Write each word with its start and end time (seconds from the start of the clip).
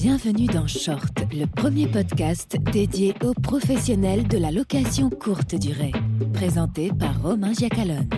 Bienvenue 0.00 0.46
dans 0.46 0.68
Short, 0.68 1.24
le 1.32 1.44
premier 1.46 1.88
podcast 1.88 2.56
dédié 2.72 3.14
aux 3.24 3.34
professionnels 3.34 4.28
de 4.28 4.38
la 4.38 4.52
location 4.52 5.10
courte 5.10 5.56
durée, 5.56 5.90
présenté 6.32 6.92
par 6.96 7.20
Romain 7.20 7.52
Giacalone. 7.52 8.08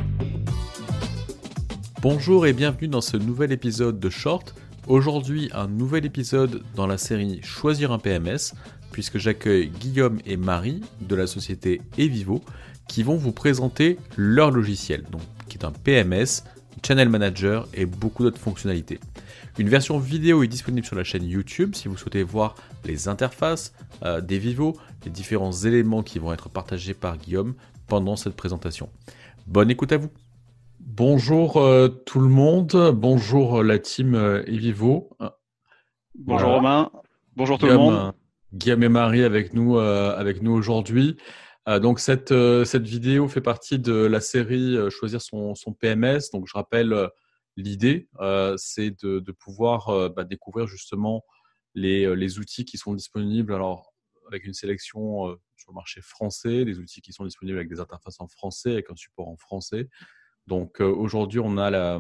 Bonjour 2.03 2.47
et 2.47 2.53
bienvenue 2.53 2.89
dans 2.89 3.01
ce 3.01 3.17
nouvel 3.17 3.51
épisode 3.51 3.99
de 3.99 4.11
Short. 4.11 4.55
Aujourd'hui, 4.89 5.49
un 5.55 5.69
nouvel 5.69 6.05
épisode 6.05 6.63
dans 6.77 6.87
la 6.87 6.99
série 6.99 7.41
Choisir 7.43 7.93
un 7.93 7.99
PMS, 7.99 8.53
puisque 8.93 9.17
j'accueille 9.17 9.71
Guillaume 9.71 10.19
et 10.27 10.37
Marie 10.37 10.83
de 11.01 11.17
la 11.17 11.27
société 11.27 11.81
Evivo 11.97 12.43
qui 12.89 13.03
vont 13.03 13.17
vous 13.17 13.33
présenter 13.33 13.97
leur 14.19 14.51
logiciel, 14.51 15.05
qui 15.49 15.57
est 15.57 15.65
un 15.65 15.73
PMS, 15.73 16.45
Channel 16.85 17.09
Manager 17.09 17.67
et 17.73 17.87
beaucoup 17.87 18.23
d'autres 18.23 18.39
fonctionnalités. 18.39 19.01
Une 19.61 19.69
version 19.69 19.99
vidéo 19.99 20.43
est 20.43 20.49
disponible 20.49 20.87
sur 20.87 20.97
la 20.97 21.05
chaîne 21.05 21.27
YouTube 21.27 21.75
si 21.75 21.87
vous 21.87 21.99
souhaitez 21.99 22.23
voir 22.23 22.55
les 22.87 23.09
interfaces 23.09 23.75
euh, 24.03 24.23
des 24.23 24.39
Vivo, 24.39 24.75
les 25.05 25.11
différents 25.11 25.53
éléments 25.53 26.03
qui 26.03 26.19
vont 26.19 26.33
être 26.33 26.49
partagés 26.49 26.95
par 26.95 27.19
Guillaume 27.19 27.53
pendant 27.87 28.17
cette 28.17 28.35
présentation. 28.35 28.89
Bonne 29.47 29.71
écoute 29.71 29.93
à 29.93 29.99
vous. 29.99 30.09
Bonjour 30.79 31.59
euh, 31.59 31.89
tout 31.89 32.21
le 32.21 32.29
monde, 32.29 32.91
bonjour 32.95 33.59
euh, 33.59 33.63
la 33.63 33.79
team 33.79 34.15
Evivo. 34.47 35.11
Bonjour 36.15 36.53
Romain, 36.53 36.91
bonjour 37.37 37.59
tout 37.59 37.67
le 37.67 37.77
monde. 37.77 38.15
Guillaume 38.55 38.83
et 38.83 38.89
Marie 38.89 39.25
avec 39.25 39.53
nous, 39.53 39.79
avec 39.79 40.41
nous 40.41 40.53
aujourd'hui. 40.53 41.19
donc 41.67 42.01
cette, 42.01 42.33
cette 42.65 42.87
vidéo 42.87 43.29
fait 43.29 43.43
partie 43.43 43.79
de 43.79 43.93
la 43.93 44.21
série 44.21 44.79
Choisir 44.89 45.21
son, 45.21 45.55
son 45.55 45.75
PMS. 45.75 46.31
Donc 46.33 46.47
je 46.47 46.55
rappelle 46.55 47.11
L'idée, 47.61 48.09
euh, 48.21 48.55
c'est 48.57 48.91
de, 49.05 49.33
pouvoir 49.33 49.91
euh, 49.91 50.09
bah, 50.09 50.25
découvrir 50.25 50.67
justement 50.67 51.25
euh, 51.77 52.15
les, 52.15 52.39
outils 52.39 52.65
qui 52.65 52.79
sont 52.79 52.95
disponibles. 52.95 53.53
Alors, 53.53 53.93
avec 54.29 54.45
une 54.45 54.55
sélection 54.55 55.37
sur 55.57 55.73
le 55.73 55.75
marché 55.75 56.01
français, 56.01 56.65
des 56.65 56.79
outils 56.79 57.03
qui 57.03 57.13
sont 57.13 57.25
disponibles 57.25 57.59
avec 57.59 57.69
des 57.69 57.81
interfaces 57.81 58.21
en 58.21 58.29
français, 58.29 58.73
avec 58.73 58.91
un 58.91 58.97
support 58.97 59.29
en 59.29 59.37
français. 59.37 59.89
Donc 60.47 60.81
aujourd'hui, 60.81 61.41
on 61.41 61.59
a 61.59 61.99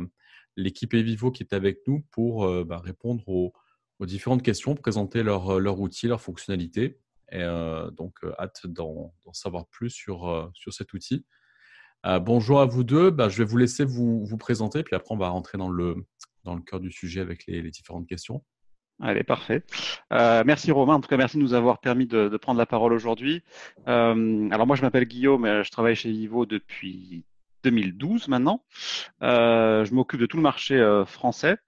l'équipe 0.56 0.94
Evivo 0.94 1.32
qui 1.32 1.42
est 1.42 1.52
avec 1.52 1.80
nous 1.88 2.02
pour 2.12 2.64
bah, 2.64 2.78
répondre 2.78 3.28
aux, 3.28 3.52
différentes 4.06 4.44
questions, 4.44 4.76
présenter 4.76 5.24
leur, 5.24 5.58
leur 5.58 5.80
outil, 5.80 6.06
leurs 6.06 6.20
fonctionnalités. 6.20 7.00
Et 7.32 7.42
donc, 7.96 8.18
hâte 8.38 8.64
d'en 8.68 9.12
savoir 9.32 9.66
plus 9.66 9.90
sur 9.90 10.52
cet 10.70 10.92
outil. 10.92 11.26
Euh, 12.06 12.18
bonjour 12.18 12.60
à 12.60 12.64
vous 12.64 12.82
deux. 12.82 13.10
Bah, 13.10 13.28
je 13.28 13.38
vais 13.38 13.44
vous 13.44 13.58
laisser 13.58 13.84
vous, 13.84 14.36
présenter, 14.38 14.82
puis 14.82 14.96
après 14.96 15.14
on 15.14 15.18
va 15.18 15.28
rentrer 15.28 15.58
dans 15.58 15.68
le, 15.68 15.96
dans 16.44 16.54
le 16.54 16.62
cœur 16.62 16.80
du 16.80 16.90
sujet 16.90 17.20
avec 17.20 17.46
les, 17.46 17.62
différentes 17.70 18.06
questions. 18.06 18.42
Allez, 19.02 19.24
parfait. 19.24 19.64
Euh, 20.12 20.42
merci 20.44 20.70
Romain. 20.72 20.94
En 20.94 21.00
tout 21.00 21.08
cas, 21.08 21.16
merci 21.16 21.36
de 21.36 21.42
nous 21.42 21.54
avoir 21.54 21.78
permis 21.78 22.06
de, 22.06 22.36
prendre 22.36 22.58
la 22.58 22.66
parole 22.66 22.92
aujourd'hui. 22.92 23.42
Euh, 23.88 24.48
alors 24.50 24.66
moi, 24.66 24.76
je 24.76 24.82
m'appelle 24.82 25.04
Guillaume, 25.04 25.62
je 25.62 25.70
travaille 25.70 25.96
chez 25.96 26.10
Vivo 26.10 26.46
depuis 26.46 27.24
2012 27.64 28.28
maintenant. 28.28 28.64
je 29.20 29.94
m'occupe 29.94 30.20
de 30.20 30.26
tout 30.26 30.36
le 30.36 30.42
marché 30.42 31.02
français, 31.06 31.58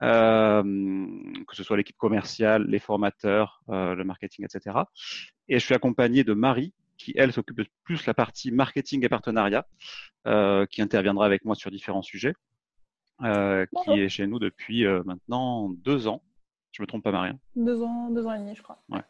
que 0.00 0.64
ce 1.52 1.62
soit 1.62 1.76
l'équipe 1.76 1.96
commerciale, 1.96 2.66
les 2.68 2.78
formateurs, 2.78 3.62
le 3.68 4.02
marketing, 4.02 4.46
etc. 4.46 4.76
Et 5.48 5.58
je 5.58 5.64
suis 5.64 5.74
accompagné 5.74 6.24
de 6.24 6.32
Marie, 6.32 6.72
qui, 7.04 7.12
elle, 7.16 7.32
s'occupe 7.32 7.58
de 7.58 7.66
plus 7.84 8.06
la 8.06 8.14
partie 8.14 8.50
marketing 8.50 9.04
et 9.04 9.08
partenariat, 9.08 9.66
euh, 10.26 10.64
qui 10.66 10.80
interviendra 10.80 11.26
avec 11.26 11.44
moi 11.44 11.54
sur 11.54 11.70
différents 11.70 12.02
sujets, 12.02 12.34
euh, 13.22 13.66
qui 13.84 13.90
est 13.90 14.08
chez 14.08 14.26
nous 14.26 14.38
depuis 14.38 14.86
euh, 14.86 15.02
maintenant 15.04 15.68
deux 15.68 16.06
ans. 16.08 16.22
Je 16.72 16.82
me 16.82 16.86
trompe 16.86 17.04
pas, 17.04 17.12
Marie 17.12 17.32
Deux 17.56 17.82
ans, 17.82 18.10
deux 18.10 18.26
ans 18.26 18.34
et 18.34 18.38
demi, 18.38 18.56
je 18.56 18.62
crois. 18.62 18.82
Ouais. 18.88 19.02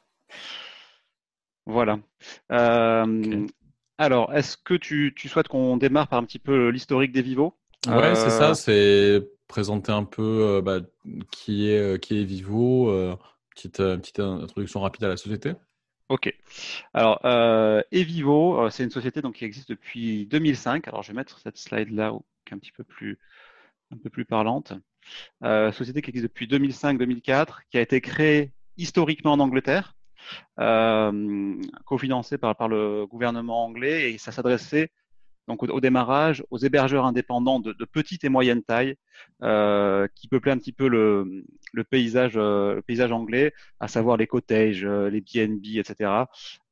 Voilà. 1.67 1.99
Alors, 3.97 4.35
est-ce 4.35 4.57
que 4.57 4.75
tu, 4.75 5.15
tu 5.17 5.29
souhaites 5.29 5.49
qu'on 5.49 5.77
démarre 5.77 6.09
par 6.09 6.19
un 6.19 6.25
petit 6.25 6.41
peu 6.41 6.69
l'historique 6.69 7.13
des 7.13 7.23
Vivo 7.23 7.57
Ouais, 7.87 8.15
c'est 8.17 8.31
ça. 8.31 8.55
C'est 8.55 9.27
présenter 9.47 9.93
un 9.93 10.05
peu 10.05 10.61
bah, 10.65 10.81
qui 11.31 11.69
est 11.69 12.03
qui 12.03 12.21
est 12.21 12.25
Vivo, 12.25 12.93
petite 13.55 13.77
petite 13.77 14.19
introduction 14.19 14.81
rapide 14.81 15.05
à 15.05 15.09
la 15.09 15.17
société. 15.17 15.53
Ok. 16.09 16.33
Alors, 16.93 17.21
euh, 17.25 17.83
Evivo, 17.91 18.61
euh, 18.61 18.71
c'est 18.71 18.85
une 18.85 18.91
société 18.91 19.23
qui 19.33 19.45
existe 19.45 19.71
depuis 19.71 20.27
2005. 20.27 20.87
Alors, 20.89 21.03
je 21.03 21.09
vais 21.13 21.17
mettre 21.17 21.39
cette 21.39 21.57
slide-là 21.57 22.13
un 22.51 22.59
petit 22.59 22.73
peu 22.73 22.85
plus, 22.85 23.19
un 23.91 23.97
peu 23.97 24.11
plus 24.11 24.27
parlante. 24.27 24.75
Euh, 25.45 25.73
société 25.73 26.03
qui 26.03 26.11
existe 26.11 26.25
depuis 26.27 26.47
2005-2004, 26.47 27.61
qui 27.71 27.79
a 27.79 27.81
été 27.81 28.01
créée 28.01 28.53
historiquement 28.77 29.33
en 29.33 29.41
Angleterre, 29.41 29.95
cofinancée 31.87 32.39
par, 32.39 32.57
par 32.57 32.69
le 32.69 33.07
gouvernement 33.07 33.65
anglais, 33.65 34.13
et 34.13 34.19
ça 34.19 34.33
s'adressait 34.33 34.91
donc 35.49 35.63
au, 35.63 35.81
démarrage, 35.81 36.45
aux 36.51 36.59
hébergeurs 36.59 37.05
indépendants 37.05 37.61
de, 37.61 37.73
de 37.73 37.85
petite 37.85 38.25
et 38.25 38.29
moyenne 38.29 38.63
taille, 38.63 38.97
euh, 39.43 40.09
qui 40.15 40.29
peuplaient 40.29 40.53
un 40.53 40.59
petit 40.59 40.73
peu 40.73 40.89
le, 40.89 41.45
le 41.73 41.85
paysage, 41.85 42.33
euh, 42.37 42.77
le 42.77 42.83
paysage 42.83 43.13
anglais, 43.13 43.53
à 43.81 43.89
savoir 43.89 44.17
les 44.17 44.27
cottages, 44.27 44.85
euh, 44.85 45.11
les 45.11 45.21
BNB, 45.21 45.77
etc. 45.77 46.11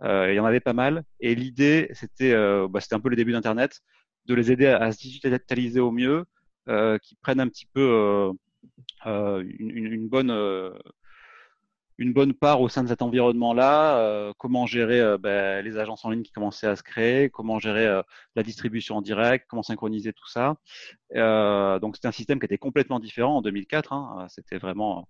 Euh, 0.02 0.32
il 0.32 0.36
y 0.36 0.40
en 0.40 0.44
avait 0.44 0.60
pas 0.60 0.72
mal. 0.72 1.04
Et 1.20 1.34
l'idée, 1.34 1.90
c'était, 1.92 2.32
euh, 2.32 2.66
bah, 2.68 2.80
un 2.90 3.00
peu 3.00 3.08
le 3.10 3.16
début 3.16 3.32
d'Internet, 3.32 3.82
de 4.26 4.34
les 4.34 4.52
aider 4.52 4.66
à, 4.66 4.92
se 4.92 4.98
digitaliser 4.98 5.80
au 5.80 5.90
mieux, 5.90 6.24
qui 7.02 7.16
prennent 7.16 7.40
un 7.40 7.48
petit 7.48 7.66
peu 7.66 8.30
une, 9.04 9.42
une, 9.58 10.08
bonne 10.08 10.30
une 11.98 12.12
bonne 12.12 12.34
part 12.34 12.60
au 12.60 12.68
sein 12.68 12.82
de 12.82 12.88
cet 12.88 13.02
environnement-là, 13.02 13.98
euh, 13.98 14.32
comment 14.38 14.66
gérer 14.66 15.00
euh, 15.00 15.18
ben, 15.18 15.64
les 15.64 15.76
agences 15.78 16.04
en 16.04 16.10
ligne 16.10 16.22
qui 16.22 16.32
commençaient 16.32 16.66
à 16.66 16.76
se 16.76 16.82
créer, 16.82 17.30
comment 17.30 17.58
gérer 17.58 17.86
euh, 17.86 18.02
la 18.34 18.42
distribution 18.42 18.96
en 18.96 19.02
direct, 19.02 19.46
comment 19.48 19.62
synchroniser 19.62 20.12
tout 20.12 20.28
ça. 20.28 20.56
donc 21.14 21.96
c'était 21.96 22.08
un 22.08 22.12
système 22.12 22.38
qui 22.38 22.46
était 22.46 22.58
complètement 22.58 23.00
différent 23.00 23.36
en 23.36 23.42
2004. 23.42 23.92
Hein. 23.92 24.26
C'était 24.28 24.58
vraiment 24.58 25.08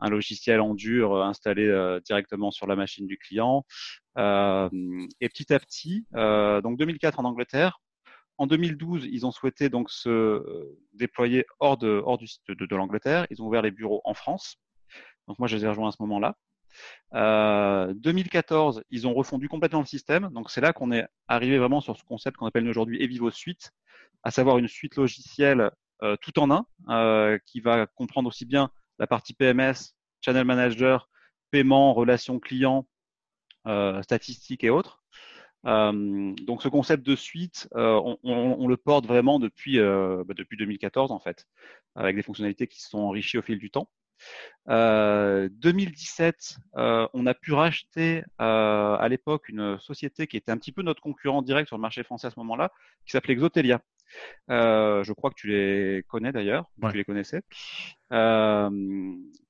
un 0.00 0.10
logiciel 0.10 0.60
en 0.60 0.74
dur 0.74 1.22
installé 1.22 1.70
directement 2.04 2.50
sur 2.50 2.66
la 2.66 2.76
machine 2.76 3.06
du 3.06 3.18
client. 3.18 3.64
et 4.16 5.28
petit 5.28 5.52
à 5.52 5.60
petit, 5.60 6.06
donc 6.12 6.78
2004 6.78 7.20
en 7.20 7.24
Angleterre, 7.24 7.80
en 8.38 8.46
2012, 8.46 9.06
ils 9.10 9.26
ont 9.26 9.30
souhaité 9.30 9.68
donc 9.68 9.90
se 9.90 10.42
déployer 10.94 11.46
hors 11.60 11.76
de, 11.76 12.02
hors 12.04 12.18
du, 12.18 12.26
de, 12.48 12.66
de 12.66 12.76
l'Angleterre. 12.76 13.26
Ils 13.30 13.42
ont 13.42 13.46
ouvert 13.46 13.62
les 13.62 13.70
bureaux 13.70 14.00
en 14.04 14.14
France. 14.14 14.56
Donc 15.28 15.38
moi, 15.38 15.48
je 15.48 15.56
les 15.56 15.64
ai 15.64 15.68
rejoints 15.68 15.88
à 15.88 15.92
ce 15.92 16.02
moment-là. 16.02 16.36
Euh, 17.14 17.92
2014, 17.96 18.82
ils 18.90 19.06
ont 19.06 19.14
refondu 19.14 19.48
complètement 19.48 19.80
le 19.80 19.86
système. 19.86 20.30
Donc 20.32 20.50
c'est 20.50 20.60
là 20.60 20.72
qu'on 20.72 20.92
est 20.92 21.06
arrivé 21.28 21.58
vraiment 21.58 21.80
sur 21.80 21.96
ce 21.96 22.04
concept 22.04 22.36
qu'on 22.36 22.46
appelle 22.46 22.68
aujourd'hui 22.68 23.02
Evivo 23.02 23.30
Suite, 23.30 23.72
à 24.22 24.30
savoir 24.30 24.58
une 24.58 24.68
suite 24.68 24.96
logicielle 24.96 25.70
euh, 26.02 26.16
tout 26.20 26.38
en 26.40 26.50
un, 26.50 26.66
euh, 26.88 27.38
qui 27.46 27.60
va 27.60 27.86
comprendre 27.86 28.28
aussi 28.28 28.44
bien 28.44 28.70
la 28.98 29.06
partie 29.06 29.34
PMS, 29.34 29.94
Channel 30.20 30.44
Manager, 30.44 31.08
paiement, 31.50 31.94
relations 31.94 32.40
clients, 32.40 32.86
euh, 33.66 34.02
statistiques 34.02 34.64
et 34.64 34.70
autres. 34.70 35.02
Euh, 35.64 36.34
donc 36.42 36.62
ce 36.62 36.68
concept 36.68 37.06
de 37.06 37.14
suite, 37.14 37.68
on, 37.72 38.66
le 38.66 38.76
porte 38.76 39.06
vraiment 39.06 39.38
depuis, 39.38 39.78
bah, 39.78 40.34
depuis 40.36 40.56
2014 40.56 41.12
en 41.12 41.20
fait, 41.20 41.46
avec 41.94 42.16
des 42.16 42.22
fonctionnalités 42.22 42.66
qui 42.66 42.80
se 42.82 42.88
sont 42.88 42.98
enrichies 42.98 43.38
au 43.38 43.42
fil 43.42 43.58
du 43.58 43.70
temps. 43.70 43.88
2017, 44.66 46.56
euh, 46.76 46.80
euh, 46.80 47.08
on 47.14 47.26
a 47.26 47.34
pu 47.34 47.52
racheter 47.52 48.22
euh, 48.40 48.96
à 48.96 49.08
l'époque 49.08 49.48
une 49.48 49.78
société 49.80 50.26
qui 50.26 50.36
était 50.36 50.52
un 50.52 50.56
petit 50.56 50.72
peu 50.72 50.82
notre 50.82 51.02
concurrent 51.02 51.42
direct 51.42 51.68
sur 51.68 51.76
le 51.76 51.82
marché 51.82 52.02
français 52.04 52.28
à 52.28 52.30
ce 52.30 52.38
moment-là, 52.40 52.70
qui 53.04 53.12
s'appelait 53.12 53.34
Exotelia. 53.34 53.80
je 54.48 55.12
crois 55.12 55.30
que 55.30 55.36
tu 55.36 55.48
les 55.48 56.04
connais 56.08 56.32
d'ailleurs, 56.32 56.70
tu 56.90 56.96
les 56.96 57.04
connaissais, 57.04 57.42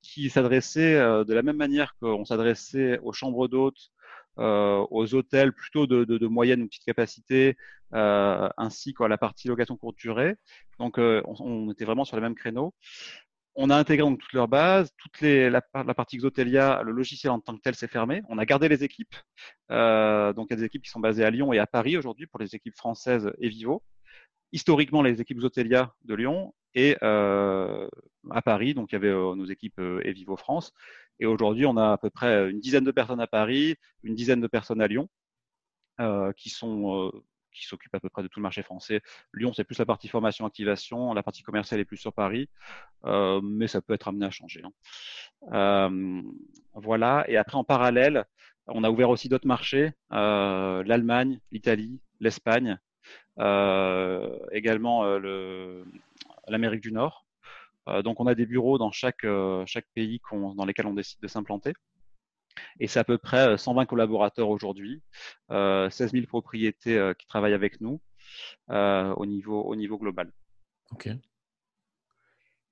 qui 0.03 0.31
s'adressait 0.31 0.95
de 0.95 1.35
la 1.35 1.43
même 1.43 1.57
manière 1.57 1.95
qu'on 2.01 2.25
s'adressait 2.25 2.99
aux 3.01 3.13
chambres 3.13 3.49
d'hôtes, 3.49 3.91
aux 4.39 5.15
hôtels 5.15 5.53
plutôt 5.53 5.87
de, 5.87 6.05
de, 6.05 6.17
de, 6.17 6.27
moyenne 6.27 6.63
ou 6.63 6.69
petite 6.69 6.87
capacité, 6.87 7.57
ainsi 7.93 8.95
qu'à 8.95 9.09
la 9.09 9.19
partie 9.19 9.49
location 9.49 9.77
courte 9.77 9.99
durée. 9.99 10.37
Donc, 10.79 10.97
on, 10.97 11.23
on, 11.41 11.71
était 11.71 11.85
vraiment 11.85 12.07
sur 12.07 12.17
les 12.17 12.23
mêmes 12.23 12.35
créneaux 12.35 12.73
on 13.55 13.71
a 13.71 13.77
intégré 13.77 14.07
donc 14.07 14.19
toutes 14.19 14.33
leurs 14.33 14.49
bases, 14.49 14.93
toutes 14.97 15.21
les, 15.21 15.51
la, 15.51 15.61
partie 15.95 16.19
Xotelia, 16.19 16.83
le 16.83 16.93
logiciel 16.93 17.31
en 17.33 17.41
tant 17.41 17.55
que 17.55 17.61
tel 17.61 17.75
s'est 17.75 17.89
fermé. 17.89 18.23
On 18.29 18.39
a 18.39 18.47
gardé 18.47 18.69
les 18.69 18.83
équipes. 18.85 19.15
Euh, 19.71 20.33
donc 20.33 20.47
il 20.49 20.53
y 20.53 20.55
a 20.55 20.57
des 20.57 20.65
équipes 20.65 20.83
qui 20.83 20.91
sont 20.91 21.01
basées 21.01 21.25
à 21.25 21.31
Lyon 21.31 21.53
et 21.53 21.59
à 21.59 21.67
Paris 21.67 21.97
aujourd'hui 21.97 22.27
pour 22.27 22.41
les 22.41 22.55
équipes 22.55 22.77
françaises 22.77 23.31
et 23.39 23.49
Vivo. 23.49 23.83
Historiquement, 24.53 25.03
les 25.03 25.21
équipes 25.21 25.39
Xotelia 25.39 25.95
de 26.05 26.15
Lyon 26.15 26.55
et 26.75 26.97
euh, 27.03 27.89
à 28.31 28.43
Paris, 28.43 28.75
donc 28.75 28.93
il 28.93 28.95
y 28.95 28.97
avait 28.97 29.09
euh, 29.09 29.35
nos 29.35 29.47
équipes 29.47 29.81
et 30.03 30.13
Vivo 30.13 30.37
France. 30.37 30.73
Et 31.21 31.27
aujourd'hui, 31.27 31.67
on 31.67 31.77
a 31.77 31.93
à 31.93 31.99
peu 31.99 32.11
près 32.11 32.51
une 32.51 32.61
dizaine 32.61 32.85
de 32.85 32.91
personnes 32.91 33.21
à 33.21 33.27
Paris, 33.27 33.77
une 34.03 34.15
dizaine 34.15 34.41
de 34.41 34.47
personnes 34.47 34.81
à 34.81 34.89
Lyon, 34.89 35.09
qui 36.37 36.51
sont 36.51 37.13
qui 37.53 37.67
s'occupe 37.67 37.95
à 37.95 38.01
peu 38.01 38.09
près 38.09 38.23
de 38.23 38.29
tout 38.29 38.41
le 38.41 38.43
marché 38.43 38.63
français. 38.63 39.01
Lyon, 39.35 39.53
c'est 39.53 39.65
plus 39.65 39.79
la 39.79 39.87
partie 39.87 40.09
formation, 40.09 40.47
activation. 40.47 41.15
La 41.15 41.23
partie 41.23 41.43
commerciale 41.43 41.81
est 41.81 41.85
plus 41.85 41.97
sur 41.97 42.13
Paris, 42.13 42.49
euh, 43.05 43.41
mais 43.43 43.67
ça 43.67 43.81
peut 43.81 43.95
être 43.95 44.09
amené 44.09 44.27
à 44.27 44.31
changer. 44.31 44.63
Hein. 44.65 44.73
Euh, 45.53 46.23
voilà. 46.75 47.25
Et 47.29 47.37
après, 47.37 47.57
en 47.57 47.65
parallèle, 47.65 48.25
on 48.67 48.85
a 48.85 48.91
ouvert 48.91 49.11
aussi 49.11 49.29
d'autres 49.29 49.47
marchés, 49.47 49.93
l'Allemagne, 50.11 51.41
l'Italie, 51.51 52.01
l'Espagne, 52.21 52.79
également 54.53 55.05
l'Amérique 56.47 56.83
du 56.83 56.93
Nord. 56.93 57.27
donc, 58.05 58.21
on 58.21 58.27
a 58.29 58.37
des 58.37 58.47
bureaux 58.47 58.79
dans 58.79 58.93
chaque 58.93 59.27
pays 59.95 60.21
dans 60.31 60.65
lesquels 60.65 60.87
on 60.87 60.95
décide 60.95 61.21
de 61.21 61.27
s'implanter. 61.27 61.73
Et 62.81 62.87
c'est 62.89 62.99
à 62.99 63.05
peu 63.05 63.19
près 63.19 63.57
120 63.57 63.87
collaborateurs 63.87 64.49
aujourd'hui, 64.49 65.03
16 65.51 66.13
000 66.13 66.27
propriétés 66.27 67.13
qui 67.19 67.27
travaillent 67.27 67.55
avec 67.55 67.81
nous 67.81 68.01
au, 68.69 69.27
niveau, 69.27 69.63
au 69.63 69.77
niveau 69.77 69.99
global. 69.99 70.33
Ok. 70.93 71.09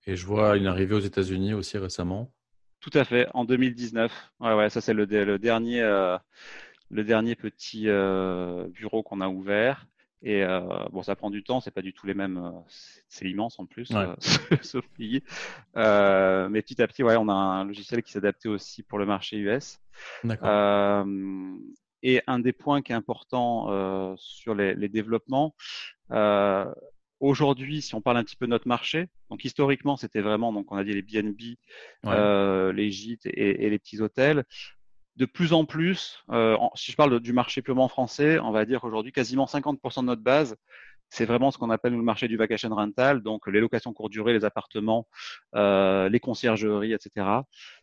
Et 0.06 0.16
je 0.16 0.26
vois 0.26 0.56
une 0.56 0.66
arrivée 0.66 0.94
aux 0.94 1.00
États-Unis 1.00 1.54
aussi 1.54 1.78
récemment. 1.78 2.32
Tout 2.80 2.90
à 2.94 3.04
fait, 3.04 3.28
en 3.34 3.44
2019. 3.44 4.10
Ouais, 4.40 4.54
ouais, 4.54 4.70
ça 4.70 4.80
c'est 4.80 4.94
le, 4.94 5.04
le, 5.04 5.38
dernier, 5.38 5.82
euh, 5.82 6.16
le 6.90 7.04
dernier 7.04 7.36
petit 7.36 7.88
euh, 7.88 8.66
bureau 8.68 9.02
qu'on 9.02 9.20
a 9.20 9.28
ouvert. 9.28 9.86
Et 10.22 10.42
euh, 10.42 10.60
bon, 10.90 11.02
ça 11.02 11.16
prend 11.16 11.30
du 11.30 11.42
temps, 11.42 11.60
c'est 11.60 11.70
pas 11.70 11.82
du 11.82 11.92
tout 11.92 12.06
les 12.06 12.14
mêmes. 12.14 12.52
c'est 13.08 13.28
immense 13.28 13.58
en 13.58 13.66
plus, 13.66 13.90
ce 14.62 14.78
pays. 14.96 15.22
mais 15.74 16.62
petit 16.62 16.82
à 16.82 16.86
petit, 16.86 17.02
ouais, 17.02 17.16
on 17.16 17.28
a 17.28 17.32
un 17.32 17.64
logiciel 17.64 18.02
qui 18.02 18.12
s'adaptait 18.12 18.48
aussi 18.48 18.82
pour 18.82 18.98
le 18.98 19.06
marché 19.06 19.38
US. 19.38 19.80
D'accord. 20.24 21.06
et 22.02 22.22
un 22.26 22.38
des 22.38 22.52
points 22.52 22.82
qui 22.82 22.92
est 22.92 22.94
important 22.94 24.16
sur 24.16 24.54
les, 24.54 24.74
les 24.74 24.88
développements, 24.88 25.54
Aujourd'hui, 27.20 27.82
si 27.82 27.94
on 27.94 28.00
parle 28.00 28.16
un 28.16 28.24
petit 28.24 28.34
peu 28.34 28.46
de 28.46 28.50
notre 28.50 28.66
marché, 28.66 29.08
donc 29.28 29.44
historiquement, 29.44 29.98
c'était 29.98 30.22
vraiment, 30.22 30.54
donc 30.54 30.72
on 30.72 30.76
a 30.76 30.84
dit 30.84 30.94
les 30.94 31.02
BNB, 31.02 31.58
euh, 32.06 32.72
les 32.72 32.90
gîtes 32.90 33.26
et, 33.26 33.68
les 33.68 33.78
petits 33.78 34.00
hôtels. 34.00 34.44
De 35.20 35.26
plus 35.26 35.52
en 35.52 35.66
plus, 35.66 36.24
euh, 36.30 36.56
si 36.74 36.92
je 36.92 36.96
parle 36.96 37.20
du 37.20 37.34
marché 37.34 37.60
purement 37.60 37.88
français, 37.88 38.38
on 38.38 38.52
va 38.52 38.64
dire 38.64 38.84
aujourd'hui 38.84 39.12
quasiment 39.12 39.44
50% 39.44 40.00
de 40.00 40.06
notre 40.06 40.22
base, 40.22 40.56
c'est 41.10 41.26
vraiment 41.26 41.50
ce 41.50 41.58
qu'on 41.58 41.68
appelle 41.68 41.92
le 41.92 42.02
marché 42.02 42.26
du 42.26 42.38
vacation 42.38 42.70
rental, 42.70 43.22
donc 43.22 43.46
les 43.46 43.60
locations 43.60 43.92
courte 43.92 44.12
durée, 44.12 44.32
les 44.32 44.46
appartements, 44.46 45.06
euh, 45.54 46.08
les 46.08 46.20
conciergeries, 46.20 46.94
etc 46.94 47.42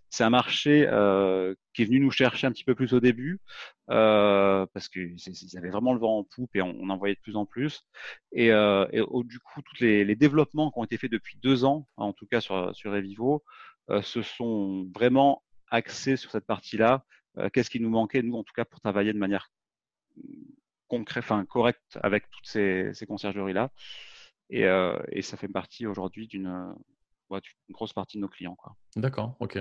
c'est 0.10 0.24
un 0.24 0.30
marché 0.30 0.88
euh, 0.88 1.54
qui 1.74 1.81
est 1.81 1.86
venu 1.86 2.00
nous 2.00 2.12
chercher 2.12 2.48
un 2.48 2.51
petit 2.54 2.63
peu 2.63 2.75
plus 2.75 2.94
au 2.94 3.01
début 3.01 3.42
parce 3.88 4.88
qu'ils 4.88 5.57
avaient 5.57 5.69
vraiment 5.69 5.92
le 5.94 6.00
vent 6.00 6.19
en 6.19 6.24
poupe 6.24 6.56
et 6.56 6.62
on, 6.62 6.90
en 6.90 6.98
voyait 6.98 7.16
de 7.16 7.19
plus 7.19 7.36
en 7.36 7.45
plus. 7.45 7.83
Et, 8.31 8.48
du 8.48 9.40
coup, 9.40 9.62
tous 9.62 9.83
les, 9.83 10.16
développements 10.16 10.72
qui 10.72 10.80
ont 10.80 10.86
été 10.86 10.98
faits 10.98 11.12
depuis 11.12 11.38
deux 11.44 11.66
ans, 11.66 11.88
en 11.98 12.13
tout 12.13 12.25
cas 12.25 12.40
sur, 12.40 12.74
sur 12.74 12.95
Evivo, 12.95 13.44
euh, 13.90 14.01
se 14.01 14.22
sont 14.22 14.90
vraiment 14.94 15.44
axés 15.69 16.18
sur 16.18 16.31
cette 16.31 16.45
partie-là. 16.45 17.06
Euh, 17.38 17.50
qu'est-ce 17.50 17.69
qui 17.69 17.80
nous 17.80 17.89
manquait, 17.89 18.22
nous, 18.22 18.36
en 18.36 18.44
tout 18.44 18.54
cas, 18.54 18.66
pour 18.66 18.80
travailler 18.80 19.13
de 19.13 19.18
manière 19.18 19.51
concrète, 20.88 21.24
enfin 21.24 21.45
correcte 21.45 22.00
avec 22.01 22.30
toutes 22.30 22.48
ces, 22.48 22.94
ces 22.94 23.06
conciergeries-là. 23.06 23.72
Et, 24.50 24.66
euh, 24.66 24.98
et, 25.12 25.22
ça 25.22 25.36
fait 25.36 25.50
partie 25.50 25.86
aujourd'hui 25.86 26.28
d'une 26.28 26.74
ouais, 27.30 27.42
grosse 27.69 27.94
partie 27.94 28.18
de 28.18 28.22
nos 28.22 28.30
clients. 28.30 28.57
D'accord, 28.95 29.36
ok. 29.39 29.60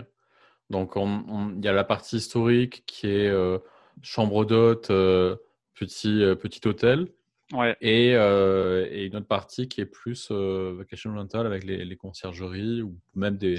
Donc, 0.71 0.95
il 0.97 1.65
y 1.65 1.69
a 1.69 1.73
la 1.73 1.85
partie 1.85 2.17
historique 2.17 2.85
qui 2.87 3.07
est 3.07 3.29
euh, 3.29 3.59
chambre 4.03 4.45
d'hôte, 4.45 4.91
euh, 4.91 5.37
petit, 5.75 6.23
euh, 6.23 6.35
petit 6.35 6.67
hôtel. 6.67 7.09
Ouais. 7.53 7.77
Et, 7.81 8.11
et, 8.11 9.07
une 9.07 9.17
autre 9.17 9.27
partie 9.27 9.69
qui 9.69 9.81
est 9.81 9.87
plus 9.87 10.31
vacation 10.31 11.15
rental 11.15 11.47
avec 11.47 11.65
les, 11.65 11.85
les, 11.85 11.97
conciergeries 11.97 12.83
ou 12.83 12.97
même 13.15 13.37
des 13.37 13.59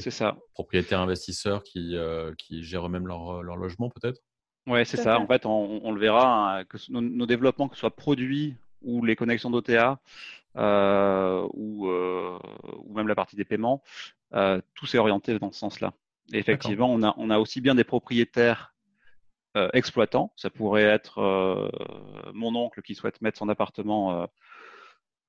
propriétaires 0.54 1.00
investisseurs 1.00 1.64
qui, 1.64 1.96
qui 2.38 2.64
gèrent 2.64 2.90
même 2.90 3.08
leur, 3.08 3.44
leur 3.44 3.56
logement 3.56 3.90
peut-être? 3.90 4.22
Ouais, 4.68 4.84
c'est 4.84 4.98
ça. 4.98 5.18
En 5.18 5.26
fait, 5.26 5.46
on, 5.46 5.80
on 5.84 5.92
le 5.94 6.00
verra, 6.00 6.58
hein, 6.58 6.66
que 6.66 6.78
nos, 6.90 7.26
développements, 7.26 7.70
que 7.70 7.76
ce 7.76 7.80
soit 7.80 7.96
produits 7.96 8.56
ou 8.82 9.06
les 9.06 9.16
connexions 9.16 9.50
d'OTA, 9.50 10.00
euh, 10.58 11.48
ou, 11.54 11.88
euh, 11.88 12.38
ou, 12.84 12.94
même 12.94 13.08
la 13.08 13.16
partie 13.16 13.38
des 13.38 13.46
paiements, 13.46 13.82
euh, 14.34 14.60
tout 14.76 14.86
s'est 14.86 14.98
orienté 14.98 15.40
dans 15.40 15.52
ce 15.52 15.60
sens-là 15.60 15.94
effectivement, 16.34 16.92
on 16.92 17.04
a, 17.04 17.14
on 17.18 17.30
a 17.30 17.40
aussi 17.40 17.62
bien 17.62 17.76
des 17.76 17.84
propriétaires 17.84 18.74
euh, 19.58 19.70
exploitants. 19.74 20.32
Ça 20.36 20.50
pourrait 20.50 20.84
être 20.84 21.18
euh, 21.18 21.70
mon 22.34 22.56
oncle 22.56 22.82
qui 22.84 22.94
souhaite 22.94 23.22
mettre 23.22 23.40
son 23.40 23.50
appartement 23.50 24.22
euh, 24.22 24.26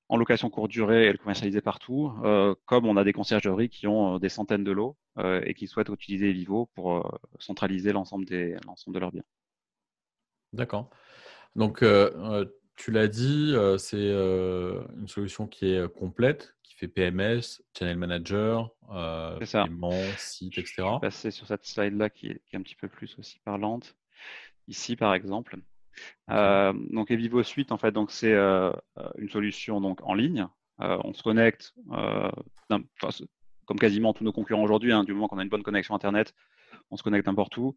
en 0.07 0.17
location 0.17 0.49
courte 0.49 0.69
durée 0.69 1.07
et 1.07 1.11
le 1.11 1.17
commercialiser 1.17 1.61
partout, 1.61 2.11
comme 2.65 2.87
on 2.87 2.97
a 2.97 3.03
des 3.03 3.13
conciergeries 3.13 3.69
qui 3.69 3.85
ont 3.85 4.17
des 4.17 4.29
centaines 4.29 4.63
de 4.63 4.71
lots 4.71 4.97
et 5.23 5.53
qui 5.53 5.67
souhaitent 5.67 5.89
utiliser 5.89 6.31
Vivo 6.31 6.67
pour 6.73 7.19
centraliser 7.37 7.91
l'ensemble 7.91 8.25
de 8.25 8.99
leurs 8.99 9.11
biens. 9.11 9.21
D'accord. 10.51 10.89
Donc, 11.55 11.85
tu 12.75 12.91
l'as 12.91 13.07
dit, 13.07 13.53
c'est 13.77 14.09
une 14.09 15.07
solution 15.07 15.45
qui 15.45 15.73
est 15.73 15.93
complète, 15.93 16.55
fait 16.79 16.87
PMS, 16.87 17.61
Channel 17.77 17.97
Manager, 17.97 18.69
paiement, 18.87 20.01
site, 20.17 20.57
etc. 20.57 20.73
Je 20.77 20.83
vais 20.83 20.99
passer 21.01 21.31
sur 21.31 21.45
cette 21.45 21.65
slide-là 21.65 22.09
qui, 22.09 22.27
est, 22.27 22.41
un 22.53 22.61
petit 22.61 22.75
peu 22.75 22.87
plus 22.87 23.17
aussi 23.19 23.39
parlante. 23.39 23.95
Ici, 24.69 24.95
par 24.95 25.15
exemple. 25.15 25.57
Euh, 26.29 26.73
donc, 26.91 27.09
Evivo 27.09 27.41
Suite, 27.41 27.71
en 27.71 27.77
fait, 27.77 27.91
donc 27.91 28.11
c'est 28.11 28.33
euh, 28.33 28.71
une 29.17 29.29
solution 29.29 29.81
donc 29.81 29.99
en 30.03 30.13
ligne. 30.13 30.47
Euh, 30.79 30.97
on 31.03 31.13
se 31.13 31.23
connecte, 31.23 31.73
comme 33.65 33.79
quasiment 33.79 34.13
tous 34.13 34.23
nos 34.23 34.31
concurrents 34.31 34.63
aujourd'hui, 34.63 34.93
hein, 34.93 35.03
du 35.03 35.13
moment 35.13 35.27
qu'on 35.27 35.39
a 35.39 35.43
une 35.43 35.49
bonne 35.49 35.63
connexion 35.63 35.95
Internet, 35.95 36.33
on 36.91 36.97
se 36.97 37.03
connecte 37.03 37.27
n'importe 37.27 37.57
où. 37.57 37.75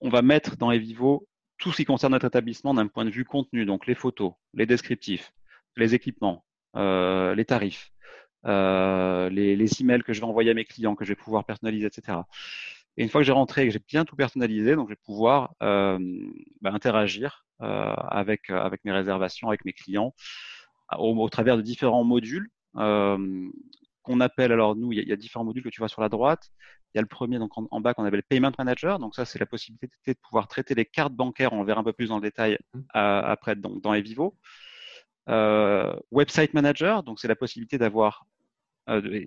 On 0.00 0.10
va 0.10 0.20
mettre 0.20 0.56
dans 0.56 0.70
Evivo 0.70 1.26
tout 1.56 1.72
ce 1.72 1.78
qui 1.78 1.84
concerne 1.86 2.12
notre 2.12 2.26
établissement 2.26 2.74
d'un 2.74 2.86
point 2.86 3.06
de 3.06 3.10
vue 3.10 3.24
contenu, 3.24 3.64
donc 3.64 3.86
les 3.86 3.96
photos, 3.96 4.34
les 4.52 4.66
descriptifs, 4.66 5.32
les 5.76 5.94
équipements, 5.94 6.44
les 6.74 7.44
tarifs, 7.44 7.90
les, 8.44 9.56
les, 9.56 9.80
emails 9.80 10.02
que 10.04 10.12
je 10.12 10.20
vais 10.20 10.26
envoyer 10.26 10.50
à 10.50 10.54
mes 10.54 10.66
clients, 10.66 10.94
que 10.94 11.04
je 11.04 11.10
vais 11.10 11.16
pouvoir 11.16 11.44
personnaliser, 11.44 11.86
etc. 11.86 12.18
Et 12.98 13.04
une 13.04 13.08
fois 13.08 13.20
que 13.20 13.24
j'ai 13.24 13.32
rentré 13.32 13.62
et 13.62 13.66
que 13.66 13.72
j'ai 13.72 13.80
bien 13.86 14.04
tout 14.04 14.16
personnalisé, 14.16 14.74
donc 14.74 14.88
je 14.88 14.92
vais 14.92 15.00
pouvoir 15.04 15.54
euh, 15.62 15.98
bah, 16.60 16.72
interagir 16.72 17.46
euh, 17.62 17.94
avec, 18.10 18.50
avec 18.50 18.84
mes 18.84 18.92
réservations, 18.92 19.48
avec 19.48 19.64
mes 19.64 19.72
clients, 19.72 20.14
au, 20.98 21.16
au 21.16 21.28
travers 21.30 21.56
de 21.56 21.62
différents 21.62 22.04
modules 22.04 22.48
euh, 22.76 23.48
qu'on 24.02 24.20
appelle, 24.20 24.52
alors 24.52 24.76
nous, 24.76 24.92
il 24.92 25.08
y, 25.08 25.12
a, 25.12 25.16
différents 25.16 25.44
modules 25.44 25.62
que 25.62 25.68
tu 25.68 25.80
vois 25.80 25.88
sur 25.88 26.02
la 26.02 26.08
droite. 26.10 26.50
Il 26.92 26.98
y 26.98 27.00
a 27.00 27.02
le 27.02 27.08
premier, 27.08 27.38
donc 27.38 27.52
en, 27.56 27.80
bas, 27.80 27.94
qu'on 27.94 28.04
appelle 28.04 28.22
Payment 28.22 28.52
Manager. 28.58 28.98
Donc 28.98 29.14
ça, 29.14 29.24
c'est 29.24 29.38
la 29.38 29.46
possibilité 29.46 29.88
de 30.06 30.18
pouvoir 30.22 30.48
traiter 30.48 30.74
les 30.74 30.86
cartes 30.86 31.12
bancaires. 31.12 31.52
On 31.52 31.60
le 31.60 31.66
verra 31.66 31.80
un 31.80 31.84
peu 31.84 31.92
plus 31.92 32.08
dans 32.08 32.16
le 32.16 32.22
détail 32.22 32.58
mmh. 32.74 32.80
après 32.94 33.56
dans, 33.56 33.76
dans 33.76 33.94
Evivo. 33.94 34.34
Euh, 35.28 35.94
website 36.10 36.54
Manager, 36.54 37.02
donc 37.02 37.20
c'est 37.20 37.28
la 37.28 37.36
possibilité 37.36 37.76
d'avoir 37.76 38.24
euh, 38.88 39.26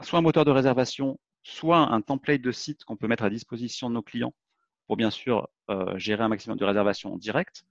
soit 0.00 0.18
un 0.18 0.22
moteur 0.22 0.46
de 0.46 0.50
réservation, 0.50 1.18
soit 1.42 1.78
un 1.78 2.00
template 2.00 2.40
de 2.40 2.52
site 2.52 2.84
qu'on 2.84 2.96
peut 2.96 3.08
mettre 3.08 3.24
à 3.24 3.30
disposition 3.30 3.88
de 3.88 3.94
nos 3.94 4.02
clients 4.02 4.34
pour 4.86 4.96
bien 4.96 5.10
sûr 5.10 5.48
euh, 5.70 5.98
gérer 5.98 6.22
un 6.22 6.28
maximum 6.28 6.58
de 6.58 6.64
réservations 6.64 7.16
directes 7.16 7.64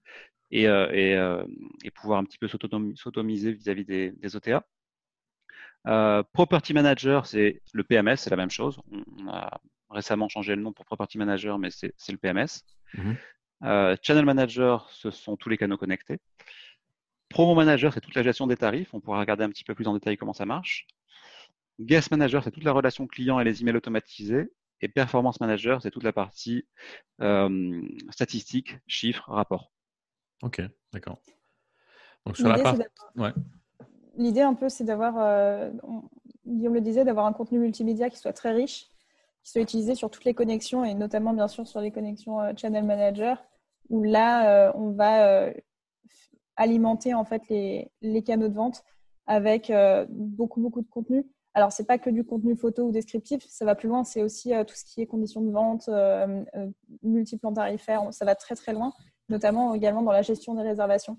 et, 0.50 0.64
et, 0.64 1.90
pouvoir 1.94 2.18
un 2.18 2.24
petit 2.24 2.36
peu 2.36 2.46
s'automiser 2.46 3.52
vis-à-vis 3.52 3.86
des, 3.86 4.10
des 4.10 4.36
OTA. 4.36 4.66
Property 6.34 6.74
Manager, 6.74 7.24
c'est 7.24 7.62
le 7.72 7.84
PMS, 7.84 8.16
c'est 8.16 8.28
la 8.28 8.36
même 8.36 8.50
chose. 8.50 8.78
On 8.90 9.28
a 9.28 9.62
récemment 9.88 10.28
changé 10.28 10.54
le 10.54 10.60
nom 10.60 10.74
pour 10.74 10.84
Property 10.84 11.16
Manager, 11.16 11.58
mais 11.58 11.70
c'est 11.70 11.94
le 12.10 12.18
PMS. 12.18 12.64
Mm-hmm. 12.94 13.96
Channel 14.02 14.26
Manager, 14.26 14.90
ce 14.90 15.10
sont 15.10 15.38
tous 15.38 15.48
les 15.48 15.56
canaux 15.56 15.78
connectés. 15.78 16.18
Promo 17.32 17.54
Manager, 17.54 17.94
c'est 17.94 18.02
toute 18.02 18.14
la 18.14 18.22
gestion 18.22 18.46
des 18.46 18.58
tarifs. 18.58 18.92
On 18.92 19.00
pourra 19.00 19.18
regarder 19.18 19.42
un 19.42 19.48
petit 19.48 19.64
peu 19.64 19.74
plus 19.74 19.88
en 19.88 19.94
détail 19.94 20.18
comment 20.18 20.34
ça 20.34 20.44
marche. 20.44 20.86
Guest 21.82 22.10
Manager, 22.10 22.42
c'est 22.42 22.50
toute 22.50 22.64
la 22.64 22.72
relation 22.72 23.06
client 23.06 23.40
et 23.40 23.44
les 23.44 23.62
emails 23.62 23.76
automatisés. 23.76 24.52
Et 24.80 24.88
Performance 24.88 25.40
Manager, 25.40 25.80
c'est 25.80 25.90
toute 25.90 26.02
la 26.02 26.12
partie 26.12 26.66
euh, 27.20 27.82
statistiques, 28.10 28.78
chiffres, 28.86 29.30
rapports. 29.30 29.72
Ok, 30.42 30.60
d'accord. 30.92 31.20
Donc 32.26 32.36
sur 32.36 32.48
la 32.48 32.58
partie. 32.58 32.82
L'idée 34.16 34.40
un 34.40 34.54
peu, 34.54 34.68
c'est 34.68 34.84
d'avoir, 34.84 35.14
euh, 35.18 35.70
Guillaume 36.46 36.74
le 36.74 36.80
disait, 36.80 37.04
d'avoir 37.04 37.26
un 37.26 37.32
contenu 37.32 37.58
multimédia 37.58 38.10
qui 38.10 38.18
soit 38.18 38.32
très 38.32 38.52
riche, 38.52 38.88
qui 39.42 39.52
soit 39.52 39.62
utilisé 39.62 39.94
sur 39.94 40.10
toutes 40.10 40.24
les 40.24 40.34
connexions 40.34 40.84
et 40.84 40.94
notamment 40.94 41.32
bien 41.32 41.48
sûr 41.48 41.66
sur 41.66 41.80
les 41.80 41.92
connexions 41.92 42.40
euh, 42.40 42.52
Channel 42.56 42.84
Manager, 42.84 43.42
où 43.88 44.02
là, 44.02 44.72
on 44.74 44.90
va 44.90 45.52
alimenter 46.56 47.14
en 47.14 47.24
fait 47.24 47.48
les, 47.48 47.90
les 48.00 48.22
canaux 48.22 48.48
de 48.48 48.54
vente 48.54 48.84
avec 49.26 49.70
euh, 49.70 50.06
beaucoup 50.10 50.60
beaucoup 50.60 50.82
de 50.82 50.88
contenu. 50.88 51.24
Alors 51.54 51.70
c'est 51.70 51.84
pas 51.84 51.98
que 51.98 52.08
du 52.08 52.24
contenu 52.24 52.56
photo 52.56 52.84
ou 52.84 52.92
descriptif, 52.92 53.44
ça 53.46 53.64
va 53.64 53.74
plus 53.74 53.88
loin. 53.88 54.04
C'est 54.04 54.22
aussi 54.22 54.54
euh, 54.54 54.64
tout 54.64 54.74
ce 54.74 54.84
qui 54.84 55.02
est 55.02 55.06
conditions 55.06 55.42
de 55.42 55.50
vente, 55.50 55.88
euh, 55.88 56.44
multiplans 57.02 57.52
tarifaires. 57.52 58.12
Ça 58.12 58.24
va 58.24 58.34
très 58.34 58.54
très 58.54 58.72
loin, 58.72 58.92
notamment 59.28 59.74
également 59.74 60.02
dans 60.02 60.12
la 60.12 60.22
gestion 60.22 60.54
des 60.54 60.62
réservations. 60.62 61.18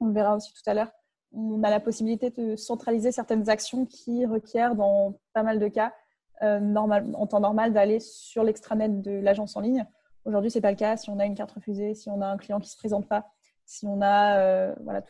On 0.00 0.06
le 0.06 0.12
verra 0.12 0.36
aussi 0.36 0.52
tout 0.52 0.68
à 0.68 0.74
l'heure. 0.74 0.92
On 1.32 1.62
a 1.62 1.70
la 1.70 1.80
possibilité 1.80 2.30
de 2.30 2.54
centraliser 2.56 3.12
certaines 3.12 3.48
actions 3.48 3.86
qui 3.86 4.26
requièrent, 4.26 4.74
dans 4.74 5.18
pas 5.32 5.42
mal 5.42 5.58
de 5.58 5.68
cas, 5.68 5.92
en 6.40 7.26
temps 7.26 7.40
normal 7.40 7.72
d'aller 7.72 7.98
sur 7.98 8.44
l'extranet 8.44 9.00
de 9.00 9.10
l'agence 9.10 9.56
en 9.56 9.60
ligne. 9.60 9.86
Aujourd'hui, 10.24 10.50
ce 10.50 10.58
n'est 10.58 10.62
pas 10.62 10.70
le 10.70 10.76
cas. 10.76 10.96
Si 10.96 11.10
on 11.10 11.18
a 11.18 11.24
une 11.24 11.34
carte 11.34 11.52
refusée, 11.52 11.94
si 11.94 12.10
on 12.10 12.20
a 12.20 12.26
un 12.26 12.36
client 12.36 12.58
qui 12.58 12.66
ne 12.66 12.70
se 12.70 12.76
présente 12.76 13.08
pas, 13.08 13.26
si 13.64 13.86
on 13.86 14.00
a 14.02 14.72
voilà, 14.82 15.02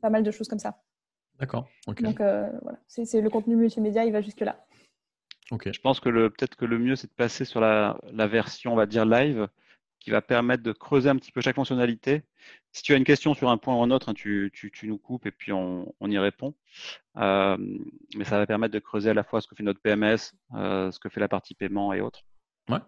pas 0.00 0.10
mal 0.10 0.22
de 0.22 0.30
choses 0.30 0.48
comme 0.48 0.58
ça. 0.58 0.80
D'accord. 1.38 1.68
Donc 1.86 2.18
voilà, 2.18 2.78
c'est 2.86 3.20
le 3.20 3.30
contenu 3.30 3.56
multimédia, 3.56 4.04
il 4.04 4.12
va 4.12 4.20
jusque-là. 4.20 4.66
Je 5.50 5.80
pense 5.80 6.00
que 6.00 6.08
peut-être 6.28 6.56
que 6.56 6.64
le 6.64 6.78
mieux, 6.78 6.96
c'est 6.96 7.08
de 7.08 7.14
passer 7.14 7.44
sur 7.44 7.60
la, 7.60 7.98
version, 8.12 8.72
on 8.72 8.76
va 8.76 8.86
dire, 8.86 9.04
live, 9.04 9.48
qui 9.98 10.10
va 10.10 10.20
permettre 10.20 10.62
de 10.62 10.72
creuser 10.72 11.08
un 11.08 11.16
petit 11.16 11.32
peu 11.32 11.40
chaque 11.40 11.56
fonctionnalité. 11.56 12.22
Si 12.72 12.82
tu 12.82 12.92
as 12.92 12.96
une 12.96 13.04
question 13.04 13.34
sur 13.34 13.48
un 13.48 13.56
point 13.56 13.74
ou 13.74 13.82
un 13.82 13.90
autre, 13.90 14.10
hein, 14.10 14.14
tu, 14.14 14.52
nous 14.82 14.98
coupes 14.98 15.26
et 15.26 15.30
puis 15.30 15.52
on, 15.52 15.92
y 16.02 16.18
répond. 16.18 16.54
Euh, 17.16 17.56
mais 18.16 18.24
ça 18.24 18.38
va 18.38 18.46
permettre 18.46 18.74
de 18.74 18.78
creuser 18.78 19.10
à 19.10 19.14
la 19.14 19.24
fois 19.24 19.40
ce 19.40 19.48
que 19.48 19.56
fait 19.56 19.62
notre 19.62 19.80
PMS, 19.80 20.34
euh, 20.54 20.90
ce 20.90 20.98
que 20.98 21.08
fait 21.08 21.20
la 21.20 21.28
partie 21.28 21.54
paiement 21.54 21.92
et 21.92 22.00
autres. 22.00 22.22
Ouais. 22.68 22.78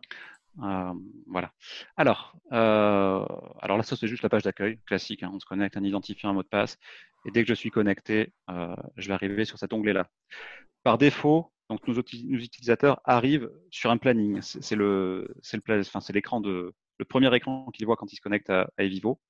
Euh, 0.62 0.92
voilà. 1.26 1.52
Alors, 1.96 2.34
alors 2.50 3.76
là, 3.76 3.82
ça 3.82 3.96
c'est 3.96 4.08
juste 4.08 4.22
la 4.22 4.28
page 4.28 4.42
d'accueil 4.42 4.78
classique. 4.86 5.22
Hein. 5.22 5.30
on 5.32 5.40
se 5.40 5.46
connecte, 5.46 5.76
un 5.76 5.84
identifiant, 5.84 6.30
un 6.30 6.34
mot 6.34 6.42
de 6.42 6.48
passe, 6.48 6.78
et 7.26 7.30
dès 7.30 7.42
que 7.42 7.48
je 7.48 7.54
suis 7.54 7.70
connecté, 7.70 8.32
je 8.48 9.08
vais 9.08 9.14
arriver 9.14 9.44
sur 9.44 9.58
cet 9.58 9.72
onglet-là. 9.72 10.08
Par 10.82 10.98
défaut, 10.98 11.52
donc 11.68 11.86
nos, 11.86 11.94
utilisateurs 11.94 13.00
arrivent 13.04 13.50
sur 13.70 13.90
un 13.90 13.96
planning. 13.96 14.40
C'est 14.42 14.76
le, 14.76 15.32
c'est 15.42 15.64
le, 15.64 15.80
enfin, 15.80 16.00
c'est 16.00 16.12
l'écran 16.12 16.40
de, 16.40 16.74
le 17.00 17.04
premier 17.06 17.34
écran 17.34 17.70
qu'ils 17.72 17.86
voient 17.86 17.96
quand 17.96 18.12
ils 18.12 18.16
se 18.16 18.20
connectent 18.20 18.50
à, 18.50 18.68
Evivo. 18.78 19.20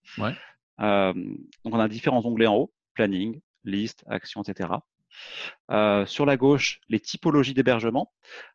Euh, 0.81 1.13
donc 1.13 1.75
on 1.75 1.79
a 1.79 1.89
différents 1.89 2.25
onglets 2.27 2.47
en 2.47 2.57
haut 2.57 2.73
planning, 2.95 3.41
liste, 3.65 4.05
action, 4.09 4.43
etc. 4.43 4.71
Euh, 5.71 6.07
sur 6.07 6.27
la 6.27 6.37
gauche, 6.37 6.81
les 6.89 7.01
typologies 7.01 7.55
d'hébergement. 7.55 8.13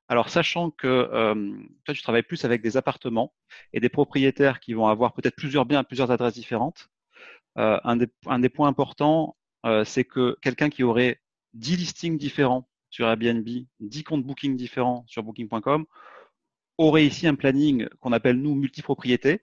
Alors, 0.08 0.30
sachant 0.30 0.72
que 0.72 0.88
euh, 0.88 1.54
toi, 1.84 1.94
tu 1.94 2.02
travailles 2.02 2.24
plus 2.24 2.46
avec 2.46 2.62
des 2.62 2.78
appartements 2.78 3.34
et 3.74 3.80
des 3.80 3.90
propriétaires 3.90 4.60
qui 4.60 4.74
vont 4.74 4.88
avoir 4.88 5.14
peut-être 5.14 5.36
plusieurs 5.36 5.66
biens, 5.66 5.84
plusieurs 5.84 6.12
adresses 6.12 6.34
différentes, 6.34 6.90
un 7.58 7.96
des, 7.96 8.08
un, 8.26 8.40
des, 8.40 8.50
points 8.50 8.68
importants, 8.68 9.38
c'est 9.86 10.04
que 10.04 10.38
quelqu'un 10.42 10.70
qui 10.70 10.84
aurait 10.84 11.22
10 11.54 11.78
listings 11.78 12.18
différents 12.18 12.68
sur 12.90 13.08
Airbnb, 13.08 13.48
10 13.80 14.04
comptes 14.04 14.26
Booking 14.26 14.58
différents 14.58 15.06
sur 15.08 15.24
Booking.com, 15.24 15.86
aurait 16.78 17.06
ici 17.06 17.28
un 17.28 17.36
planning 17.36 17.88
qu'on 18.00 18.12
appelle 18.12 18.42
nous 18.42 18.56
multipropriété, 18.56 19.42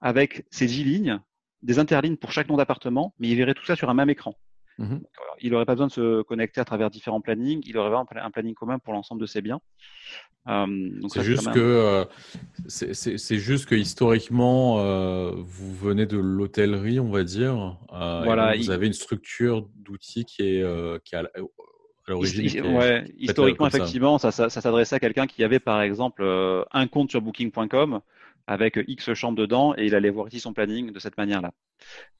avec 0.00 0.44
ces 0.50 0.66
10 0.66 0.84
lignes, 0.84 1.20
des 1.62 1.78
interlignes 1.78 2.16
pour 2.16 2.32
chaque 2.32 2.48
nom 2.48 2.56
d'appartement, 2.56 3.14
mais 3.18 3.28
il 3.28 3.36
verrait 3.36 3.54
tout 3.54 3.64
ça 3.64 3.76
sur 3.76 3.88
un 3.90 3.94
même 3.94 4.10
écran. 4.10 4.36
Mhm. 4.82 5.00
il 5.40 5.52
n'aurait 5.52 5.64
pas 5.64 5.74
besoin 5.74 5.86
de 5.86 5.92
se 5.92 6.22
connecter 6.22 6.60
à 6.60 6.64
travers 6.64 6.90
différents 6.90 7.20
plannings, 7.20 7.62
il 7.66 7.78
aurait 7.78 7.96
un 7.96 8.30
planning 8.30 8.54
commun 8.54 8.78
pour 8.78 8.92
l'ensemble 8.92 9.20
de 9.20 9.26
ses 9.26 9.40
biens. 9.40 9.60
Euh, 10.48 10.90
c'est 11.08 11.22
juste, 11.22 11.52
que, 11.52 11.60
euh, 11.60 12.04
c'est 12.66 13.38
juste 13.38 13.66
que 13.66 13.76
historiquement, 13.76 14.80
euh, 14.80 15.30
vous 15.36 15.72
venez 15.72 16.04
de 16.04 16.18
l'hôtellerie, 16.18 16.98
on 16.98 17.10
va 17.10 17.22
dire. 17.22 17.78
voilà, 17.90 18.56
vous 18.56 18.70
avez 18.70 18.88
une 18.88 18.92
structure 18.92 19.68
d'outils 19.76 20.24
qui 20.24 20.42
est, 20.42 21.02
qui 21.04 21.14
a, 21.14 21.30
historiquement, 23.18 23.66
effectivement, 23.66 24.18
ça, 24.18 24.30
s'adressait 24.32 24.96
à 24.96 25.00
quelqu'un 25.00 25.26
qui 25.26 25.44
avait 25.44 25.60
par 25.60 25.80
exemple 25.82 26.22
euh, 26.22 26.64
un 26.72 26.86
compte 26.86 27.10
sur 27.10 27.20
Booking.com 27.20 28.00
avec 28.46 28.78
X 28.86 29.14
chambres 29.14 29.38
dedans 29.38 29.74
et 29.76 29.86
il 29.86 29.94
allait 29.94 30.10
voir 30.10 30.28
ici 30.28 30.40
son 30.40 30.52
planning 30.52 30.92
de 30.92 30.98
cette 30.98 31.16
manière-là. 31.16 31.52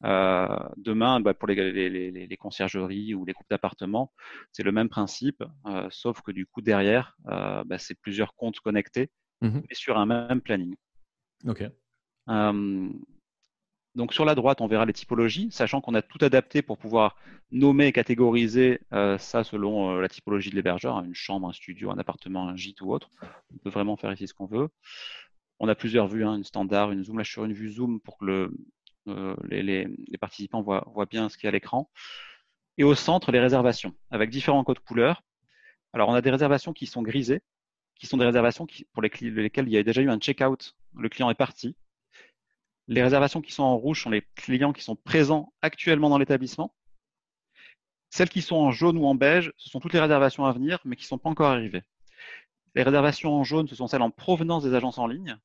Euh, 0.05 0.69
demain, 0.77 1.21
bah, 1.21 1.35
pour 1.35 1.49
les, 1.49 2.37
conciergeries 2.39 3.15
ou 3.15 3.25
les 3.25 3.33
groupes 3.33 3.51
d'appartements, 3.51 4.13
c'est 4.53 4.63
le 4.63 4.73
même 4.73 4.89
principe, 4.89 5.43
euh, 5.67 5.87
sauf 5.91 6.21
que 6.23 6.33
du 6.33 6.47
coup 6.47 6.61
derrière, 6.61 7.17
bah, 7.25 7.79
c'est 7.79 7.95
plusieurs 7.95 8.35
comptes 8.35 8.61
connectés, 8.61 9.11
mmh 9.41 9.61
mais 9.69 9.75
sur 9.75 9.99
un 9.99 10.07
même 10.07 10.41
planning. 10.41 10.75
Ok. 11.47 11.65
Donc 13.95 14.15
sur 14.15 14.25
la 14.25 14.35
droite, 14.35 14.61
on 14.63 14.67
verra 14.67 14.87
les 14.87 14.93
typologies, 14.95 15.51
sachant 15.51 15.83
qu'on 15.83 15.95
a 15.95 16.01
tout 16.01 16.19
adapté 16.23 16.63
pour 16.63 16.79
pouvoir 16.79 17.17
nommer 17.51 17.87
et 17.87 17.93
catégoriser 17.93 18.81
euh, 18.95 19.19
ça 19.19 19.45
selon 19.45 19.91
euh, 19.91 20.01
la 20.01 20.09
typologie 20.09 20.49
de 20.49 20.55
l'hébergeur, 20.55 20.97
hein, 20.97 21.05
une 21.05 21.15
chambre, 21.15 21.49
un 21.49 21.53
studio, 21.53 21.91
un 21.91 21.99
appartement, 21.99 22.49
un 22.49 22.57
gîte 22.57 22.81
ou 22.81 22.91
autre. 22.91 23.11
On 23.55 23.59
peut 23.59 23.69
vraiment 23.69 23.97
faire 23.97 24.13
ici 24.13 24.27
ce 24.27 24.33
qu'on 24.33 24.47
veut. 24.47 24.69
On 25.59 25.69
a 25.69 25.75
plusieurs 25.75 26.09
vues, 26.09 26.25
hein, 26.25 26.37
une 26.37 26.45
standard, 26.45 26.91
une 26.91 27.05
zoom. 27.05 27.19
Là, 27.19 27.25
je 27.25 27.29
suis 27.29 27.35
sur 27.35 27.45
une 27.45 27.53
vue 27.53 27.71
zoom 27.71 28.01
pour 28.01 28.19
que 28.19 28.53
euh, 29.09 29.37
les, 29.49 29.87
participants 30.21 30.63
voient, 30.63 31.07
bien 31.09 31.29
ce 31.29 31.37
qu'il 31.37 31.45
y 31.45 31.49
a 31.49 31.51
à 31.51 31.53
l'écran. 31.53 31.91
Et 32.79 32.85
au 32.85 32.95
centre, 32.95 33.33
les 33.33 33.41
réservations, 33.41 33.95
avec 34.11 34.31
différents 34.31 34.65
codes 34.65 34.81
couleurs. 34.81 35.23
Alors, 35.93 36.09
on 36.09 36.15
a 36.15 36.23
des 36.23 36.31
réservations 36.31 36.73
qui 36.73 36.87
sont 36.87 37.03
grisées, 37.03 37.43
qui 37.97 38.07
sont 38.07 38.17
des 38.17 38.25
réservations 38.25 38.67
pour 38.93 39.03
lesquelles 39.03 39.69
il 39.69 39.73
y 39.73 39.77
a 39.77 39.83
déjà 39.83 40.01
eu 40.01 40.11
un 40.11 40.19
check-out. 40.19 40.75
Le 40.97 41.09
client 41.09 41.31
est 41.31 41.35
parti 41.35 41.77
les 42.89 43.03
réservations 43.03 43.41
qui 43.41 43.53
sont 43.53 43.63
en 43.63 43.77
rouge 43.77 44.03
sont 44.03 44.11
les 44.11 44.23
clients 44.35 44.73
qui 44.73 44.83
sont 44.83 44.97
présents 44.97 45.53
actuellement 45.63 46.11
dans 46.11 46.19
l'établissement. 46.19 46.75
Celles 48.11 48.29
qui 48.29 48.43
sont 48.43 48.57
en 48.57 48.71
jaune 48.71 48.99
ou 48.99 49.07
en 49.07 49.15
beige, 49.15 49.53
ce 49.57 49.71
sont 49.71 49.81
toutes 49.81 49.95
les 49.95 50.01
réservations 50.01 50.45
à 50.45 50.53
venir, 50.53 50.79
mais 50.85 50.97
qui 50.97 51.05
ne 51.05 51.09
sont 51.09 51.19
pas 51.19 51.31
encore 51.31 51.51
arrivées. 51.51 51.83
Les 52.75 52.83
réservations 52.83 53.35
en 53.35 53.45
jaune, 53.45 53.69
ce 53.69 53.75
sont 53.75 53.87
celles 53.87 54.03
en 54.03 54.11
provenance 54.11 54.65
des 54.65 54.75
agences 54.75 54.99
en 54.99 55.07
ligne, 55.07 55.37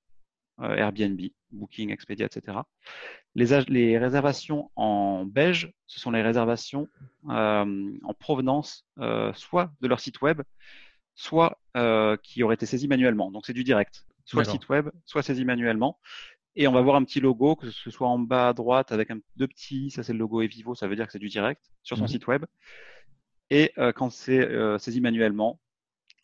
euh, 0.61 0.75
Airbnb, 0.75 1.19
Booking, 1.51 1.91
Expedia, 1.91 2.25
etc. 2.25 2.59
Les, 3.35 3.97
réservations 3.97 4.71
en 4.75 5.25
beige, 5.25 5.71
ce 5.85 5.99
sont 5.99 6.11
les 6.11 6.21
réservations 6.21 6.87
euh, 7.29 7.97
en 8.03 8.13
provenance 8.13 8.85
euh, 8.99 9.31
soit 9.33 9.71
de 9.81 9.87
leur 9.87 9.99
site 9.99 10.21
web, 10.21 10.41
soit 11.15 11.59
qui 12.23 12.41
auraient 12.41 12.55
été 12.55 12.65
saisies 12.65 12.87
manuellement. 12.87 13.31
Donc 13.31 13.45
c'est 13.45 13.53
du 13.53 13.63
direct. 13.63 14.05
Soit 14.25 14.43
le 14.43 14.49
site 14.49 14.67
web, 14.67 14.89
soit 15.05 15.21
saisi 15.23 15.45
manuellement. 15.45 15.99
Et 16.59 16.67
on 16.67 16.71
va 16.71 16.81
voir 16.81 16.95
un 16.95 17.03
petit 17.03 17.19
logo, 17.19 17.55
que 17.55 17.69
ce 17.69 17.91
soit 17.91 18.07
en 18.07 18.17
bas 18.17 18.49
à 18.49 18.53
droite 18.53 18.91
avec 18.91 19.11
un, 19.11 19.19
deux 19.35 19.47
petits, 19.47 19.91
ça 19.91 20.01
c'est 20.01 20.11
le 20.11 20.17
logo 20.19 20.41
Evivo, 20.41 20.73
ça 20.73 20.87
veut 20.87 20.95
dire 20.95 21.05
que 21.05 21.11
c'est 21.11 21.19
du 21.19 21.29
direct 21.29 21.61
sur 21.83 21.97
son 21.97 22.03
mhm. 22.05 22.09
site 22.09 22.27
web. 22.27 22.45
Et 23.51 23.71
euh, 23.77 23.91
quand 23.91 24.09
c'est 24.09 24.39
euh, 24.39 24.79
saisi 24.79 24.99
manuellement, 24.99 25.59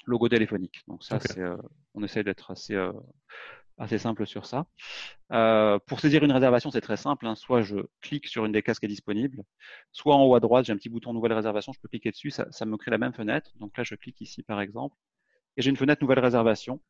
logo 0.05 0.29
téléphonique. 0.29 0.83
Donc 0.87 1.03
ça, 1.03 1.19
c'est, 1.19 1.39
euh, 1.39 1.57
on 1.93 2.03
essaie 2.03 2.23
d'être 2.23 2.51
assez, 2.51 2.77
assez 3.77 3.97
simple 3.97 4.25
sur 4.25 4.45
ça. 4.45 4.65
pour 5.87 5.99
saisir 5.99 6.23
une 6.23 6.31
réservation, 6.31 6.71
c'est 6.71 6.81
très 6.81 6.97
simple. 6.97 7.25
Hein. 7.27 7.35
Soit 7.35 7.61
je 7.61 7.77
clique 8.01 8.27
sur 8.27 8.45
une 8.45 8.51
des 8.51 8.61
cases 8.61 8.79
qui 8.79 8.85
est 8.85 8.89
disponible, 8.89 9.43
soit 9.91 10.15
en 10.15 10.23
haut 10.23 10.35
à 10.35 10.39
droite, 10.39 10.65
j'ai 10.65 10.73
un 10.73 10.77
petit 10.77 10.89
bouton 10.89 11.13
nouvelle 11.13 11.33
réservation, 11.33 11.73
je 11.73 11.79
peux 11.79 11.87
cliquer 11.87 12.11
dessus, 12.11 12.31
ça, 12.31 12.47
ça 12.51 12.65
me 12.65 12.77
crée 12.77 12.91
la 12.91 12.97
même 12.97 13.13
fenêtre. 13.13 13.51
Donc 13.59 13.77
là, 13.77 13.83
je 13.83 13.95
clique 13.95 14.21
ici 14.21 14.43
par 14.43 14.61
exemple, 14.61 14.95
et 15.57 15.61
j'ai 15.61 15.69
une 15.69 15.77
fenêtre 15.77 16.01
nouvelle 16.03 16.19
réservation. 16.19 16.81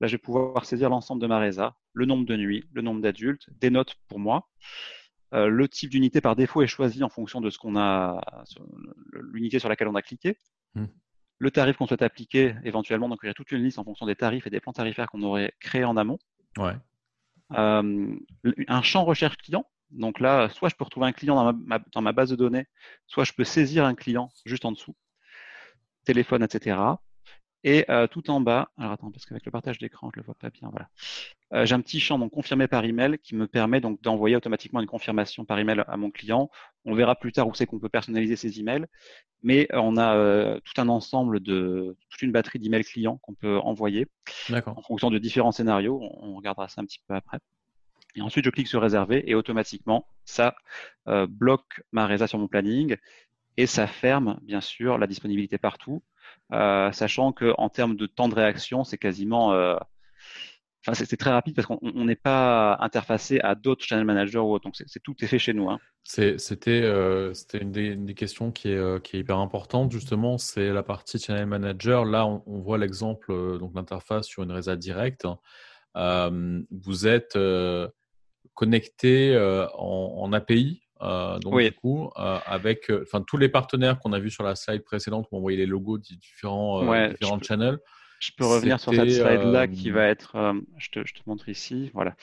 Là, 0.00 0.06
je 0.06 0.12
vais 0.12 0.18
pouvoir 0.18 0.64
saisir 0.64 0.88
l'ensemble 0.88 1.20
de 1.20 1.26
ma 1.26 1.38
résa, 1.38 1.76
le 1.92 2.06
nombre 2.06 2.24
de 2.24 2.36
nuits, 2.36 2.64
le 2.72 2.80
nombre 2.80 3.02
d'adultes, 3.02 3.48
des 3.60 3.70
notes 3.70 3.96
pour 4.08 4.18
moi. 4.18 4.48
Euh, 5.32 5.48
le 5.48 5.68
type 5.68 5.90
d'unité 5.90 6.20
par 6.20 6.36
défaut 6.36 6.62
est 6.62 6.66
choisi 6.66 7.04
en 7.04 7.08
fonction 7.08 7.40
de 7.40 7.50
ce 7.50 7.58
qu'on 7.58 7.76
a, 7.76 8.20
l'unité 9.12 9.58
sur 9.58 9.68
laquelle 9.68 9.88
on 9.88 9.94
a 9.94 10.02
cliqué. 10.02 10.36
Hmm. 10.74 10.86
Le 11.40 11.50
tarif 11.50 11.78
qu'on 11.78 11.86
souhaite 11.86 12.02
appliquer 12.02 12.54
éventuellement, 12.64 13.08
donc 13.08 13.18
il 13.22 13.26
y 13.26 13.30
a 13.30 13.34
toute 13.34 13.50
une 13.50 13.64
liste 13.64 13.78
en 13.78 13.84
fonction 13.84 14.06
des 14.06 14.14
tarifs 14.14 14.46
et 14.46 14.50
des 14.50 14.60
plans 14.60 14.74
tarifaires 14.74 15.08
qu'on 15.08 15.22
aurait 15.22 15.52
créés 15.58 15.84
en 15.84 15.96
amont. 15.96 16.18
Ouais. 16.58 16.74
Euh, 17.52 18.14
un 18.68 18.82
champ 18.82 19.04
recherche 19.04 19.36
client. 19.38 19.64
Donc 19.90 20.20
là, 20.20 20.48
soit 20.50 20.68
je 20.68 20.76
peux 20.76 20.84
retrouver 20.84 21.06
un 21.06 21.12
client 21.12 21.34
dans 21.34 21.52
ma, 21.52 21.80
dans 21.92 22.02
ma 22.02 22.12
base 22.12 22.30
de 22.30 22.36
données, 22.36 22.66
soit 23.06 23.24
je 23.24 23.32
peux 23.32 23.42
saisir 23.42 23.84
un 23.84 23.94
client 23.94 24.28
juste 24.44 24.64
en 24.64 24.70
dessous, 24.70 24.94
téléphone, 26.04 26.44
etc. 26.44 26.76
Et 27.62 27.84
euh, 27.90 28.06
tout 28.06 28.30
en 28.30 28.40
bas, 28.40 28.70
alors 28.78 28.92
attends, 28.92 29.10
parce 29.10 29.26
qu'avec 29.26 29.44
le 29.44 29.50
partage 29.50 29.78
d'écran, 29.78 30.10
je 30.14 30.20
le 30.20 30.24
vois 30.24 30.34
pas 30.34 30.48
bien, 30.48 30.68
voilà. 30.70 30.88
Euh, 31.52 31.66
j'ai 31.66 31.74
un 31.74 31.80
petit 31.80 32.00
champ 32.00 32.18
donc 32.18 32.32
confirmé 32.32 32.68
par 32.68 32.84
email 32.84 33.18
qui 33.18 33.34
me 33.34 33.46
permet 33.46 33.80
donc 33.80 34.00
d'envoyer 34.00 34.36
automatiquement 34.36 34.80
une 34.80 34.86
confirmation 34.86 35.44
par 35.44 35.58
email 35.58 35.84
à 35.86 35.96
mon 35.96 36.10
client. 36.10 36.50
On 36.86 36.94
verra 36.94 37.16
plus 37.16 37.32
tard 37.32 37.48
où 37.48 37.54
c'est 37.54 37.66
qu'on 37.66 37.78
peut 37.78 37.88
personnaliser 37.88 38.36
ces 38.36 38.60
emails, 38.60 38.86
mais 39.42 39.68
euh, 39.72 39.78
on 39.78 39.98
a 39.98 40.60
tout 40.60 40.80
un 40.80 40.88
ensemble 40.88 41.40
de 41.40 41.96
toute 42.08 42.22
une 42.22 42.32
batterie 42.32 42.60
d'emails 42.60 42.84
clients 42.84 43.18
qu'on 43.18 43.34
peut 43.34 43.58
envoyer 43.58 44.06
en 44.66 44.82
fonction 44.82 45.10
de 45.10 45.18
différents 45.18 45.52
scénarios. 45.52 46.00
On, 46.00 46.36
regardera 46.36 46.68
ça 46.68 46.80
un 46.80 46.86
petit 46.86 47.00
peu 47.06 47.14
après. 47.14 47.40
Et 48.16 48.22
ensuite, 48.22 48.44
je 48.44 48.50
clique 48.50 48.68
sur 48.68 48.80
réserver 48.80 49.22
et 49.30 49.34
automatiquement, 49.34 50.06
ça 50.24 50.54
bloque 51.28 51.82
ma 51.92 52.06
résa 52.06 52.26
sur 52.26 52.38
mon 52.38 52.48
planning 52.48 52.96
et 53.56 53.66
ça 53.66 53.86
ferme 53.86 54.38
bien 54.42 54.60
sûr 54.60 54.98
la 54.98 55.06
disponibilité 55.06 55.58
partout 55.58 56.02
euh, 56.52 56.90
sachant 56.92 57.32
qu'en 57.32 57.68
termes 57.68 57.96
de 57.96 58.06
temps 58.06 58.28
de 58.28 58.34
réaction, 58.34 58.84
c'est 58.84 58.98
quasiment 58.98 59.52
euh, 59.52 59.76
Enfin, 60.86 60.94
c'est 61.04 61.18
très 61.18 61.28
rapide 61.28 61.54
parce 61.54 61.66
qu'on 61.66 61.78
n'est 62.06 62.16
pas 62.16 62.78
interfacé 62.80 63.38
à 63.40 63.54
d'autres 63.54 63.84
channel 63.84 64.06
managers 64.06 64.38
ou 64.38 64.50
autre. 64.54 64.64
Donc, 64.64 64.76
c'est 64.76 65.02
tout 65.02 65.14
est 65.20 65.26
fait 65.26 65.38
chez 65.38 65.52
nous. 65.52 65.68
Hein. 65.68 65.78
C'était 66.04 66.80
euh, 66.82 67.34
une, 67.52 68.06
des 68.06 68.14
questions 68.14 68.50
qui 68.50 68.70
est, 68.70 69.02
qui 69.02 69.18
est 69.18 69.20
hyper 69.20 69.36
importante, 69.36 69.92
justement. 69.92 70.38
C'est 70.38 70.70
la 70.70 70.82
partie 70.82 71.18
channel 71.18 71.44
manager. 71.44 72.06
Là, 72.06 72.26
on, 72.26 72.60
voit 72.60 72.78
l'exemple, 72.78 73.58
donc 73.58 73.72
l'interface 73.74 74.26
sur 74.26 74.42
une 74.42 74.52
résa 74.52 74.74
directe. 74.76 75.26
vous 75.94 77.06
êtes 77.06 77.38
connecté 78.54 79.36
en, 79.74 80.32
API 80.32 80.80
euh, 81.02 81.38
donc, 81.38 81.58
du 81.58 81.72
coup, 81.72 82.10
euh, 82.18 82.38
avec 82.44 82.90
euh, 82.90 83.04
tous 83.26 83.36
les 83.36 83.48
partenaires 83.48 83.98
qu'on 83.98 84.12
a 84.12 84.18
vus 84.18 84.30
sur 84.30 84.44
la 84.44 84.54
slide 84.54 84.84
précédente 84.84 85.26
où 85.30 85.36
on 85.36 85.40
voyait 85.40 85.58
les 85.58 85.66
logos 85.66 85.98
des 85.98 86.16
différents, 86.16 86.80
différents 87.08 87.42
channels, 87.42 87.78
Je 88.20 88.30
peux 88.36 88.44
revenir 88.44 88.78
sur 88.78 88.92
cette 88.92 89.10
slide-là 89.10 89.66
qui 89.66 89.90
va 89.90 90.04
être, 90.06 90.54
je, 90.76 90.90
te, 90.90 91.06
je, 91.06 91.14
te, 91.14 91.20
montre 91.26 91.48
ici, 91.48 91.90
voilà. 91.94 92.14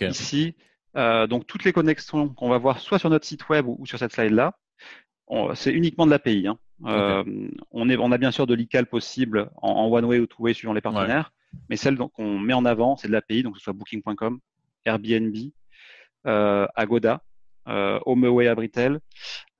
Ici, 0.00 0.54
donc 0.94 1.46
toutes 1.46 1.64
les 1.64 1.72
connexions 1.72 2.28
qu'on 2.28 2.48
va 2.48 2.58
voir 2.58 2.78
soit 2.78 2.98
sur 2.98 3.10
notre 3.10 3.26
site 3.26 3.48
web 3.48 3.66
ou, 3.66 3.84
sur 3.86 3.98
cette 3.98 4.12
slide-là, 4.12 4.56
c'est 5.54 5.72
uniquement 5.72 6.06
de 6.06 6.12
l'API. 6.12 6.46
Hein. 6.46 6.58
on, 6.84 7.90
on 7.90 8.12
a 8.12 8.18
bien 8.18 8.30
sûr 8.30 8.46
de 8.46 8.54
l'ICAL 8.54 8.86
possible 8.86 9.50
en, 9.56 9.88
one-way 9.88 10.20
ou 10.20 10.26
two-way 10.26 10.54
suivant 10.54 10.74
les 10.74 10.80
partenaires, 10.80 11.32
mais 11.68 11.76
celle 11.76 11.96
qu'on 11.96 12.38
met 12.38 12.54
en 12.54 12.64
avant, 12.64 12.96
c'est 12.96 13.08
de 13.08 13.12
l'API, 13.12 13.42
donc 13.42 13.54
que 13.54 13.58
ce 13.58 13.64
soit 13.64 13.72
Booking.com, 13.72 14.38
Airbnb, 14.84 15.34
Agoda, 16.24 17.20
euh, 17.68 18.00
HomeAway 18.06 18.48
à 18.48 18.54
Britel, 18.54 19.00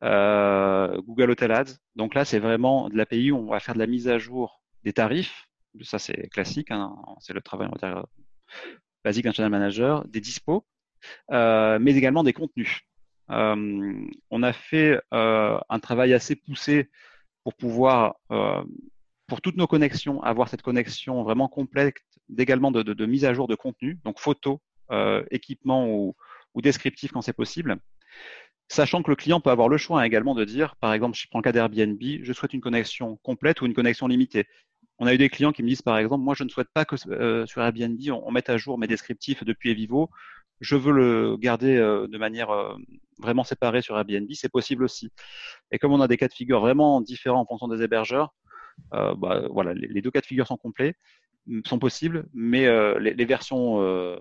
euh, 0.02 1.00
Google 1.02 1.30
Hotel 1.30 1.52
Ads. 1.52 1.78
Donc 1.94 2.14
là, 2.14 2.25
c'est 2.25 2.40
vraiment 2.40 2.88
de 2.88 2.97
l'API 2.97 3.30
où 3.30 3.38
on 3.38 3.50
va 3.50 3.61
faire 3.61 3.75
de 3.75 3.78
la 3.78 3.87
mise 3.87 4.09
à 4.09 4.18
jour 4.18 4.62
des 4.82 4.92
tarifs. 4.92 5.47
Ça, 5.82 5.99
c'est 5.99 6.28
classique. 6.28 6.71
Hein. 6.71 6.97
C'est 7.21 7.32
le 7.32 7.40
travail 7.40 7.68
on 7.68 7.78
va 7.78 7.88
dire, 7.88 8.06
basique 9.04 9.25
d'un 9.25 9.32
channel 9.32 9.50
manager, 9.50 10.06
des 10.09 10.21
dispos, 10.21 10.66
euh, 11.30 11.78
mais 11.80 11.94
également 11.94 12.25
des 12.25 12.32
contenus. 12.32 12.80
On 13.28 14.42
a 14.42 14.52
fait 14.52 15.00
un 15.11 15.78
travail 15.80 16.12
assez 16.12 16.37
poussé 16.37 16.90
pour 17.44 17.54
pouvoir, 17.54 18.16
pour 19.26 19.40
toutes 19.40 19.56
nos 19.56 19.66
connexions, 19.66 20.23
avoir 20.23 20.50
cette 20.50 20.61
connexion 20.61 21.23
vraiment 21.23 21.49
complète, 21.49 21.94
également 22.37 22.71
de, 22.71 23.06
mise 23.06 23.25
à 23.25 23.32
jour 23.32 23.49
de 23.49 23.54
contenu, 23.54 23.99
donc 24.04 24.18
photos, 24.18 24.59
équipements 25.30 25.88
ou, 25.88 26.14
ou 26.54 26.62
descriptif 26.62 27.12
quand 27.12 27.23
c'est 27.23 27.32
possible. 27.32 27.78
Sachant 28.68 29.02
que 29.02 29.11
le 29.11 29.16
client 29.16 29.40
peut 29.40 29.50
avoir 29.50 29.68
le 29.68 29.76
choix 29.76 30.00
hein, 30.00 30.04
également 30.04 30.35
de 30.35 30.44
dire, 30.44 30.76
par 30.76 30.94
exemple, 30.94 31.16
je 31.18 31.26
prends 31.28 31.40
le 31.40 31.42
cas 31.42 31.52
d'Airbnb, 31.52 32.00
je 32.23 32.32
souhaite 32.32 32.54
une 32.54 32.62
connexion 32.62 33.18
complète 33.23 33.61
ou 33.61 33.66
une 33.66 33.75
connexion 33.75 34.06
limitée. 34.06 34.47
On 34.99 35.06
a 35.06 35.14
eu 35.14 35.18
des 35.18 35.28
clients 35.28 35.52
qui 35.52 35.62
me 35.62 35.68
disent, 35.68 35.82
par 35.82 35.99
exemple, 35.99 36.25
moi, 36.25 36.35
je 36.35 36.44
ne 36.44 36.49
souhaite 36.49 36.68
pas 36.73 36.85
que 36.85 36.97
euh, 37.09 37.44
sur 37.44 37.62
Airbnb, 37.62 37.99
on, 38.11 38.30
mette 38.30 38.49
à 38.49 38.56
jour 38.56 38.78
mes 38.78 38.87
descriptifs 38.87 39.44
depuis 39.44 39.71
Evivo. 39.71 40.09
Je 40.61 40.76
veux 40.76 40.92
le 40.92 41.37
garder 41.37 41.76
euh, 41.76 42.06
de 42.06 42.18
manière 42.18 42.50
euh, 42.50 42.75
vraiment 43.18 43.44
séparée 43.44 43.82
sur 43.82 43.99
Airbnb. 43.99 44.30
C'est 44.32 44.49
possible 44.49 44.85
aussi. 44.85 45.11
Et 45.71 45.78
comme 45.78 45.92
on 45.92 46.00
a 46.00 46.09
des 46.09 46.16
cas 46.16 46.28
de 46.28 46.32
figure 46.32 46.61
vraiment 46.61 47.00
différents 47.00 47.40
en 47.40 47.47
fonction 47.47 47.68
des 47.68 47.82
hébergeurs, 47.82 48.32
bah, 48.90 49.49
voilà, 49.50 49.75
les, 49.75 50.00
deux 50.00 50.11
cas 50.11 50.21
de 50.21 50.26
figure 50.26 50.47
sont 50.47 50.56
complets, 50.56 50.94
sont 51.66 51.78
possibles, 51.78 52.26
mais 52.32 52.64
les, 53.00 53.12
les, 53.12 53.25
versions 53.26 54.16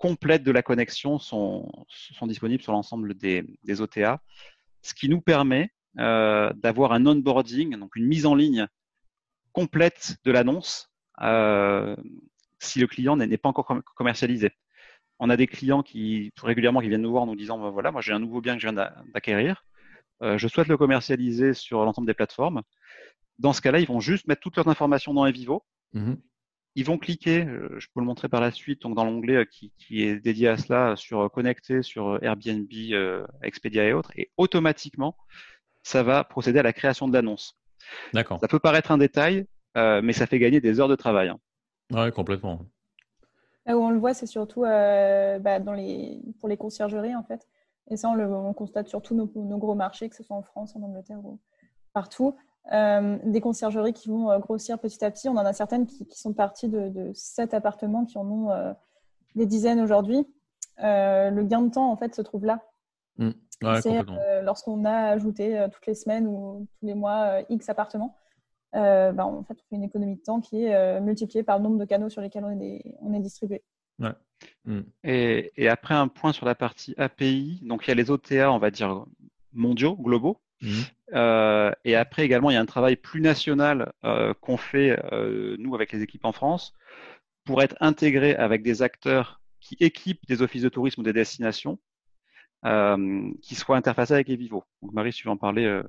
complètes 0.00 0.42
de 0.42 0.50
la 0.50 0.62
connexion 0.62 1.18
sont, 1.18 1.70
disponibles 2.22 2.62
sur 2.62 2.72
l'ensemble 2.72 3.14
des, 3.14 3.44
des, 3.64 3.80
OTA, 3.82 4.22
ce 4.80 4.94
qui 4.94 5.10
nous 5.10 5.20
permet 5.20 5.70
euh, 5.98 6.50
d'avoir 6.54 6.92
un 6.92 7.04
onboarding, 7.06 7.76
donc 7.76 7.94
une 7.96 8.06
mise 8.06 8.24
en 8.24 8.34
ligne 8.34 8.66
complète 9.52 10.16
de 10.24 10.32
l'annonce 10.32 10.90
euh, 11.20 11.94
si 12.58 12.80
le 12.80 12.86
client 12.86 13.14
n'est 13.16 13.36
pas 13.36 13.50
encore 13.50 13.66
commercialisé. 13.94 14.52
On 15.18 15.28
a 15.28 15.36
des 15.36 15.46
clients 15.46 15.82
qui 15.82 16.32
régulièrement 16.42 16.80
qui 16.80 16.88
viennent 16.88 17.02
nous 17.02 17.10
voir 17.10 17.24
en 17.24 17.26
nous 17.26 17.36
disant 17.36 17.58
bah, 17.58 17.68
voilà, 17.68 17.92
moi 17.92 18.00
j'ai 18.00 18.14
un 18.14 18.20
nouveau 18.20 18.40
bien 18.40 18.54
que 18.54 18.62
je 18.62 18.68
viens 18.68 18.90
d'acquérir, 19.12 19.64
euh, 20.22 20.38
je 20.38 20.48
souhaite 20.48 20.68
le 20.68 20.78
commercialiser 20.78 21.52
sur 21.52 21.84
l'ensemble 21.84 22.06
des 22.06 22.14
plateformes. 22.14 22.62
Dans 23.38 23.52
ce 23.52 23.60
cas-là, 23.60 23.80
ils 23.80 23.86
vont 23.86 24.00
juste 24.00 24.26
mettre 24.28 24.40
toutes 24.40 24.56
leurs 24.56 24.68
informations 24.68 25.12
dans 25.12 25.26
Evivo. 25.26 25.62
Mmh 25.92 26.14
ils 26.76 26.84
vont 26.84 26.98
cliquer, 26.98 27.44
euh, 27.44 27.78
je 27.78 27.88
peux 27.92 28.00
le 28.00 28.06
montrer 28.06 28.28
par 28.28 28.40
la 28.40 28.50
suite, 28.50 28.82
donc 28.82 28.94
dans 28.94 29.04
l'onglet 29.04 29.36
euh, 29.36 29.44
qui, 29.44 29.72
est 30.02 30.16
dédié 30.16 30.48
à 30.48 30.56
cela, 30.56 30.94
sur 30.96 31.20
euh, 31.20 31.28
connecter, 31.28 31.82
sur 31.82 32.22
Airbnb, 32.22 32.68
Expedia 33.42 33.84
et 33.84 33.92
autres, 33.92 34.12
et 34.16 34.30
automatiquement, 34.36 35.16
ça 35.82 36.02
va 36.02 36.24
procéder 36.24 36.58
à 36.58 36.62
la 36.62 36.72
création 36.72 37.08
de 37.08 37.12
l'annonce. 37.12 37.58
D'accord. 38.12 38.38
Ça 38.40 38.48
peut 38.48 38.58
paraître 38.58 38.92
un 38.92 38.98
détail, 38.98 39.46
mais 39.74 40.12
ça 40.12 40.26
fait 40.26 40.38
gagner 40.38 40.60
des 40.60 40.78
heures 40.78 40.88
de 40.88 40.96
travail. 40.96 41.28
Hein. 41.28 41.38
Oui, 41.92 42.12
complètement. 42.12 42.60
Là 43.66 43.76
où 43.76 43.82
on 43.82 43.90
le 43.90 43.98
voit, 43.98 44.12
c'est 44.12 44.26
surtout 44.26 44.60
bah, 44.60 45.58
dans 45.58 45.72
les, 45.72 46.20
pour 46.38 46.48
les 46.48 46.58
conciergeries, 46.58 47.16
en 47.16 47.22
fait. 47.24 47.48
Et 47.90 47.96
ça, 47.96 48.10
on, 48.10 48.14
le, 48.14 48.26
on 48.30 48.52
constate 48.52 48.88
sur 48.88 49.00
tous 49.00 49.14
nos, 49.14 49.30
nos, 49.34 49.58
gros 49.58 49.74
marchés, 49.74 50.08
que 50.10 50.14
ce 50.14 50.22
soit 50.22 50.36
en 50.36 50.42
France, 50.42 50.76
en 50.76 50.82
Angleterre 50.82 51.24
ou 51.24 51.40
partout. 51.94 52.36
Euh, 52.72 53.18
des 53.24 53.40
conciergeries 53.40 53.92
qui 53.92 54.08
vont 54.08 54.30
euh, 54.30 54.38
grossir 54.38 54.78
petit 54.78 55.04
à 55.04 55.10
petit. 55.10 55.28
On 55.28 55.32
en 55.32 55.44
a 55.44 55.52
certaines 55.52 55.86
qui, 55.86 56.06
sont 56.10 56.32
parties 56.32 56.68
de, 56.68 56.88
de 56.88 57.10
7 57.14 57.54
appartements 57.54 58.04
qui 58.04 58.16
en 58.16 58.30
ont 58.30 58.50
euh, 58.50 58.72
des 59.34 59.46
dizaines 59.46 59.80
aujourd'hui. 59.80 60.26
le 60.78 61.42
gain 61.42 61.62
de 61.62 61.70
temps, 61.70 61.90
en 61.90 61.96
fait, 61.96 62.14
se 62.14 62.22
trouve 62.22 62.44
là. 62.44 62.60
Mmh. 63.16 63.30
c'est 63.82 64.02
lorsqu'on 64.42 64.84
a 64.86 65.08
ajouté 65.08 65.66
toutes 65.72 65.86
les 65.86 65.94
semaines 65.94 66.26
ou 66.26 66.66
tous 66.78 66.86
les 66.86 66.94
mois 66.94 67.42
X 67.50 67.68
appartements. 67.68 68.16
Ben, 68.72 69.18
en 69.18 69.42
fait, 69.42 69.54
on 69.54 69.68
fait 69.68 69.76
une 69.76 69.82
économie 69.82 70.16
de 70.16 70.22
temps 70.22 70.40
qui 70.40 70.64
est 70.64 71.00
multipliée 71.00 71.42
par 71.42 71.58
le 71.58 71.64
nombre 71.64 71.78
de 71.78 71.84
canaux 71.84 72.08
sur 72.08 72.22
lesquels 72.22 72.44
on 72.44 72.60
est, 72.60 72.96
on 73.00 73.12
est 73.12 73.20
distribué. 73.20 73.62
Mmh. 74.64 74.80
Et, 75.04 75.52
et, 75.56 75.68
après, 75.68 75.94
un 75.94 76.08
point 76.08 76.32
sur 76.32 76.46
la 76.46 76.54
partie 76.54 76.94
API. 76.96 77.60
Donc, 77.62 77.86
il 77.86 77.88
y 77.88 77.90
a 77.90 77.94
les 77.94 78.10
OTA, 78.10 78.50
on 78.50 78.58
va 78.58 78.70
dire, 78.70 79.04
mondiaux, 79.52 79.96
globaux. 79.96 80.40
Mmh. 80.62 80.80
Euh, 81.14 81.72
et 81.84 81.96
après 81.96 82.24
également, 82.24 82.50
il 82.50 82.54
y 82.54 82.56
a 82.56 82.60
un 82.60 82.66
travail 82.66 82.96
plus 82.96 83.20
national 83.20 83.92
euh, 84.04 84.34
qu'on 84.40 84.56
fait 84.56 84.98
euh, 85.12 85.56
nous 85.58 85.74
avec 85.74 85.92
les 85.92 86.02
équipes 86.02 86.24
en 86.24 86.32
France 86.32 86.74
pour 87.44 87.62
être 87.62 87.76
intégré 87.80 88.34
avec 88.36 88.62
des 88.62 88.82
acteurs 88.82 89.40
qui 89.60 89.76
équipent 89.80 90.24
des 90.26 90.42
offices 90.42 90.62
de 90.62 90.68
tourisme 90.68 91.00
ou 91.00 91.04
des 91.04 91.12
destinations 91.12 91.78
qui 93.42 93.54
soient 93.54 93.76
interfacés 93.76 94.12
avec 94.12 94.28
les 94.28 94.36
vivos. 94.36 94.64
Donc 94.82 94.92
Marie, 94.92 95.12
si 95.12 95.20
tu 95.20 95.28
veux 95.28 95.32
en 95.32 95.38
parler, 95.38 95.80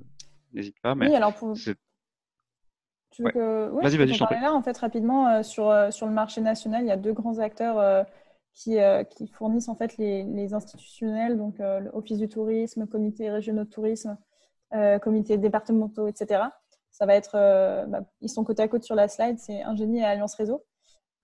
n'hésite 0.54 0.80
pas. 0.82 0.94
Mais 0.94 1.08
oui, 1.08 1.14
alors 1.14 1.34
pour... 1.34 1.54
Tu 1.54 3.22
veux 3.22 3.30
que... 3.30 3.68
vas-y, 3.82 3.98
vas-y, 3.98 4.14
je 4.14 4.24
là, 4.24 4.54
en 4.54 4.62
fait, 4.62 4.78
rapidement, 4.78 5.42
sur, 5.42 5.70
sur 5.90 6.06
le 6.06 6.12
marché 6.12 6.40
national, 6.40 6.82
il 6.82 6.88
y 6.88 6.90
a 6.92 6.96
deux 6.96 7.12
grands 7.12 7.38
acteurs 7.40 8.06
qui, 8.54 8.78
qui, 9.10 9.26
fournissent 9.26 9.68
en 9.68 9.74
fait 9.74 9.98
les, 9.98 10.22
les 10.22 10.54
institutionnels, 10.54 11.36
donc 11.36 11.56
l'Office 11.58 12.18
du 12.18 12.28
tourisme, 12.30 12.86
comité 12.86 13.30
régionaux 13.30 13.64
de 13.64 13.70
tourisme, 13.70 14.16
euh, 14.74 14.98
comités 14.98 15.36
départementaux, 15.36 16.08
etc. 16.08 16.44
Ça 16.92 17.04
va 17.04 17.14
être, 17.14 17.34
euh, 17.34 17.84
bah, 17.84 18.00
ils 18.22 18.30
sont 18.30 18.42
côte 18.42 18.58
à 18.58 18.68
côte 18.68 18.84
sur 18.84 18.94
la 18.94 19.06
slide, 19.06 19.38
c'est 19.38 19.62
Ingénie 19.62 20.00
et 20.00 20.04
Alliance 20.04 20.34
Réseau. 20.34 20.64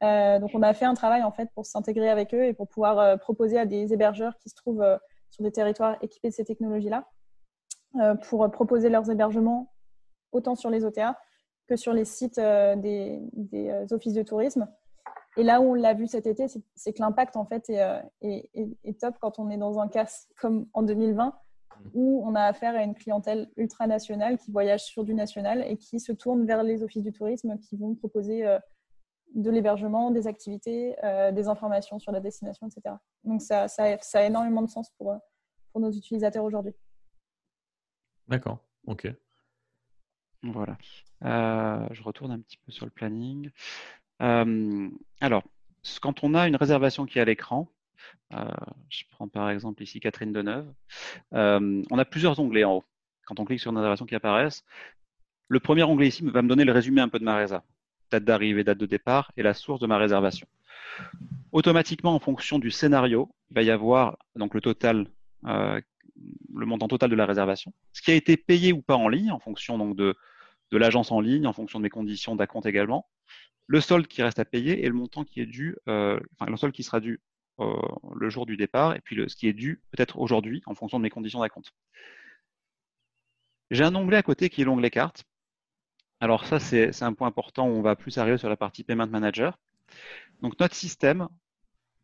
Euh, 0.02 0.38
donc 0.38 0.50
on 0.52 0.60
a 0.62 0.74
fait 0.74 0.84
un 0.84 0.92
travail 0.92 1.22
en 1.22 1.32
fait 1.32 1.50
pour 1.54 1.64
s'intégrer 1.64 2.10
avec 2.10 2.34
eux 2.34 2.44
et 2.44 2.52
pour 2.52 2.68
pouvoir 2.68 3.18
proposer 3.18 3.58
à 3.58 3.64
des 3.64 3.92
hébergeurs 3.92 4.36
qui 4.36 4.50
se 4.50 4.54
trouvent 4.54 4.84
sur 5.30 5.42
des 5.42 5.50
territoires 5.50 5.96
équipés 6.02 6.28
de 6.28 6.34
ces 6.34 6.44
technologies-là, 6.44 7.08
pour 8.28 8.50
proposer 8.50 8.90
leurs 8.90 9.10
hébergements 9.10 9.72
autant 10.30 10.54
sur 10.54 10.68
les 10.68 10.84
OTA 10.84 11.18
que 11.66 11.76
sur 11.76 11.94
les 11.94 12.04
sites 12.04 12.38
des, 12.38 13.20
offices 13.90 14.14
de 14.14 14.22
tourisme. 14.22 14.68
Et 15.38 15.42
là 15.42 15.60
où 15.60 15.70
on 15.70 15.74
l'a 15.74 15.94
vu 15.94 16.06
cet 16.06 16.26
été, 16.26 16.46
c'est 16.48 16.92
que 16.92 17.00
l'impact 17.00 17.36
en 17.36 17.46
fait 17.46 17.70
est, 17.70 19.00
top 19.00 19.16
quand 19.20 19.38
on 19.38 19.48
est 19.48 19.58
dans 19.58 19.78
un 19.80 19.88
cas 19.88 20.06
comme 20.36 20.66
en 20.74 20.82
2020 20.82 21.34
où 21.94 22.22
on 22.24 22.34
a 22.34 22.42
affaire 22.42 22.74
à 22.74 22.82
une 22.82 22.94
clientèle 22.94 23.50
ultranationale 23.56 24.38
qui 24.38 24.50
voyage 24.50 24.84
sur 24.84 25.04
du 25.04 25.14
national 25.14 25.64
et 25.66 25.76
qui 25.76 26.00
se 26.00 26.12
tourne 26.12 26.46
vers 26.46 26.62
les 26.62 26.82
offices 26.82 27.02
du 27.02 27.12
tourisme 27.12 27.58
qui 27.58 27.76
vont 27.76 27.94
proposer 27.94 28.46
euh, 28.46 28.58
de 29.34 29.50
l'hébergement, 29.50 30.10
des 30.10 30.26
activités, 30.26 30.96
euh, 31.04 31.32
des 31.32 31.48
informations 31.48 31.98
sur 31.98 32.12
la 32.12 32.20
destination, 32.20 32.66
etc. 32.66 32.96
Donc 33.24 33.42
ça, 33.42 33.68
ça, 33.68 33.84
a, 33.84 34.24
énormément 34.24 34.62
de 34.62 34.70
sens 34.70 34.90
pour, 34.98 35.12
euh, 35.12 35.18
pour 35.72 35.80
nos 35.80 35.90
utilisateurs 35.90 36.44
aujourd'hui. 36.44 36.74
D'accord, 38.26 38.58
ok. 38.86 39.12
Voilà. 40.42 40.78
je 41.20 42.02
retourne 42.02 42.30
un 42.30 42.38
petit 42.38 42.58
peu 42.58 42.70
sur 42.70 42.86
le 42.86 42.92
planning. 42.92 43.50
alors, 44.20 45.42
quand 46.00 46.22
on 46.22 46.34
a 46.34 46.46
une 46.46 46.56
réservation 46.56 47.06
qui 47.06 47.18
est 47.18 47.22
à 47.22 47.24
l'écran, 47.24 47.68
euh, 47.68 47.77
je 48.30 49.04
prends 49.10 49.28
par 49.28 49.50
exemple 49.50 49.82
ici 49.82 50.00
Catherine 50.00 50.32
Deneuve. 50.32 50.72
Euh, 51.34 51.82
on 51.90 51.98
a 51.98 52.04
plusieurs 52.04 52.38
onglets 52.40 52.64
en 52.64 52.76
haut. 52.76 52.84
Quand 53.26 53.40
on 53.40 53.44
clique 53.44 53.60
sur 53.60 53.70
une 53.70 53.76
réservation 53.78 54.06
qui 54.06 54.14
apparaissent, 54.14 54.64
le 55.48 55.60
premier 55.60 55.82
onglet 55.82 56.08
ici 56.08 56.22
va 56.24 56.42
me 56.42 56.48
donner 56.48 56.64
le 56.64 56.72
résumé 56.72 57.00
un 57.00 57.08
peu 57.08 57.18
de 57.18 57.24
ma 57.24 57.36
résa. 57.36 57.64
Date 58.10 58.24
d'arrivée, 58.24 58.64
date 58.64 58.78
de 58.78 58.86
départ 58.86 59.32
et 59.36 59.42
la 59.42 59.54
source 59.54 59.80
de 59.80 59.86
ma 59.86 59.98
réservation. 59.98 60.46
Automatiquement, 61.52 62.14
en 62.14 62.18
fonction 62.18 62.58
du 62.58 62.70
scénario, 62.70 63.30
il 63.50 63.54
va 63.54 63.62
y 63.62 63.70
avoir 63.70 64.18
donc 64.36 64.54
le 64.54 64.60
total, 64.60 65.06
euh, 65.46 65.80
le 66.54 66.66
montant 66.66 66.88
total 66.88 67.10
de 67.10 67.16
la 67.16 67.26
réservation, 67.26 67.72
ce 67.92 68.02
qui 68.02 68.10
a 68.10 68.14
été 68.14 68.36
payé 68.36 68.72
ou 68.72 68.82
pas 68.82 68.96
en 68.96 69.08
ligne, 69.08 69.30
en 69.30 69.38
fonction 69.38 69.78
donc 69.78 69.96
de, 69.96 70.16
de 70.70 70.78
l'agence 70.78 71.12
en 71.12 71.20
ligne, 71.20 71.46
en 71.46 71.52
fonction 71.52 71.78
de 71.78 71.82
mes 71.82 71.90
conditions 71.90 72.36
d'acompte 72.36 72.66
également, 72.66 73.06
le 73.66 73.80
solde 73.80 74.06
qui 74.06 74.22
reste 74.22 74.38
à 74.38 74.44
payer 74.44 74.84
et 74.84 74.88
le 74.88 74.94
montant 74.94 75.24
qui 75.24 75.40
est 75.40 75.46
dû, 75.46 75.76
euh, 75.88 76.18
enfin 76.34 76.50
le 76.50 76.56
solde 76.56 76.72
qui 76.72 76.82
sera 76.82 77.00
dû 77.00 77.12
euh, 77.12 77.27
le 77.58 78.30
jour 78.30 78.46
du 78.46 78.56
départ 78.56 78.94
et 78.94 79.00
puis 79.00 79.16
le, 79.16 79.28
ce 79.28 79.36
qui 79.36 79.48
est 79.48 79.52
dû 79.52 79.80
peut-être 79.90 80.18
aujourd'hui 80.18 80.62
en 80.66 80.74
fonction 80.74 80.98
de 80.98 81.02
mes 81.02 81.10
conditions 81.10 81.40
d'acompte. 81.40 81.72
J'ai 83.70 83.84
un 83.84 83.94
onglet 83.94 84.16
à 84.16 84.22
côté 84.22 84.48
qui 84.48 84.62
est 84.62 84.64
l'onglet 84.64 84.90
carte. 84.90 85.24
Alors 86.20 86.46
ça, 86.46 86.58
c'est 86.58 87.02
un 87.02 87.12
point 87.12 87.28
important 87.28 87.68
où 87.68 87.72
on 87.72 87.82
va 87.82 87.94
plus 87.94 88.18
arriver 88.18 88.38
sur 88.38 88.48
la 88.48 88.56
partie 88.56 88.82
Payment 88.82 89.06
Manager. 89.06 89.58
Donc 90.40 90.58
notre 90.58 90.74
système, 90.74 91.28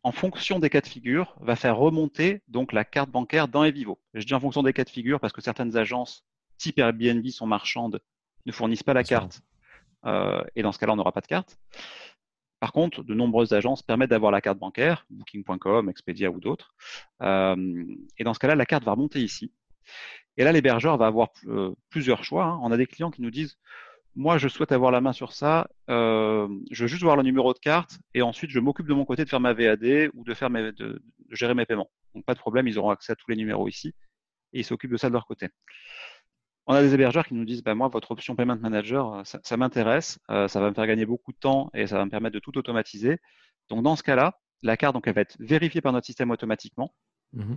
en 0.03 0.11
fonction 0.11 0.59
des 0.59 0.69
cas 0.69 0.81
de 0.81 0.87
figure, 0.87 1.35
va 1.41 1.55
faire 1.55 1.77
remonter 1.77 2.41
donc 2.47 2.71
la 2.71 2.85
carte 2.85 3.09
bancaire 3.09 3.47
dans 3.47 3.63
Evivo. 3.63 3.99
Je 4.13 4.25
dis 4.25 4.33
en 4.33 4.39
fonction 4.39 4.63
des 4.63 4.73
cas 4.73 4.83
de 4.83 4.89
figure 4.89 5.19
parce 5.19 5.33
que 5.33 5.41
certaines 5.41 5.75
agences 5.75 6.23
type 6.57 6.79
Airbnb 6.79 7.27
sont 7.27 7.47
marchandes, 7.47 8.01
ne 8.45 8.51
fournissent 8.51 8.83
pas 8.83 8.93
la 8.93 9.03
carte 9.03 9.41
et 10.55 10.61
dans 10.61 10.71
ce 10.71 10.79
cas-là, 10.79 10.93
on 10.93 10.95
n'aura 10.95 11.11
pas 11.11 11.21
de 11.21 11.27
carte. 11.27 11.57
Par 12.65 12.71
contre, 12.71 13.03
de 13.03 13.13
nombreuses 13.13 13.53
agences 13.53 13.83
permettent 13.83 14.09
d'avoir 14.09 14.31
la 14.31 14.41
carte 14.41 14.57
bancaire, 14.57 15.05
Booking.com, 15.11 15.87
Expedia 15.87 16.31
ou 16.31 16.39
d'autres. 16.39 16.73
et 17.21 18.23
dans 18.23 18.33
ce 18.33 18.39
cas-là, 18.39 18.55
la 18.55 18.65
carte 18.65 18.83
va 18.85 18.93
remonter 18.93 19.21
ici. 19.21 19.53
Et 20.35 20.43
là, 20.43 20.51
l'hébergeur 20.51 20.97
va 20.97 21.05
avoir 21.05 21.29
plusieurs 21.91 22.23
choix. 22.23 22.45
Hein. 22.45 22.59
On 22.63 22.71
a 22.71 22.77
des 22.77 22.87
clients 22.87 23.11
qui 23.11 23.21
nous 23.21 23.29
disent 23.29 23.59
moi, 24.15 24.39
je 24.39 24.47
souhaite 24.47 24.71
avoir 24.71 24.89
la 24.89 24.99
main 24.99 25.13
sur 25.13 25.31
ça. 25.31 25.67
Euh, 25.91 26.47
je 26.71 26.85
veux 26.85 26.87
juste 26.87 27.03
voir 27.03 27.17
le 27.17 27.21
numéro 27.21 27.53
de 27.53 27.59
carte 27.59 27.99
et 28.15 28.23
ensuite, 28.23 28.49
je 28.49 28.59
m'occupe 28.59 28.87
de 28.87 28.95
mon 28.95 29.05
côté 29.05 29.25
de 29.25 29.29
faire 29.29 29.39
ma 29.39 29.53
VAD 29.53 30.09
ou 30.15 30.23
de, 30.23 30.33
gérer 31.29 31.53
mes 31.53 31.65
paiements. 31.67 31.91
Donc, 32.15 32.25
pas 32.25 32.33
de 32.33 32.39
problème, 32.39 32.67
ils 32.67 32.79
auront 32.79 32.89
accès 32.89 33.11
à 33.11 33.15
tous 33.15 33.29
les 33.29 33.37
numéros 33.37 33.67
ici 33.67 33.93
et 34.53 34.61
ils 34.61 34.65
s'occupent 34.65 34.93
de 34.93 34.97
ça 34.97 35.09
de 35.09 35.13
leur 35.13 35.27
côté. 35.27 35.49
On 36.67 36.73
a 36.73 36.81
des 36.81 36.93
hébergeurs 36.93 37.27
qui 37.27 37.35
nous 37.35 37.45
disent, 37.45 37.63
bah, 37.63 37.75
moi, 37.75 37.89
votre 37.89 38.11
option 38.11 38.35
Payment 38.35 38.57
Manager, 38.57 39.21
ça, 39.25 39.57
m'intéresse, 39.57 40.19
euh, 40.31 40.47
ça 40.47 40.59
va 40.59 40.69
me 40.69 40.73
faire 40.73 40.87
gagner 40.87 41.05
beaucoup 41.05 41.31
de 41.31 41.37
temps 41.37 41.69
et 41.73 41.85
ça 41.85 41.97
va 41.97 42.05
me 42.05 42.09
permettre 42.09 42.33
de 42.33 42.39
tout 42.39 42.57
automatiser. 42.57 43.19
Donc, 43.69 43.83
dans 43.83 43.95
ce 43.95 44.03
cas-là, 44.03 44.39
la 44.63 44.75
carte, 44.77 44.95
donc, 44.95 45.07
elle 45.07 45.13
va 45.13 45.21
être 45.21 45.35
vérifiée 45.39 45.81
par 45.81 45.93
notre 45.93 46.05
système 46.05 46.31
automatiquement. 46.31 46.93
Mmh 47.33 47.55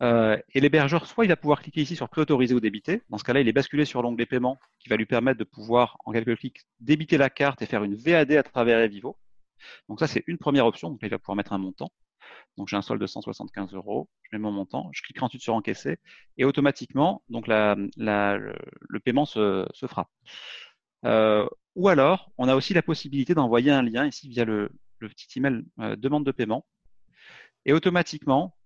euh, 0.00 0.36
et 0.54 0.60
l'hébergeur, 0.60 1.06
soit 1.06 1.24
il 1.24 1.28
va 1.28 1.34
pouvoir 1.34 1.60
cliquer 1.60 1.80
ici 1.80 1.96
sur 1.96 2.08
préautoriser 2.08 2.54
ou 2.54 2.60
débiter. 2.60 3.02
Dans 3.10 3.18
ce 3.18 3.24
cas-là, 3.24 3.40
il 3.40 3.48
est 3.48 3.52
basculé 3.52 3.84
sur 3.84 4.00
l'onglet 4.00 4.26
paiement 4.26 4.56
qui 4.78 4.88
va 4.88 4.96
lui 4.96 5.06
permettre 5.06 5.40
de 5.40 5.44
pouvoir, 5.44 5.96
en 6.04 6.12
quelques 6.12 6.36
clics, 6.36 6.60
débiter 6.78 7.18
la 7.18 7.30
carte 7.30 7.62
et 7.62 7.66
faire 7.66 7.82
une 7.82 7.96
VAD 7.96 8.30
à 8.30 8.44
travers 8.44 8.78
Evivo. 8.78 9.16
Donc 9.88 9.98
ça, 9.98 10.06
c'est 10.06 10.22
une 10.28 10.38
première 10.38 10.66
option. 10.66 10.90
Donc 10.90 11.02
là, 11.02 11.08
il 11.08 11.10
va 11.10 11.18
pouvoir 11.18 11.34
mettre 11.34 11.52
un 11.52 11.58
montant. 11.58 11.90
Donc 12.56 12.68
j'ai 12.68 12.76
un 12.76 12.82
solde 12.82 13.00
de 13.00 13.06
175 13.06 13.74
euros, 13.74 14.08
je 14.22 14.36
mets 14.36 14.42
mon 14.42 14.52
montant, 14.52 14.90
je 14.92 15.02
clique 15.02 15.22
ensuite 15.22 15.42
sur 15.42 15.54
encaisser 15.54 15.98
et 16.36 16.44
automatiquement, 16.44 17.22
donc 17.28 17.46
le, 17.48 18.98
paiement 19.04 19.26
se, 19.26 19.66
fera. 19.86 20.10
Euh, 21.04 21.46
ou 21.76 21.88
alors, 21.88 22.32
on 22.38 22.48
a 22.48 22.56
aussi 22.56 22.74
la 22.74 22.82
possibilité 22.82 23.34
d'envoyer 23.34 23.70
un 23.70 23.82
lien 23.82 24.06
ici 24.06 24.28
via 24.28 24.44
le, 24.44 24.70
le 24.98 25.08
petit 25.08 25.38
email 25.38 25.62
euh, 25.80 25.96
demande 25.96 26.26
de 26.26 26.32
paiement 26.32 26.66
et 27.64 27.72
automatiquement, 27.72 28.56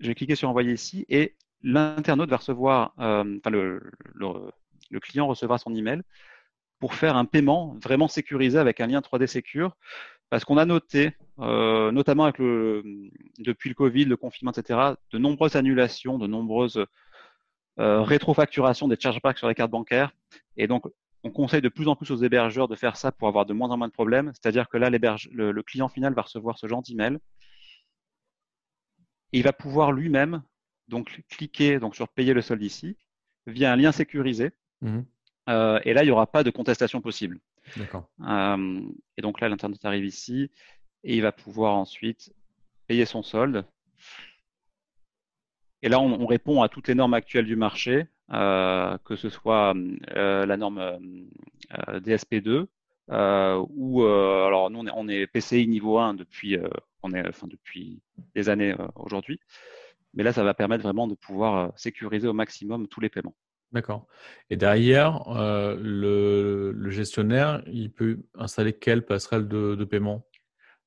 je 0.00 0.08
vais 0.08 0.14
cliquer 0.14 0.34
sur 0.34 0.48
envoyer 0.48 0.72
ici 0.72 1.04
et 1.08 1.36
l'internaute 1.62 2.30
va 2.30 2.38
recevoir, 2.38 2.94
euh, 2.98 3.38
enfin 3.38 3.50
le, 3.50 3.82
le, 4.14 5.00
client 5.00 5.26
recevra 5.26 5.58
son 5.58 5.74
email 5.74 6.02
pour 6.78 6.94
faire 6.94 7.16
un 7.16 7.24
paiement 7.24 7.76
vraiment 7.82 8.08
sécurisé 8.08 8.58
avec 8.58 8.80
un 8.80 8.86
lien 8.86 9.00
3D 9.00 9.26
Secure. 9.26 9.76
Parce 10.30 10.44
qu'on 10.44 10.56
a 10.56 10.64
noté, 10.64 11.12
euh, 11.40 11.90
notamment 11.90 12.24
avec 12.24 12.38
le, 12.38 12.82
depuis 13.38 13.68
le 13.68 13.74
Covid, 13.74 14.04
le 14.04 14.16
confinement, 14.16 14.52
etc., 14.52 14.94
de 15.10 15.18
nombreuses 15.18 15.56
annulations, 15.56 16.18
de 16.18 16.26
nombreuses 16.26 16.84
euh, 17.78 18.02
rétrofacturations 18.02 18.88
des 18.88 18.96
chargebacks 18.98 19.38
sur 19.38 19.48
les 19.48 19.54
cartes 19.54 19.70
bancaires. 19.70 20.12
Et 20.56 20.66
donc, 20.66 20.84
on 21.24 21.30
conseille 21.30 21.62
de 21.62 21.68
plus 21.68 21.88
en 21.88 21.96
plus 21.96 22.10
aux 22.10 22.16
hébergeurs 22.16 22.68
de 22.68 22.76
faire 22.76 22.96
ça 22.96 23.10
pour 23.10 23.28
avoir 23.28 23.46
de 23.46 23.54
moins 23.54 23.70
en 23.70 23.76
moins 23.76 23.88
de 23.88 23.92
problèmes. 23.92 24.30
C'est-à-dire 24.34 24.68
que 24.68 24.76
là, 24.76 24.90
le, 24.90 25.52
le, 25.52 25.62
client 25.62 25.88
final 25.88 26.14
va 26.14 26.22
recevoir 26.22 26.58
ce 26.58 26.68
genre 26.68 26.82
d'email 26.82 27.18
il 29.34 29.42
va 29.42 29.52
pouvoir 29.52 29.92
lui-même 29.92 30.42
donc 30.88 31.22
cliquer 31.28 31.80
donc 31.80 31.96
sur 31.96 32.08
payer 32.08 32.34
le 32.34 32.40
solde 32.40 32.62
ici 32.62 32.96
via 33.46 33.72
un 33.72 33.76
lien 33.76 33.92
sécurisé. 33.92 34.52
Mmh. 34.80 35.00
Euh, 35.50 35.80
et 35.84 35.92
là, 35.92 36.02
il 36.02 36.06
n'y 36.06 36.12
aura 36.12 36.26
pas 36.26 36.44
de 36.44 36.50
contestation 36.50 37.00
possible. 37.00 37.40
D'accord. 37.76 38.08
Euh, 38.26 38.80
et 39.16 39.22
donc 39.22 39.40
là, 39.40 39.48
l'internaute 39.48 39.84
arrive 39.84 40.04
ici 40.04 40.50
et 41.04 41.16
il 41.16 41.22
va 41.22 41.32
pouvoir 41.32 41.74
ensuite 41.74 42.32
payer 42.86 43.04
son 43.04 43.22
solde. 43.22 43.64
Et 45.82 45.88
là, 45.88 46.00
on, 46.00 46.26
répond 46.26 46.62
à 46.62 46.68
toutes 46.68 46.88
les 46.88 46.94
normes 46.94 47.14
actuelles 47.14 47.44
du 47.44 47.56
marché, 47.56 48.06
euh, 48.32 48.96
que 49.04 49.16
ce 49.16 49.28
soit 49.28 49.74
la 50.14 50.56
norme 50.56 50.98
DSP2 51.70 52.66
ou 53.08 54.02
alors 54.02 54.70
nous 54.70 54.82
on 54.94 55.08
est, 55.08 55.26
PCI 55.26 55.66
niveau 55.68 55.98
1 55.98 56.14
depuis 56.14 56.58
on 57.04 57.12
est, 57.12 57.28
enfin, 57.28 57.46
depuis 57.46 58.00
des 58.34 58.48
années 58.48 58.72
euh, 58.72 58.86
aujourd'hui. 58.96 59.38
Mais 60.14 60.22
là, 60.22 60.32
ça 60.32 60.42
va 60.42 60.54
permettre 60.54 60.82
vraiment 60.82 61.06
de 61.06 61.14
pouvoir 61.14 61.56
euh, 61.56 61.68
sécuriser 61.76 62.26
au 62.26 62.32
maximum 62.32 62.88
tous 62.88 63.00
les 63.00 63.08
paiements. 63.08 63.34
D'accord. 63.72 64.06
Et 64.50 64.56
derrière, 64.56 65.28
euh, 65.36 65.76
le, 65.80 66.90
gestionnaire, 66.90 67.62
il 67.66 67.92
peut 67.92 68.20
installer 68.34 68.72
quelle 68.72 69.04
passerelle 69.04 69.48
de, 69.48 69.84
paiement? 69.84 70.24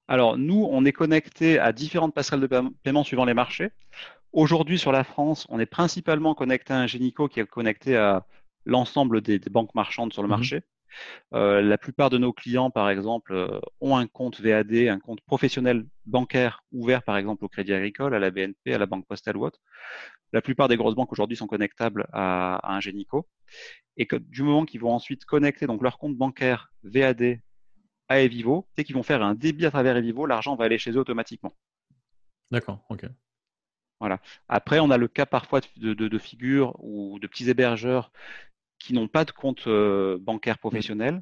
Alors, 0.08 0.38
nous, 0.38 0.68
on 0.72 0.86
est 0.86 0.94
connecté 0.94 1.60
à 1.60 1.74
différentes 1.74 2.14
passerelles 2.14 2.42
de 2.42 2.48
paiement 2.84 3.04
suivant 3.04 3.26
les 3.26 3.34
marchés. 3.34 3.72
Aujourd'hui, 4.32 4.80
sur 4.80 4.92
la 4.92 5.04
France, 5.04 5.46
on 5.50 5.60
est 5.60 5.66
principalement 5.66 6.34
connecté 6.34 6.74
à 6.74 6.80
un 6.80 6.88
Génico 6.88 7.28
qui 7.28 7.40
est 7.40 7.46
connecté 7.46 7.98
à 7.98 8.26
l'ensemble 8.66 9.22
des, 9.22 9.40
banques 9.40 9.76
marchandes 9.76 10.14
sur 10.14 10.22
le 10.22 10.28
mmh 10.28 10.32
marché. 10.32 10.64
Euh, 11.34 11.62
la 11.62 11.78
plupart 11.78 12.10
de 12.10 12.18
nos 12.18 12.34
clients, 12.34 12.72
par 12.72 12.90
exemple, 12.90 13.34
euh, 13.34 13.60
ont 13.82 13.98
un 13.98 14.08
compte 14.08 14.40
VAD, 14.40 14.74
un 14.74 15.00
compte 15.00 15.22
professionnel 15.22 15.86
bancaire 16.06 16.64
ouvert, 16.72 17.04
par 17.04 17.18
exemple, 17.18 17.44
au 17.46 17.50
Crédit 17.50 17.74
Agricole, 17.74 18.16
à 18.16 18.20
la 18.20 18.32
BNP, 18.32 18.74
à 18.74 18.78
la 18.78 18.86
Banque 18.86 19.06
Postale 19.06 19.38
ou 19.38 19.46
autre. 19.46 19.60
La 20.34 20.42
plupart 20.42 20.68
des 20.68 20.78
grosses 20.78 20.96
banques 20.96 21.12
aujourd'hui 21.12 21.38
sont 21.38 21.48
connectables 21.48 22.08
à, 22.14 22.74
un 22.74 22.80
Génico. 22.80 23.28
Et 23.98 24.06
que, 24.06 24.16
du 24.16 24.44
moment 24.44 24.66
qu'ils 24.66 24.82
vont 24.82 24.94
ensuite 24.94 25.26
connecter 25.26 25.68
donc 25.68 25.82
leur 25.82 25.98
compte 25.98 26.16
bancaire 26.16 26.72
VAD 26.84 27.40
à 28.10 28.20
Evivo, 28.20 28.68
dès 28.76 28.84
qu'ils 28.84 28.96
vont 28.96 29.04
faire 29.04 29.22
un 29.22 29.36
débit 29.36 29.66
à 29.66 29.72
travers 29.72 29.98
Evivo, 29.98 30.26
l'argent 30.26 30.56
va 30.56 30.66
aller 30.66 30.78
chez 30.78 30.92
eux 30.92 31.00
automatiquement. 31.00 31.54
D'accord, 32.52 32.80
ok. 32.90 33.06
Voilà. 34.00 34.20
Après, 34.48 34.80
on 34.80 34.92
a 34.92 34.98
le 34.98 35.08
cas 35.08 35.26
parfois 35.26 35.62
de, 35.78 35.94
de, 35.94 36.08
de 36.08 36.18
figures 36.18 36.76
ou 36.80 37.20
de 37.20 37.28
petits 37.28 37.50
hébergeurs 37.50 38.12
qui 38.80 38.94
n'ont 38.94 39.08
pas 39.08 39.26
de 39.26 39.32
compte 39.32 39.68
euh, 39.68 40.18
bancaire 40.20 40.58
professionnel. 40.60 41.22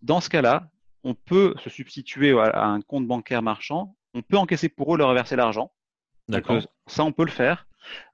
Dans 0.00 0.20
ce 0.20 0.28
cas-là, 0.30 0.70
on 1.04 1.14
peut 1.14 1.54
se 1.62 1.70
substituer 1.70 2.38
à, 2.38 2.64
un 2.64 2.80
compte 2.80 3.06
bancaire 3.06 3.42
marchand. 3.42 3.96
On 4.14 4.22
peut 4.22 4.36
encaisser 4.36 4.68
pour 4.68 4.94
eux 4.94 4.98
leur 4.98 5.08
reverser 5.08 5.36
l'argent. 5.36 5.72
D'accord. 6.28 6.56
Euh, 6.56 6.62
ça, 6.86 7.04
on 7.04 7.12
peut 7.12 7.24
le 7.24 7.30
faire. 7.30 7.66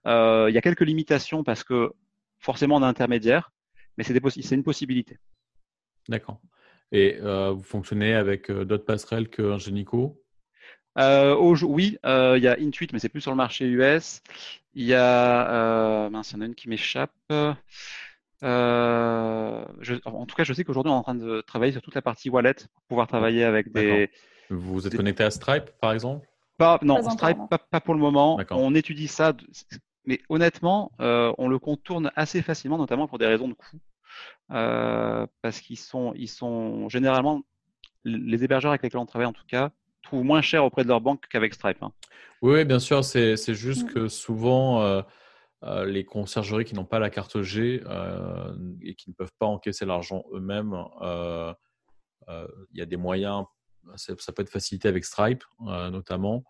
Euh, 0.06 0.46
il 0.48 0.54
y 0.54 0.58
a 0.58 0.60
quelques 0.60 0.82
limitations 0.82 1.44
parce 1.44 1.62
que 1.62 1.92
forcément 2.38 2.76
on 2.76 2.82
a 2.82 2.86
intermédiaire, 2.86 3.52
mais 3.96 4.04
c'est, 4.04 4.54
une 4.54 4.62
possibilité. 4.62 5.18
D'accord. 6.08 6.40
Et 6.92 7.18
vous 7.20 7.62
fonctionnez 7.62 8.14
avec 8.14 8.50
d'autres 8.50 8.84
passerelles 8.84 9.28
que 9.28 9.58
Génico 9.58 10.22
Oui, 10.96 11.98
il 12.04 12.42
y 12.42 12.48
a 12.48 12.56
Intuit, 12.58 12.88
mais 12.92 12.98
c'est 12.98 13.08
plus 13.08 13.20
sur 13.20 13.30
le 13.30 13.36
marché 13.36 13.66
US. 13.66 14.22
Il 14.74 14.84
y 14.84 14.94
a, 14.94 16.08
mince, 16.10 16.30
il 16.30 16.34
y 16.34 16.38
en 16.38 16.40
a 16.42 16.46
une 16.46 16.54
qui 16.54 16.68
m'échappe. 16.68 17.12
Euh, 18.44 19.64
en 20.04 20.26
tout 20.26 20.36
cas, 20.36 20.44
je 20.44 20.52
sais 20.52 20.64
qu'aujourd'hui, 20.64 20.92
on 20.92 20.96
est 20.96 20.98
en 20.98 21.02
train 21.02 21.14
de 21.14 21.40
travailler 21.40 21.72
sur 21.72 21.82
toute 21.82 21.94
la 21.94 22.02
partie 22.02 22.30
wallet 22.30 22.54
pour 22.54 22.82
pouvoir 22.88 23.06
travailler 23.06 23.44
avec 23.44 23.72
des. 23.72 24.10
Vous 24.50 24.86
êtes 24.86 24.96
connecté 24.96 25.24
à 25.24 25.30
Stripe, 25.30 25.70
par 25.80 25.92
exemple? 25.92 26.26
Pas, 26.56 26.78
Non, 26.82 27.02
Stripe, 27.10 27.38
pas, 27.70 27.80
pour 27.80 27.94
le 27.94 28.00
moment. 28.00 28.40
On 28.50 28.74
étudie 28.74 29.08
ça, 29.08 29.34
mais 30.04 30.20
honnêtement, 30.28 30.92
euh, 31.00 31.32
on 31.38 31.48
le 31.48 31.58
contourne 31.58 32.10
assez 32.16 32.42
facilement, 32.42 32.78
notamment 32.78 33.06
pour 33.06 33.18
des 33.18 33.26
raisons 33.26 33.48
de 33.48 33.54
coût. 33.54 33.78
Euh, 34.50 35.26
parce 35.42 35.60
qu'ils 35.60 35.78
sont, 35.78 36.14
ils 36.16 36.28
sont 36.28 36.88
généralement, 36.88 37.42
les 38.04 38.44
hébergeurs 38.44 38.70
avec 38.70 38.82
lesquels 38.82 39.00
on 39.00 39.06
travaille 39.06 39.26
en 39.26 39.32
tout 39.32 39.46
cas, 39.46 39.70
trouvent 40.02 40.24
moins 40.24 40.40
cher 40.40 40.64
auprès 40.64 40.84
de 40.84 40.88
leur 40.88 41.00
banque 41.00 41.24
qu'avec 41.28 41.52
Stripe. 41.54 41.82
Hein. 41.82 41.92
Oui, 42.40 42.64
bien 42.64 42.78
sûr, 42.78 43.04
c'est 43.04 43.36
juste 43.54 43.84
mm. 43.84 43.92
que 43.92 44.08
souvent 44.08 45.02
euh, 45.64 45.84
les 45.84 46.04
conciergeries 46.04 46.64
qui 46.64 46.76
n'ont 46.76 46.84
pas 46.84 47.00
la 47.00 47.10
carte 47.10 47.42
G 47.42 47.82
euh, 47.84 48.54
et 48.80 48.94
qui 48.94 49.10
ne 49.10 49.14
peuvent 49.14 49.32
pas 49.40 49.46
encaisser 49.46 49.84
l'argent 49.84 50.24
eux-mêmes, 50.32 50.76
euh, 51.02 51.52
il 52.28 52.78
y 52.78 52.82
a 52.82 52.86
des 52.86 52.96
moyens, 52.96 53.44
ça, 53.96 54.32
peut 54.32 54.42
être 54.42 54.50
facilité 54.50 54.86
avec 54.86 55.04
Stripe 55.04 55.42
notamment. 55.60 56.44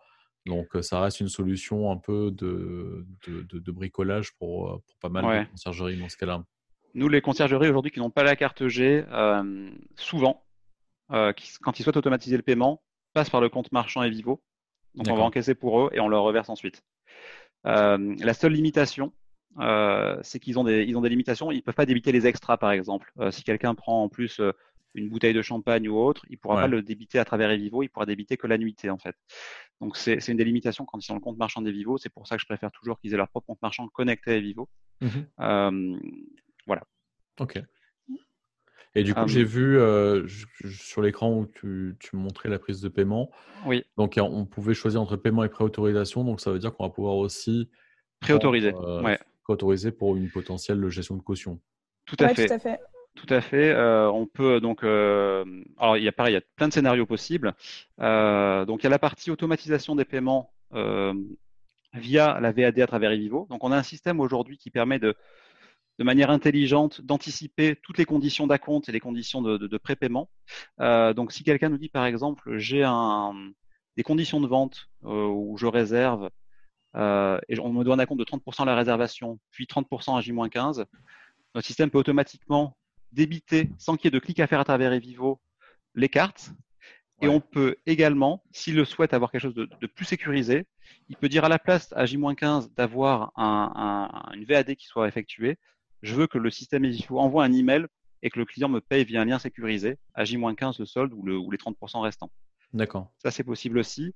Donc, 0.44 0.76
ça 0.82 1.00
reste 1.00 1.20
une 1.20 1.28
solution 1.28 1.90
un 1.90 1.96
peu 1.96 2.30
de, 2.32 3.06
de, 3.26 3.70
bricolage 3.70 4.34
pour, 4.38 4.82
pour, 4.82 4.96
pas 5.00 5.08
mal 5.08 5.44
de 5.44 5.50
conciergeries 5.50 5.98
dans 5.98 6.08
ce 6.08 6.16
cas-là. 6.16 6.44
Nous, 6.98 7.08
les 7.08 7.20
conciergeries 7.20 7.68
aujourd'hui 7.68 7.92
qui 7.92 8.00
n'ont 8.00 8.10
pas 8.10 8.24
la 8.24 8.36
carte 8.36 8.66
G, 8.66 9.04
souvent, 9.96 10.44
quand 11.08 11.78
ils 11.78 11.82
souhaitent 11.82 11.96
automatiser 11.96 12.36
le 12.36 12.42
paiement, 12.42 12.82
passent 13.14 13.30
par 13.30 13.40
le 13.40 13.48
compte 13.48 13.70
marchand 13.72 14.02
et 14.02 14.10
Vivo. 14.10 14.42
Donc, 14.94 15.06
on 15.08 15.16
va 15.16 15.22
encaisser 15.22 15.54
pour 15.54 15.80
eux 15.80 15.90
et 15.92 16.00
on 16.00 16.08
leur 16.08 16.22
reverse 16.22 16.48
ensuite. 16.48 16.82
Euh, 17.66 18.16
la 18.18 18.34
seule 18.34 18.52
limitation, 18.52 19.12
euh, 19.60 20.18
c'est 20.22 20.38
qu'ils 20.40 20.58
ont 20.58 20.64
des, 20.64 20.84
ils 20.84 20.96
ont 20.96 21.00
des 21.00 21.08
limitations. 21.08 21.50
Ils 21.50 21.62
peuvent 21.62 21.74
pas 21.74 21.86
débiter 21.86 22.12
les 22.12 22.26
extras, 22.26 22.56
par 22.56 22.72
exemple. 22.72 23.12
Euh, 23.18 23.30
si 23.30 23.42
quelqu'un 23.42 23.74
prend 23.74 24.02
en 24.02 24.08
plus 24.08 24.40
une 24.94 25.08
bouteille 25.08 25.34
de 25.34 25.42
champagne 25.42 25.88
ou 25.88 25.98
autre, 25.98 26.24
il 26.30 26.38
pourra 26.38 26.62
pas 26.62 26.66
le 26.66 26.82
débiter 26.82 27.18
à 27.18 27.24
travers 27.24 27.50
Evivo, 27.50 27.82
il 27.82 27.88
pourra 27.88 28.06
débiter 28.06 28.36
que 28.36 28.46
la 28.46 28.58
nuitée 28.58 28.90
en 28.90 28.98
fait. 28.98 29.14
Donc 29.80 29.96
c'est 29.96 30.26
une 30.28 30.36
des 30.36 30.44
limitations 30.44 30.84
quand 30.84 30.98
ils 30.98 31.04
sont 31.04 31.14
le 31.14 31.20
compte 31.20 31.36
marchand 31.36 31.62
d'Evivo. 31.62 31.98
C'est 31.98 32.08
pour 32.08 32.26
ça 32.26 32.36
que 32.36 32.42
je 32.42 32.46
préfère 32.46 32.72
toujours 32.72 32.98
qu'ils 32.98 33.14
aient 33.14 33.16
leur 33.16 33.28
propre 33.28 33.46
compte 33.46 33.62
marchand 33.62 33.86
connecté 33.88 34.32
à 34.32 34.36
Evivo. 34.36 34.68
Mmh 35.00 35.98
voilà. 36.68 36.82
Ok. 37.40 37.60
Et 38.94 39.02
du 39.02 39.14
coup, 39.14 39.26
j'ai 39.28 39.44
vu 39.44 39.78
sur 40.70 41.02
l'écran 41.02 41.32
où 41.32 41.46
tu, 41.46 41.96
tu, 42.00 42.16
montrais 42.16 42.48
la 42.48 42.58
prise 42.58 42.80
de 42.80 42.88
paiement. 42.88 43.30
Oui. 43.66 43.84
Donc, 43.96 44.18
on 44.20 44.44
pouvait 44.44 44.74
choisir 44.74 45.02
entre 45.02 45.16
paiement 45.16 45.44
et 45.44 45.48
préautorisation. 45.48 46.24
Donc, 46.24 46.40
ça 46.40 46.50
veut 46.50 46.58
dire 46.58 46.74
qu'on 46.74 46.84
va 46.84 46.90
pouvoir 46.90 47.16
aussi 47.16 47.70
préautoriser. 48.20 48.72
Euh, 48.74 49.16
Préautoriser 49.44 49.92
pour 49.92 50.16
une 50.16 50.30
potentielle 50.30 50.88
gestion 50.88 51.16
de 51.16 51.22
caution. 51.22 51.60
Tout 52.06 52.16
à 52.18 52.28
fait. 52.34 52.48
Tout 53.18 53.34
à 53.34 53.40
fait. 53.40 53.70
Euh, 53.70 54.08
on 54.10 54.26
peut 54.26 54.60
donc, 54.60 54.84
euh, 54.84 55.44
alors 55.78 55.96
il 55.96 56.04
y 56.04 56.08
a 56.08 56.12
pareil, 56.12 56.32
il 56.32 56.36
y 56.36 56.38
a 56.38 56.44
plein 56.56 56.68
de 56.68 56.72
scénarios 56.72 57.06
possibles. 57.06 57.52
Euh, 58.00 58.64
donc 58.64 58.82
il 58.82 58.84
y 58.84 58.86
a 58.86 58.90
la 58.90 59.00
partie 59.00 59.30
automatisation 59.30 59.96
des 59.96 60.04
paiements 60.04 60.52
via 61.94 62.38
la 62.40 62.52
VAD 62.52 62.78
à 62.78 62.86
travers 62.86 63.10
eVivo. 63.10 63.46
Donc 63.50 63.64
on 63.64 63.72
a 63.72 63.76
un 63.76 63.82
système 63.82 64.20
aujourd'hui 64.20 64.56
qui 64.56 64.70
permet 64.70 65.00
de, 65.00 65.16
de 65.98 66.04
manière 66.04 66.30
intelligente 66.30 67.00
d'anticiper 67.00 67.76
toutes 67.82 67.98
les 67.98 68.04
conditions 68.04 68.46
d'acompte 68.46 68.88
et 68.88 68.92
les 68.92 69.00
conditions 69.00 69.42
de, 69.42 69.56
de, 69.56 69.66
de 69.66 69.78
prépaiement. 69.78 70.30
donc 70.78 71.32
si 71.32 71.44
quelqu'un 71.44 71.68
nous 71.68 71.78
dit 71.78 71.88
par 71.88 72.06
exemple 72.06 72.56
j'ai 72.58 72.84
un, 72.84 73.32
des 73.96 74.02
conditions 74.04 74.40
de 74.40 74.46
vente 74.46 74.88
où 75.02 75.56
je 75.58 75.66
réserve 75.66 76.30
et 76.94 77.58
on 77.60 77.72
me 77.72 77.82
doit 77.84 77.94
un 77.94 77.98
acompte 77.98 78.20
de 78.20 78.24
30% 78.24 78.62
à 78.62 78.64
la 78.64 78.76
réservation, 78.76 79.38
puis 79.50 79.66
30% 79.66 80.16
à 80.16 80.20
J-15, 80.20 80.84
notre 81.54 81.66
système 81.66 81.90
peut 81.90 81.98
automatiquement 81.98 82.76
débiter 83.12 83.70
sans 83.78 83.96
qu'il 83.96 84.06
y 84.06 84.08
ait 84.08 84.18
de 84.18 84.24
clic 84.24 84.38
à 84.40 84.46
faire 84.46 84.60
à 84.60 84.64
travers 84.64 84.92
Evivo 84.92 85.40
les 85.94 86.08
cartes. 86.08 86.52
Et 87.20 87.26
on 87.26 87.40
peut 87.40 87.76
également, 87.86 88.44
s'il 88.52 88.76
le 88.76 88.84
souhaite 88.84 89.12
avoir 89.12 89.32
quelque 89.32 89.42
chose 89.42 89.54
de, 89.54 89.86
plus 89.86 90.04
sécurisé, 90.04 90.66
il 91.08 91.16
peut 91.16 91.28
dire 91.28 91.44
à 91.44 91.48
la 91.48 91.58
place 91.58 91.92
à 91.96 92.06
J-15 92.06 92.72
d'avoir 92.74 93.32
un, 93.36 94.08
une 94.34 94.44
VAD 94.44 94.76
qui 94.76 94.86
soit 94.86 95.08
effectuée. 95.08 95.58
Je 96.02 96.14
veux 96.14 96.26
que 96.26 96.38
le 96.38 96.50
système 96.50 96.84
Evivo 96.84 97.18
envoie 97.18 97.44
un 97.44 97.52
email 97.52 97.86
et 98.22 98.30
que 98.30 98.38
le 98.38 98.44
client 98.44 98.68
me 98.68 98.80
paye 98.80 99.04
via 99.04 99.22
un 99.22 99.24
lien 99.24 99.38
sécurisé 99.38 99.98
à 100.14 100.24
J-15 100.24 100.78
le 100.78 100.86
solde 100.86 101.12
ou, 101.12 101.28
ou 101.28 101.50
les 101.50 101.58
30% 101.58 102.00
restants. 102.00 102.30
D'accord. 102.72 103.12
Ça, 103.18 103.30
c'est 103.30 103.44
possible 103.44 103.78
aussi. 103.78 104.14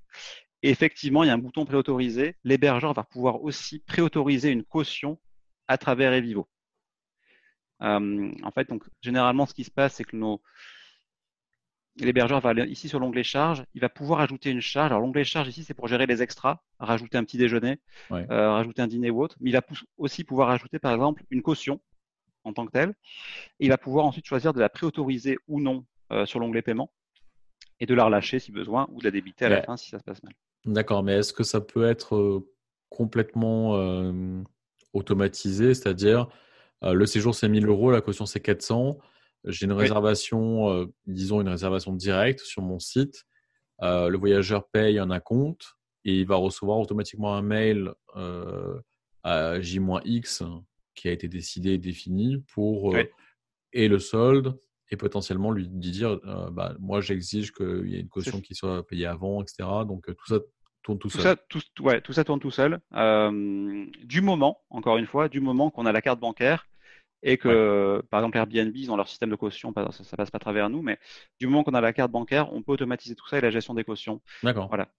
Et 0.61 0.69
effectivement, 0.69 1.23
il 1.23 1.27
y 1.27 1.29
a 1.29 1.33
un 1.33 1.39
bouton 1.39 1.65
préautorisé. 1.65 2.35
L'hébergeur 2.43 2.93
va 2.93 3.03
pouvoir 3.03 3.43
aussi 3.43 3.79
préautoriser 3.79 4.49
une 4.49 4.63
caution 4.63 5.19
à 5.67 5.77
travers 5.77 6.13
Evivo. 6.13 6.47
Euh, 7.81 8.31
en 8.43 8.51
fait, 8.51 8.69
donc, 8.69 8.83
généralement, 9.01 9.45
ce 9.45 9.53
qui 9.53 9.63
se 9.63 9.71
passe, 9.71 9.95
c'est 9.95 10.03
que 10.03 10.15
nos, 10.15 10.41
l'hébergeur 11.97 12.39
va 12.39 12.49
aller 12.49 12.65
ici 12.65 12.89
sur 12.89 12.99
l'onglet 12.99 13.23
charge, 13.23 13.63
il 13.73 13.81
va 13.81 13.89
pouvoir 13.89 14.19
ajouter 14.21 14.49
une 14.49 14.61
charge. 14.61 14.91
Alors 14.91 15.01
l'onglet 15.01 15.23
charge 15.23 15.47
ici, 15.47 15.63
c'est 15.63 15.73
pour 15.73 15.87
gérer 15.87 16.05
les 16.05 16.21
extras, 16.21 16.61
rajouter 16.79 17.17
un 17.17 17.23
petit 17.23 17.37
déjeuner, 17.37 17.79
euh, 18.11 18.51
rajouter 18.51 18.81
un 18.81 18.87
dîner 18.87 19.09
ou 19.09 19.21
autre. 19.21 19.35
Mais 19.39 19.49
il 19.49 19.53
va 19.53 19.61
aussi 19.97 20.23
pouvoir 20.23 20.49
ajouter 20.49 20.79
par 20.79 20.93
exemple 20.93 21.23
une 21.29 21.41
caution 21.41 21.79
en 22.43 22.53
tant 22.53 22.65
que 22.65 22.71
telle. 22.71 22.93
il 23.59 23.69
va 23.69 23.77
pouvoir 23.77 24.05
ensuite 24.05 24.25
choisir 24.25 24.53
de 24.53 24.59
la 24.59 24.69
préautoriser 24.69 25.37
ou 25.47 25.61
non 25.61 25.85
euh, 26.11 26.25
sur 26.25 26.39
l'onglet 26.39 26.61
paiement 26.61 26.91
et 27.79 27.85
de 27.85 27.93
la 27.93 28.05
relâcher 28.05 28.39
si 28.39 28.51
besoin 28.51 28.87
ou 28.91 28.99
de 28.99 29.05
la 29.05 29.11
débiter 29.11 29.45
à 29.45 29.49
la 29.49 29.61
fin 29.61 29.77
si 29.77 29.89
ça 29.89 29.99
se 29.99 30.03
passe 30.03 30.21
mal. 30.23 30.33
D'accord, 30.65 31.03
mais 31.03 31.13
est-ce 31.13 31.33
que 31.33 31.43
ça 31.43 31.61
peut 31.61 31.85
être 31.85 32.43
complètement 32.89 33.73
automatisé, 34.93 35.73
c'est-à-dire 35.73 36.27
euh, 36.83 36.93
le 36.93 37.05
séjour, 37.05 37.33
c'est 37.33 37.49
1000 37.49 37.65
euros, 37.67 37.91
la 37.91 38.01
caution, 38.01 38.25
c'est 38.25 38.39
400. 38.39 38.97
J'ai 39.45 39.65
une 39.65 39.73
réservation, 39.73 40.69
euh, 40.69 40.85
disons 41.05 41.41
une 41.41 41.49
réservation 41.49 41.93
directe 41.93 42.39
sur 42.39 42.61
mon 42.61 42.79
site. 42.79 43.25
Euh, 43.81 44.07
le 44.07 44.17
voyageur 44.17 44.67
paye 44.69 44.99
un 44.99 45.11
acompte 45.11 45.75
et 46.05 46.19
il 46.19 46.25
va 46.25 46.35
recevoir 46.35 46.79
automatiquement 46.79 47.35
un 47.35 47.41
mail 47.41 47.93
à 49.23 49.59
J-X 49.61 50.43
qui 50.95 51.07
a 51.07 51.11
été 51.11 51.27
décidé 51.27 51.71
et 51.71 51.77
défini 51.77 52.43
pour 52.53 52.95
et 53.73 53.87
le 53.87 53.99
solde 53.99 54.59
et 54.91 54.97
potentiellement 54.97 55.51
lui 55.51 55.67
dire 55.67 56.19
bah, 56.51 56.75
moi 56.79 57.01
j'exige 57.01 57.51
qu'il 57.51 57.87
y 57.87 57.95
ait 57.95 58.01
une 58.01 58.09
caution 58.09 58.41
qui 58.41 58.53
soit 58.53 58.85
payée 58.85 59.07
avant, 59.07 59.41
etc. 59.41 59.67
Donc 59.87 60.05
tout 60.05 60.27
ça 60.27 60.39
tourne 60.83 60.99
tout, 60.99 61.09
seul. 61.09 61.21
Ça, 61.21 61.35
tout, 61.35 61.61
ouais, 61.79 62.01
tout 62.01 62.13
ça 62.13 62.23
tourne 62.23 62.39
tout 62.39 62.51
seul. 62.51 62.79
du 62.91 64.21
moment, 64.21 64.61
encore 64.69 64.97
une 64.97 65.07
fois, 65.07 65.29
du 65.29 65.39
moment 65.39 65.71
qu'on 65.71 65.85
a 65.85 65.91
la 65.91 66.01
carte 66.01 66.19
bancaire 66.19 66.67
et 67.23 67.37
que, 67.37 68.03
par 68.09 68.19
exemple, 68.19 68.37
Airbnb, 68.37 68.75
ils 68.75 68.91
ont 68.91 68.97
leur 68.97 69.07
système 69.07 69.29
de 69.29 69.35
caution, 69.35 69.73
ça, 69.73 69.81
ne 69.81 70.17
passe 70.17 70.29
pas 70.29 70.37
à 70.37 70.39
travers 70.39 70.69
nous, 70.69 70.81
mais 70.81 70.99
du 71.39 71.47
moment 71.47 71.63
qu'on 71.63 71.73
a 71.73 71.81
la 71.81 71.93
carte 71.93 72.11
bancaire, 72.11 72.53
on 72.53 72.61
peut 72.61 72.73
automatiser 72.73 73.15
tout 73.15 73.27
ça 73.27 73.37
et 73.37 73.41
la 73.41 73.49
gestion 73.49 73.73
des 73.73 73.85
cautions. 73.85 74.21
D'accord. 74.43 74.67
Voilà. 74.67 74.89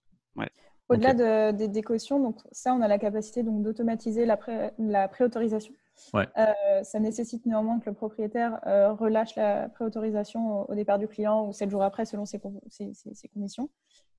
Au-delà 0.88 1.52
des, 1.52 1.82
cautions, 1.82 2.20
donc 2.20 2.38
ça, 2.50 2.74
on 2.74 2.80
a 2.80 2.88
la 2.88 2.98
capacité 2.98 3.42
donc 3.42 3.62
d'automatiser 3.62 4.26
la, 4.26 4.36
pré, 4.36 4.70
la 4.78 5.08
préautorisation. 5.08 5.72
Ouais. 6.12 6.26
Euh, 6.36 6.82
ça 6.82 6.98
nécessite 6.98 7.46
néanmoins 7.46 7.78
que 7.78 7.88
le 7.88 7.94
propriétaire 7.94 8.58
euh, 8.66 8.92
relâche 8.92 9.36
la 9.36 9.68
préautorisation 9.68 10.68
au, 10.68 10.74
départ 10.74 10.98
du 10.98 11.06
client 11.06 11.46
ou 11.46 11.52
7 11.52 11.70
jours 11.70 11.82
après 11.82 12.04
selon 12.04 12.26
ses, 12.26 12.40
ses, 12.68 13.28
conditions. 13.28 13.70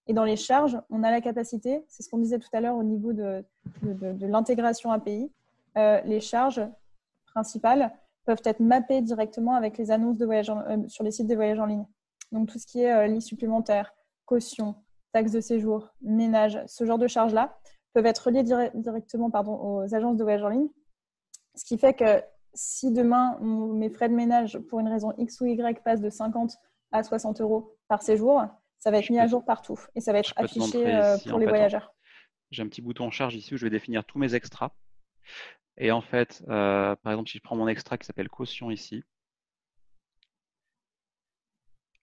Et 0.08 0.13
dans 0.13 0.24
les 0.24 0.38
charges, 0.38 0.80
on 0.89 1.04
a 1.04 1.12
la 1.12 1.22
capacité, 1.22 1.84
c'est 1.88 2.02
ce 2.02 2.10
qu'on 2.10 2.20
disait 2.20 2.39
tout 2.39 2.50
à 2.54 2.62
l'heure 2.62 2.78
au 2.78 2.84
niveau 2.84 3.13
de, 3.13 3.44
de, 3.82 4.13
de 4.13 4.28
l'intégration 4.28 4.91
API, 4.91 5.32
euh, 5.78 6.00
les 6.06 6.22
charges 6.22 6.62
principales 7.36 7.91
peuvent 8.26 8.41
être 8.45 8.60
mappées 8.60 9.02
directement 9.02 9.54
avec 9.56 9.78
les 9.78 9.91
annonces 9.91 10.17
de 10.17 10.26
voyage 10.26 10.50
euh, 10.50 10.88
sur 10.88 11.04
les 11.04 11.12
sites 11.12 11.28
de 11.28 11.36
voyage 11.36 11.60
en 11.60 11.65
ligne. 11.65 11.86
Donc 12.32 12.50
tout 12.50 12.58
ce 12.58 12.65
qui 12.65 12.82
est 12.82 12.91
euh, 12.91 13.08
lit 13.08 13.21
supplémentaire, 13.21 13.93
caution, 14.26 14.76
taxes 15.13 15.32
de 15.32 15.41
séjour, 15.41 15.89
ménage, 16.02 16.60
ce 16.65 16.86
genre 16.86 16.98
de 16.98 17.08
charges-là 17.08 17.58
peuvent 17.93 18.06
être 18.06 18.19
reliées 18.19 18.43
directement 18.74 19.30
pardon, 19.30 19.54
aux 19.54 19.95
agences 19.95 20.17
de 20.17 20.24
voyage 20.24 20.43
en 20.43 20.50
ligne. 20.50 20.67
Ce 21.56 21.63
qui 21.63 21.78
fait 21.78 21.93
que 21.93 22.24
si 22.54 22.91
demain 22.91 23.38
mes 23.41 23.89
frais 23.89 24.10
de 24.10 24.13
ménage 24.13 24.58
pour 24.69 24.80
une 24.80 24.88
raison 24.88 25.13
X 25.17 25.39
ou 25.41 25.45
Y 25.45 25.82
passent 25.84 26.02
de 26.02 26.10
50 26.10 26.58
à 26.91 27.04
60 27.04 27.41
euros 27.41 27.78
par 27.88 28.02
séjour, 28.02 28.43
ça 28.80 28.91
va 28.91 28.98
être 29.00 29.10
mis 29.10 29.19
à 29.19 29.28
jour 29.28 29.45
partout 29.45 29.80
et 29.95 30.02
ça 30.02 30.12
va 30.12 30.19
être 30.19 30.34
affiché 30.36 30.93
euh, 30.93 31.17
pour 31.30 31.39
les 31.39 31.48
voyageurs. 31.48 31.93
J'ai 32.52 32.63
un 32.63 32.67
petit 32.67 32.82
bouton 32.82 33.10
charge 33.12 33.36
ici 33.36 33.54
où 33.54 33.58
je 33.58 33.65
vais 33.65 33.69
définir 33.69 34.04
tous 34.04 34.19
mes 34.19 34.36
extras. 34.36 34.71
Et 35.78 35.92
en 35.92 36.02
fait, 36.02 36.44
euh, 36.48 36.96
par 36.96 37.14
exemple, 37.14 37.30
si 37.30 37.38
je 37.38 37.44
prends 37.44 37.56
mon 37.56 37.68
extra 37.68 37.98
qui 37.98 38.06
s'appelle 38.06 38.30
caution 38.30 38.72
ici, 38.72 39.04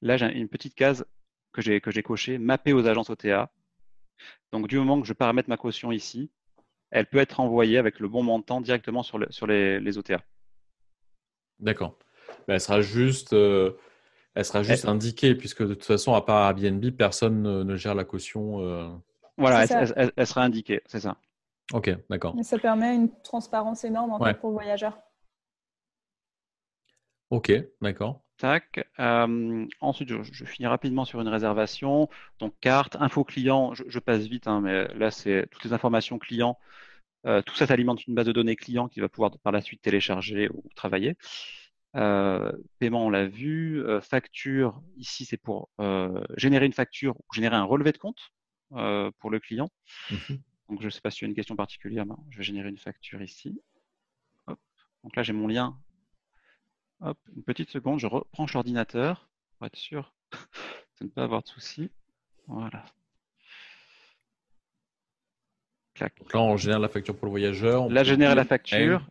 là 0.03 0.17
j'ai 0.17 0.27
une 0.27 0.49
petite 0.49 0.75
case 0.75 1.07
que 1.53 1.63
j'ai 1.63 1.81
que 1.81 1.91
j'ai 1.91 2.03
cochée, 2.03 2.39
mappée 2.39 2.73
aux 2.73 2.87
agences 2.87 3.11
OTA. 3.11 3.51
Donc 4.53 4.69
du 4.69 4.79
moment 4.79 5.01
que 5.01 5.07
je 5.07 5.13
paramètre 5.13 5.49
ma 5.49 5.57
caution 5.57 5.91
ici, 5.93 6.31
elle 6.93 7.07
peut 7.07 7.19
être 7.19 7.41
envoyée 7.41 7.79
avec 7.79 7.99
le 7.99 8.09
bon 8.09 8.23
montant 8.23 8.61
directement 8.61 9.03
sur, 9.03 9.19
sur 9.31 9.47
les, 9.47 9.99
OTA. 9.99 10.21
D'accord. 11.59 11.99
elle 12.47 12.61
sera 12.61 12.83
juste, 12.83 13.33
euh, 13.33 13.73
elle 14.35 14.45
sera 14.45 14.63
juste 14.63 14.85
indiquée 14.85 15.35
puisque 15.35 15.63
de 15.63 15.75
toute 15.75 15.85
façon, 15.85 16.15
à 16.15 16.21
part 16.23 16.47
Airbnb, 16.47 16.91
personne 16.91 17.63
ne, 17.63 17.77
gère 17.77 17.95
la 17.95 18.05
caution. 18.05 18.61
Euh. 18.61 18.89
Voilà, 19.39 19.65
elle, 20.17 20.27
sera 20.27 20.43
indiquée, 20.43 20.83
c'est 20.87 21.01
ça. 21.01 21.17
Ok, 21.73 21.91
d'accord. 22.11 22.37
ça 22.43 22.59
permet 22.59 22.95
une 22.95 23.11
transparence 23.23 23.85
énorme 23.85 24.13
en 24.13 24.19
pour 24.19 24.51
le 24.51 24.55
voyageur. 24.55 24.99
Ok, 27.31 27.51
d'accord. 27.81 28.23
Tac. 28.37 28.87
Euh, 28.99 29.67
ensuite, 29.81 30.11
je, 30.23 30.45
finis 30.45 30.67
rapidement 30.67 31.05
sur 31.07 31.21
une 31.21 31.29
réservation. 31.29 32.11
Donc, 32.41 32.55
carte, 32.61 32.97
info 32.97 33.25
client, 33.25 33.73
je, 33.73 33.99
passe 33.99 34.27
vite, 34.27 34.47
hein, 34.47 34.61
mais 34.61 34.87
là, 34.95 35.11
c'est 35.11 35.47
toutes 35.51 35.65
les 35.65 35.73
informations 35.73 36.19
clients. 36.19 36.59
Euh, 37.25 37.41
tout 37.41 37.55
ça 37.55 37.65
alimente 37.71 38.07
une 38.07 38.15
base 38.15 38.27
de 38.27 38.33
données 38.33 38.57
client 38.57 38.89
qui 38.89 39.01
va 39.01 39.09
pouvoir 39.09 39.31
par 39.39 39.53
la 39.53 39.63
suite 39.63 39.81
télécharger 39.81 40.51
ou 40.51 40.63
travailler. 40.75 41.17
Euh, 41.97 42.53
paiement, 42.79 43.07
on 43.07 43.11
l'a 43.11 43.27
vu. 43.27 43.83
facture, 44.03 44.83
ici, 44.97 45.25
c'est 45.25 45.39
pour 45.39 45.71
générer 46.37 46.67
une 46.67 46.75
facture 46.75 47.15
ou 47.17 47.25
générer 47.33 47.57
un 47.57 47.65
relevé 47.65 47.93
de 47.93 47.99
compte 47.99 48.33
pour 48.69 49.31
le 49.31 49.39
client. 49.41 49.71
Mhm. 50.11 50.43
Donc, 50.73 50.81
je 50.81 50.87
ne 50.87 50.91
sais 50.91 51.03
pas 51.03 51.11
s'il 51.11 51.25
y 51.25 51.27
a 51.27 51.29
une 51.29 51.35
question 51.35 51.55
particulière. 51.55 52.07
je 52.31 52.39
vais 52.39 52.45
générer 52.45 52.71
une 52.71 52.79
facture 52.79 53.21
ici. 53.21 53.61
Donc 54.47 55.15
là, 55.15 55.23
j'ai 55.23 55.35
mon 55.35 55.47
lien. 55.47 55.79
Hop, 57.01 57.19
une 57.37 57.43
petite 57.43 57.69
seconde, 57.69 57.99
je 57.99 58.07
reprends 58.07 58.47
l'ordinateur 58.55 59.29
pour 59.59 59.67
être 59.67 59.77
sûr 59.77 60.15
de 61.01 61.05
ne 61.05 61.11
pas 61.11 61.25
avoir 61.25 61.43
de 61.43 61.49
soucis. 61.49 61.91
Voilà. 62.47 62.87
Donc 66.01 66.33
là, 66.33 66.41
on 66.41 66.57
génère 66.57 66.79
la 66.79 66.89
facture 66.89 67.19
pour 67.19 67.27
le 67.27 67.33
voyageur. 67.33 67.91
Là, 67.91 68.03
générer 68.03 68.35
la 68.35 68.47
facture. 68.47 69.07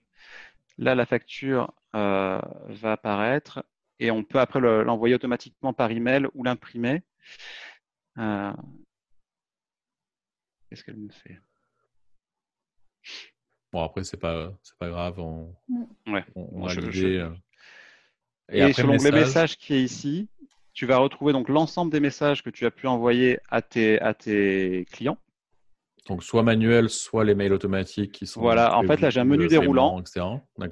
Là, 0.80 0.96
la 0.96 1.06
facture 1.06 1.76
euh, 1.94 2.42
va 2.70 2.94
apparaître 2.94 3.64
et 4.00 4.10
on 4.10 4.24
peut 4.24 4.40
après 4.40 4.60
l'envoyer 4.60 5.14
automatiquement 5.14 5.74
par 5.74 5.92
email 5.92 6.26
ou 6.34 6.44
l'imprimer. 6.44 7.04
Euh, 8.18 8.52
qu'est-ce 10.68 10.84
qu'elle 10.84 10.98
me 10.98 11.12
fait? 11.12 11.40
Bon, 13.72 13.84
après, 13.84 14.04
c'est 14.04 14.18
pas, 14.18 14.52
c'est 14.64 14.78
pas 14.78 14.90
grave. 14.90 15.20
On, 15.20 15.54
mm. 15.70 16.14
ouais. 16.14 16.26
on, 16.36 16.68
a 16.68 16.74
l'idée. 16.74 17.18
Euh. 17.20 17.30
Et, 18.52 18.60
Et 18.60 18.74
sur 18.74 18.88
l'onglet 18.88 19.12
message 19.12 19.58
qui 19.58 19.74
est 19.74 19.82
ici, 19.82 20.28
tu 20.74 20.86
vas 20.86 20.98
retrouver 20.98 21.32
donc 21.32 21.48
l'ensemble 21.48 21.92
des 21.92 22.00
messages 22.00 22.44
que 22.44 22.50
tu 22.50 22.66
as 22.66 22.72
pu 22.72 22.88
envoyer 22.88 23.40
à 23.50 23.62
tes, 23.62 24.00
à 24.02 24.14
tes 24.14 24.86
clients. 24.92 25.18
Donc 26.08 26.24
soit 26.24 26.44
manuel, 26.44 26.90
soit 26.90 27.24
les 27.24 27.36
mails 27.36 27.54
automatiques 27.54 28.12
qui 28.12 28.26
sont. 28.26 28.42
Voilà, 28.42 28.76
en 28.76 28.84
fait 28.84 29.00
là 29.02 29.12
j'ai 29.12 29.20
un 29.20 29.24
menu 29.24 29.48
déroulant 29.48 30.02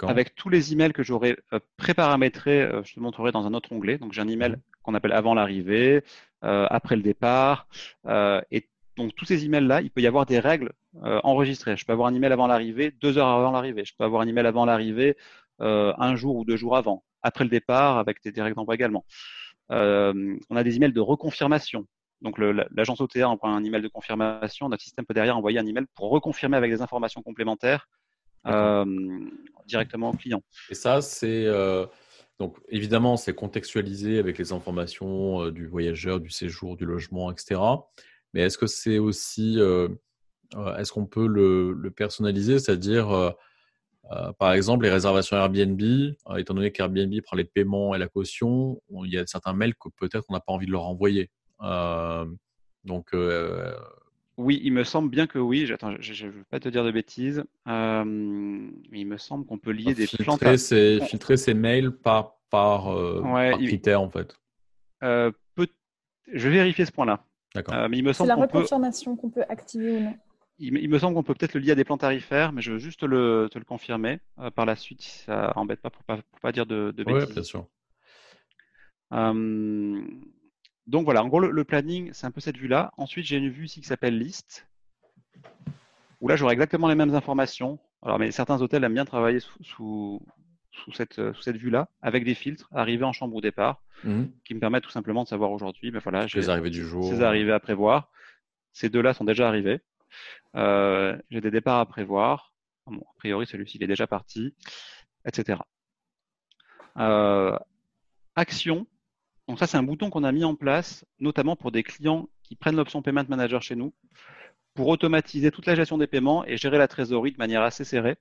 avec 0.07 0.33
tous 0.33 0.49
les 0.49 0.73
emails 0.73 0.91
que 0.91 1.03
j'aurais 1.03 1.37
euh, 1.53 1.59
préparamétrés. 1.77 2.63
Euh, 2.63 2.81
je 2.83 2.95
te 2.95 2.99
montrerai 2.99 3.31
dans 3.31 3.45
un 3.45 3.53
autre 3.53 3.71
onglet. 3.71 3.99
Donc 3.99 4.11
j'ai 4.11 4.21
un 4.21 4.27
email 4.27 4.53
mm. 4.53 4.61
qu'on 4.81 4.95
appelle 4.95 5.11
avant 5.13 5.35
l'arrivée, 5.35 6.03
après 6.41 6.95
le 6.95 7.03
départ, 7.03 7.67
et 8.07 8.67
donc 8.99 9.15
tous 9.15 9.25
ces 9.25 9.45
emails-là, 9.45 9.81
il 9.81 9.89
peut 9.89 10.01
y 10.01 10.07
avoir 10.07 10.25
des 10.25 10.39
règles 10.39 10.73
euh, 11.03 11.21
enregistrées. 11.23 11.77
Je 11.77 11.85
peux 11.85 11.93
avoir 11.93 12.09
un 12.09 12.13
email 12.13 12.33
avant 12.33 12.47
l'arrivée, 12.47 12.91
deux 13.01 13.17
heures 13.17 13.29
avant 13.29 13.51
l'arrivée. 13.51 13.85
Je 13.85 13.93
peux 13.97 14.03
avoir 14.03 14.21
un 14.21 14.27
email 14.27 14.45
avant 14.45 14.65
l'arrivée, 14.65 15.15
euh, 15.61 15.93
un 15.97 16.15
jour 16.17 16.35
ou 16.35 16.43
deux 16.43 16.57
jours 16.57 16.75
avant. 16.75 17.03
après 17.21 17.45
le 17.45 17.49
départ 17.49 17.97
avec 17.97 18.21
des, 18.23 18.41
règles 18.41 18.55
d'envoi 18.55 18.75
également. 18.75 19.05
Euh, 19.71 20.37
on 20.49 20.55
a 20.57 20.63
des 20.63 20.75
emails 20.75 20.91
de 20.91 20.99
reconfirmation. 20.99 21.85
Donc 22.21 22.37
l'agence 22.37 22.99
OTA 22.99 23.29
envoie 23.29 23.49
un 23.49 23.63
email 23.63 23.81
de 23.81 23.87
confirmation, 23.87 24.67
notre 24.67 24.83
système 24.83 25.05
peut 25.05 25.13
derrière 25.13 25.37
envoyer 25.37 25.59
un 25.59 25.65
email 25.65 25.85
pour 25.95 26.09
reconfirmer 26.09 26.57
avec 26.57 26.69
des 26.69 26.81
informations 26.81 27.21
complémentaires 27.21 27.87
directement 29.65 30.09
au 30.09 30.13
client. 30.13 30.41
Et 30.69 30.75
ça, 30.75 31.01
c'est 31.01 31.45
donc 32.37 32.57
évidemment 32.67 33.15
c'est 33.15 33.33
contextualisé 33.33 34.19
avec 34.19 34.37
les 34.37 34.51
informations 34.51 35.49
du 35.49 35.65
voyageur, 35.67 36.19
du 36.19 36.29
séjour, 36.29 36.75
du 36.75 36.85
logement, 36.85 37.31
etc. 37.31 37.61
Mais 38.33 38.41
est-ce 38.41 38.57
que 38.57 38.67
c'est 38.67 38.99
aussi, 38.99 39.59
est-ce 40.77 40.91
qu'on 40.91 41.05
peut 41.05 41.27
le, 41.27 41.73
le 41.73 41.91
personnaliser, 41.91 42.59
c'est-à-dire 42.59 43.33
euh, 44.11 44.33
par 44.33 44.53
exemple, 44.53 44.85
les 44.85 44.91
réservations 44.91 45.37
Airbnb, 45.37 45.81
euh, 45.81 46.35
étant 46.37 46.53
donné 46.53 46.71
qu'Airbnb 46.71 47.13
prend 47.21 47.37
les 47.37 47.43
paiements 47.43 47.93
et 47.93 47.99
la 47.99 48.07
caution, 48.07 48.81
il 49.03 49.11
y 49.11 49.17
a 49.17 49.25
certains 49.27 49.53
mails 49.53 49.75
que 49.75 49.89
peut-être 49.89 50.25
on 50.29 50.33
n'a 50.33 50.39
pas 50.39 50.51
envie 50.51 50.65
de 50.65 50.71
leur 50.71 50.85
envoyer. 50.85 51.29
Euh, 51.61 52.25
donc, 52.85 53.09
oui, 54.37 54.61
il 54.63 54.71
me 54.71 54.85
semble 54.85 55.09
bien 55.09 55.27
que 55.27 55.37
oui. 55.37 55.65
je 55.65 56.25
ne 56.25 56.31
veux 56.31 56.43
pas 56.45 56.61
te 56.61 56.69
dire 56.69 56.83
de 56.83 56.91
bêtises. 56.91 57.43
il 57.67 57.71
me 59.05 59.17
semble 59.17 59.45
qu'on 59.45 59.57
peut 59.57 59.71
lier 59.71 59.93
des 59.93 60.07
filtrer 60.07 60.57
Ces, 60.57 61.01
filtrer 61.01 61.37
ces 61.37 61.53
mails 61.53 61.91
par, 61.91 62.37
par, 62.49 62.87
critère, 63.57 64.01
en 64.01 64.09
fait. 64.09 64.35
Je 65.01 66.47
vais 66.47 66.55
vérifier 66.55 66.85
ce 66.85 66.91
point-là. 66.91 67.25
D'accord. 67.55 67.89
mais 67.89 67.97
il 67.97 68.03
me 68.03 68.13
semble 68.13 68.29
C'est 68.29 68.35
la 68.35 68.41
reconfirmation 68.41 69.15
qu'on 69.15 69.29
peut 69.29 69.43
activer 69.49 69.91
ou 69.91 69.99
non 70.01 70.15
il, 70.59 70.89
me 70.89 70.99
semble 70.99 71.15
qu'on 71.15 71.23
peut 71.23 71.33
peut-être 71.33 71.53
le 71.53 71.61
lier 71.61 71.71
à 71.71 71.75
des 71.75 71.85
plans 71.85 71.97
tarifaires, 71.97 72.51
mais 72.51 72.61
je 72.61 72.73
veux 72.73 72.79
juste 72.79 72.99
te 72.99 73.05
le, 73.05 73.49
confirmer 73.65 74.19
euh, 74.39 74.51
par 74.51 74.65
la 74.65 74.75
suite 74.75 75.01
si 75.01 75.19
ça 75.19 75.53
embête 75.55 75.81
pas 75.81 75.89
pour 75.89 76.03
pas, 76.03 76.19
pas 76.41 76.51
dire 76.51 76.65
de, 76.65 76.91
de 76.95 77.03
bêtises. 77.03 77.27
Oui, 77.27 77.33
bien 77.33 77.43
sûr. 77.43 77.65
Hum, 79.11 80.21
donc 80.87 81.05
voilà, 81.05 81.23
en 81.23 81.27
gros, 81.27 81.39
le, 81.39 81.63
planning, 81.63 82.09
c'est 82.13 82.25
un 82.25 82.31
peu 82.31 82.41
cette 82.41 82.57
vue-là. 82.57 82.91
Ensuite, 82.97 83.25
j'ai 83.25 83.37
une 83.37 83.49
vue 83.49 83.65
ici 83.65 83.79
qui 83.79 83.87
s'appelle 83.87 84.17
liste, 84.17 84.67
où 86.19 86.27
là, 86.27 86.35
j'aurai 86.35 86.53
exactement 86.53 86.87
les 86.87 86.95
mêmes 86.95 87.13
informations. 87.13 87.79
Alors, 88.01 88.17
mais 88.17 88.31
certains 88.31 88.61
hôtels 88.61 88.83
aiment 88.83 88.93
bien 88.93 89.05
travailler 89.05 89.39
sous, 89.39 89.63
sous, 89.63 90.21
cette, 90.93 91.21
cette 91.41 91.57
vue-là, 91.57 91.89
avec 92.01 92.23
des 92.23 92.33
filtres, 92.33 92.69
arrivés 92.73 93.05
en 93.05 93.13
chambre 93.13 93.35
au 93.35 93.41
départ, 93.41 93.81
mmh. 94.03 94.23
qui 94.45 94.55
me 94.55 94.59
permettent 94.59 94.83
tout 94.83 94.89
simplement 94.89 95.23
de 95.23 95.27
savoir 95.27 95.51
aujourd'hui, 95.51 95.91
ben 95.91 95.99
voilà, 95.99 96.27
j'ai 96.27 96.39
les 96.39 96.49
arrivées 96.49 96.69
du 96.69 96.83
jour. 96.83 97.09
Ces 97.09 97.21
arrivées 97.21 97.51
à 97.51 97.59
prévoir. 97.59 98.11
Ces 98.73 98.89
deux-là 98.89 99.13
sont 99.13 99.25
déjà 99.25 99.47
arrivés. 99.47 99.81
Euh, 100.55 101.17
j'ai 101.29 101.41
des 101.41 101.51
départs 101.51 101.79
à 101.79 101.85
prévoir. 101.85 102.53
a 102.87 102.91
priori, 103.17 103.45
celui-ci 103.45 103.77
il 103.77 103.83
est 103.83 103.87
déjà 103.87 104.07
parti, 104.07 104.55
etc. 105.25 105.59
Euh, 106.97 107.57
action. 108.35 108.87
Donc 109.47 109.59
ça, 109.59 109.67
c'est 109.67 109.77
un 109.77 109.83
bouton 109.83 110.09
qu'on 110.09 110.23
a 110.23 110.31
mis 110.31 110.43
en 110.43 110.55
place, 110.55 111.05
notamment 111.19 111.55
pour 111.55 111.71
des 111.71 111.83
clients 111.83 112.29
qui 112.43 112.55
prennent 112.55 112.75
l'option 112.75 113.01
Payment 113.01 113.25
Manager 113.27 113.61
chez 113.61 113.75
nous, 113.75 113.93
pour 114.73 114.87
automatiser 114.87 115.51
toute 115.51 115.65
la 115.65 115.75
gestion 115.75 115.97
des 115.97 116.07
paiements 116.07 116.45
et 116.45 116.57
gérer 116.57 116.77
la 116.77 116.87
trésorerie 116.87 117.31
de 117.31 117.37
manière 117.37 117.63
assez 117.63 117.83
serrée. 117.83 118.17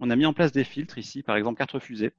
On 0.00 0.10
a 0.10 0.16
mis 0.16 0.26
en 0.26 0.32
place 0.32 0.52
des 0.52 0.64
filtres 0.64 0.98
ici, 0.98 1.22
par 1.22 1.36
exemple 1.36 1.58
carte 1.58 1.72
refusée. 1.72 2.12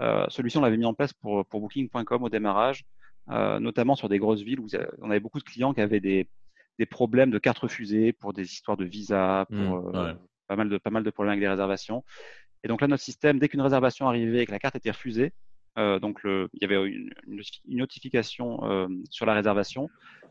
Euh, 0.00 0.24
celui-ci, 0.28 0.58
on 0.58 0.60
l'avait 0.60 0.76
mis 0.76 0.84
en 0.84 0.94
place 0.94 1.12
pour, 1.12 1.44
pour 1.46 1.60
Booking.com 1.60 2.22
au 2.22 2.28
démarrage, 2.28 2.84
notamment 3.28 3.94
sur 3.94 4.08
des 4.08 4.18
grosses 4.18 4.42
villes 4.42 4.60
où 4.60 4.68
on 5.00 5.10
avait 5.10 5.20
beaucoup 5.20 5.38
de 5.38 5.44
clients 5.44 5.72
qui 5.74 5.80
avaient 5.80 6.00
des, 6.00 6.28
des 6.78 6.86
problèmes 6.86 7.30
de 7.30 7.38
cartes 7.38 7.58
refusées 7.58 8.12
pour 8.12 8.32
des 8.32 8.52
histoires 8.52 8.76
de 8.76 8.84
visa, 8.84 9.46
pour 9.48 9.56
mmh, 9.58 9.96
euh, 9.96 10.14
pas, 10.48 10.56
mal 10.56 10.68
de, 10.68 10.78
pas 10.78 10.90
mal 10.90 11.04
de 11.04 11.10
problèmes 11.10 11.32
avec 11.32 11.42
les 11.42 11.48
réservations. 11.48 12.04
Et 12.62 12.68
donc 12.68 12.80
là, 12.80 12.86
notre 12.86 13.02
système, 13.02 13.38
dès 13.38 13.48
qu'une 13.48 13.60
réservation 13.60 14.08
arrivait 14.08 14.42
et 14.42 14.46
que 14.46 14.52
la 14.52 14.58
carte 14.58 14.76
était 14.76 14.90
refusée, 14.90 15.32
euh, 15.76 15.98
donc 15.98 16.22
le, 16.22 16.48
il 16.54 16.62
y 16.62 16.64
avait 16.64 16.88
une, 16.88 17.10
notification 17.66 18.64
euh, 18.64 18.88
sur 19.10 19.26
la 19.26 19.34
réservation, 19.34 19.88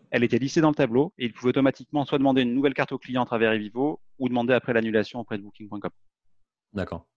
elle 0.10 0.24
était 0.24 0.40
listée 0.40 0.62
dans 0.62 0.70
le 0.70 0.76
tableau 0.76 1.14
et 1.18 1.26
il 1.26 1.34
pouvait 1.34 1.50
automatiquement 1.50 2.06
soit 2.06 2.18
demander 2.18 2.42
une 2.42 2.54
nouvelle 2.54 2.74
carte 2.74 2.92
au 2.92 2.98
client 2.98 3.24
à 3.24 3.26
travers 3.26 3.52
Evivo 3.52 4.00
ou 4.20 4.30
demander 4.30 4.54
après 4.54 4.74
l'annulation 4.74 5.20
auprès 5.20 5.38
de 5.38 5.44
Booking.com. 5.44 5.92
D'accord. 6.74 7.08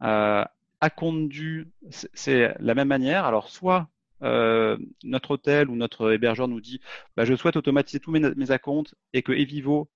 à 0.00 0.90
compte 0.94 1.28
dû, 1.28 1.72
c'est 1.90 2.54
la 2.60 2.74
même 2.74 2.88
manière. 2.88 3.24
Alors, 3.24 3.48
soit 3.48 3.88
euh, 4.22 4.76
notre 5.04 5.32
hôtel 5.32 5.70
ou 5.70 5.76
notre 5.76 6.12
hébergeur 6.12 6.48
nous 6.48 6.60
dit 6.60 6.80
bah, 7.16 7.24
je 7.24 7.34
souhaite 7.36 7.56
automatiser 7.56 8.00
tous 8.00 8.10
mes, 8.10 8.20
mes 8.20 8.50
accounts 8.50 8.92
et 9.12 9.22
que 9.22 9.32
Evivo 9.32 9.88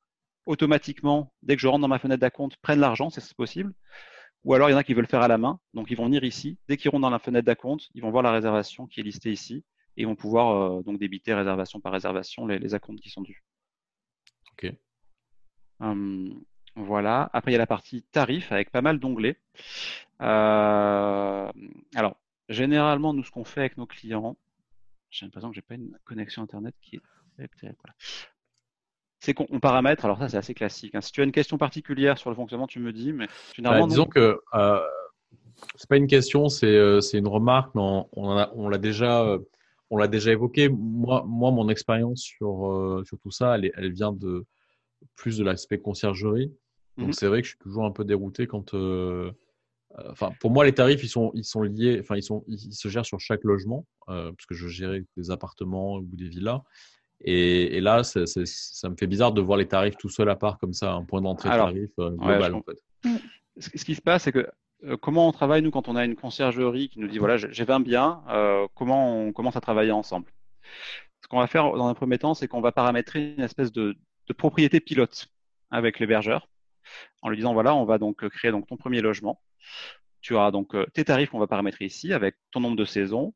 automatiquement, 0.46 1.32
dès 1.42 1.56
que 1.56 1.62
je 1.62 1.68
rentre 1.68 1.82
dans 1.82 1.88
ma 1.88 1.98
fenêtre 1.98 2.20
d'acompte, 2.20 2.56
prenne 2.58 2.80
l'argent, 2.80 3.10
c'est 3.10 3.34
possible. 3.34 3.72
Ou 4.44 4.54
alors 4.54 4.68
il 4.68 4.72
y 4.72 4.74
en 4.74 4.78
a 4.78 4.84
qui 4.84 4.94
veulent 4.94 5.06
faire 5.06 5.22
à 5.22 5.28
la 5.28 5.38
main, 5.38 5.60
donc 5.72 5.90
ils 5.90 5.96
vont 5.96 6.06
venir 6.06 6.24
ici. 6.24 6.58
Dès 6.68 6.76
qu'ils 6.76 6.90
rentrent 6.90 7.02
dans 7.02 7.10
la 7.10 7.20
fenêtre 7.20 7.46
d'acompte, 7.46 7.88
ils 7.94 8.02
vont 8.02 8.10
voir 8.10 8.24
la 8.24 8.32
réservation 8.32 8.86
qui 8.86 9.00
est 9.00 9.04
listée 9.04 9.30
ici 9.30 9.64
et 9.96 10.02
ils 10.02 10.06
vont 10.06 10.16
pouvoir 10.16 10.78
euh, 10.78 10.82
donc 10.82 10.98
débiter 10.98 11.32
réservation 11.34 11.80
par 11.80 11.92
réservation 11.92 12.46
les, 12.46 12.58
les 12.58 12.74
acomptes 12.74 13.00
qui 13.00 13.10
sont 13.10 13.22
dus. 13.22 13.44
Ok. 14.52 14.72
Hum, 15.80 16.42
voilà. 16.76 17.30
Après 17.32 17.50
il 17.50 17.54
y 17.54 17.56
a 17.56 17.58
la 17.58 17.66
partie 17.66 18.02
tarif 18.12 18.52
avec 18.52 18.70
pas 18.70 18.82
mal 18.82 18.98
d'onglets. 18.98 19.38
Euh, 20.20 21.50
alors 21.94 22.16
Généralement, 22.52 23.14
nous, 23.14 23.24
ce 23.24 23.30
qu'on 23.30 23.44
fait 23.44 23.60
avec 23.60 23.78
nos 23.78 23.86
clients, 23.86 24.36
j'ai 25.10 25.24
l'impression 25.26 25.48
que 25.48 25.54
j'ai 25.54 25.62
pas 25.62 25.74
une 25.74 25.96
connexion 26.04 26.42
Internet 26.42 26.74
qui 26.82 26.96
est 26.96 27.48
C'est 29.20 29.32
qu'on 29.32 29.58
paramètre, 29.58 30.04
alors 30.04 30.18
ça 30.18 30.28
c'est 30.28 30.36
assez 30.36 30.54
classique. 30.54 30.94
Hein. 30.94 31.00
Si 31.00 31.12
tu 31.12 31.22
as 31.22 31.24
une 31.24 31.32
question 31.32 31.56
particulière 31.56 32.18
sur 32.18 32.30
le 32.30 32.36
fonctionnement, 32.36 32.66
tu 32.66 32.78
me 32.80 32.92
dis, 32.92 33.12
mais 33.12 33.26
généralement. 33.54 33.86
Bah, 33.86 33.90
disons 33.90 34.04
que 34.04 34.40
euh, 34.54 34.80
c'est 35.76 35.88
pas 35.88 35.96
une 35.96 36.06
question, 36.06 36.48
c'est 36.48 36.66
euh, 36.66 37.00
une 37.00 37.28
remarque, 37.28 37.74
mais 37.74 37.80
on, 37.80 38.06
on 38.12 38.68
l'a 38.68 38.78
déjà, 38.78 39.22
euh, 39.22 39.38
on 39.88 39.96
l'a 39.96 40.08
déjà 40.08 40.32
évoqué. 40.32 40.68
Moi, 40.68 41.24
moi 41.26 41.50
mon 41.52 41.68
expérience 41.70 42.20
sur, 42.20 42.70
euh, 42.70 43.02
sur 43.06 43.18
tout 43.18 43.30
ça, 43.30 43.54
elle, 43.56 43.72
elle, 43.76 43.92
vient 43.92 44.12
de 44.12 44.44
plus 45.16 45.38
de 45.38 45.44
l'aspect 45.44 45.78
conciergerie. 45.78 46.52
Donc 46.98 47.08
mmh 47.08 47.12
c'est 47.14 47.26
vrai 47.26 47.40
que 47.40 47.46
je 47.46 47.52
suis 47.52 47.58
toujours 47.58 47.84
un 47.84 47.90
peu 47.90 48.04
dérouté 48.04 48.46
quand 48.46 48.74
euh, 49.98 50.10
enfin, 50.10 50.32
pour 50.40 50.50
moi, 50.50 50.64
les 50.64 50.72
tarifs, 50.72 51.02
ils 51.02 51.08
sont, 51.08 51.30
ils 51.34 51.44
sont 51.44 51.62
liés, 51.62 51.98
enfin, 52.00 52.16
ils, 52.16 52.22
sont, 52.22 52.44
ils 52.46 52.72
se 52.72 52.88
gèrent 52.88 53.06
sur 53.06 53.20
chaque 53.20 53.44
logement, 53.44 53.86
euh, 54.08 54.32
parce 54.32 54.46
que 54.46 54.54
je 54.54 54.68
gérais 54.68 55.04
des 55.16 55.30
appartements 55.30 55.96
ou 55.96 56.08
des 56.12 56.28
villas. 56.28 56.62
Et, 57.24 57.80
là, 57.80 58.02
ça 58.02 58.20
me 58.88 58.96
fait 58.96 59.06
bizarre 59.06 59.32
de 59.32 59.40
voir 59.40 59.56
les 59.56 59.68
tarifs 59.68 59.96
tout 59.96 60.08
seul 60.08 60.28
à 60.28 60.34
part, 60.34 60.58
comme 60.58 60.72
ça, 60.72 60.92
un 60.92 61.04
point 61.04 61.20
d'entrée 61.20 61.50
tarif 61.50 61.90
euh, 62.00 62.10
global, 62.10 62.54
en 62.54 62.62
fait. 62.62 63.20
Ce 63.58 63.84
qui 63.84 63.94
se 63.94 64.02
passe, 64.02 64.24
c'est 64.24 64.32
que 64.32 64.48
comment 65.00 65.28
on 65.28 65.32
travaille, 65.32 65.62
nous, 65.62 65.70
quand 65.70 65.88
on 65.88 65.94
a 65.94 66.04
une 66.04 66.16
conciergerie 66.16 66.88
qui 66.88 66.98
nous 66.98 67.06
dit, 67.06 67.18
voilà, 67.18 67.36
j'ai 67.36 67.64
20 67.64 67.80
biens, 67.80 68.22
comment 68.74 69.20
on 69.20 69.32
commence 69.32 69.56
à 69.56 69.60
travailler 69.60 69.92
ensemble? 69.92 70.32
Ce 71.20 71.28
qu'on 71.28 71.38
va 71.38 71.46
faire 71.46 71.72
dans 71.74 71.86
un 71.86 71.94
premier 71.94 72.18
temps, 72.18 72.34
c'est 72.34 72.48
qu'on 72.48 72.60
va 72.60 72.72
paramétrer 72.72 73.34
une 73.34 73.44
espèce 73.44 73.70
de, 73.70 73.94
de 74.26 74.32
propriété 74.32 74.80
pilote 74.80 75.28
avec 75.70 76.00
l'hébergeur 76.00 76.48
en 77.22 77.28
lui 77.28 77.36
disant 77.36 77.54
voilà, 77.54 77.74
on 77.74 77.84
va 77.84 77.98
donc 77.98 78.28
créer 78.28 78.50
donc 78.50 78.66
ton 78.66 78.76
premier 78.76 79.00
logement. 79.00 79.40
Tu 80.22 80.34
auras 80.34 80.52
donc 80.52 80.74
euh, 80.74 80.86
tes 80.94 81.04
tarifs 81.04 81.30
qu'on 81.30 81.40
va 81.40 81.48
paramétrer 81.48 81.84
ici 81.84 82.12
avec 82.12 82.36
ton 82.52 82.60
nombre 82.60 82.76
de 82.76 82.84
saisons, 82.84 83.34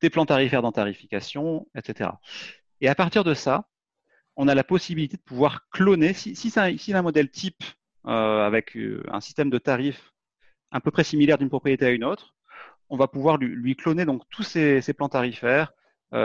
tes 0.00 0.10
plans 0.10 0.26
tarifaires 0.26 0.62
dans 0.62 0.72
tarification, 0.72 1.66
etc. 1.76 2.10
Et 2.80 2.88
à 2.88 2.94
partir 2.94 3.24
de 3.24 3.34
ça, 3.34 3.68
on 4.36 4.48
a 4.48 4.54
la 4.54 4.64
possibilité 4.64 5.16
de 5.16 5.22
pouvoir 5.22 5.68
cloner, 5.70 6.12
si, 6.12 6.34
c'est 6.34 6.92
un, 6.92 7.02
modèle 7.02 7.30
type 7.30 7.62
euh, 8.06 8.46
avec 8.46 8.76
euh, 8.76 9.02
un 9.08 9.20
système 9.20 9.50
de 9.50 9.58
tarifs 9.58 10.12
à 10.70 10.80
peu 10.80 10.90
près 10.90 11.04
similaire 11.04 11.38
d'une 11.38 11.48
propriété 11.48 11.86
à 11.86 11.90
une 11.90 12.04
autre, 12.04 12.34
on 12.90 12.96
va 12.96 13.08
pouvoir 13.08 13.36
lui, 13.38 13.76
cloner 13.76 14.04
donc 14.04 14.22
tous 14.30 14.42
ces, 14.42 14.82
plans 14.94 15.08
tarifaires, 15.08 15.72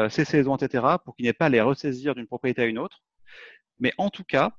ces 0.09 0.25
saisons, 0.25 0.55
etc., 0.55 0.85
pour 1.03 1.15
qu'il 1.15 1.25
n'ait 1.25 1.33
pas 1.33 1.45
à 1.45 1.49
les 1.49 1.61
ressaisir 1.61 2.15
d'une 2.15 2.27
propriété 2.27 2.61
à 2.61 2.65
une 2.65 2.77
autre. 2.77 3.03
Mais 3.79 3.93
en 3.97 4.09
tout 4.09 4.23
cas, 4.23 4.51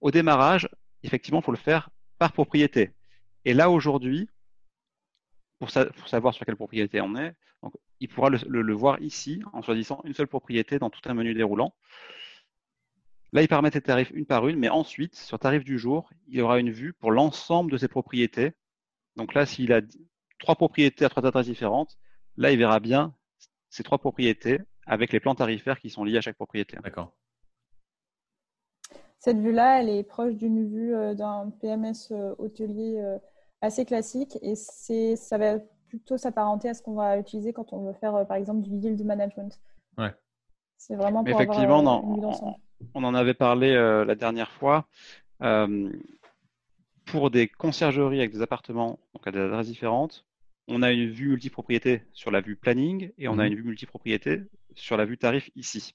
au 0.00 0.10
démarrage, 0.10 0.68
effectivement, 1.02 1.40
il 1.40 1.44
faut 1.44 1.52
le 1.52 1.58
faire 1.58 1.90
par 2.18 2.32
propriété. 2.32 2.90
Et 3.44 3.54
là, 3.54 3.70
aujourd'hui, 3.70 4.28
pour, 5.58 5.70
savoir 5.70 6.34
sur 6.34 6.46
quelle 6.46 6.56
propriété 6.56 7.00
on 7.00 7.16
est, 7.16 7.34
il 8.00 8.08
pourra 8.08 8.30
le, 8.30 8.72
voir 8.72 9.00
ici 9.02 9.42
en 9.52 9.62
choisissant 9.62 10.00
une 10.04 10.14
seule 10.14 10.28
propriété 10.28 10.78
dans 10.78 10.90
tout 10.90 11.00
un 11.06 11.14
menu 11.14 11.34
déroulant. 11.34 11.74
Là, 13.32 13.42
il 13.42 13.48
paramètre 13.48 13.76
les 13.76 13.82
tarifs 13.82 14.10
une 14.14 14.24
par 14.24 14.46
une, 14.48 14.58
mais 14.58 14.68
ensuite, 14.68 15.16
sur 15.16 15.38
tarif 15.38 15.64
du 15.64 15.78
jour, 15.78 16.10
il 16.28 16.40
aura 16.40 16.60
une 16.60 16.70
vue 16.70 16.92
pour 16.94 17.10
l'ensemble 17.10 17.70
de 17.70 17.76
ses 17.76 17.88
propriétés. 17.88 18.52
Donc 19.16 19.34
là, 19.34 19.44
s'il 19.44 19.72
a 19.72 19.80
trois 20.38 20.54
propriétés 20.54 21.04
à 21.04 21.08
trois 21.08 21.26
adresses 21.26 21.46
différentes, 21.46 21.98
là, 22.36 22.52
il 22.52 22.58
verra 22.58 22.80
bien 22.80 23.14
ces 23.68 23.82
trois 23.82 23.98
propriétés 23.98 24.60
avec 24.86 25.12
les 25.12 25.20
plans 25.20 25.34
tarifaires 25.34 25.78
qui 25.78 25.90
sont 25.90 26.04
liés 26.04 26.16
à 26.16 26.20
chaque 26.22 26.36
propriété. 26.36 26.78
D'accord. 26.82 27.14
Cette 29.18 29.38
vue-là, 29.38 29.80
elle 29.80 29.88
est 29.88 30.02
proche 30.04 30.34
d'une 30.34 30.68
vue 30.68 30.94
euh, 30.94 31.14
d'un 31.14 31.50
PMS 31.60 32.12
euh, 32.12 32.34
hôtelier 32.38 32.98
euh, 32.98 33.18
assez 33.60 33.84
classique 33.84 34.38
et 34.42 34.54
c'est, 34.54 35.16
ça 35.16 35.38
va 35.38 35.58
plutôt 35.88 36.16
s'apparenter 36.16 36.68
à 36.68 36.74
ce 36.74 36.82
qu'on 36.82 36.94
va 36.94 37.18
utiliser 37.18 37.52
quand 37.52 37.72
on 37.72 37.84
veut 37.84 37.94
faire, 37.94 38.14
euh, 38.14 38.24
par 38.24 38.36
exemple, 38.36 38.60
du 38.62 38.76
yield 38.76 39.04
management. 39.04 39.58
Ouais. 39.96 40.14
C'est 40.76 40.94
vraiment 40.94 41.24
pour 41.24 41.40
Effectivement, 41.40 41.80
avoir, 41.80 42.04
on, 42.04 42.54
on, 42.94 43.04
en 43.04 43.14
avait 43.14 43.34
parlé 43.34 43.72
euh, 43.72 44.04
la 44.04 44.14
dernière 44.14 44.50
fois. 44.50 44.86
Euh, 45.42 45.90
pour 47.06 47.30
des 47.30 47.48
conciergeries 47.48 48.18
avec 48.20 48.32
des 48.32 48.42
appartements, 48.42 48.98
donc 49.14 49.26
à 49.26 49.32
des 49.32 49.38
adresses 49.40 49.66
différentes, 49.66 50.26
on 50.68 50.82
a 50.82 50.92
une 50.92 51.08
vue 51.10 51.28
multipropriété 51.30 52.02
sur 52.12 52.30
la 52.30 52.40
vue 52.40 52.54
planning 52.56 53.10
et 53.16 53.28
on 53.28 53.38
a 53.38 53.46
Mhm. 53.46 53.52
une 53.52 53.54
vue 53.56 53.64
multipropriété 53.64 54.42
sur 54.74 54.96
la 54.96 55.06
vue 55.06 55.16
tarif 55.16 55.50
ici. 55.56 55.94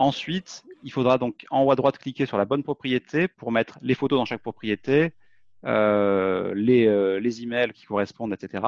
Ensuite, 0.00 0.64
il 0.82 0.90
faudra 0.90 1.18
donc 1.18 1.44
en 1.50 1.62
haut 1.62 1.70
à 1.70 1.76
droite 1.76 1.98
cliquer 1.98 2.24
sur 2.24 2.38
la 2.38 2.46
bonne 2.46 2.62
propriété 2.62 3.28
pour 3.28 3.52
mettre 3.52 3.78
les 3.82 3.94
photos 3.94 4.18
dans 4.18 4.24
chaque 4.24 4.40
propriété, 4.40 5.12
euh, 5.66 6.54
les, 6.54 6.86
euh, 6.86 7.20
les 7.20 7.42
emails 7.42 7.74
qui 7.74 7.84
correspondent, 7.84 8.32
etc. 8.32 8.64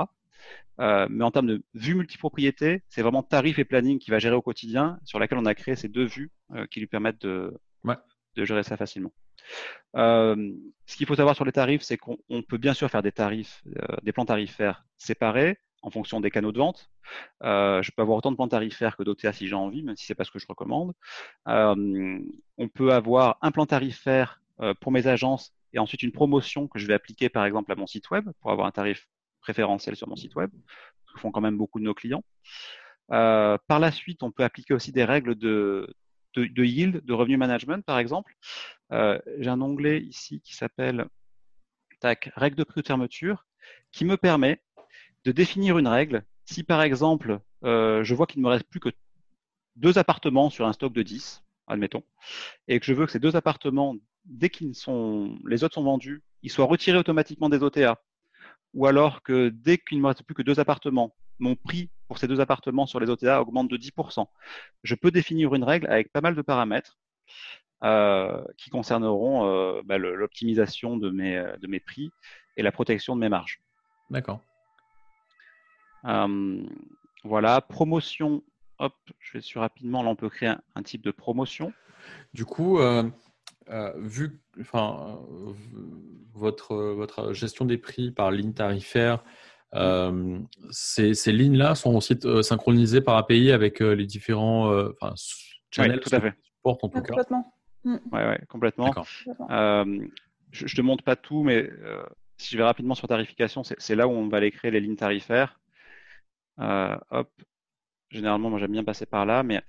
Euh, 0.78 1.06
mais 1.08 1.24
en 1.24 1.30
termes 1.30 1.46
de 1.46 1.62
vue 1.72 1.94
multipropriété, 1.94 2.82
c'est 2.90 3.00
vraiment 3.00 3.22
tarif 3.22 3.58
et 3.58 3.64
planning 3.64 3.98
qui 3.98 4.10
va 4.10 4.18
gérer 4.18 4.34
au 4.34 4.42
quotidien, 4.42 4.98
sur 5.04 5.18
laquelle 5.18 5.38
on 5.38 5.46
a 5.46 5.54
créé 5.54 5.74
ces 5.74 5.88
deux 5.88 6.04
vues 6.04 6.30
qui 6.70 6.80
lui 6.80 6.86
permettent 6.86 7.22
de, 7.22 7.58
Ouais. 7.82 7.96
de 8.36 8.44
gérer 8.44 8.62
ça 8.62 8.76
facilement. 8.76 9.12
Ce 9.94 10.96
qu'il 10.98 11.06
faut 11.06 11.14
savoir 11.14 11.34
sur 11.34 11.46
les 11.46 11.52
tarifs, 11.52 11.80
c'est 11.80 11.96
qu'on 11.96 12.18
on 12.28 12.42
peut 12.42 12.58
bien 12.58 12.74
sûr 12.74 12.90
faire 12.90 13.02
des 13.02 13.12
tarifs, 13.12 13.62
des 14.02 14.12
plans 14.12 14.26
tarifaires 14.26 14.84
séparés 14.98 15.56
en 15.82 15.90
fonction 15.90 16.20
des 16.20 16.30
canaux 16.30 16.52
de 16.52 16.58
vente. 16.58 16.90
Euh, 17.42 17.82
je 17.82 17.90
peux 17.90 18.02
avoir 18.02 18.16
autant 18.18 18.30
de 18.30 18.36
plans 18.36 18.48
tarifaires 18.48 18.96
que 18.96 19.02
d'OTA 19.02 19.32
si 19.32 19.48
j'ai 19.48 19.54
envie, 19.54 19.82
même 19.82 19.96
si 19.96 20.06
c'est 20.06 20.14
pas 20.14 20.24
ce 20.24 20.30
que 20.30 20.38
je 20.38 20.46
recommande. 20.48 20.94
Euh, 21.48 22.18
on 22.56 22.68
peut 22.68 22.92
avoir 22.92 23.38
un 23.42 23.50
plan 23.50 23.66
tarifaire 23.66 24.40
euh, 24.60 24.74
pour 24.80 24.92
mes 24.92 25.06
agences 25.06 25.52
et 25.72 25.78
ensuite 25.78 26.02
une 26.02 26.12
promotion 26.12 26.68
que 26.68 26.78
je 26.78 26.86
vais 26.86 26.94
appliquer 26.94 27.28
par 27.28 27.44
exemple 27.44 27.72
à 27.72 27.74
mon 27.74 27.86
site 27.86 28.10
web 28.10 28.30
pour 28.40 28.50
avoir 28.50 28.66
un 28.66 28.70
tarif 28.70 29.08
préférentiel 29.40 29.96
sur 29.96 30.08
mon 30.08 30.16
site 30.16 30.36
web, 30.36 30.50
ce 31.06 31.14
que 31.14 31.20
font 31.20 31.32
quand 31.32 31.40
même 31.40 31.58
beaucoup 31.58 31.80
de 31.80 31.84
nos 31.84 31.94
clients. 31.94 32.24
Par 33.08 33.80
la 33.80 33.90
suite, 33.90 34.22
on 34.22 34.30
peut 34.30 34.44
appliquer 34.44 34.72
aussi 34.72 34.92
des 34.92 35.04
règles 35.04 35.34
de, 35.34 35.94
de, 36.36 36.64
yield, 36.64 37.04
de 37.04 37.12
revenu 37.12 37.36
management 37.36 37.84
par 37.84 37.98
exemple. 37.98 38.36
J'ai 38.90 39.48
un 39.48 39.60
onglet 39.60 40.00
ici 40.00 40.40
qui 40.40 40.54
s'appelle 40.54 41.06
tac, 42.00 42.30
règle 42.36 42.56
de 42.56 42.64
prix 42.64 42.82
de 42.82 42.86
fermeture 42.86 43.44
qui 43.92 44.04
me 44.04 44.16
permet 44.16 44.60
de 45.24 45.32
définir 45.32 45.78
une 45.78 45.88
règle. 45.88 46.24
Si 46.44 46.62
par 46.64 46.82
exemple, 46.82 47.40
euh, 47.64 48.02
je 48.04 48.14
vois 48.14 48.26
qu'il 48.26 48.40
ne 48.40 48.46
me 48.46 48.50
reste 48.50 48.64
plus 48.68 48.80
que 48.80 48.90
deux 49.76 49.98
appartements 49.98 50.50
sur 50.50 50.66
un 50.66 50.72
stock 50.72 50.92
de 50.92 51.02
10, 51.02 51.42
admettons, 51.66 52.02
et 52.68 52.80
que 52.80 52.86
je 52.86 52.92
veux 52.92 53.06
que 53.06 53.12
ces 53.12 53.18
deux 53.18 53.36
appartements, 53.36 53.96
dès 54.24 54.50
qu'ils 54.50 54.74
sont, 54.74 55.38
les 55.46 55.64
autres 55.64 55.74
sont 55.74 55.84
vendus, 55.84 56.22
ils 56.42 56.50
soient 56.50 56.66
retirés 56.66 56.98
automatiquement 56.98 57.48
des 57.48 57.62
OTA, 57.62 58.02
ou 58.74 58.86
alors 58.86 59.22
que 59.22 59.48
dès 59.48 59.78
qu'il 59.78 59.98
ne 59.98 60.02
me 60.02 60.08
reste 60.08 60.24
plus 60.24 60.34
que 60.34 60.42
deux 60.42 60.60
appartements, 60.60 61.14
mon 61.38 61.56
prix 61.56 61.90
pour 62.08 62.18
ces 62.18 62.28
deux 62.28 62.40
appartements 62.40 62.86
sur 62.86 63.00
les 63.00 63.08
OTA 63.08 63.40
augmente 63.40 63.68
de 63.68 63.76
10%. 63.76 64.26
Je 64.82 64.94
peux 64.94 65.10
définir 65.10 65.54
une 65.54 65.64
règle 65.64 65.86
avec 65.88 66.12
pas 66.12 66.20
mal 66.20 66.34
de 66.34 66.42
paramètres 66.42 66.98
euh, 67.84 68.42
qui 68.58 68.70
concerneront 68.70 69.46
euh, 69.46 69.82
bah, 69.84 69.98
l'optimisation 69.98 70.96
de 70.96 71.10
mes 71.10 71.80
prix 71.80 72.10
et 72.56 72.62
la 72.62 72.72
protection 72.72 73.16
de 73.16 73.20
mes 73.20 73.28
marges. 73.28 73.60
D'accord. 74.10 74.40
Euh, 76.04 76.62
voilà, 77.24 77.60
promotion. 77.60 78.42
Hop, 78.78 78.94
je 79.20 79.32
vais 79.34 79.38
dessus 79.40 79.58
rapidement. 79.58 80.02
Là, 80.02 80.10
on 80.10 80.16
peut 80.16 80.28
créer 80.28 80.48
un, 80.48 80.60
un 80.74 80.82
type 80.82 81.02
de 81.02 81.10
promotion. 81.10 81.72
Du 82.34 82.44
coup, 82.44 82.78
euh, 82.78 83.04
euh, 83.70 83.92
vu 83.96 84.40
enfin, 84.60 85.20
euh, 85.30 85.52
votre, 86.34 86.74
votre 86.76 87.32
gestion 87.32 87.64
des 87.64 87.78
prix 87.78 88.10
par 88.10 88.30
ligne 88.32 88.52
tarifaire, 88.52 89.22
euh, 89.74 90.38
ces, 90.70 91.14
ces 91.14 91.32
lignes-là 91.32 91.74
sont 91.74 91.94
aussi 91.94 92.18
euh, 92.24 92.42
synchronisées 92.42 93.00
par 93.00 93.16
API 93.16 93.52
avec 93.52 93.80
euh, 93.80 93.94
les 93.94 94.04
différents 94.06 94.70
euh, 94.72 94.90
enfin, 95.00 95.14
channels 95.70 96.00
tout 96.00 96.14
à 96.14 96.20
fait. 96.20 96.32
qui 96.32 96.50
supportent 96.56 96.84
en 96.84 96.88
tout 96.88 96.98
Ah, 96.98 97.02
cas. 97.02 97.08
complètement. 97.08 97.54
Ouais, 97.84 98.00
ouais, 98.12 98.40
complètement. 98.48 98.92
Euh, 99.50 100.06
je, 100.50 100.66
je 100.66 100.76
te 100.76 100.82
montre 100.82 101.02
pas 101.04 101.16
tout, 101.16 101.42
mais 101.42 101.68
euh, 101.70 102.02
si 102.36 102.50
je 102.52 102.56
vais 102.58 102.64
rapidement 102.64 102.94
sur 102.94 103.08
tarification, 103.08 103.64
c'est 103.64 103.76
c'est 103.78 103.94
là 103.96 104.06
où 104.06 104.10
on 104.10 104.28
va 104.28 104.36
aller 104.38 104.50
créer 104.50 104.70
les 104.70 104.80
lignes 104.80 104.96
tarifaires. 104.96 105.58
Euh, 106.60 106.96
hop. 107.10 107.30
Généralement, 108.10 108.50
moi 108.50 108.58
j'aime 108.58 108.72
bien 108.72 108.84
passer 108.84 109.06
par 109.06 109.26
là, 109.26 109.42
mais 109.42 109.62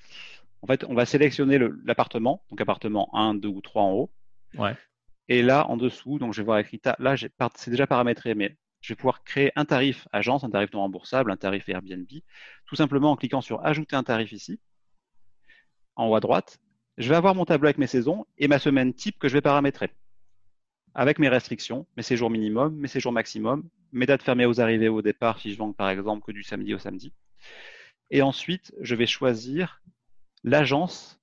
en 0.62 0.68
fait, 0.68 0.84
on 0.86 0.94
va 0.94 1.06
sélectionner 1.06 1.58
le- 1.58 1.82
l'appartement, 1.86 2.44
donc 2.50 2.62
appartement 2.62 3.10
1, 3.16 3.36
2 3.36 3.50
ou 3.50 3.62
3 3.62 3.84
en 3.84 3.92
haut. 3.92 4.12
Ouais. 4.58 4.76
Et 5.30 5.42
là, 5.42 5.68
en 5.70 5.78
dessous, 5.78 6.20
donc 6.20 6.34
je 6.34 6.42
vais 6.42 6.46
voir 6.46 6.60
écrit, 6.60 6.82
là, 7.00 7.16
c'est 7.56 7.72
déjà 7.72 7.88
paramétré, 7.88 8.36
mais 8.36 8.58
je 8.82 8.94
vais 8.94 8.98
pouvoir 8.98 9.24
créer 9.24 9.52
un 9.56 9.66
tarif 9.66 10.08
agence, 10.12 10.44
un 10.44 10.50
tarif 10.50 10.72
non 10.74 10.82
remboursable, 10.82 11.32
un 11.32 11.38
tarif 11.38 11.68
Airbnb, 11.70 12.08
tout 12.66 12.76
simplement 12.76 13.12
en 13.12 13.16
cliquant 13.16 13.42
sur 13.42 13.66
ajouter 13.66 13.96
un 13.96 14.04
tarif 14.04 14.32
ici, 14.34 14.60
en 15.96 16.08
haut 16.08 16.16
à 16.16 16.20
droite. 16.20 16.60
Je 16.98 17.10
vais 17.10 17.16
avoir 17.16 17.34
mon 17.36 17.46
tableau 17.46 17.68
avec 17.68 17.78
mes 17.78 17.88
saisons 17.88 18.26
et 18.38 18.48
ma 18.48 18.60
semaine 18.60 18.94
type 18.94 19.18
que 19.18 19.28
je 19.28 19.34
vais 19.34 19.42
paramétrer 19.42 19.90
avec 20.96 21.20
mes 21.20 21.30
restrictions, 21.30 21.88
mes 21.98 22.04
séjours 22.04 22.30
minimum, 22.30 22.76
mes 22.76 22.88
séjours 22.88 23.12
maximum, 23.12 23.68
mes 23.92 24.06
dates 24.06 24.24
fermées 24.24 24.46
aux 24.46 24.62
arrivées 24.62 24.86
et 24.86 24.90
au 24.90 25.02
départ, 25.02 25.40
si 25.40 25.52
je 25.52 25.58
vends 25.58 25.74
par 25.74 25.90
exemple 25.90 26.24
que 26.26 26.32
du 26.32 26.44
samedi 26.44 26.74
au 26.74 26.80
samedi. 26.80 27.14
Et 28.12 28.22
ensuite, 28.22 28.74
je 28.82 28.96
vais 28.96 29.08
choisir 29.08 29.82
l'agence 30.44 31.20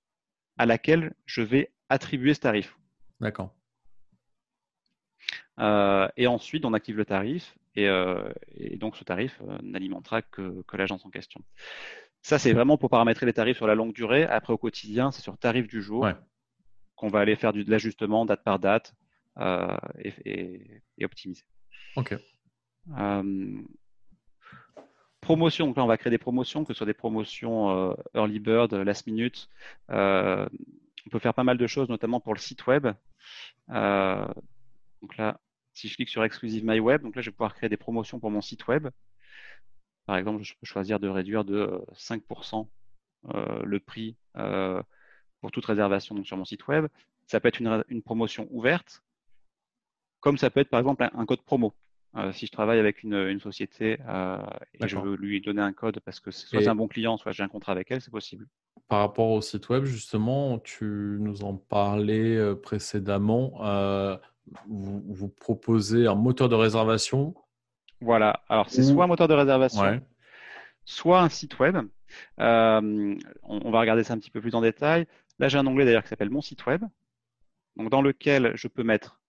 à 0.59 0.67
laquelle 0.67 1.15
je 1.27 1.43
vais 1.43 1.73
attribuer 1.89 2.35
ce 2.35 2.41
tarif. 2.41 2.77
D'accord. 3.21 3.55
Euh, 5.59 6.09
et 6.17 6.27
ensuite, 6.27 6.65
on 6.65 6.73
active 6.73 6.97
le 6.97 7.05
tarif 7.05 7.57
et, 7.77 7.87
euh, 7.89 8.33
et 8.57 8.77
donc 8.77 8.97
ce 8.97 9.05
tarif 9.05 9.41
euh, 9.43 9.59
n'alimentera 9.63 10.23
que, 10.23 10.63
que 10.63 10.77
l'agence 10.77 11.05
en 11.05 11.11
question. 11.11 11.41
Ça, 12.23 12.39
c'est 12.39 12.53
vraiment 12.53 12.77
pour 12.77 12.91
paramétrer 12.91 13.27
les 13.27 13.33
tarifs 13.33 13.57
sur 13.59 13.67
la 13.67 13.75
longue 13.75 13.93
durée. 13.95 14.25
Après, 14.25 14.53
au 14.53 14.59
quotidien, 14.59 15.11
c'est 15.11 15.23
sur 15.23 15.39
tarif 15.39 15.69
du 15.69 15.81
jour 15.83 16.03
Ouais. 16.03 16.15
qu'on 16.97 17.09
va 17.09 17.21
aller 17.21 17.37
faire 17.37 17.53
du, 17.53 17.65
de 17.65 17.71
l'ajustement 17.71 18.25
date 18.27 18.43
par 18.43 18.59
date 18.59 18.95
et, 19.99 20.15
et- 20.25 20.83
et 20.99 21.05
optimiser. 21.05 21.45
Ok. 21.97 22.15
Euh, 22.99 23.63
promotion, 25.21 25.67
donc 25.67 25.77
là 25.77 25.85
on 25.85 25.87
va 25.87 25.97
créer 25.99 26.11
des 26.11 26.19
promotions, 26.19 26.65
que 26.65 26.73
ce 26.73 26.79
soit 26.79 26.87
des 26.87 26.95
promotions 26.95 27.71
euh, 27.91 27.95
early 28.15 28.39
bird, 28.39 28.73
last 28.75 29.07
minute. 29.07 29.49
Euh, 29.91 30.49
on 31.07 31.11
peut 31.11 31.19
faire 31.19 31.35
pas 31.35 31.45
mal 31.45 31.59
de 31.59 31.67
choses, 31.67 31.89
notamment 31.89 32.21
pour 32.21 32.35
le 32.35 32.41
site 32.41 32.67
web. 32.67 32.89
Euh, 33.71 34.27
donc 35.03 35.17
là, 35.17 35.41
si 35.73 35.89
je 35.89 35.95
clique 35.95 36.09
sur 36.09 36.25
Exclusive 36.25 36.65
My 36.65 36.81
Web, 36.81 37.03
donc 37.03 37.17
là 37.17 37.23
je 37.23 37.31
vais 37.31 37.35
pouvoir 37.35 37.55
créer 37.55 37.69
des 37.69 37.77
promotions 37.77 38.19
pour 38.19 38.31
mon 38.31 38.41
site 38.41 38.67
web. 38.67 38.89
Par 40.07 40.17
exemple, 40.17 40.43
je 40.43 40.55
peux 40.55 40.67
choisir 40.67 40.99
de 40.99 41.09
réduire 41.09 41.45
de 41.45 41.57
euh, 41.57 41.79
5% 41.95 42.69
euh, 43.35 43.63
le 43.65 43.79
prix 43.81 44.17
euh, 44.37 44.83
pour 45.41 45.51
toute 45.53 45.65
réservation 45.67 46.15
donc, 46.15 46.27
sur 46.27 46.37
mon 46.37 46.45
site 46.45 46.67
web. 46.69 46.87
Ça 47.27 47.39
peut 47.41 47.49
être 47.49 47.61
une 47.61 48.03
promotion 48.03 48.49
ouverte, 48.51 49.03
comme 50.21 50.39
ça 50.39 50.51
peut 50.51 50.61
être 50.61 50.71
par 50.71 50.81
exemple 50.81 51.03
un, 51.05 51.11
un 51.15 51.27
code 51.27 51.43
promo. 51.43 51.73
Euh, 52.17 52.33
si 52.33 52.47
je 52.47 52.51
travaille 52.53 52.81
avec 52.81 53.05
une, 53.05 53.15
une 53.15 53.39
société 53.41 53.99
euh, 54.09 54.39
et 54.81 54.89
je 54.89 54.97
veux 54.99 55.15
lui 55.15 55.41
donner 55.41 55.63
un 55.63 55.73
code 55.73 56.01
parce 56.01 56.19
que 56.19 56.31
c'est- 56.33 56.49
soit 56.49 56.61
c'est 56.63 56.69
un 56.69 56.75
bon 56.75 56.89
client, 56.89 57.17
soit 57.17 57.31
j'ai 57.33 57.45
un 57.45 57.49
contrat 57.49 57.71
avec 57.73 57.91
elle, 57.93 58.01
c'est 58.01 58.11
possible. 58.11 58.49
Par 58.89 58.99
rapport 58.99 59.31
au 59.31 59.41
site 59.41 59.69
web, 59.69 59.85
justement, 59.85 60.59
tu 60.59 60.85
nous 61.21 61.45
en 61.45 61.55
parlais 61.57 62.37
euh, 62.37 62.55
précédemment. 62.57 63.65
euh, 63.65 64.17
vous, 64.67 65.01
vous 65.07 65.29
proposez 65.29 66.09
un 66.09 66.17
moteur 66.17 66.49
de 66.49 66.57
réservation. 66.57 67.35
Voilà. 68.01 68.43
Alors 68.49 68.69
c'est 68.69 68.83
Ou- 68.83 68.95
soit 68.95 69.05
un 69.05 69.07
moteur 69.07 69.29
de 69.29 69.35
réservation, 69.35 69.83
Ouais. 69.83 70.01
soit 70.85 71.21
un 71.21 71.29
site 71.29 71.61
web. 71.61 71.77
On, 72.39 73.17
on 73.45 73.71
va 73.71 73.79
regarder 73.81 74.03
ça 74.03 74.15
un 74.15 74.19
petit 74.19 74.31
peu 74.33 74.41
plus 74.41 74.55
en 74.57 74.61
détail. 74.61 75.07
Là, 75.39 75.47
j'ai 75.49 75.59
un 75.59 75.67
onglet 75.69 75.85
d'ailleurs 75.85 76.03
qui 76.03 76.09
s'appelle 76.09 76.31
Mon 76.31 76.41
site 76.43 76.67
web, 76.67 76.83
donc 77.77 77.91
dans 77.91 78.03
lequel 78.03 78.53
je 78.57 78.67
peux 78.67 78.83
mettre 78.83 79.20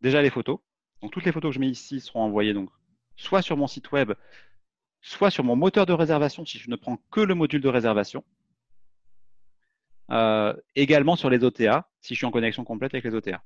déjà 0.00 0.22
les 0.22 0.30
photos. 0.30 0.58
Donc 1.00 1.12
toutes 1.12 1.24
les 1.24 1.32
photos 1.32 1.50
que 1.50 1.54
je 1.54 1.60
mets 1.60 1.68
ici 1.68 2.00
seront 2.00 2.22
envoyées 2.22 2.54
donc 2.54 2.70
soit 3.16 3.42
sur 3.42 3.56
mon 3.56 3.66
site 3.66 3.90
web, 3.92 4.12
soit 5.00 5.30
sur 5.30 5.44
mon 5.44 5.56
moteur 5.56 5.86
de 5.86 5.92
réservation 5.92 6.44
si 6.44 6.58
je 6.58 6.70
ne 6.70 6.76
prends 6.76 6.98
que 7.10 7.20
le 7.20 7.34
module 7.34 7.60
de 7.60 7.68
réservation. 7.68 8.24
Euh, 10.10 10.54
également 10.74 11.16
sur 11.16 11.28
les 11.28 11.44
OTA 11.44 11.88
si 12.00 12.14
je 12.14 12.18
suis 12.18 12.26
en 12.26 12.30
connexion 12.30 12.64
complète 12.64 12.94
avec 12.94 13.04
les 13.04 13.14
OTA. 13.14 13.42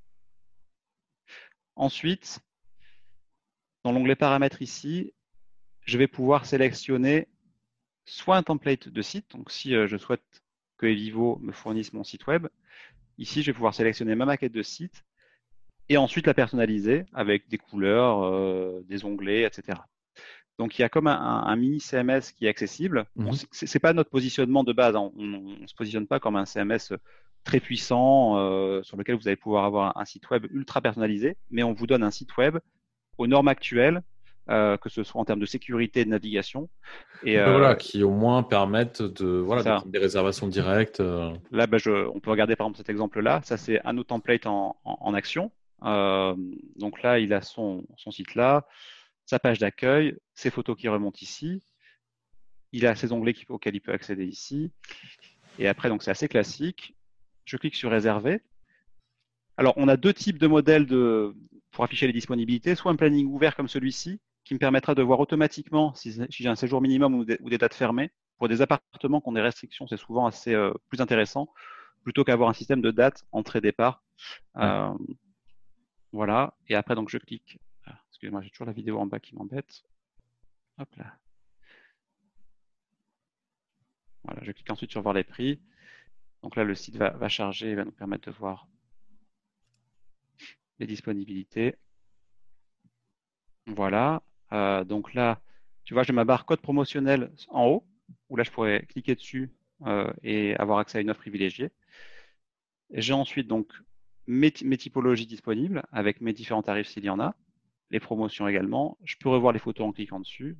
Ensuite, 1.74 2.40
dans 3.82 3.92
l'onglet 3.92 4.14
paramètres 4.14 4.62
ici, 4.62 5.12
je 5.84 5.98
vais 5.98 6.06
pouvoir 6.06 6.46
sélectionner 6.46 7.28
soit 8.04 8.36
un 8.36 8.42
template 8.42 8.88
de 8.88 9.02
site, 9.02 9.30
donc 9.32 9.50
si 9.50 9.74
euh, 9.74 9.86
je 9.86 9.96
souhaite 9.96 10.42
que 10.76 10.86
Evivo 10.86 11.38
me 11.38 11.52
fournisse 11.52 11.92
mon 11.92 12.04
site 12.04 12.26
web, 12.26 12.48
ici 13.18 13.42
je 13.42 13.50
vais 13.50 13.54
pouvoir 13.54 13.74
sélectionner 13.74 14.14
ma 14.14 14.26
maquette 14.26 14.52
de 14.52 14.62
site 14.62 15.04
et 15.88 15.96
ensuite 15.96 16.26
la 16.26 16.34
personnaliser 16.34 17.04
avec 17.12 17.48
des 17.48 17.58
couleurs, 17.58 18.24
euh, 18.24 18.82
des 18.88 19.04
onglets, 19.04 19.42
etc. 19.42 19.78
Donc 20.58 20.78
il 20.78 20.82
y 20.82 20.84
a 20.84 20.88
comme 20.88 21.06
un, 21.06 21.56
mini 21.56 21.80
CMS 21.80 22.32
qui 22.36 22.46
est 22.46 22.48
accessible. 22.48 23.06
Bon, 23.16 23.32
c'est 23.50 23.78
pas 23.78 23.92
notre 23.92 24.10
positionnement 24.10 24.64
de 24.64 24.72
base, 24.72 24.94
hein. 24.94 25.10
on 25.16 25.24
ne 25.24 25.66
se 25.66 25.74
positionne 25.74 26.06
pas 26.06 26.20
comme 26.20 26.36
un 26.36 26.44
CMS 26.44 26.94
très 27.44 27.60
puissant 27.60 28.36
euh, 28.36 28.82
sur 28.82 28.96
lequel 28.96 29.16
vous 29.16 29.26
allez 29.26 29.36
pouvoir 29.36 29.64
avoir 29.64 29.96
un 29.96 30.04
site 30.04 30.28
web 30.30 30.46
ultra 30.50 30.80
personnalisé, 30.80 31.36
mais 31.50 31.62
on 31.62 31.72
vous 31.72 31.86
donne 31.86 32.02
un 32.02 32.10
site 32.10 32.36
web 32.36 32.58
aux 33.18 33.26
normes 33.26 33.48
actuelles, 33.48 34.02
euh, 34.50 34.76
que 34.76 34.88
ce 34.88 35.02
soit 35.02 35.20
en 35.20 35.24
termes 35.24 35.40
de 35.40 35.46
sécurité 35.46 36.00
et 36.00 36.04
de 36.04 36.10
navigation. 36.10 36.68
Et, 37.24 37.38
euh, 37.38 37.50
voilà, 37.50 37.74
qui 37.74 38.02
au 38.04 38.10
moins 38.10 38.42
permettent 38.42 39.02
de, 39.02 39.26
voilà, 39.26 39.80
de 39.80 39.90
des 39.90 39.98
réservations 39.98 40.46
directes. 40.46 41.00
Là, 41.50 41.66
bah, 41.66 41.78
je, 41.78 42.08
on 42.08 42.20
peut 42.20 42.30
regarder 42.30 42.56
par 42.56 42.66
exemple 42.66 42.78
cet 42.78 42.90
exemple-là. 42.90 43.40
Ça, 43.44 43.56
c'est 43.56 43.84
un 43.84 43.96
autre 43.98 44.08
template 44.08 44.46
en, 44.46 44.76
en, 44.84 44.98
en 45.00 45.14
action. 45.14 45.50
Euh, 45.84 46.34
donc 46.76 47.02
là, 47.02 47.18
il 47.18 47.32
a 47.32 47.40
son, 47.40 47.84
son 47.96 48.10
site 48.10 48.34
là. 48.34 48.66
sa 49.26 49.38
page 49.38 49.58
d'accueil, 49.58 50.16
ses 50.34 50.50
photos 50.50 50.76
qui 50.76 50.88
remontent 50.88 51.18
ici. 51.20 51.62
Il 52.72 52.86
a 52.86 52.94
ses 52.94 53.12
onglets 53.12 53.34
auxquels 53.48 53.74
il 53.74 53.80
peut 53.80 53.92
accéder 53.92 54.24
ici. 54.24 54.72
Et 55.58 55.68
après, 55.68 55.88
donc 55.88 56.02
c'est 56.02 56.10
assez 56.10 56.28
classique. 56.28 56.96
Je 57.44 57.56
clique 57.56 57.74
sur 57.74 57.90
réserver. 57.90 58.40
Alors, 59.56 59.74
on 59.76 59.88
a 59.88 59.96
deux 59.96 60.14
types 60.14 60.38
de 60.38 60.46
modèles 60.46 60.86
de, 60.86 61.34
pour 61.70 61.84
afficher 61.84 62.06
les 62.06 62.12
disponibilités. 62.12 62.74
Soit 62.74 62.92
un 62.92 62.96
planning 62.96 63.26
ouvert 63.26 63.54
comme 63.54 63.68
celui-ci, 63.68 64.20
qui 64.44 64.54
me 64.54 64.58
permettra 64.58 64.94
de 64.94 65.02
voir 65.02 65.20
automatiquement 65.20 65.94
si, 65.94 66.18
j'ai 66.30 66.48
un 66.48 66.54
séjour 66.54 66.80
minimum 66.80 67.14
ou 67.14 67.24
des, 67.24 67.58
dates 67.58 67.74
fermées. 67.74 68.10
Pour 68.38 68.48
des 68.48 68.60
appartements 68.60 69.20
qui 69.20 69.28
ont 69.28 69.32
des 69.32 69.40
restrictions, 69.40 69.86
c'est 69.86 69.96
souvent 69.96 70.26
assez 70.26 70.52
euh, 70.54 70.72
plus 70.88 71.00
intéressant, 71.00 71.48
plutôt 72.02 72.24
qu'avoir 72.24 72.48
un 72.48 72.54
système 72.54 72.80
de 72.80 72.90
dates 72.90 73.24
entrée-départ. 73.30 74.02
Euh, 74.56 74.92
voilà. 76.12 76.54
Et 76.68 76.74
après, 76.74 76.94
donc, 76.94 77.08
je 77.08 77.18
clique. 77.18 77.58
Excusez-moi, 78.08 78.42
j'ai 78.42 78.50
toujours 78.50 78.66
la 78.66 78.72
vidéo 78.72 78.98
en 78.98 79.06
bas 79.06 79.20
qui 79.20 79.34
m'embête. 79.34 79.82
Hop 80.78 80.94
là. 80.96 81.18
Voilà, 84.24 84.42
je 84.44 84.52
clique 84.52 84.70
ensuite 84.70 84.90
sur 84.90 85.02
voir 85.02 85.14
les 85.14 85.24
prix. 85.24 85.60
Donc 86.42 86.56
là, 86.56 86.64
le 86.64 86.74
site 86.74 86.96
va, 86.96 87.10
va 87.10 87.28
charger 87.28 87.70
et 87.70 87.74
va 87.74 87.84
nous 87.84 87.92
permettre 87.92 88.30
de 88.30 88.36
voir 88.36 88.68
les 90.78 90.86
disponibilités. 90.86 91.76
Voilà. 93.66 94.22
Euh, 94.52 94.84
donc 94.84 95.14
là, 95.14 95.40
tu 95.84 95.94
vois, 95.94 96.02
j'ai 96.02 96.12
ma 96.12 96.24
barre 96.24 96.44
code 96.46 96.60
promotionnel 96.60 97.32
en 97.48 97.66
haut, 97.66 97.86
où 98.28 98.36
là, 98.36 98.44
je 98.44 98.50
pourrais 98.50 98.84
cliquer 98.86 99.14
dessus 99.14 99.52
euh, 99.86 100.12
et 100.22 100.54
avoir 100.56 100.78
accès 100.78 100.98
à 100.98 101.00
une 101.00 101.10
offre 101.10 101.20
privilégiée. 101.20 101.70
J'ai 102.90 103.12
ensuite 103.14 103.48
donc 103.48 103.72
mes, 104.32 104.78
typologies 104.78 105.26
disponibles 105.26 105.82
avec 105.92 106.20
mes 106.20 106.32
différents 106.32 106.62
tarifs 106.62 106.88
s'il 106.88 107.04
y 107.04 107.10
en 107.10 107.20
a, 107.20 107.34
les 107.90 108.00
promotions 108.00 108.48
également. 108.48 108.96
Je 109.04 109.16
peux 109.16 109.28
revoir 109.28 109.52
les 109.52 109.58
photos 109.58 109.86
en 109.86 109.92
cliquant 109.92 110.20
dessus. 110.20 110.56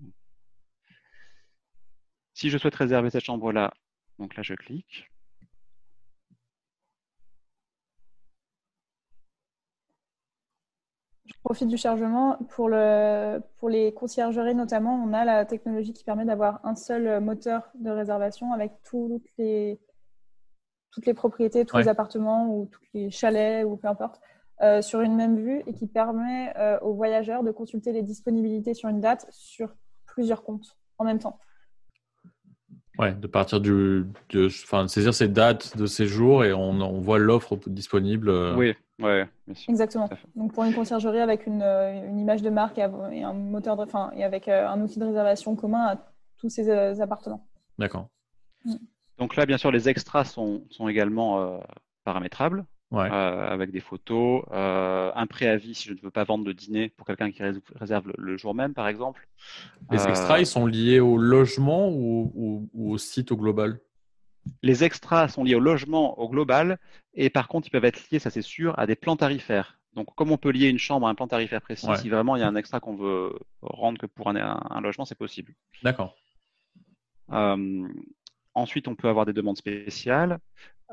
Si 2.35 2.51
je 2.51 2.59
souhaite 2.59 2.75
réserver 2.75 3.11
cette 3.11 3.25
chambre-là, 3.25 3.73
donc 4.19 4.37
là 4.37 4.43
je 4.43 4.55
clique. 4.55 5.11
Je 11.25 11.35
profite 11.43 11.69
du 11.69 11.77
chargement. 11.77 12.37
Pour, 12.51 12.69
le, 12.69 13.41
pour 13.59 13.71
les 13.71 13.95
conciergeries 13.95 14.55
notamment, 14.55 15.03
on 15.03 15.13
a 15.13 15.25
la 15.25 15.45
technologie 15.47 15.93
qui 15.93 16.05
permet 16.05 16.25
d'avoir 16.25 16.65
un 16.65 16.75
seul 16.75 17.21
moteur 17.21 17.71
de 17.75 17.91
réservation 17.91 18.53
avec 18.53 18.73
toutes 18.83 19.27
les, 19.39 19.81
toutes 20.93 21.07
les 21.07 21.15
propriétés, 21.15 21.65
tous 21.65 21.79
les 21.79 21.89
appartements 21.89 22.55
ou 22.55 22.67
tous 22.71 22.83
les 22.95 23.11
chalets 23.11 23.65
ou 23.65 23.77
peu 23.77 23.89
importe, 23.89 24.21
euh, 24.63 24.83
sur 24.83 25.01
une 25.01 25.17
même 25.17 25.37
vue 25.37 25.63
et 25.67 25.73
qui 25.73 25.89
permet 25.89 26.53
euh, 26.57 26.79
aux 26.81 26.95
voyageurs 26.95 27.43
de 27.43 27.51
consulter 27.51 27.93
les 27.93 28.03
disponibilités 28.03 28.75
sur 28.75 28.89
une 28.89 29.01
date 29.01 29.27
sur 29.31 29.75
plusieurs 30.07 30.45
comptes 30.45 30.77
en 30.99 31.05
même 31.05 31.19
temps. 31.19 31.39
Ouais, 32.99 33.15
de 33.15 33.27
partir 33.27 33.61
du, 33.61 34.07
de, 34.29 34.47
enfin, 34.47 34.87
saisir 34.87 35.15
ces 35.15 35.27
dates 35.27 35.77
de 35.79 35.87
séjour 35.87 36.45
et 36.45 36.53
on, 36.53 36.81
on 36.81 37.01
voit 37.01 37.19
l'offre 37.19 37.57
disponible. 37.67 38.29
Euh. 38.29 38.55
Oui, 38.55 38.75
ouais, 39.01 39.27
Exactement. 39.67 40.11
Donc 40.37 40.53
pour 40.53 40.63
une 40.65 40.75
conciergerie 40.75 41.21
avec 41.21 41.47
une, 41.47 41.63
une 41.63 42.21
image 42.21 42.43
de 42.43 42.51
marque 42.51 42.79
et 42.79 42.83
un 42.85 43.33
moteur 43.33 43.77
de, 43.77 43.83
enfin, 43.83 44.13
et 44.15 44.23
avec 44.23 44.47
un 44.47 44.79
outil 44.83 44.99
de 44.99 45.07
réservation 45.07 45.57
commun 45.57 45.87
à 45.87 46.13
tous 46.37 46.51
ces 46.51 46.69
appartements. 47.01 47.49
D'accord. 47.79 48.09
Mm. 48.67 48.75
Donc 49.19 49.37
là, 49.37 49.47
bien 49.47 49.59
sûr, 49.59 49.71
les 49.71 49.89
extras 49.89 50.25
sont, 50.25 50.65
également 50.89 51.41
euh, 51.41 51.59
paramétrables. 52.05 52.65
Euh, 52.95 53.49
avec 53.49 53.71
des 53.71 53.81
photos, 53.81 54.45
euh, 54.53 55.11
un 55.15 55.27
préavis 55.27 55.75
si 55.75 55.89
je 55.89 55.95
ne 55.95 56.01
veux 56.01 56.11
pas 56.11 56.25
vendre 56.25 56.45
de 56.45 56.53
dîner 56.53 56.91
pour 56.91 57.07
quelqu'un 57.07 57.31
qui 57.31 57.43
réserve 57.75 58.13
le, 58.19 58.37
jour 58.37 58.55
même, 58.55 58.75
par 58.75 58.87
exemple. 58.87 59.27
Les 59.91 60.07
extras, 60.07 60.41
ils 60.41 60.47
sont 60.47 60.67
liés 60.67 61.01
au 61.01 61.17
logement 61.17 61.89
ou, 61.91 62.69
au 62.75 62.99
site 62.99 63.33
au 63.33 63.37
global? 63.37 63.81
Les 64.63 64.85
extras 64.85 65.29
sont 65.29 65.45
liés 65.45 65.55
au 65.55 65.61
logement 65.61 66.19
au 66.19 66.29
global 66.29 66.79
et 67.15 67.31
par 67.31 67.49
contre, 67.49 67.69
ils 67.69 67.71
peuvent 67.71 67.85
être 67.85 68.11
liés, 68.11 68.19
ça 68.19 68.29
c'est 68.29 68.43
sûr, 68.43 68.79
à 68.79 68.87
des 68.87 68.97
plans 68.97 69.17
tarifaires. 69.17 69.79
Donc, 69.95 70.15
comme 70.15 70.31
on 70.31 70.39
peut 70.39 70.51
lier 70.51 70.69
une 70.69 70.79
chambre 70.79 71.07
à 71.07 71.11
un 71.11 71.15
plan 71.15 71.29
tarifaire 71.29 71.63
précis, 71.63 71.87
si 72.01 72.09
vraiment 72.09 72.37
il 72.37 72.41
y 72.41 72.43
a 72.43 72.49
un 72.49 72.57
extra 72.57 72.81
qu'on 72.81 72.97
veut 72.97 73.39
rendre 73.63 73.99
que 73.99 74.07
pour 74.07 74.29
un, 74.29 74.81
logement, 74.81 75.05
c'est 75.05 75.19
possible. 75.19 75.55
D'accord. 75.83 76.17
Ensuite, 78.55 78.89
on 78.89 78.95
peut 78.95 79.09
avoir 79.09 79.27
des 79.27 79.33
demandes 79.33 79.57
spéciales. 79.57 80.39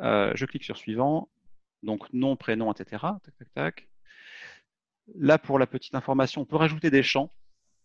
Euh, 0.02 0.32
je 0.36 0.46
clique 0.46 0.64
sur 0.64 0.78
suivant. 0.78 1.30
Donc, 1.84 2.12
nom, 2.14 2.36
prénom, 2.36 2.72
etc. 2.72 3.02
Tac, 3.24 3.38
tac, 3.38 3.54
tac. 3.54 3.88
Là, 5.16 5.38
pour 5.38 5.60
la 5.60 5.68
petite 5.68 5.96
information, 5.96 6.42
on 6.42 6.46
peut 6.46 6.56
rajouter 6.56 6.90
des 6.90 7.04
champs. 7.04 7.32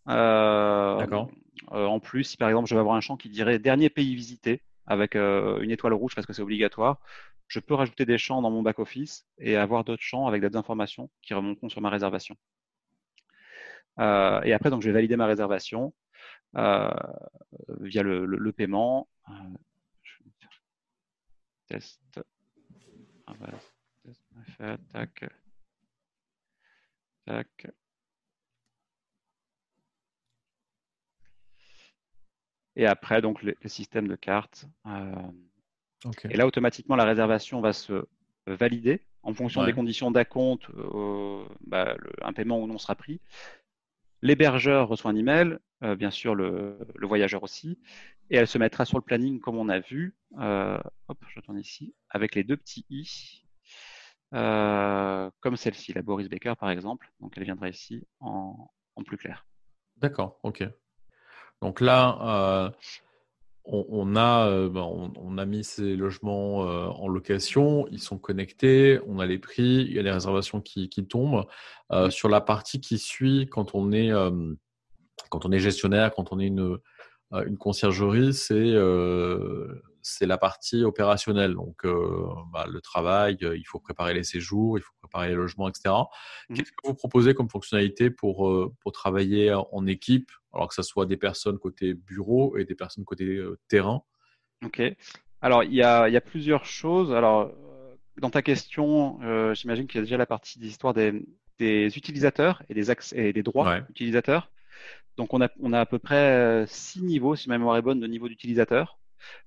Euh, 0.09 0.99
D'accord. 0.99 1.31
Euh, 1.73 1.87
en 1.87 1.99
plus, 1.99 2.25
si 2.25 2.37
par 2.37 2.49
exemple, 2.49 2.69
je 2.69 2.75
vais 2.75 2.81
avoir 2.81 2.97
un 2.97 3.01
champ 3.01 3.17
qui 3.17 3.29
dirait 3.29 3.59
dernier 3.59 3.89
pays 3.89 4.15
visité 4.15 4.63
avec 4.87 5.15
une 5.15 5.71
étoile 5.71 5.95
rouge 5.95 6.15
parce 6.15 6.27
que 6.27 6.35
c'est 6.35 6.43
obligatoire, 6.43 7.01
je 7.49 7.59
peux 7.59 7.73
rajouter 7.73 8.05
des 8.05 8.19
champs 8.19 8.43
dans 8.43 8.51
mon 8.51 8.61
back-office 8.61 9.25
et 9.39 9.57
avoir 9.57 9.83
d'autres 9.83 10.03
champs 10.03 10.27
avec 10.27 10.45
des 10.45 10.57
informations 10.57 11.09
qui 11.23 11.33
remonteront 11.33 11.71
sur 11.71 11.81
ma 11.81 11.89
réservation. 11.89 12.37
et 13.99 14.53
après, 14.53 14.69
donc, 14.69 14.83
je 14.83 14.89
vais 14.89 14.93
valider 14.93 15.17
ma 15.17 15.25
réservation 15.25 15.95
via 16.53 18.03
le 18.03 18.53
paiement. 18.53 19.09
Euh, 19.29 19.33
test. 21.67 22.21
Ah 23.27 23.35
test 24.03 24.23
tac. 24.93 25.25
Tac. 27.27 27.67
Et 32.77 32.87
après, 32.87 33.23
donc, 33.23 33.43
le, 33.43 33.55
système 33.67 34.09
de 34.09 34.17
cartes. 34.17 34.67
Euh, 34.87 35.15
et 36.29 36.37
là, 36.37 36.47
automatiquement, 36.47 36.97
la 36.97 37.05
réservation 37.05 37.61
va 37.61 37.73
se 37.73 38.07
valider 38.47 39.01
en 39.23 39.33
fonction 39.33 39.65
des 39.65 39.73
conditions 39.73 40.11
d'acompte, 40.11 40.69
euh, 40.71 41.45
bah, 41.67 41.97
un 42.21 42.33
paiement 42.33 42.61
ou 42.61 42.67
non 42.67 42.79
sera 42.79 42.95
pris. 42.95 43.21
L'hébergeur 44.23 44.89
reçoit 44.89 45.11
un 45.11 45.17
email, 45.17 45.59
euh, 45.83 45.97
bien 45.97 46.11
sûr 46.11 46.35
le, 46.35 46.79
voyageur 47.03 47.43
aussi, 47.43 47.79
et 48.31 48.37
elle 48.37 48.47
se 48.47 48.59
mettra 48.59 48.85
sur 48.85 48.99
le 48.99 49.03
planning 49.03 49.41
comme 49.41 49.57
on 49.57 49.69
a 49.69 49.81
vu. 49.81 50.17
Euh, 50.39 50.79
hop, 51.09 51.19
je 51.29 51.41
tourne 51.41 51.59
ici, 51.59 51.95
avec 52.09 52.35
les 52.35 52.45
deux 52.45 52.57
petits 52.57 52.87
i, 52.91 53.45
euh, 54.35 55.31
comme 55.41 55.57
celle-ci, 55.57 55.93
la 55.93 56.03
Boris 56.03 56.29
Baker 56.29 56.55
par 56.59 56.71
exemple. 56.71 57.13
Donc 57.21 57.35
elle 57.37 57.45
viendra 57.45 57.69
ici 57.69 58.07
en, 58.21 58.71
en 58.97 59.03
plus 59.03 59.17
clair. 59.17 59.47
D'accord, 59.97 60.41
ok. 60.43 60.65
Donc 61.61 61.81
là, 61.81 62.73
on, 63.67 64.15
a, 64.17 64.49
euh, 64.49 64.69
ben, 64.69 64.83
on, 64.83 65.39
a 65.39 65.47
mis 65.47 65.65
ces 65.65 65.97
logements 65.97 66.69
euh, 66.69 66.87
en 66.87 67.09
location, 67.09 67.87
ils 67.91 68.01
sont 68.01 68.19
connectés, 68.19 69.01
on 69.07 69.19
a 69.19 69.27
les 69.27 69.39
prix, 69.39 69.87
il 69.89 69.93
y 69.93 69.99
a 69.99 70.03
les 70.03 70.11
réservations 70.11 70.61
qui, 70.61 70.89
tombent. 71.09 71.47
Euh, 71.93 72.11
sur 72.11 72.29
la 72.29 72.41
partie 72.41 72.81
qui 72.81 72.99
suit, 72.99 73.47
quand 73.51 73.75
on 73.75 73.93
est, 73.93 74.11
quand 75.31 75.47
on 75.47 75.53
est 75.53 75.61
gestionnaire, 75.61 76.13
quand 76.15 76.33
on 76.33 76.41
est 76.41 76.47
une, 76.47 76.79
une 77.33 77.57
conciergerie, 77.57 78.35
c'est 78.35 80.27
la 80.27 80.39
partie 80.39 80.85
opérationnelle. 80.85 81.55
Donc, 81.55 81.87
bah, 82.53 82.67
le 82.71 82.81
travail, 82.83 83.39
il 83.41 83.65
faut 83.67 83.81
préparer 83.81 84.13
les 84.13 84.25
séjours, 84.25 84.79
il 84.79 84.83
faut 84.83 84.93
préparer 85.01 85.29
les 85.29 85.35
logements, 85.35 85.69
etc. 85.69 85.95
Mmh. 86.51 86.55
Qu'est-ce 86.55 86.71
que 86.71 86.87
vous 86.87 86.95
proposez 86.95 87.33
comme 87.33 87.49
fonctionnalité 87.49 88.11
pour, 88.11 88.71
pour 88.81 88.93
travailler 88.93 89.55
en 89.55 89.87
équipe 89.87 90.31
alors 90.55 90.69
que 90.69 90.75
ce 90.75 90.83
soit 90.83 91.07
des 91.07 91.17
personnes 91.17 91.59
côté 91.59 91.95
bureau 91.95 92.57
et 92.57 92.65
des 92.65 92.75
personnes 92.75 93.05
côté 93.05 93.25
euh, 93.25 93.59
terrain 93.69 94.03
Ok. 94.65 94.81
Alors, 95.43 95.63
il 95.65 95.75
y 95.75 95.83
a, 95.83 96.21
plusieurs 96.23 96.65
choses. 96.65 97.13
Alors, 97.13 97.43
euh, 97.43 97.95
dans 98.17 98.31
ta 98.31 98.41
question, 98.41 99.19
euh, 99.23 99.53
j'imagine 99.55 99.87
qu'il 99.87 99.97
y 99.97 99.99
a 99.99 100.05
déjà 100.05 100.17
la 100.17 100.27
partie 100.27 100.59
des 100.59 100.69
histoires 100.69 100.95
des, 100.95 101.23
utilisateurs 101.61 102.63
et 102.69 102.75
des, 102.75 102.91
et 103.13 103.33
des 103.33 103.43
droits 103.43 103.79
utilisateurs. 103.91 104.51
Donc, 105.19 105.35
on 105.35 105.43
a, 105.43 105.49
on 105.61 105.73
a 105.75 105.81
à 105.81 105.87
peu 105.87 105.99
près 105.99 106.65
six 106.67 107.03
niveaux, 107.03 107.37
si 107.37 107.49
ma 107.49 107.59
mémoire 107.59 107.77
est 107.77 107.83
bonne, 107.83 108.01
de 108.01 108.07
niveau 108.07 108.29
d'utilisateur. 108.29 108.99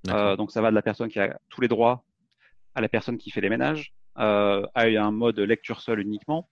donc, 0.03 0.51
ça 0.51 0.61
va 0.61 0.69
de 0.69 0.75
la 0.75 0.83
personne 0.83 1.09
qui 1.09 1.19
a 1.19 1.39
tous 1.49 1.61
les 1.61 1.67
droits 1.67 2.03
à 2.75 2.81
la 2.81 2.89
personne 2.89 3.17
qui 3.17 3.31
fait 3.31 3.41
les 3.41 3.49
ménages, 3.49 3.93
à 4.15 4.67
un 4.75 5.11
mode 5.11 5.39
lecture 5.39 5.81
seule 5.81 5.99
uniquement. 5.99 6.47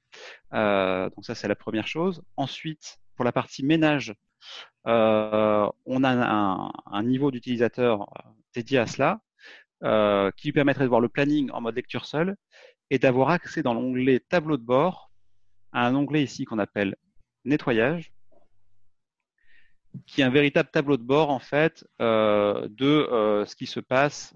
donc, 0.52 1.24
ça, 1.24 1.36
c'est 1.36 1.48
la 1.48 1.56
première 1.56 1.88
chose. 1.88 2.24
Ensuite, 2.36 2.98
pour 3.16 3.26
la 3.26 3.32
partie 3.32 3.64
ménage, 3.64 4.16
euh, 4.88 5.70
on 5.86 6.04
a 6.04 6.72
un, 6.86 7.04
niveau 7.04 7.32
d'utilisateur 7.32 8.04
euh, 8.04 8.30
dédié 8.54 8.78
à 8.78 8.88
cela 8.88 9.20
euh, 9.84 10.32
qui 10.38 10.48
lui 10.48 10.54
permettrait 10.54 10.84
de 10.84 10.90
voir 10.90 11.02
le 11.02 11.10
planning 11.10 11.50
en 11.52 11.62
mode 11.62 11.76
lecture 11.76 12.06
seule 12.06 12.36
et 12.92 13.00
d'avoir 13.00 13.30
accès 13.30 13.64
dans 13.64 13.74
l'onglet 13.74 14.20
tableau 14.20 14.58
de 14.58 14.64
bord 14.64 15.12
à 15.72 15.88
un 15.88 15.96
onglet 15.96 16.24
ici 16.24 16.46
qu'on 16.46 16.60
appelle 16.60 16.96
nettoyage 17.46 18.12
qui 20.06 20.22
est 20.22 20.24
un 20.26 20.30
véritable 20.30 20.70
tableau 20.70 20.98
de 20.98 21.04
bord 21.04 21.30
en 21.30 21.40
fait 21.40 21.86
de 22.00 23.44
ce 23.48 23.56
qui 23.56 23.66
se 23.66 23.80
passe 23.80 24.36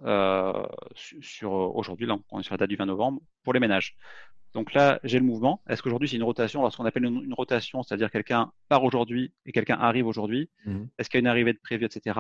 aujourd'hui, 1.43 2.07
on 2.32 2.39
est 2.39 2.43
sur 2.43 2.53
la 2.53 2.57
date 2.57 2.70
du 2.70 2.78
20 2.78 2.86
novembre, 2.86 3.22
pour 3.43 3.53
les 3.53 3.60
ménages. 3.60 3.97
Donc 4.54 4.74
là, 4.74 5.00
j'ai 5.04 5.20
le 5.20 5.26
mouvement. 5.26 5.62
Est-ce 5.68 5.84
qu'aujourd'hui 5.84 6.10
c'est 6.10 6.16
une 6.16 6.24
rotation? 6.24 6.62
Lorsqu'on 6.62 6.86
appelle 6.86 7.06
une, 7.06 7.34
rotation, 7.34 7.84
c'est-à-dire 7.84 8.10
quelqu'un 8.10 8.52
part 8.68 8.84
aujourd'hui 8.84 9.32
et 9.45 9.52
quelqu'un 9.52 9.78
arrive 9.80 10.08
aujourd'hui, 10.08 10.50
mmh. 10.66 10.86
est-ce 10.97 11.10
qu'il 11.10 11.18
y 11.18 11.20
a 11.20 11.22
une 11.22 11.28
arrivée 11.28 11.54
de 11.54 11.60
prévue, 11.60 11.86
etc. 11.86 12.20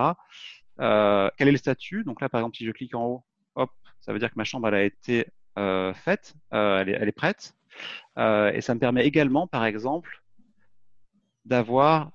quel 0.77 1.47
est 1.47 1.51
le 1.51 1.57
statut? 1.57 2.03
Donc 2.03 2.21
là, 2.21 2.29
par 2.29 2.41
exemple, 2.41 2.57
si 2.57 2.65
je 2.65 2.71
clique 2.71 2.95
en 2.95 3.05
haut, 3.05 3.23
hop, 3.55 3.71
ça 3.99 4.13
veut 4.13 4.19
dire 4.19 4.29
que 4.29 4.37
ma 4.37 4.43
chambre 4.43 4.67
elle 4.67 4.75
a 4.75 4.83
été 4.83 5.27
faite, 5.55 6.35
elle 6.51 6.89
est, 6.89 6.93
elle, 6.93 7.09
est, 7.09 7.11
prête. 7.11 7.55
et 8.17 8.61
ça 8.61 8.75
me 8.75 8.79
permet 8.79 9.05
également, 9.05 9.47
par 9.47 9.65
exemple, 9.65 10.21
d'avoir 11.45 12.11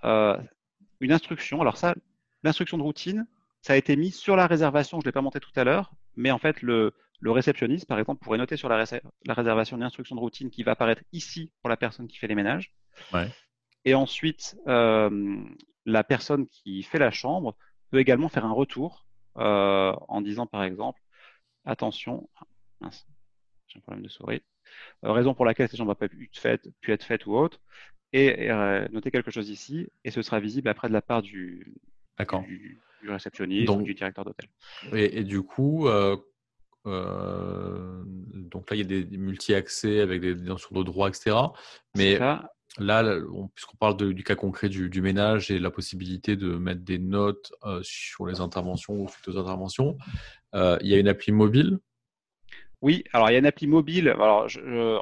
une 1.00 1.12
instruction. 1.12 1.60
Alors 1.60 1.76
ça, 1.76 1.94
l'instruction 2.42 2.78
de 2.78 2.82
routine, 2.82 3.26
ça 3.62 3.72
a 3.72 3.76
été 3.76 3.96
mis 3.96 4.10
sur 4.10 4.36
la 4.36 4.46
réservation, 4.46 5.00
je 5.00 5.04
ne 5.04 5.08
l'ai 5.08 5.12
pas 5.12 5.22
monté 5.22 5.40
tout 5.40 5.52
à 5.56 5.64
l'heure, 5.64 5.92
mais 6.16 6.30
en 6.30 6.38
fait, 6.38 6.62
le, 6.62 6.94
réceptionniste, 7.22 7.86
par 7.86 7.98
exemple, 7.98 8.22
pourrait 8.22 8.38
noter 8.38 8.56
sur 8.56 8.68
la, 8.68 8.84
réservation 9.28 9.76
une 9.76 9.82
instruction 9.82 10.14
de 10.14 10.20
routine 10.20 10.50
qui 10.50 10.62
va 10.62 10.72
apparaître 10.72 11.02
ici 11.12 11.52
pour 11.60 11.70
la 11.70 11.76
personne 11.76 12.06
qui 12.06 12.18
fait 12.18 12.26
les 12.26 12.34
ménages. 12.34 12.74
Et 13.84 13.94
ensuite, 13.94 14.56
euh, 14.66 15.42
la 15.84 16.04
personne 16.04 16.46
qui 16.46 16.82
fait 16.82 16.98
la 16.98 17.10
chambre 17.10 17.56
peut 17.90 17.98
également 17.98 18.28
faire 18.28 18.44
un 18.44 18.52
retour 18.52 19.06
euh, 19.36 19.94
en 20.08 20.20
disant, 20.20 20.46
par 20.46 20.64
exemple, 20.64 21.00
attention, 21.64 22.28
j'ai 22.80 23.78
un 23.78 23.80
problème 23.80 24.02
de 24.02 24.08
souris, 24.08 24.42
euh, 25.04 25.12
raison 25.12 25.34
pour 25.34 25.44
laquelle 25.44 25.68
cette 25.68 25.78
chambre 25.78 25.90
n'a 25.90 25.94
pas 25.94 26.08
pu 26.08 26.24
être 26.24 26.38
faite, 26.38 26.68
pu 26.80 26.92
être 26.92 27.04
faite 27.04 27.26
ou 27.26 27.34
autre. 27.34 27.60
Et 28.12 28.48
noter 28.92 29.10
quelque 29.10 29.32
chose 29.32 29.50
ici, 29.50 29.88
et 30.04 30.12
ce 30.12 30.22
sera 30.22 30.38
visible 30.38 30.68
après 30.68 30.86
de 30.86 30.92
la 30.92 31.02
part 31.02 31.20
du, 31.20 31.74
du, 32.46 32.80
du 33.04 33.10
réceptionniste 33.10 33.70
ou 33.70 33.82
du 33.82 33.94
directeur 33.94 34.24
d'hôtel. 34.24 34.48
Et, 34.92 35.24
du 35.24 35.42
coup, 35.42 35.88
euh, 35.88 36.16
euh, 36.86 38.02
donc 38.06 38.70
là, 38.70 38.76
il 38.76 38.78
y 38.78 38.82
a 38.82 39.02
des, 39.02 39.16
multi-accès 39.16 40.00
avec 40.00 40.20
des 40.20 40.34
notions 40.34 40.74
de 40.74 40.82
droit, 40.82 41.08
etc. 41.08 41.36
Mais 41.96 42.18
là, 42.78 43.20
puisqu'on 43.54 43.76
parle 43.78 43.96
du 43.96 44.24
cas 44.24 44.34
concret 44.34 44.68
du, 44.68 45.02
ménage 45.02 45.50
et 45.50 45.58
la 45.58 45.70
possibilité 45.70 46.36
de 46.36 46.56
mettre 46.56 46.82
des 46.82 46.98
notes 46.98 47.52
sur 47.82 48.26
les 48.26 48.40
interventions 48.40 48.94
ou 48.94 49.08
suite 49.08 49.28
aux 49.28 49.38
interventions, 49.38 49.96
il 50.54 50.86
y 50.86 50.94
a 50.94 50.98
une 50.98 51.08
appli 51.08 51.32
mobile? 51.32 51.78
Oui, 52.82 53.02
alors 53.14 53.30
il 53.30 53.32
y 53.32 53.36
a 53.36 53.38
une 53.38 53.46
appli 53.46 53.66
mobile. 53.66 54.08
Alors, 54.08 54.48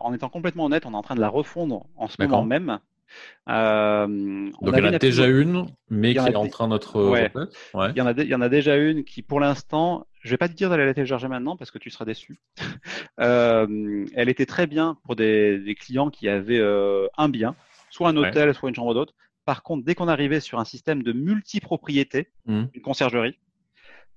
en 0.00 0.12
étant 0.12 0.28
complètement 0.28 0.66
honnête, 0.66 0.86
on 0.86 0.92
est 0.92 0.96
en 0.96 1.02
train 1.02 1.16
de 1.16 1.20
la 1.20 1.28
refondre 1.28 1.86
en 1.96 2.08
ce 2.08 2.20
moment 2.20 2.44
même. 2.44 2.78
Euh, 3.48 4.06
Donc 4.06 4.74
il 4.76 4.84
y 4.84 4.88
en 4.88 4.92
a 4.92 4.98
déjà 4.98 5.26
une, 5.26 5.66
mais 5.90 6.14
qui 6.14 6.18
est 6.18 6.36
en 6.36 6.48
train 6.48 6.68
d'être. 6.68 7.02
Ouais. 7.02 7.30
Il, 7.74 7.96
y 7.96 8.00
en 8.00 8.06
a 8.06 8.12
il 8.12 8.28
y 8.28 8.34
en 8.34 8.40
a 8.40 8.48
déjà 8.48 8.76
une 8.76 9.04
qui, 9.04 9.22
pour 9.22 9.40
l'instant, 9.40 10.06
je 10.20 10.30
vais 10.30 10.36
pas 10.36 10.48
te 10.48 10.54
dire 10.54 10.70
d'aller 10.70 10.86
la 10.86 10.94
télécharger 10.94 11.28
maintenant 11.28 11.56
parce 11.56 11.70
que 11.70 11.78
tu 11.78 11.90
seras 11.90 12.04
déçu. 12.04 12.40
euh, 13.20 14.06
elle 14.14 14.28
était 14.28 14.46
très 14.46 14.66
bien 14.66 14.96
pour 15.04 15.16
des, 15.16 15.58
des 15.58 15.74
clients 15.74 16.10
qui 16.10 16.28
avaient 16.28 16.60
euh, 16.60 17.08
un 17.18 17.28
bien, 17.28 17.56
soit 17.90 18.08
un 18.08 18.16
hôtel, 18.16 18.54
soit 18.54 18.68
une 18.68 18.74
chambre 18.74 18.94
d'hôte. 18.94 19.14
Par 19.44 19.64
contre, 19.64 19.84
dès 19.84 19.96
qu'on 19.96 20.08
arrivait 20.08 20.38
sur 20.38 20.60
un 20.60 20.64
système 20.64 21.02
de 21.02 21.12
multipropriété, 21.12 22.28
mmh. 22.46 22.64
une 22.74 22.82
conciergerie, 22.82 23.36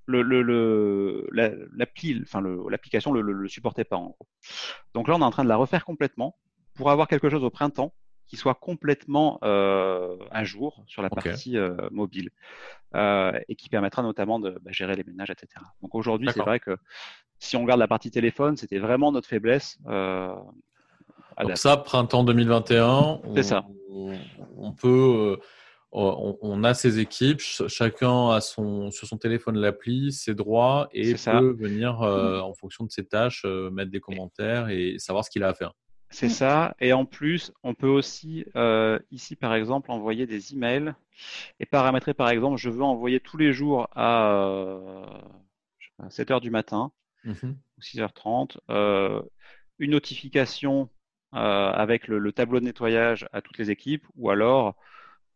le, 0.06 0.22
le, 0.22 0.43
le 0.43 1.28
l'appli, 1.74 2.22
enfin 2.22 2.43
l'application 2.70 3.12
le, 3.12 3.22
le, 3.22 3.48
supportait 3.48 3.84
pas 3.84 3.96
en 3.96 4.10
gros. 4.10 4.28
Donc 4.93 5.08
là, 5.08 5.16
on 5.16 5.20
est 5.20 5.24
en 5.24 5.32
train 5.32 5.43
de 5.43 5.50
la 5.50 5.56
refaire 5.56 5.84
complètement 5.84 6.38
pour 6.76 6.91
avoir 6.91 7.08
quelque 7.08 7.30
chose 7.30 7.43
au 7.43 7.50
printemps 7.50 7.91
qui 8.28 8.38
soit 8.38 8.55
complètement 8.55 9.39
euh, 9.43 10.17
à 10.32 10.43
jour 10.43 10.84
sur 10.88 11.01
la 11.01 11.09
partie 11.09 11.57
euh, 11.57 11.76
mobile 11.91 12.30
euh, 12.95 13.38
et 13.47 13.55
qui 13.55 13.69
permettra 13.69 14.01
notamment 14.01 14.39
de 14.39 14.51
bah, 14.61 14.71
gérer 14.71 14.95
les 14.95 15.03
ménages, 15.03 15.30
etc. 15.30 15.47
Donc 15.82 15.95
aujourd'hui, 15.95 16.30
c'est 16.34 16.39
vrai 16.39 16.59
que 16.59 16.78
si 17.39 17.55
on 17.55 17.61
regarde 17.61 17.80
la 17.80 17.88
partie 17.88 18.11
téléphone, 18.11 18.57
c'était 18.57 18.80
vraiment 18.80 19.11
notre 19.11 19.28
faiblesse. 19.28 19.78
Donc 19.86 21.57
ça, 21.57 21.78
printemps 21.78 22.23
2021, 22.23 23.21
c'est 23.36 23.43
ça. 23.43 23.65
On 24.57 24.71
peut, 24.71 25.38
on, 25.91 26.63
a 26.63 26.73
ses 26.73 26.99
équipes, 26.99 27.41
chacun 27.41 28.30
a 28.30 28.41
son 28.41 28.89
sur 28.89 29.07
son 29.07 29.17
téléphone 29.17 29.57
l'appli, 29.57 30.13
ses 30.13 30.34
droits 30.34 30.88
et 30.93 31.13
peut 31.13 31.55
venir 31.59 31.99
mmh. 31.99 32.41
en 32.41 32.53
fonction 32.53 32.86
de 32.86 32.91
ses 32.91 33.05
tâches 33.05 33.45
mettre 33.71 33.91
des 33.91 33.99
commentaires 33.99 34.69
et 34.69 34.95
savoir 34.97 35.26
ce 35.26 35.30
qu'il 35.30 35.43
a 35.43 35.49
à 35.49 35.53
faire. 35.53 35.73
C'est 36.16 36.30
ça. 36.30 36.76
Et 36.80 36.93
en 36.93 37.05
plus, 37.05 37.51
on 37.63 37.74
peut 37.74 37.89
aussi, 37.89 38.45
euh, 38.55 38.99
ici 39.11 39.36
par 39.36 39.53
exemple, 39.53 39.91
envoyer 39.91 40.26
des 40.26 40.53
emails 40.53 40.93
et 41.59 41.66
paramétrer 41.66 42.13
par 42.13 42.30
exemple, 42.30 42.57
je 42.57 42.70
veux 42.70 42.84
envoyer 42.84 43.20
tous 43.20 43.38
les 43.38 43.51
jours 43.51 43.89
à 43.95 45.05
7 46.09 46.32
euh, 46.32 46.34
heures 46.34 46.41
du 46.41 46.51
matin 46.51 46.91
mmh 47.24 47.53
ou 47.78 47.82
6h30 47.82 48.57
euh, 48.70 49.22
une 49.80 49.91
notification 49.91 50.89
avec 51.34 52.07
le, 52.07 52.32
tableau 52.32 52.61
de 52.61 52.66
nettoyage 52.66 53.28
à 53.34 53.41
toutes 53.41 53.57
les 53.57 53.70
équipes 53.70 54.07
ou 54.16 54.30
alors 54.30 54.78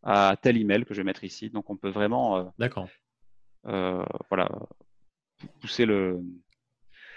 à 0.02 0.34
tel 0.40 0.56
email 0.56 0.86
que 0.86 0.94
je 0.94 1.00
vais 1.00 1.04
mettre 1.04 1.24
ici. 1.24 1.50
Donc 1.50 1.68
on 1.68 1.76
peut 1.76 1.90
vraiment 1.90 2.50
D'accord. 2.58 2.88
voilà, 3.64 4.48
pousser 5.60 5.84
le, 5.84 6.22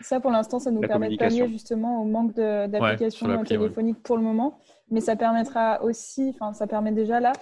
ça, 0.04 0.20
pour 0.20 0.32
l'instant, 0.32 0.60
ça 0.60 0.72
nous 0.72 0.82
permet 0.82 1.10
de 1.10 1.18
pallier 1.18 1.48
justement 1.48 2.02
au 2.02 2.06
manque 2.06 2.34
d'applications 2.34 3.44
téléphoniques 3.44 4.02
pour 4.04 4.18
le 4.18 4.24
moment. 4.24 4.60
Mais 4.90 5.02
ça 5.02 5.16
permettra 5.16 5.84
aussi, 5.84 6.32
enfin, 6.36 6.54
ça 6.54 6.68
permet 6.68 6.92
déjà 6.92 7.20
là, 7.20 7.34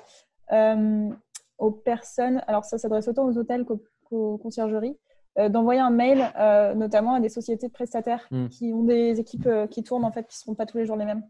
euh, 0.52 1.10
aux 1.58 1.72
personnes, 1.72 2.42
alors 2.48 2.66
ça 2.66 2.78
s'adresse 2.78 3.08
autant 3.08 3.26
aux 3.26 3.38
hôtels 3.38 3.66
qu'aux 3.66 4.38
conciergeries, 4.38 4.98
euh, 5.38 5.50
d'envoyer 5.50 5.80
un 5.80 5.90
mail, 5.90 6.32
euh, 6.38 6.74
notamment 6.74 7.16
à 7.16 7.20
des 7.20 7.30
sociétés 7.30 7.68
de 7.68 7.72
prestataires 7.72 8.28
hmm. 8.32 8.48
qui 8.48 8.74
ont 8.74 8.84
des 8.84 9.20
équipes 9.20 9.50
qui 9.70 9.84
tournent, 9.84 10.06
en 10.06 10.12
fait, 10.12 10.24
qui 10.24 10.38
ne 10.38 10.42
seront 10.42 10.56
pas 10.56 10.66
tous 10.66 10.78
les 10.78 10.86
jours 10.86 10.98
les 10.98 11.06
mêmes. 11.06 11.24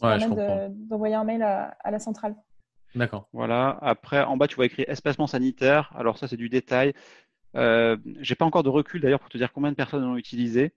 Ouais, 0.00 0.16
d'envoyer 0.70 1.16
un 1.16 1.24
mail 1.24 1.42
à, 1.42 1.76
à 1.82 1.90
la 1.90 1.98
centrale. 1.98 2.36
D'accord. 2.94 3.28
Voilà. 3.32 3.78
Après, 3.82 4.22
en 4.22 4.36
bas, 4.36 4.46
tu 4.46 4.56
vois 4.56 4.66
écrit 4.66 4.84
espacement 4.86 5.26
sanitaire. 5.26 5.92
Alors 5.96 6.18
ça, 6.18 6.28
c'est 6.28 6.36
du 6.36 6.48
détail. 6.48 6.94
Euh, 7.56 7.96
J'ai 8.20 8.34
pas 8.34 8.44
encore 8.44 8.62
de 8.62 8.68
recul 8.68 9.00
d'ailleurs 9.00 9.20
pour 9.20 9.30
te 9.30 9.38
dire 9.38 9.52
combien 9.52 9.70
de 9.70 9.76
personnes 9.76 10.02
l'ont 10.02 10.16
utilisé. 10.16 10.72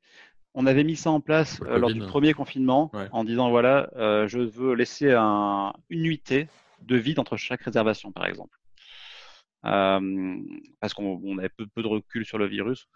On 0.53 0.65
avait 0.65 0.83
mis 0.83 0.95
ça 0.95 1.11
en 1.11 1.21
place 1.21 1.61
euh, 1.61 1.77
lors 1.77 1.93
du 1.93 1.99
premier 1.99 2.33
confinement 2.33 2.91
en 3.11 3.23
disant 3.23 3.49
voilà, 3.49 3.89
euh, 3.95 4.27
je 4.27 4.39
veux 4.39 4.73
laisser 4.73 5.11
un, 5.11 5.73
une 5.89 6.01
nuitée 6.01 6.47
de 6.81 6.97
vide 6.97 7.19
entre 7.19 7.37
chaque 7.37 7.61
réservation, 7.61 8.11
par 8.11 8.25
exemple. 8.25 8.57
Euh, 9.65 10.37
parce 10.79 10.93
qu'on 10.93 11.37
avait 11.37 11.49
peu, 11.49 11.67
peu, 11.67 11.83
de 11.83 11.87
recul 11.87 12.25
sur 12.25 12.37
le 12.37 12.47
virus. 12.47 12.87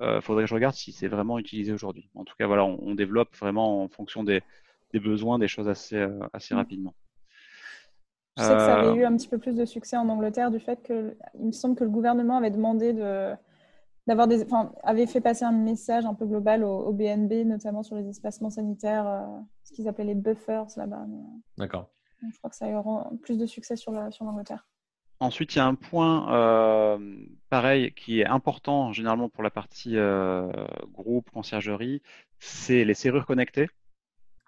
Il 0.00 0.20
faudrait 0.22 0.44
que 0.44 0.48
je 0.48 0.54
regarde 0.54 0.74
si 0.74 0.90
c'est 0.90 1.06
vraiment 1.06 1.38
utilisé 1.38 1.72
aujourd'hui. 1.72 2.10
En 2.14 2.24
tout 2.24 2.34
cas, 2.36 2.46
voilà, 2.46 2.64
on, 2.64 2.78
on, 2.82 2.94
développe 2.94 3.34
vraiment 3.36 3.84
en 3.84 3.88
fonction 3.88 4.24
des, 4.24 4.42
des 4.92 4.98
besoins 4.98 5.38
des 5.38 5.46
choses 5.46 5.68
assez, 5.68 6.04
assez 6.32 6.52
mmh. 6.52 6.58
rapidement. 6.58 6.94
Je 8.36 8.42
sais 8.42 8.52
que 8.52 8.60
ça 8.60 8.80
avait 8.80 8.88
euh, 8.88 8.94
eu 8.94 9.04
un 9.04 9.16
petit 9.16 9.28
peu 9.28 9.38
plus 9.38 9.54
de 9.54 9.64
succès 9.64 9.96
en 9.96 10.08
Angleterre 10.08 10.50
du 10.50 10.58
fait 10.58 10.82
que, 10.82 11.16
il 11.38 11.46
me 11.46 11.52
semble 11.52 11.76
que 11.76 11.84
le 11.84 11.90
gouvernement 11.90 12.36
avait 12.36 12.50
demandé 12.50 12.92
de, 12.92 13.32
d'avoir 14.08 14.26
des, 14.26 14.42
enfin, 14.42 14.72
avait 14.82 15.06
fait 15.06 15.20
passer 15.20 15.44
un 15.44 15.52
message 15.52 16.04
un 16.04 16.14
peu 16.14 16.26
global 16.26 16.64
au, 16.64 16.92
BNB, 16.92 17.46
notamment 17.46 17.84
sur 17.84 17.94
les 17.94 18.08
espacements 18.08 18.50
sanitaires, 18.50 19.06
euh, 19.06 19.24
ce 19.62 19.72
qu'ils 19.72 19.86
appelaient 19.86 20.06
les 20.06 20.14
buffers 20.16 20.66
là-bas. 20.76 21.02
Euh, 21.02 21.22
D'accord. 21.58 21.90
Je 22.28 22.36
crois 22.38 22.50
que 22.50 22.56
ça 22.56 22.66
a 22.66 22.70
eu 22.70 23.18
plus 23.22 23.38
de 23.38 23.46
succès 23.46 23.76
sur, 23.76 23.92
sur 24.12 24.24
l'Angleterre. 24.24 24.66
Ensuite, 25.20 25.54
il 25.54 25.58
y 25.58 25.60
a 25.60 25.66
un 25.66 25.76
point 25.76 26.98
pareil 27.50 27.92
qui 27.92 28.20
est 28.20 28.26
important 28.26 28.92
généralement 28.92 29.28
pour 29.28 29.42
la 29.42 29.50
partie 29.50 29.96
groupe, 30.92 31.30
conciergerie, 31.30 32.02
c'est 32.38 32.84
les 32.84 32.94
serrures 32.94 33.26
connectées. 33.26 33.68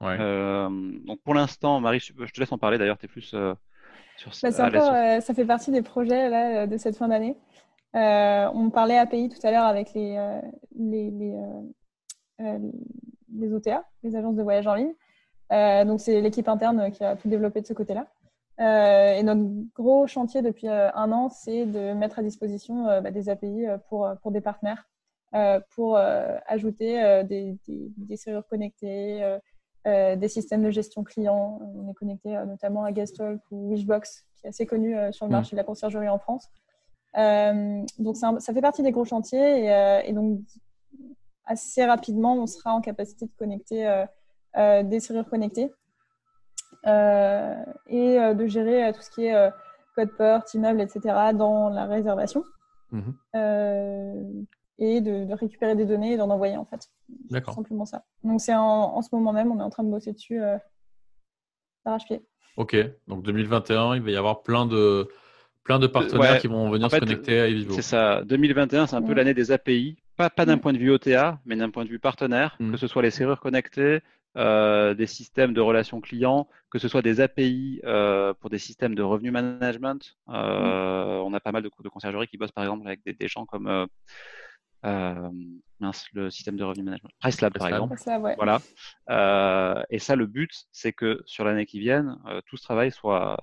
Ouais. 0.01 0.19
donc 0.19 1.21
pour 1.23 1.35
l'instant, 1.35 1.81
Marie, 1.81 2.01
je 2.01 2.13
te 2.13 2.41
laisse 2.41 2.53
en 2.53 2.59
parler 2.59 2.79
d'ailleurs, 2.79 2.99
tu 2.99 3.05
es 3.05 3.09
plus 3.09 3.35
bah, 4.43 5.17
euh, 5.17 5.21
ça 5.21 5.35
fait 5.35 5.45
partie 5.45 5.71
des 5.71 5.83
projets 5.83 6.29
là, 6.29 6.63
euh, 6.63 6.67
de 6.67 6.77
cette 6.77 6.97
fin 6.97 7.09
d'année. 7.09 7.37
Euh, 7.95 8.49
on 8.55 8.71
parlait 8.71 8.99
API 8.99 9.29
tout 9.29 9.45
à 9.47 9.51
l'heure 9.51 9.65
avec 9.65 9.95
les, 9.95 10.19
les, 10.79 11.11
les, 13.33 13.53
OTA, 13.53 13.85
les 14.03 14.17
agences 14.17 14.37
de 14.37 14.43
voyage 14.43 14.67
en 14.67 14.75
ligne. 14.75 14.95
donc, 15.87 16.01
c'est 16.01 16.21
l'équipe 16.21 16.49
interne 16.49 16.91
qui 16.91 17.05
a 17.05 17.17
tout 17.17 17.29
développé 17.29 17.63
de 17.63 17.67
ce 17.67 17.73
côté-là. 17.73 18.07
et 18.59 19.23
notre 19.23 19.43
gros 19.75 20.07
chantier 20.07 20.43
depuis 20.43 20.69
un 20.69 21.13
an, 21.13 21.31
c'est 21.31 21.65
de 21.65 21.95
mettre 21.95 22.19
à 22.19 22.23
disposition 22.23 22.85
bah, 23.01 23.11
des 23.11 23.31
API 23.31 23.65
pour, 23.89 24.11
pour 24.21 24.31
des 24.31 24.43
partenaires, 24.43 24.91
pour 25.75 25.97
ajouter 25.97 27.23
des, 27.25 27.57
des, 27.67 27.91
des, 27.97 28.17
serrures 28.17 28.47
connectées, 28.47 29.39
euh, 29.87 30.17
des 30.17 30.29
systèmes 30.29 30.65
de 30.65 30.71
gestion 30.71 31.05
client. 31.05 31.61
On 31.77 31.89
est 31.89 31.95
connecté 31.95 32.37
euh, 32.37 32.45
notamment 32.45 32.83
à 32.83 32.91
Guesttalk 32.91 33.41
ou 33.53 33.71
Wishbox, 33.71 34.25
qui 34.35 34.47
est 34.47 34.49
assez 34.49 34.67
connu 34.67 34.97
euh, 34.97 35.13
sur 35.13 35.27
le 35.27 35.31
mm. 35.31 35.33
marché 35.33 35.51
de 35.53 35.59
la 35.59 35.65
conciergerie 35.65 36.09
en 36.09 36.19
France. 36.19 36.49
donc 37.15 38.17
ça, 38.17 38.53
fait 38.53 38.61
partie 38.61 38.83
des 38.83 38.91
gros 38.91 39.05
chantiers 39.05 39.67
et, 40.05 40.13
donc 40.13 40.41
assez 41.45 41.85
rapidement, 41.85 42.35
on 42.35 42.47
sera 42.47 42.75
en 42.75 42.81
capacité 42.81 43.27
de 43.27 43.31
connecter 43.39 44.05
des 44.57 45.01
serrures 45.01 45.29
connectées 45.31 45.73
et 46.85 46.89
de 46.89 48.47
gérer 48.47 48.93
tout 48.93 49.01
ce 49.01 49.11
qui 49.11 49.27
est 49.27 49.51
code 49.95 50.11
porte, 50.19 50.53
immeuble, 50.53 50.81
etc. 50.81 51.33
dans 51.33 51.71
la 51.71 51.87
réservation. 51.87 52.43
Mhm. 52.91 53.15
Et 54.79 55.01
de, 55.01 55.33
récupérer 55.33 55.75
des 55.75 55.85
données 55.85 56.13
et 56.13 56.17
d'en 56.17 56.31
envoyer 56.31 56.57
en 56.57 56.65
fait. 56.65 56.91
D'accord. 57.31 57.55
Simplement 57.55 57.85
ça. 57.85 58.05
Donc 58.25 58.41
c'est 58.41 58.55
en, 58.55 59.01
ce 59.03 59.09
moment 59.13 59.33
même, 59.33 59.51
on 59.51 59.59
est 59.59 59.63
en 59.63 59.71
train 59.71 59.85
de 59.85 59.91
bosser 59.91 60.13
dessus 60.13 60.41
d'arrache-pied. 61.85 62.23
Ok, 62.57 62.77
donc 63.07 63.23
2021, 63.23 63.97
il 63.97 64.03
va 64.03 64.11
y 64.11 64.17
avoir 64.17 64.43
plein 64.43 64.67
de, 64.67 65.09
plein 65.67 65.79
de 65.79 65.87
partenaires 65.87 66.39
qui 66.39 66.47
vont 66.47 66.71
venir 66.71 66.91
se 66.91 66.99
connecter 66.99 67.41
à 67.41 67.49
Evivo. 67.49 67.75
C'est 67.75 67.83
ça. 67.83 68.23
2021, 68.25 68.87
c'est 68.87 68.97
un 68.97 69.03
peu 69.03 69.13
l'année 69.13 69.35
des 69.35 69.53
API. 69.53 69.97
Pas, 70.17 70.31
pas 70.31 70.47
d'un 70.47 70.57
point 70.57 70.73
de 70.73 70.79
vue 70.79 70.91
OTA, 70.91 71.41
mais 71.45 71.57
d'un 71.57 71.69
point 71.69 71.85
de 71.85 71.91
vue 71.91 71.99
partenaire, 71.99 72.57
mm. 72.59 72.73
que 72.73 72.77
ce 72.79 72.87
soit 72.87 73.03
les 73.03 73.11
serrures 73.11 73.41
connectées, 73.41 74.01
euh, 74.37 74.95
des 74.95 75.07
systèmes 75.07 75.53
de 75.53 75.61
relations 75.61 76.01
clients, 76.01 76.49
que 76.71 76.79
ce 76.79 76.89
soit 76.89 77.03
des 77.03 77.21
API 77.21 77.81
euh, 77.85 78.33
pour 78.35 78.49
des 78.49 78.59
systèmes 78.59 78.95
de 78.95 79.03
revenu 79.03 79.31
management. 79.31 80.17
Euh, 80.31 81.19
on 81.19 81.35
a 81.35 81.41
pas 81.41 81.53
mal 81.53 81.63
de, 81.63 81.71
de 81.83 81.89
conciergeries 81.89 82.29
qui 82.29 82.39
bossent 82.39 82.53
par 82.53 82.65
exemple 82.65 82.87
avec 82.87 83.01
des, 83.05 83.29
gens 83.29 83.45
comme 83.45 83.87
le 84.83 86.31
système 86.31 86.57
de 86.57 86.65
revenu 86.65 86.85
management, 86.85 87.11
PriceLab 87.21 87.57
par 87.59 87.69
exemple. 87.69 87.97
Voilà. 88.37 88.61
et 89.91 89.99
ça, 89.99 90.17
le 90.17 90.27
but, 90.27 90.51
c'est 90.73 90.93
que 90.93 91.23
sur 91.27 91.45
l'année 91.45 91.67
qui 91.67 91.81
vient, 91.81 92.19
tout 92.47 92.57
ce 92.57 92.63
travail 92.63 92.93
soit 92.93 93.37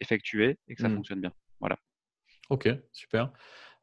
effectué 0.00 0.58
et 0.68 0.74
que 0.74 0.82
ça 0.82 0.88
mm. 0.88 0.96
fonctionne 0.96 1.20
bien. 1.20 1.32
Voilà. 1.60 1.78
Ok, 2.50 2.68
super. 2.92 3.32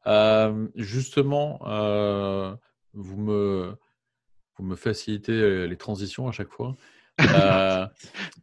Euh, 0.06 0.68
justement, 0.74 1.60
euh, 1.66 2.54
vous, 2.92 3.20
me, 3.20 3.76
vous 4.56 4.64
me 4.64 4.76
facilitez 4.76 5.32
euh, 5.32 5.66
les 5.66 5.76
transitions 5.76 6.28
à 6.28 6.32
chaque 6.32 6.50
fois. 6.50 6.76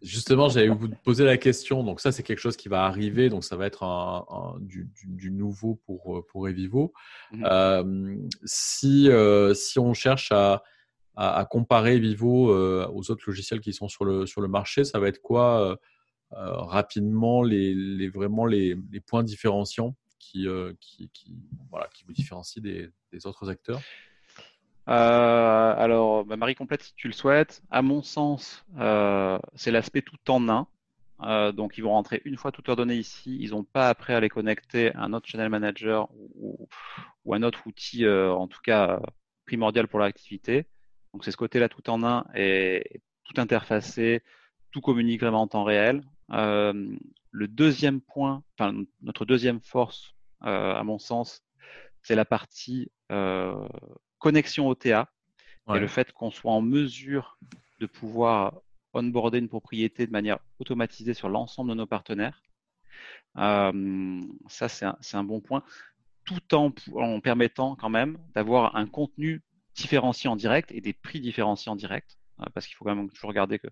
Justement, 0.02 0.50
j'allais 0.50 0.70
vous 0.70 0.90
poser 1.04 1.26
la 1.26 1.38
question. 1.38 1.84
Donc, 1.84 2.00
ça, 2.00 2.12
c'est 2.12 2.24
quelque 2.24 2.40
chose 2.40 2.58
qui 2.58 2.70
va 2.70 2.84
arriver. 2.86 3.30
Donc, 3.30 3.44
ça 3.44 3.56
va 3.56 3.66
être 3.66 3.84
un, 3.84 4.56
du, 4.60 4.90
du, 5.06 5.32
nouveau 5.32 5.76
pour, 5.86 6.26
pour 6.28 6.48
Evivo. 6.48 6.94
Mmh. 7.32 8.28
si, 8.44 9.10
si 9.54 9.80
on 9.80 9.94
cherche 9.94 10.32
à, 10.32 10.64
à, 11.16 11.46
comparer 11.46 11.96
Evivo 11.96 12.54
aux 12.54 13.12
autres 13.12 13.24
logiciels 13.28 13.60
qui 13.60 13.74
sont 13.74 13.88
sur 13.88 14.06
le, 14.06 14.26
sur 14.26 14.42
le 14.42 14.48
marché, 14.48 14.84
ça 14.84 15.00
va 15.00 15.08
être 15.08 15.22
quoi 15.22 15.78
rapidement 16.32 17.42
les, 17.42 17.74
les, 17.74 18.10
vraiment 18.10 18.46
les, 18.46 18.76
les 18.92 19.00
points 19.00 19.24
différenciants 19.24 19.96
qui, 20.20 20.48
euh, 20.48 20.74
qui, 20.80 21.10
qui, 21.10 21.36
voilà, 21.72 21.88
qui 21.88 22.04
vous 22.04 22.14
différencie 22.14 22.62
des, 22.62 22.90
des 23.12 23.26
autres 23.26 23.50
acteurs? 23.50 23.80
euh, 23.80 24.09
alors, 24.88 26.26
bah, 26.26 26.36
Marie 26.38 26.56
complète 26.56 26.84
si 26.84 26.94
tu 26.96 27.08
le 27.08 27.14
souhaites. 27.14 27.62
À 27.70 27.82
mon 27.82 28.02
sens, 28.02 28.66
euh, 28.80 29.40
c'est 29.56 29.72
l'aspect 29.72 30.02
tout 30.02 30.18
en 30.30 30.50
un. 30.50 31.52
donc, 31.54 31.78
ils 31.78 31.82
vont 31.82 31.92
rentrer 31.92 32.22
une 32.26 32.38
fois 32.38 32.52
toutes 32.52 32.68
leurs 32.68 32.76
données 32.76 32.96
ici. 32.96 33.38
Ils 33.40 33.52
n'ont 33.52 33.64
pas 33.64 33.90
après 33.90 34.14
à 34.14 34.20
les 34.20 34.30
connecter 34.30 34.94
à 34.96 35.04
un 35.04 35.14
autre 35.14 35.28
channel 35.28 35.50
manager 35.50 36.10
ou, 36.36 36.68
ou 37.26 37.34
un 37.34 37.44
autre 37.44 37.68
outil, 37.68 38.08
en 38.08 38.48
tout 38.48 38.62
cas 38.64 39.00
primordial 39.46 39.88
pour 39.88 40.00
leur 40.00 40.08
activité. 40.08 40.66
Donc, 41.14 41.26
c'est 41.26 41.32
ce 41.32 41.38
côté-là 41.38 41.70
tout 41.70 41.90
en 41.90 42.04
un 42.04 42.26
et 42.36 43.02
tout 43.24 43.40
interfacé, 43.40 44.24
tout 44.72 44.82
communique 44.82 45.22
vraiment 45.22 45.42
en 45.42 45.48
temps 45.48 45.64
réel. 45.64 46.04
Le 47.32 47.48
deuxième 47.48 48.02
point, 48.02 48.44
enfin, 48.58 48.84
notre 49.02 49.26
deuxième 49.26 49.62
force, 49.62 50.16
euh, 50.44 50.74
à 50.74 50.84
mon 50.84 50.98
sens, 50.98 51.44
c'est 52.10 52.16
la 52.16 52.26
partie 52.26 52.92
euh, 53.12 53.68
connexion 54.18 54.68
OTA 54.68 55.12
et 55.76 55.78
le 55.78 55.86
fait 55.86 56.12
qu'on 56.12 56.32
soit 56.32 56.52
en 56.52 56.62
mesure 56.62 57.38
de 57.80 57.86
pouvoir 57.86 58.62
onboarder 58.94 59.38
une 59.38 59.48
propriété 59.48 60.08
de 60.08 60.12
manière 60.12 60.40
automatisée 60.58 61.14
sur 61.14 61.30
l'ensemble 61.30 61.70
de 61.70 61.76
nos 61.76 61.86
partenaires. 61.86 62.42
Euh, 63.38 64.22
ça, 64.48 64.68
c'est 64.70 64.86
un, 64.86 64.98
un, 65.14 65.24
bon 65.24 65.40
point, 65.40 65.62
tout 66.26 66.56
en, 66.56 66.74
en 66.96 67.20
permettant 67.20 67.76
quand 67.76 67.90
même 67.90 68.18
d'avoir 68.34 68.76
un 68.76 68.88
contenu 68.88 69.44
différencié 69.76 70.32
en 70.32 70.36
direct 70.36 70.72
et 70.72 70.82
des 70.82 70.94
prix 70.94 71.20
différenciés 71.20 71.72
en 71.72 71.76
direct, 71.76 72.18
parce 72.56 72.66
qu'il 72.66 72.76
faut 72.76 72.86
quand 72.86 72.96
même 72.96 73.12
toujours 73.12 73.30
regarder 73.30 73.60
que 73.60 73.68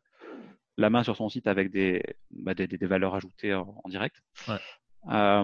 la 0.77 0.91
main 0.91 1.01
sur 1.01 1.15
son 1.15 1.27
site 1.27 1.47
avec 1.47 1.71
des, 1.71 2.03
bah, 2.29 2.53
des, 2.53 2.67
valeurs 2.85 3.15
ajoutées 3.15 3.55
en, 3.55 3.81
direct. 3.89 4.21
Euh, 5.09 5.43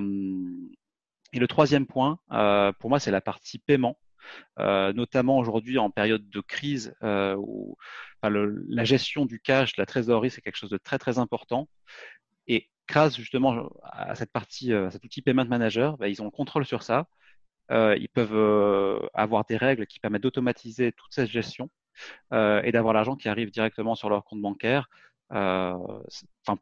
et 1.34 1.40
le 1.40 1.48
troisième 1.48 1.86
point, 1.86 2.20
euh, 2.32 2.72
pour 2.80 2.90
moi, 2.90 3.00
c'est 3.00 3.12
la 3.12 3.22
partie 3.22 3.60
paiement. 3.60 3.98
Euh, 4.58 4.94
notamment 4.94 5.38
aujourd'hui 5.38 5.78
en 5.78 5.90
période 5.90 6.30
de 6.30 6.40
crise 6.40 6.96
où 7.02 7.76
la 8.22 8.84
gestion 8.86 9.26
du 9.26 9.42
cash, 9.42 9.74
de 9.76 9.82
la 9.82 9.86
trésorerie, 9.86 10.32
c'est 10.32 10.40
quelque 10.40 10.56
chose 10.56 10.70
de 10.70 10.78
très 10.78 10.98
très 10.98 11.18
important. 11.18 11.68
Et 12.48 12.70
grâce 12.88 13.18
justement 13.18 13.70
à 13.84 14.16
cette 14.16 14.32
partie, 14.32 14.72
à 14.72 14.92
cet 14.92 15.04
outil 15.04 15.22
Payment 15.22 15.46
Manager, 15.46 15.98
bah, 15.98 16.08
ils 16.08 16.22
ont 16.22 16.26
le 16.26 16.32
contrôle 16.32 16.66
sur 16.66 16.84
ça. 16.84 17.08
ils 17.70 18.08
peuvent 18.14 19.10
avoir 19.14 19.44
des 19.44 19.58
règles 19.58 19.88
qui 19.88 20.00
permettent 20.00 20.24
d'automatiser 20.24 20.94
toute 20.94 21.12
cette 21.12 21.30
gestion 21.30 21.70
et 22.32 22.72
d'avoir 22.72 22.94
l'argent 22.94 23.18
qui 23.18 23.28
arrive 23.28 23.52
directement 23.52 23.94
sur 23.94 24.10
leur 24.10 24.24
compte 24.24 24.42
bancaire 24.42 24.88
euh, 25.34 26.04
enfin, 26.46 26.60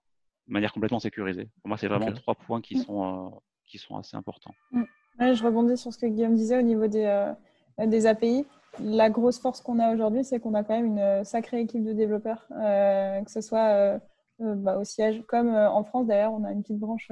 de 0.48 0.54
manière 0.54 0.72
complètement 0.72 1.00
sécurisée. 1.00 1.50
Pour 1.62 1.70
moi, 1.70 1.78
c'est 1.78 1.88
vraiment 1.88 2.12
trois 2.12 2.36
points 2.36 2.62
qui 2.62 2.78
mm. 2.78 2.84
sont, 2.84 3.28
euh, 3.28 3.40
qui 3.72 3.78
sont 3.78 3.98
assez 3.98 4.16
importants. 4.16 4.54
Mm. 4.72 4.84
je 5.20 5.44
rebondis 5.44 5.78
sur 5.78 5.94
ce 5.94 5.98
que 5.98 6.06
Guillaume 6.06 6.36
disait 6.36 6.58
au 6.58 6.62
niveau 6.62 6.88
des, 6.88 7.06
euh, 7.06 7.34
des 7.88 8.06
API. 8.06 8.46
La 8.80 9.10
grosse 9.10 9.40
force 9.40 9.62
qu'on 9.62 9.80
a 9.80 9.94
aujourd'hui, 9.94 10.24
c'est 10.24 10.40
qu'on 10.40 10.54
a 10.54 10.64
quand 10.64 10.76
même 10.76 10.98
une 10.98 11.24
sacrée 11.26 11.62
équipe 11.62 11.84
de 11.84 11.92
développeurs, 11.92 12.46
que 12.48 13.30
ce 13.30 13.42
soit 13.42 14.00
bah, 14.40 14.78
au 14.78 14.86
siège, 14.86 15.24
comme 15.28 15.50
en 15.50 15.84
France 15.84 16.08
d'ailleurs, 16.08 16.32
on 16.32 16.46
a 16.46 16.54
une 16.54 16.62
petite 16.62 16.80
branche 16.80 17.12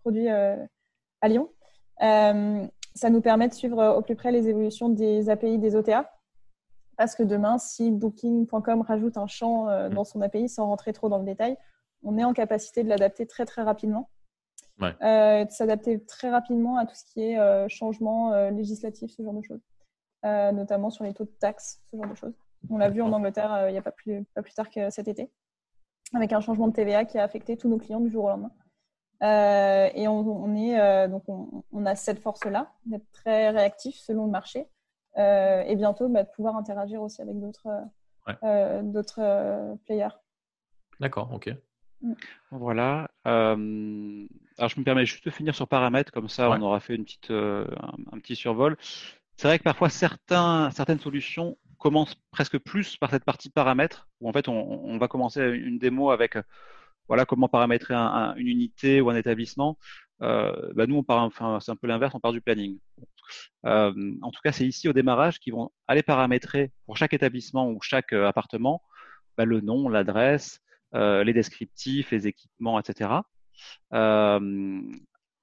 produit 0.00 0.28
à 0.28 1.28
Lyon. 1.28 1.48
ça 2.00 3.10
nous 3.10 3.20
permet 3.20 3.46
de 3.46 3.54
suivre 3.54 3.96
au 3.96 4.02
plus 4.02 4.16
près 4.16 4.32
les 4.32 4.48
évolutions 4.48 4.88
des 4.88 5.30
API 5.30 5.58
des 5.58 5.76
OTA. 5.76 6.10
Parce 6.96 7.14
que 7.14 7.22
demain, 7.22 7.58
si 7.58 7.90
Booking.com 7.90 8.80
rajoute 8.80 9.18
un 9.18 9.26
champ 9.26 9.68
euh, 9.68 9.88
dans 9.88 10.04
son 10.04 10.22
API 10.22 10.48
sans 10.48 10.66
rentrer 10.66 10.92
trop 10.92 11.08
dans 11.08 11.18
le 11.18 11.24
détail, 11.24 11.56
on 12.02 12.16
est 12.18 12.24
en 12.24 12.32
capacité 12.32 12.82
de 12.82 12.88
l'adapter 12.88 13.26
très 13.26 13.44
très 13.44 13.62
rapidement. 13.62 14.08
Euh, 14.82 15.44
de 15.44 15.50
s'adapter 15.50 16.04
très 16.04 16.30
rapidement 16.30 16.76
à 16.76 16.84
tout 16.84 16.94
ce 16.94 17.04
qui 17.04 17.22
est 17.22 17.38
euh, 17.38 17.66
changement 17.68 18.50
législatif, 18.50 19.10
ce 19.10 19.22
genre 19.22 19.34
de 19.34 19.42
choses. 19.42 19.62
notamment 20.24 20.90
sur 20.90 21.04
les 21.04 21.14
taux 21.14 21.24
de 21.24 21.34
taxes, 21.40 21.80
ce 21.90 21.96
genre 21.96 22.08
de 22.08 22.14
choses. 22.14 22.34
On 22.68 22.78
l'a 22.78 22.90
vu 22.90 23.00
en 23.00 23.12
Angleterre 23.12 23.68
il 23.68 23.72
n'y 23.72 23.78
a 23.78 23.82
pas 23.82 23.92
plus, 23.92 24.24
pas 24.34 24.42
plus 24.42 24.54
tard 24.54 24.70
que 24.70 24.90
cet 24.90 25.08
été, 25.08 25.30
avec 26.14 26.32
un 26.32 26.40
changement 26.40 26.68
de 26.68 26.72
TVA 26.72 27.04
qui 27.04 27.18
a 27.18 27.22
affecté 27.22 27.56
tous 27.56 27.68
nos 27.68 27.78
clients 27.78 28.00
du 28.00 28.10
jour 28.10 28.24
au 28.24 28.28
lendemain. 28.28 28.50
et 29.94 30.08
on, 30.08 30.54
est, 30.56 31.08
donc 31.08 31.22
on, 31.28 31.64
on, 31.72 31.86
a 31.86 31.94
cette 31.94 32.18
force-là 32.20 32.72
d'être 32.86 33.10
très 33.12 33.50
réactif 33.50 33.96
selon 33.96 34.26
le 34.26 34.32
marché 34.32 34.68
euh, 35.18 35.62
et 35.62 35.76
bientôt 35.76 36.08
bah, 36.08 36.24
de 36.24 36.28
pouvoir 36.28 36.56
interagir 36.56 37.00
aussi 37.00 37.22
avec 37.22 37.38
d'autres 37.40 37.68
euh, 38.42 38.82
d'autres 38.82 39.20
euh, 39.20 39.74
players. 39.86 40.14
D'accord, 41.00 41.32
ok. 41.32 41.48
Mm. 42.02 42.12
Voilà. 42.50 43.08
Alors, 44.58 44.70
je 44.70 44.78
me 44.80 44.84
permets 44.84 45.06
juste 45.06 45.24
de 45.24 45.30
finir 45.30 45.54
sur 45.54 45.68
paramètres, 45.68 46.12
comme 46.12 46.28
ça, 46.28 46.50
on 46.50 46.62
aura 46.62 46.80
fait 46.80 46.94
une 46.94 47.04
petite, 47.04 47.30
un, 47.30 48.18
petit 48.20 48.36
survol. 48.36 48.76
C'est 49.36 49.48
vrai 49.48 49.58
que 49.58 49.64
parfois, 49.64 49.90
certains, 49.90 50.70
certaines 50.70 50.98
solutions 50.98 51.58
commencent 51.78 52.16
presque 52.30 52.58
plus 52.58 52.96
par 52.96 53.10
cette 53.10 53.24
partie 53.24 53.50
paramètres, 53.50 54.08
où 54.20 54.28
en 54.28 54.32
fait, 54.32 54.48
on, 54.48 54.96
va 54.98 55.08
commencer 55.08 55.42
une 55.42 55.78
démo 55.78 56.10
avec 56.10 56.38
voilà 57.08 57.26
comment 57.26 57.48
paramétrer 57.48 57.94
une 57.94 58.48
unité 58.48 59.00
ou 59.00 59.10
un 59.10 59.16
établissement. 59.16 59.78
bah 60.20 60.86
nous, 60.86 60.96
on 60.96 61.02
part, 61.02 61.22
enfin, 61.22 61.58
c'est 61.60 61.70
un 61.70 61.76
peu 61.76 61.86
l'inverse, 61.86 62.14
on 62.14 62.20
part 62.20 62.32
du 62.32 62.40
planning. 62.40 62.78
Euh, 63.64 64.14
en 64.22 64.30
tout 64.30 64.40
cas, 64.42 64.52
c'est 64.52 64.66
ici 64.66 64.88
au 64.88 64.92
démarrage 64.92 65.38
qu'ils 65.38 65.52
vont 65.52 65.70
aller 65.88 66.02
paramétrer 66.02 66.72
pour 66.84 66.96
chaque 66.96 67.14
établissement 67.14 67.70
ou 67.70 67.80
chaque 67.82 68.12
euh, 68.12 68.26
appartement 68.26 68.82
bah, 69.36 69.44
le 69.44 69.60
nom, 69.60 69.88
l'adresse, 69.88 70.60
euh, 70.94 71.24
les 71.24 71.32
descriptifs, 71.32 72.10
les 72.10 72.26
équipements, 72.26 72.78
etc. 72.78 73.10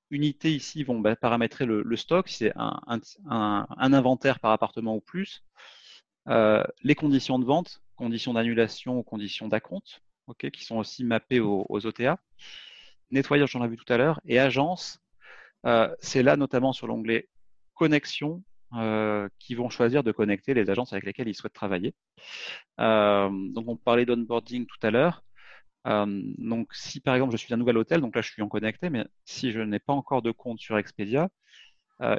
Unité 0.10 0.54
ici 0.54 0.84
vont 0.84 1.00
bah, 1.00 1.16
paramétrer 1.16 1.66
le, 1.66 1.96
stock, 1.96 2.30
c'est 2.30 2.54
un, 2.56 3.66
inventaire 3.80 4.40
par 4.40 4.52
appartement 4.52 4.96
ou 4.96 5.02
plus, 5.02 5.44
les 6.28 6.96
conditions 6.96 7.40
de 7.40 7.46
vente, 7.46 7.82
conditions 7.96 8.34
d'annulation 8.34 9.00
ou 9.00 9.04
conditions 9.04 9.48
d'acompte, 9.48 10.02
qui 10.38 10.64
sont 10.64 10.78
aussi 10.78 11.04
mappées 11.04 11.40
aux, 11.40 11.66
OTA. 11.70 12.20
Nettoyage, 13.12 13.52
j'en 13.52 13.64
ai 13.64 13.68
vu 13.68 13.76
tout 13.76 13.92
à 13.92 13.98
l'heure, 13.98 14.22
et 14.26 14.40
agence, 14.40 15.00
c'est 16.00 16.24
là 16.24 16.36
notamment 16.38 16.74
sur 16.74 16.88
l'onglet 16.88 17.28
connexions 17.74 18.44
euh, 18.76 19.30
qui 19.38 19.54
vont 19.54 19.70
choisir 19.70 20.04
de 20.04 20.12
connecter 20.12 20.56
les 20.56 20.70
agences 20.72 20.94
avec 20.94 21.06
lesquelles 21.06 21.28
ils 21.28 21.36
souhaitent 21.36 21.54
travailler. 21.54 21.94
Euh, 22.80 23.30
donc, 23.50 23.68
on 23.68 23.76
parlait 23.76 24.06
d'onboarding 24.06 24.66
tout 24.66 24.80
à 24.82 24.90
l'heure. 24.90 25.24
Euh, 25.86 26.22
donc, 26.38 26.74
si 26.74 27.00
par 27.00 27.16
exemple 27.16 27.34
je 27.34 27.38
suis 27.38 27.54
un 27.54 27.58
nouvel 27.58 27.78
hôtel, 27.78 28.02
donc 28.02 28.16
là 28.16 28.22
je 28.22 28.32
suis 28.32 28.42
en 28.42 28.48
connecté, 28.48 28.90
mais 28.90 29.06
si 29.26 29.52
je 29.52 29.60
n'ai 29.60 29.80
pas 29.80 29.94
encore 29.94 30.22
de 30.22 30.32
compte 30.32 30.60
sur 30.60 30.78
Expedia, 30.78 31.30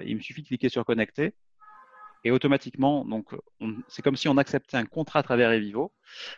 il 0.06 0.16
me 0.16 0.20
suffit 0.20 0.40
de 0.40 0.46
cliquer 0.46 0.70
sur 0.70 0.82
connecter 0.86 1.34
et 2.24 2.30
automatiquement, 2.30 3.04
donc 3.04 3.34
c'est 3.86 4.00
comme 4.00 4.16
si 4.16 4.28
on 4.28 4.38
acceptait 4.38 4.78
un 4.78 4.86
contrat 4.86 5.18
à 5.18 5.22
travers 5.22 5.52
Evivo 5.52 5.92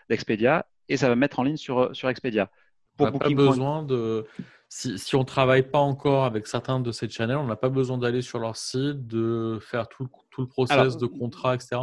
d'Expedia 0.09 0.67
et 0.89 0.97
ça 0.97 1.09
va 1.09 1.17
mettre 1.17 1.39
en 1.39 1.45
ligne 1.45 1.57
sur, 1.57 1.95
sur 1.95 2.09
Expedia. 2.09 2.51
on 2.99 3.05
n'a 3.05 3.13
pas 3.13 3.29
besoin 3.31 3.83
de. 3.83 4.27
Si, 4.69 4.99
si 4.99 5.15
on 5.15 5.21
ne 5.21 5.25
travaille 5.25 5.63
pas 5.63 5.79
encore 5.79 6.25
avec 6.25 6.49
certains 6.49 6.81
de 6.81 6.91
ces 6.91 7.09
channels, 7.09 7.37
on 7.37 7.47
n'a 7.47 7.55
pas 7.55 7.69
besoin 7.69 7.99
d'aller 7.99 8.21
sur 8.21 8.41
leur 8.41 8.57
site, 8.57 9.07
de 9.07 9.59
faire 9.61 9.89
tout, 9.89 10.09
tout 10.31 10.41
le 10.41 10.49
process 10.49 10.97
de 10.97 11.07
contrat, 11.07 11.55
etc. 11.55 11.83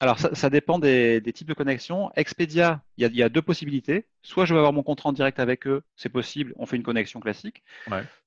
Alors, 0.00 0.18
ça, 0.18 0.50
dépend 0.50 0.78
des, 0.78 1.22
types 1.34 1.48
de 1.48 1.54
connexions. 1.54 2.10
Expedia, 2.16 2.82
il 2.96 3.14
y, 3.14 3.22
a, 3.22 3.28
deux 3.28 3.42
possibilités. 3.42 4.06
Soit 4.22 4.44
je 4.44 4.52
vais 4.52 4.58
avoir 4.58 4.72
mon 4.72 4.82
contrat 4.82 5.08
en 5.08 5.12
direct 5.12 5.38
avec 5.38 5.66
eux, 5.66 5.82
c'est 5.96 6.08
possible, 6.08 6.52
on 6.56 6.66
fait 6.66 6.76
une 6.76 6.82
connexion 6.82 7.20
classique. 7.20 7.62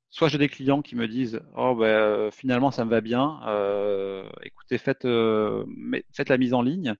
Soit 0.09 0.29
j'ai 0.29 0.37
des 0.37 0.47
clients 0.47 0.81
qui 0.81 0.95
me 0.95 1.07
disent 1.07 1.41
Oh, 1.55 1.75
ben, 1.75 2.31
finalement, 2.31 2.71
ça 2.71 2.85
me 2.85 2.89
va 2.89 3.01
bien. 3.01 3.41
Euh, 3.47 4.27
écoutez, 4.41 4.77
faites, 4.77 5.05
euh, 5.05 5.65
faites, 6.13 6.29
la 6.29 6.37
mise 6.37 6.53
en 6.53 6.61
ligne. 6.61 6.95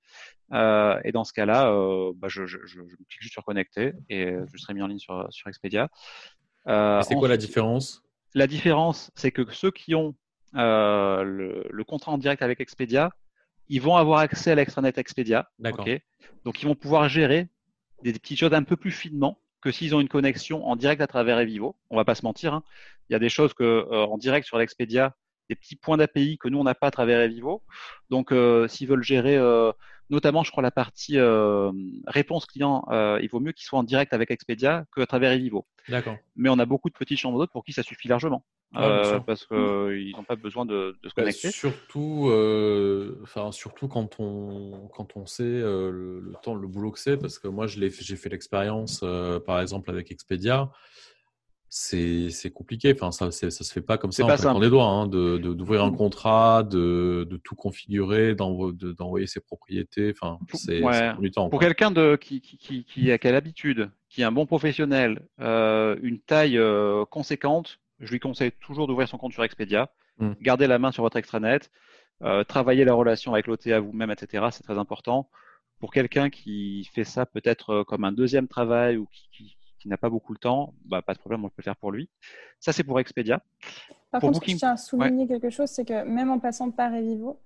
Euh, 0.54 1.00
et 1.04 1.12
dans 1.12 1.24
ce 1.24 1.34
cas-là, 1.34 1.72
bah, 2.16 2.28
je, 2.28 2.46
je, 2.46 2.58
je, 2.66 2.82
clique 2.82 3.22
juste 3.22 3.34
sur 3.34 3.46
connecter 3.46 3.94
et 4.10 4.36
je 4.54 4.58
serai 4.58 4.74
mis 4.74 4.82
en 4.82 4.88
ligne 4.88 5.00
sur, 5.00 5.26
sur 5.32 5.48
Expedia. 5.48 5.90
c'est 6.66 7.16
quoi 7.16 7.30
la 7.30 7.38
différence? 7.38 8.04
La 8.36 8.48
différence, 8.48 9.10
c'est 9.16 9.32
que 9.32 9.50
ceux 9.52 9.72
qui 9.72 9.96
ont 9.96 10.14
le, 10.54 11.66
le, 11.70 11.84
contrat 11.86 12.12
en 12.12 12.18
direct 12.18 12.42
avec 12.42 12.60
Expedia, 12.60 13.12
ils 13.70 13.82
vont 13.82 13.96
avoir 13.96 14.20
accès 14.20 14.52
à 14.52 14.56
l'extranet 14.56 14.98
Expedia. 14.98 15.50
D'accord. 15.60 15.86
Donc, 16.46 16.62
ils 16.62 16.66
vont 16.66 16.76
pouvoir 16.76 17.10
gérer 17.10 17.48
des, 18.04 18.14
petites 18.14 18.40
choses 18.40 18.54
un 18.54 18.64
peu 18.64 18.78
plus 18.78 18.92
finement 18.92 19.40
que 19.62 19.72
s'ils 19.72 19.96
ont 19.96 20.00
une 20.00 20.08
connexion 20.08 20.66
en 20.68 20.76
direct 20.76 21.02
à 21.02 21.08
travers 21.08 21.40
Evivo. 21.40 21.76
On 21.90 21.98
va 21.98 22.06
pas 22.06 22.16
se 22.16 22.24
mentir. 22.24 22.54
Hein. 22.54 22.64
Il 23.10 23.14
y 23.14 23.16
a 23.16 23.20
des 23.20 23.30
choses 23.30 23.54
que 23.54 23.64
euh, 23.64 24.06
en 24.06 24.18
direct 24.18 24.46
sur 24.46 24.58
l'Expedia, 24.58 25.16
des 25.50 25.56
petits 25.56 25.76
points 25.76 25.98
d'API 25.98 26.38
que 26.38 26.50
nous 26.50 26.60
on 26.60 26.64
n'a 26.64 26.76
pas 26.76 26.88
à 26.88 26.92
travers 26.92 27.22
Evivo. 27.22 27.64
Donc, 28.10 28.32
euh, 28.32 28.68
s'ils 28.68 28.88
veulent 28.88 29.04
gérer 29.04 29.36
euh, 29.36 29.72
notamment, 30.10 30.44
je 30.44 30.52
crois, 30.52 30.64
la 30.64 30.72
partie 30.72 31.18
euh, 31.18 31.72
réponse 32.06 32.46
client, 32.46 32.86
euh, 32.92 33.20
il 33.22 33.30
vaut 33.30 33.40
mieux 33.40 33.52
qu'il 33.52 33.66
soit 33.66 33.80
en 33.80 33.84
direct 33.84 34.14
avec 34.14 34.32
Expedia 34.32 34.86
qu'à 34.96 35.06
travers 35.06 35.32
Evivo. 35.32 35.66
D'accord. 35.90 36.18
Mais 36.36 36.50
on 36.50 36.60
a 36.60 36.66
beaucoup 36.66 36.90
de 36.90 36.96
petites 36.96 37.20
chambres 37.20 37.38
d'hôtes 37.38 37.52
pour 37.52 37.64
qui 37.64 37.74
ça 37.74 37.84
suffit 37.84 38.08
largement. 38.08 38.44
Euh, 38.76 39.22
parce 39.22 39.46
qu'ils 39.46 40.12
n'ont 40.12 40.26
pas 40.26 40.36
besoin 40.36 40.66
de, 40.66 40.98
se 41.02 41.08
bah, 41.08 41.24
connecter. 41.24 41.52
surtout, 41.52 42.30
enfin 43.24 43.54
surtout 43.54 43.88
quand 43.88 44.20
on 44.20 44.90
quand 44.94 45.16
on 45.16 45.26
sait 45.26 45.44
le, 45.62 46.34
temps, 46.44 46.54
le 46.54 46.68
boulot 46.68 46.92
que 46.92 47.00
c'est, 47.00 47.16
parce 47.16 47.40
que 47.40 47.48
moi 47.48 47.68
j'ai 47.68 47.90
fait 47.90 48.28
l'expérience, 48.28 49.06
par 49.46 49.62
exemple 49.62 49.90
avec 49.90 50.12
Expedia 50.12 50.70
c'est 51.70 52.52
compliqué. 52.54 52.94
Enfin, 52.94 53.12
ça, 53.12 53.32
ça 53.32 53.50
se 53.52 53.74
fait 53.74 53.82
pas 53.82 53.98
comme 53.98 54.12
ça 54.12 54.24
en 54.24 54.28
claquant 54.28 54.60
des 54.60 54.70
doigts, 54.70 54.86
hein, 54.86 55.08
de 55.08 55.38
d'ouvrir 55.38 55.84
un 55.84 55.92
mmh. 55.92 55.98
contrat, 55.98 56.64
de, 56.64 57.28
de 57.30 57.38
tout 57.38 57.56
configurer, 57.56 58.36
d'envoyer 58.36 59.28
ses 59.28 59.42
propriétés. 59.42 60.14
Enfin, 60.16 60.40
c'est 60.54 60.82
du 61.20 61.32
temps. 61.32 61.50
Pour 61.50 61.60
quelqu'un 61.60 61.92
de 61.92 62.16
qui, 62.16 62.42
qui, 62.42 62.86
qui, 62.86 63.12
a 63.12 63.18
quelle 63.18 63.36
habitude, 63.36 63.92
qui 64.10 64.22
est 64.22 64.26
un 64.26 64.32
bon 64.32 64.46
professionnel, 64.46 65.22
euh, 65.42 65.98
une 66.02 66.20
taille 66.20 66.58
euh, 66.58 67.06
conséquente, 67.06 67.80
je 68.00 68.12
lui 68.12 68.20
conseille 68.20 68.52
toujours 68.52 68.88
d'ouvrir 68.88 69.08
son 69.08 69.18
compte 69.18 69.34
sur 69.34 69.44
Expedia, 69.44 69.90
mmh. 70.20 70.32
garder 70.42 70.68
la 70.68 70.80
main 70.80 70.92
sur 70.92 71.04
votre 71.04 71.18
extranet, 71.18 71.70
euh, 72.24 72.44
travailler 72.44 72.86
la 72.86 72.94
relation 72.94 73.34
avec 73.34 73.48
l'OTA 73.48 73.80
vous-même, 73.80 74.12
etc. 74.12 74.46
C'est 74.52 74.64
très 74.64 74.78
important. 74.78 75.30
Pour 75.80 75.92
quelqu'un 75.92 76.30
qui 76.30 76.90
fait 76.96 77.04
ça 77.04 77.26
peut-être 77.28 77.84
comme 77.84 78.04
un 78.04 78.12
deuxième 78.12 78.48
travail 78.48 78.98
ou 78.98 79.08
qui, 79.12 79.58
qui 79.80 79.88
n'a 79.88 79.98
pas 79.98 80.10
beaucoup 80.10 80.34
le 80.34 80.40
temps, 80.40 80.74
bah, 80.86 81.02
pas 81.02 81.14
de 81.14 81.20
problème, 81.20 81.46
on 81.46 81.50
peut 81.50 81.56
le 81.58 81.64
faire 81.64 81.76
pour 81.76 81.92
lui. 81.92 82.10
Ça, 82.60 82.74
c'est 82.74 82.84
pour 82.84 83.00
Expedia. 83.00 83.42
Par 84.12 84.22
contre, 84.22 84.42
je 84.46 84.56
tiens 84.56 84.72
à 84.72 84.78
souligner 84.78 85.28
quelque 85.28 85.50
chose, 85.50 85.70
c'est 85.70 85.86
que 85.86 86.04
même 86.04 86.32
en 86.32 86.40
passant 86.40 86.72
par 86.72 86.94
Evivo, 86.94 87.40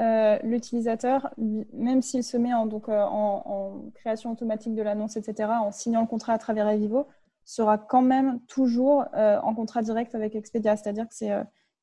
euh, 0.00 0.38
l'utilisateur, 0.42 1.28
même 1.74 2.00
s'il 2.00 2.24
se 2.24 2.36
met 2.36 2.54
en, 2.54 2.66
donc, 2.66 2.88
euh, 2.88 3.02
en, 3.02 3.90
création 3.94 4.32
automatique 4.32 4.74
de 4.74 4.82
l'annonce, 4.82 5.16
etc., 5.16 5.50
en 5.60 5.70
signant 5.70 6.00
le 6.00 6.06
contrat 6.06 6.32
à 6.32 6.38
travers 6.38 6.68
Evivo, 6.68 7.08
sera 7.44 7.76
quand 7.76 8.02
même 8.02 8.40
toujours 8.46 9.04
euh, 9.14 9.38
en 9.40 9.54
contrat 9.54 9.82
direct 9.82 10.14
avec 10.14 10.34
Expedia. 10.34 10.76
C'est-à-dire 10.76 11.08
que 11.08 11.14
c'est 11.14 11.30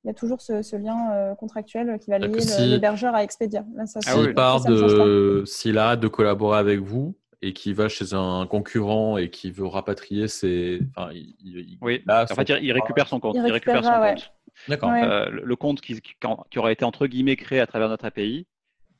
il 0.05 0.07
y 0.07 0.11
a 0.11 0.13
toujours 0.13 0.39
ce, 0.39 0.77
lien 0.77 1.35
contractuel 1.35 1.99
qui 1.99 2.09
va 2.09 2.19
lier 2.19 2.39
l'hébergeur 2.59 3.13
à 3.15 3.23
Expedia. 3.23 3.65
S'il 3.85 4.33
part 4.33 4.63
de, 4.63 5.43
s'il 5.45 5.77
a 5.77 5.97
de 5.97 6.07
collaborer 6.07 6.57
avec 6.57 6.79
vous, 6.79 7.15
et 7.41 7.53
qui 7.53 7.73
va 7.73 7.87
chez 7.87 8.13
un 8.13 8.45
concurrent 8.47 9.17
et 9.17 9.29
qui 9.29 9.51
veut 9.51 9.65
rapatrier 9.65 10.27
ses. 10.27 10.81
Enfin, 10.95 11.11
il, 11.13 11.77
oui, 11.81 12.03
en 12.07 12.25
fait, 12.27 12.49
il 12.61 12.71
récupère 12.71 13.07
son 13.07 13.19
compte. 13.19 13.35
Il 13.35 13.51
récupère, 13.51 13.83
son 13.83 13.91
compte. 13.91 14.33
D'accord. 14.67 14.91
Euh, 14.91 15.29
le, 15.29 15.55
compte 15.55 15.79
qui, 15.79 16.01
qui, 16.01 16.59
aura 16.59 16.71
été 16.71 16.83
entre 16.83 17.07
guillemets 17.07 17.37
créé 17.37 17.61
à 17.61 17.67
travers 17.67 17.87
notre 17.87 18.05
API, 18.05 18.45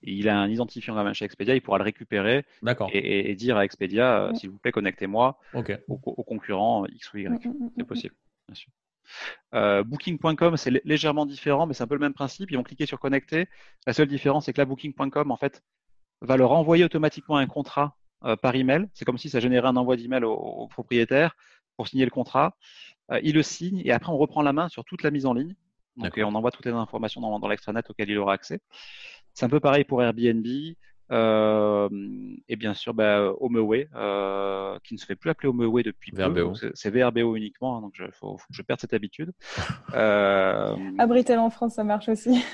il 0.04 0.30
a 0.30 0.40
un 0.40 0.50
identifiant 0.50 0.96
quand 0.96 1.04
même 1.04 1.14
chez 1.14 1.26
Expedia, 1.26 1.56
il 1.56 1.62
pourra 1.62 1.78
le 1.80 1.84
récupérer 1.84 2.46
et, 2.94 3.32
et, 3.32 3.36
dire 3.36 3.58
à 3.58 3.66
Expedia, 3.66 4.22
euh, 4.22 4.34
s'il 4.36 4.50
vous 4.50 4.58
plaît, 4.58 4.72
connectez-moi 4.72 5.38
au, 5.54 6.24
concurrent 6.24 6.86
X 6.86 7.14
ou 7.14 7.18
Y. 7.18 7.30
Mm, 7.30 7.34
mm, 7.34 7.50
mm, 7.50 7.72
c'est 7.78 7.88
possible, 7.88 8.16
bien 8.48 8.56
sûr. 8.56 8.72
Euh, 9.56 9.84
Booking.com, 9.84 10.56
c'est 10.56 10.72
légèrement 10.86 11.26
différent, 11.26 11.66
mais 11.66 11.74
c'est 11.74 11.84
un 11.84 11.88
peu 11.88 11.96
le 11.96 12.00
même 12.00 12.14
principe. 12.14 12.52
Ils 12.52 12.58
vont 12.58 12.64
cliquer 12.64 12.86
sur 12.86 13.00
connecter. 13.00 13.48
La 13.88 13.94
seule 13.94 14.08
différence, 14.08 14.46
c'est 14.46 14.54
que 14.54 14.62
là, 14.62 14.66
Booking.com, 14.66 15.32
en 15.32 15.36
fait, 15.36 15.64
va 16.22 16.38
leur 16.38 16.52
envoyer 16.52 16.84
automatiquement 16.84 17.38
un 17.38 17.48
contrat 17.48 17.98
euh, 18.24 18.36
par 18.36 18.56
email. 18.56 18.88
C'est 18.94 19.06
comme 19.06 19.18
si 19.18 19.30
ça 19.30 19.40
générait 19.40 19.68
un 19.68 19.76
envoi 19.76 19.96
d'email 19.96 20.24
au, 20.24 20.34
au 20.34 20.68
propriétaire 20.68 21.36
pour 21.78 21.88
signer 21.88 22.06
le 22.06 22.12
contrat. 22.12 22.56
Euh, 23.12 23.20
il 23.24 23.36
le 23.36 23.44
signe 23.44 23.82
et 23.86 23.92
après 23.92 24.12
on 24.12 24.18
reprend 24.18 24.42
la 24.42 24.54
main 24.54 24.70
sur 24.70 24.86
toute 24.86 25.04
la 25.04 25.12
mise 25.12 25.26
en 25.26 25.34
ligne. 25.34 25.56
Donc 25.98 26.14
on 26.18 26.36
envoie 26.36 26.52
toutes 26.52 26.66
les 26.66 26.72
informations 26.72 27.20
dans, 27.20 27.40
dans 27.40 27.48
l'extranet 27.48 27.84
auquel 27.90 28.10
il 28.10 28.18
aura 28.18 28.34
accès. 28.34 28.62
C'est 29.34 29.46
un 29.46 29.50
peu 29.50 29.60
pareil 29.60 29.84
pour 29.84 30.02
Airbnb. 30.02 30.46
Euh, 31.12 31.90
et 32.48 32.56
bien 32.56 32.74
sûr, 32.74 32.94
bah, 32.94 33.34
HomeAway, 33.40 33.90
euh, 33.96 34.78
qui 34.84 34.94
ne 34.94 35.00
se 35.00 35.06
fait 35.06 35.16
plus 35.16 35.30
appeler 35.30 35.50
HomeAway 35.50 35.84
depuis 35.84 36.12
VRBO. 36.12 36.54
C'est 36.74 36.90
VRBO 36.90 37.36
uniquement, 37.36 37.78
hein, 37.78 37.82
donc 37.82 37.96
il 38.00 38.12
faut, 38.12 38.36
que 38.36 38.44
je 38.52 38.62
perde 38.62 38.80
cette 38.80 38.94
habitude. 38.94 39.32
euh... 39.96 40.76
Abritel 40.98 41.40
en 41.40 41.50
France, 41.50 41.76
ça 41.76 41.84
marche 41.84 42.10
aussi. 42.10 42.44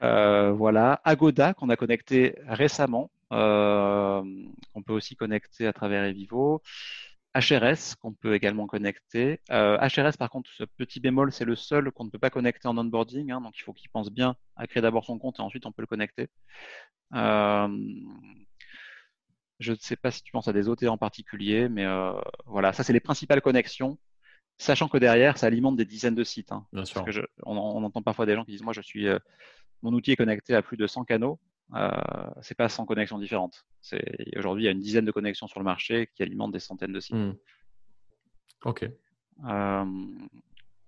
Euh, 0.00 0.52
voilà, 0.52 1.00
Agoda 1.02 1.54
qu'on 1.54 1.70
a 1.70 1.76
connecté 1.76 2.36
récemment, 2.46 3.10
qu'on 3.30 4.82
peut 4.84 4.92
aussi 4.92 5.16
connecter 5.16 5.66
à 5.66 5.72
travers 5.72 6.04
Evivo. 6.04 6.62
HRS 7.34 7.94
qu'on 8.00 8.14
peut 8.14 8.34
également 8.34 8.66
connecter. 8.66 9.40
Euh, 9.50 9.78
HRS 9.78 10.16
par 10.18 10.30
contre, 10.30 10.50
ce 10.50 10.64
petit 10.64 11.00
bémol, 11.00 11.32
c'est 11.32 11.44
le 11.44 11.56
seul 11.56 11.90
qu'on 11.92 12.04
ne 12.04 12.10
peut 12.10 12.18
pas 12.18 12.30
connecter 12.30 12.68
en 12.68 12.76
onboarding, 12.76 13.30
hein, 13.30 13.40
donc 13.40 13.58
il 13.58 13.62
faut 13.62 13.72
qu'il 13.72 13.90
pense 13.90 14.10
bien 14.10 14.36
à 14.56 14.66
créer 14.66 14.82
d'abord 14.82 15.04
son 15.04 15.18
compte 15.18 15.38
et 15.38 15.42
ensuite 15.42 15.66
on 15.66 15.72
peut 15.72 15.82
le 15.82 15.86
connecter. 15.86 16.28
Euh, 17.14 17.68
je 19.60 19.72
ne 19.72 19.78
sais 19.78 19.96
pas 19.96 20.10
si 20.10 20.22
tu 20.22 20.32
penses 20.32 20.48
à 20.48 20.52
des 20.52 20.68
OT 20.68 20.84
en 20.84 20.98
particulier, 20.98 21.68
mais 21.68 21.84
euh, 21.84 22.12
voilà, 22.46 22.72
ça 22.72 22.82
c'est 22.82 22.92
les 22.92 23.00
principales 23.00 23.42
connexions, 23.42 23.98
sachant 24.56 24.88
que 24.88 24.98
derrière 24.98 25.36
ça 25.36 25.46
alimente 25.46 25.76
des 25.76 25.84
dizaines 25.84 26.14
de 26.14 26.24
sites. 26.24 26.52
Hein, 26.52 26.66
bien 26.72 26.84
sûr. 26.84 27.04
Que 27.04 27.10
on, 27.44 27.56
on, 27.56 27.84
entend 27.84 28.02
parfois 28.02 28.26
des 28.26 28.34
gens 28.34 28.44
qui 28.44 28.52
disent 28.52 28.62
moi 28.62 28.72
je 28.72 28.80
suis 28.80 29.06
mon 29.82 29.92
outil 29.92 30.12
est 30.12 30.16
connecté 30.16 30.54
à 30.54 30.62
plus 30.62 30.76
de 30.76 30.86
100 30.86 31.04
canaux. 31.04 31.38
Euh, 31.74 31.90
c'est 32.40 32.56
pas 32.56 32.68
100 32.68 32.86
connexions 32.86 33.18
différentes. 33.18 33.66
Aujourd'hui, 34.36 34.64
il 34.64 34.66
y 34.66 34.68
a 34.68 34.72
une 34.72 34.80
dizaine 34.80 35.04
de 35.04 35.10
connexions 35.10 35.48
sur 35.48 35.60
le 35.60 35.64
marché 35.64 36.08
qui 36.14 36.22
alimentent 36.22 36.52
des 36.52 36.60
centaines 36.60 36.92
de 36.92 37.00
sites. 37.00 37.14
Hmm. 37.14 37.34
Ok. 38.64 38.88
Euh, 39.46 39.84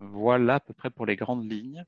voilà 0.00 0.56
à 0.56 0.60
peu 0.60 0.72
près 0.72 0.90
pour 0.90 1.06
les 1.06 1.16
grandes 1.16 1.50
lignes. 1.50 1.84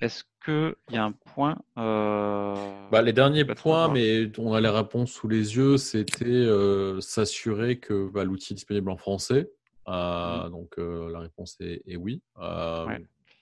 Est-ce 0.00 0.24
qu'il 0.44 0.74
y 0.90 0.96
a 0.98 1.04
un 1.04 1.12
point 1.12 1.56
euh, 1.78 2.88
bah, 2.90 3.00
Les 3.00 3.14
derniers 3.14 3.46
points, 3.46 3.88
mais 3.88 4.30
on 4.38 4.52
a 4.52 4.60
les 4.60 4.68
réponses 4.68 5.10
sous 5.10 5.26
les 5.26 5.56
yeux, 5.56 5.78
c'était 5.78 6.26
euh, 6.26 7.00
s'assurer 7.00 7.78
que 7.80 8.10
bah, 8.10 8.24
l'outil 8.24 8.52
est 8.52 8.56
disponible 8.56 8.90
en 8.90 8.98
français. 8.98 9.50
Hmm. 9.86 10.50
Donc 10.50 10.76
la 10.76 11.20
réponse 11.20 11.56
est, 11.60 11.96
oui. 11.96 12.20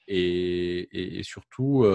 Et, 0.07 1.19
et, 1.19 1.23
surtout, 1.23 1.87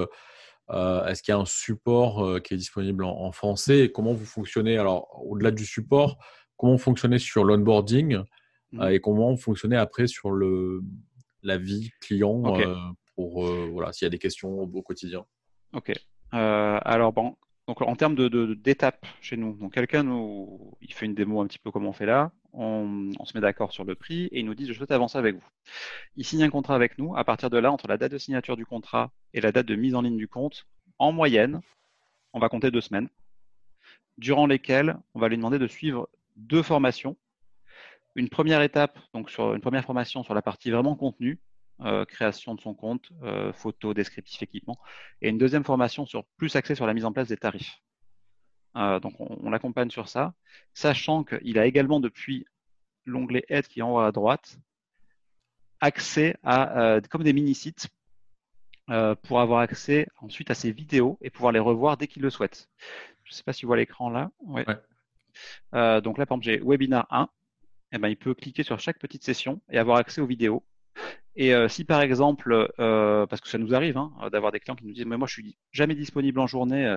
euh, 0.72 0.76
euh, 0.76 1.08
est-ce 1.08 1.24
qu'il 1.24 1.32
y 1.32 1.36
a 1.36 1.40
un 1.40 1.46
support 1.46 2.24
euh, 2.24 2.40
qui 2.40 2.54
est 2.54 2.58
disponible 2.58 3.04
en, 3.04 3.32
français 3.32 3.80
et 3.86 3.92
comment 3.92 4.14
vous 4.14 4.26
fonctionnez? 4.26 4.78
Alors, 4.78 5.22
au-delà 5.26 5.52
du 5.52 5.66
support, 5.66 6.18
comment 6.58 6.74
vous 6.74 6.80
fonctionnez 6.80 7.20
sur 7.20 7.44
l'onboarding 7.44 8.20
mmh. 8.72 8.90
et 8.90 9.00
comment 9.00 9.32
vous 9.32 9.42
fonctionnez 9.42 9.78
après 9.78 10.08
sur 10.08 10.32
le, 10.32 10.82
la 11.44 11.58
vie 11.58 11.92
client 12.02 12.44
pour 13.16 13.46
voilà 13.72 13.92
s'il 13.92 14.06
y 14.06 14.08
a 14.08 14.10
des 14.10 14.20
questions 14.20 14.60
au 14.60 14.82
quotidien? 14.82 15.26
Ok. 15.74 15.94
alors 16.32 17.14
bon, 17.14 17.36
donc 17.68 17.82
en 17.82 17.96
termes 17.96 18.16
de, 18.16 18.54
d'étapes 18.54 19.06
chez 19.22 19.38
nous, 19.38 19.56
donc 19.58 19.74
quelqu'un 19.74 20.04
nous, 20.04 20.74
il 20.82 20.94
fait 20.94 21.06
une 21.06 21.16
démo 21.16 21.42
un 21.42 21.48
petit 21.48 21.60
peu 21.60 21.72
comme 21.72 21.86
on 21.86 21.94
fait 21.94 22.06
là, 22.06 22.32
on, 22.54 23.12
se 23.26 23.36
met 23.36 23.42
d'accord 23.42 23.72
sur 23.72 23.84
le 23.84 23.96
prix 23.96 24.26
et 24.26 24.40
il 24.40 24.46
nous 24.46 24.56
dit 24.56 24.66
je 24.66 24.74
souhaite 24.74 24.92
avancer 24.92 25.18
avec 25.18 25.36
vous. 25.36 25.48
Il 26.16 26.26
signe 26.26 26.44
un 26.44 26.50
contrat 26.50 26.76
avec 26.76 26.98
nous. 26.98 27.16
À 27.16 27.24
partir 27.24 27.50
de 27.50 27.58
là, 27.58 27.72
entre 27.72 27.88
la 27.88 27.98
date 27.98 28.12
de 28.12 28.18
signature 28.18 28.58
du 28.58 28.66
contrat 28.66 29.12
et 29.34 29.42
la 29.42 29.52
date 29.52 29.66
de 29.66 29.76
mise 29.76 29.96
en 29.96 30.02
ligne 30.02 30.18
du 30.18 30.28
compte, 30.28 30.68
en 30.98 31.12
moyenne, 31.12 31.62
on 32.34 32.40
va 32.40 32.50
compter 32.50 32.72
deux 32.72 32.82
semaines, 32.82 33.10
durant 34.18 34.48
lesquelles 34.48 34.98
on 35.14 35.20
va 35.20 35.30
lui 35.30 35.38
demander 35.38 35.60
de 35.60 35.68
suivre 35.68 36.10
deux 36.36 36.64
formations. 36.64 37.16
Une 38.16 38.30
première 38.30 38.62
étape, 38.62 39.00
donc 39.14 39.32
une 39.38 39.62
première 39.62 39.86
formation 39.86 40.24
sur 40.24 40.34
la 40.34 40.42
partie 40.42 40.72
vraiment 40.72 40.96
contenu, 40.96 41.40
euh, 41.82 42.04
création 42.04 42.56
de 42.56 42.62
son 42.62 42.74
compte, 42.74 43.10
euh, 43.24 43.54
photo, 43.54 43.94
descriptif, 43.94 44.42
équipement, 44.44 44.78
et 45.22 45.30
une 45.30 45.38
deuxième 45.38 45.64
formation 45.64 46.06
sur 46.06 46.26
plus 46.38 46.56
axée 46.56 46.76
sur 46.76 46.86
la 46.86 46.94
mise 46.94 47.06
en 47.06 47.14
place 47.14 47.30
des 47.30 47.38
tarifs. 47.38 47.82
Euh, 48.76 49.00
donc 49.00 49.14
on, 49.20 49.50
l'accompagne 49.50 49.90
sur 49.90 50.08
ça, 50.08 50.34
sachant 50.74 51.24
qu'il 51.24 51.58
a 51.58 51.66
également 51.66 52.00
depuis 52.00 52.46
l'onglet 53.06 53.44
Aide 53.50 53.68
qui 53.68 53.80
est 53.80 53.84
en 53.84 53.96
haut 53.96 54.00
à 54.00 54.12
droite, 54.12 54.60
accès 55.82 56.36
à 56.44 57.00
comme 57.10 57.24
des 57.24 57.34
mini-sites 57.34 57.88
pour 59.24 59.40
avoir 59.40 59.60
accès 59.60 60.08
ensuite 60.18 60.52
à 60.52 60.56
ces 60.56 60.72
vidéos 60.72 61.18
et 61.22 61.30
pouvoir 61.30 61.52
les 61.52 61.60
revoir 61.60 61.98
dès 61.98 62.08
qu'il 62.08 62.22
le 62.22 62.30
souhaite. 62.30 62.70
Je 63.24 63.32
ne 63.32 63.36
sais 63.36 63.44
pas 63.44 63.54
si 63.54 63.64
vous 63.64 63.68
voyez 63.68 63.84
l'écran 63.84 64.10
là. 64.10 64.32
Ouais. 64.42 64.66
donc 66.02 66.18
là, 66.18 66.26
par 66.26 66.38
exemple, 66.38 66.46
j'ai 66.46 66.58
Webinar 66.58 67.08
1. 67.10 67.30
Eh 67.92 67.98
ben, 67.98 68.10
il 68.10 68.18
peut 68.18 68.36
cliquer 68.36 68.64
sur 68.64 68.80
chaque 68.80 69.00
petite 69.00 69.24
session 69.24 69.62
et 69.72 69.80
avoir 69.80 69.98
accès 69.98 70.22
aux 70.22 70.28
vidéos. 70.28 70.64
Et 71.36 71.54
euh, 71.54 71.68
si 71.68 71.86
par 71.86 72.02
exemple, 72.02 72.72
euh, 72.80 73.26
parce 73.26 73.42
que 73.42 73.48
ça 73.48 73.58
nous 73.58 73.74
arrive 73.74 73.98
hein, 73.98 74.12
d'avoir 74.32 74.52
des 74.52 74.60
clients 74.60 74.76
qui 74.76 74.86
nous 74.86 74.94
disent 74.94 75.06
mais 75.06 75.18
moi 75.18 75.28
je 75.28 75.34
suis 75.34 75.58
jamais 75.72 75.96
disponible 75.96 76.40
en 76.40 76.48
journée, 76.48 76.96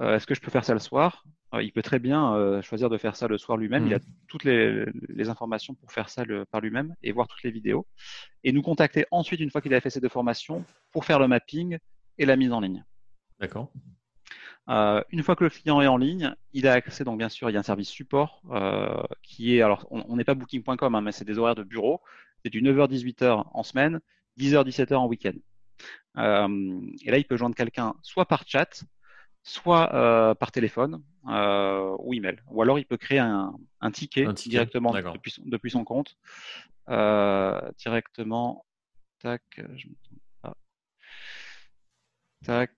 euh, 0.00 0.16
est-ce 0.16 0.26
que 0.26 0.34
je 0.34 0.40
peux 0.40 0.50
faire 0.50 0.64
ça 0.64 0.74
le 0.74 0.80
soir? 0.80 1.24
Il 1.62 1.70
peut 1.70 1.82
très 1.82 2.00
bien 2.00 2.60
choisir 2.62 2.90
de 2.90 2.98
faire 2.98 3.14
ça 3.14 3.28
le 3.28 3.38
soir 3.38 3.56
lui-même. 3.56 3.86
Il 3.86 3.94
a 3.94 3.98
mmh. 3.98 4.02
toutes 4.26 4.42
les, 4.42 5.28
informations 5.28 5.72
pour 5.74 5.92
faire 5.92 6.08
ça 6.08 6.24
par 6.50 6.60
lui-même 6.60 6.96
et 7.04 7.12
voir 7.12 7.28
toutes 7.28 7.44
les 7.44 7.52
vidéos 7.52 7.86
et 8.42 8.50
nous 8.50 8.60
contacter 8.60 9.06
ensuite 9.12 9.38
une 9.38 9.50
fois 9.50 9.60
qu'il 9.60 9.72
a 9.72 9.80
fait 9.80 9.88
ces 9.88 10.00
deux 10.00 10.08
formations 10.08 10.64
pour 10.90 11.04
faire 11.04 11.20
le 11.20 11.28
mapping 11.28 11.78
et 12.18 12.26
la 12.26 12.34
mise 12.34 12.50
en 12.50 12.58
ligne. 12.58 12.84
D'accord. 13.38 13.70
une 14.66 15.22
fois 15.22 15.36
que 15.36 15.44
le 15.44 15.50
client 15.50 15.80
est 15.80 15.86
en 15.86 15.96
ligne, 15.96 16.34
il 16.54 16.66
a 16.66 16.72
accès, 16.72 17.04
donc 17.04 17.18
bien 17.18 17.28
sûr, 17.28 17.48
il 17.50 17.52
y 17.52 17.56
a 17.56 17.60
un 17.60 17.62
service 17.62 17.88
support 17.88 18.42
qui 19.22 19.56
est, 19.56 19.62
alors 19.62 19.86
on 19.92 20.16
n'est 20.16 20.24
pas 20.24 20.34
booking.com, 20.34 20.92
hein, 20.92 21.00
mais 21.02 21.12
c'est 21.12 21.24
des 21.24 21.38
horaires 21.38 21.54
de 21.54 21.62
bureau 21.62 22.00
c'est 22.44 22.50
du 22.50 22.62
9h-18h 22.62 23.44
en 23.52 23.62
semaine, 23.62 24.00
10h-17h 24.38 24.94
en 24.94 25.06
week-end. 25.06 25.32
Euh, 26.18 26.80
et 27.02 27.10
là, 27.10 27.18
il 27.18 27.24
peut 27.24 27.36
joindre 27.36 27.56
quelqu'un 27.56 27.94
soit 28.02 28.26
par 28.26 28.44
chat, 28.46 28.84
soit 29.44 29.94
euh, 29.94 30.34
par 30.34 30.50
téléphone 30.50 31.02
euh, 31.28 31.94
ou 32.00 32.14
email. 32.14 32.36
Ou 32.50 32.62
alors, 32.62 32.78
il 32.78 32.86
peut 32.86 32.96
créer 32.96 33.20
un, 33.20 33.54
ticket, 33.92 34.26
directement 34.32 34.92
depuis 35.44 35.70
son, 35.70 35.84
compte. 35.84 36.16
directement. 37.78 38.64
Tac, 39.20 39.42
je 39.76 39.88
pas. 40.42 40.56
Tac. 42.44 42.70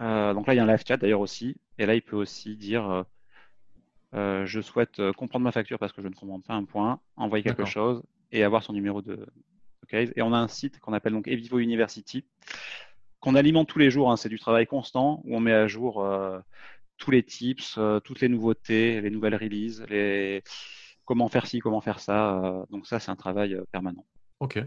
donc 0.00 0.46
là, 0.46 0.54
il 0.54 0.56
y 0.56 0.60
a 0.60 0.64
un 0.64 0.66
live 0.66 0.82
chat 0.86 0.96
d'ailleurs 0.96 1.20
aussi. 1.20 1.56
Et 1.78 1.86
là, 1.86 1.94
il 1.94 2.02
peut 2.02 2.16
aussi 2.16 2.56
dire 2.56 3.04
je 4.12 4.60
souhaite 4.60 5.00
comprendre 5.12 5.44
ma 5.44 5.52
facture 5.52 5.78
parce 5.78 5.92
que 5.92 6.02
je 6.02 6.08
ne 6.08 6.14
comprends 6.14 6.40
pas 6.40 6.54
un 6.54 6.64
point, 6.64 7.00
envoyer 7.16 7.42
quelque 7.42 7.64
chose 7.64 8.02
et 8.32 8.44
avoir 8.44 8.62
son 8.62 8.72
numéro 8.72 9.02
de, 9.02 9.26
case. 9.88 10.12
Et 10.16 10.22
on 10.22 10.32
a 10.32 10.38
un 10.38 10.48
site 10.48 10.78
qu'on 10.80 10.92
appelle 10.92 11.12
donc 11.12 11.28
Evivo 11.28 11.58
University, 11.58 12.24
qu'on 13.22 13.36
alimente 13.36 13.68
tous 13.68 13.78
les 13.78 13.90
jours. 13.90 14.10
Hein. 14.10 14.16
c'est 14.18 14.28
du 14.28 14.38
travail 14.38 14.66
constant 14.66 15.22
où 15.24 15.34
on 15.36 15.40
met 15.40 15.52
à 15.52 15.66
jour 15.66 16.04
euh, 16.04 16.38
tous 16.98 17.10
les 17.10 17.22
tips, 17.22 17.76
euh, 17.78 18.00
toutes 18.00 18.20
les 18.20 18.28
nouveautés, 18.28 19.00
les 19.00 19.10
nouvelles 19.10 19.36
releases, 19.36 19.86
les 19.88 20.42
comment 21.06 21.28
faire 21.28 21.46
ci, 21.46 21.60
comment 21.60 21.80
faire 21.80 22.00
ça. 22.00 22.44
Euh. 22.44 22.64
donc 22.70 22.86
ça, 22.86 23.00
c'est 23.00 23.10
un 23.10 23.16
travail 23.16 23.58
permanent. 23.70 24.04
Ok. 24.40 24.62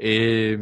Et, 0.00 0.56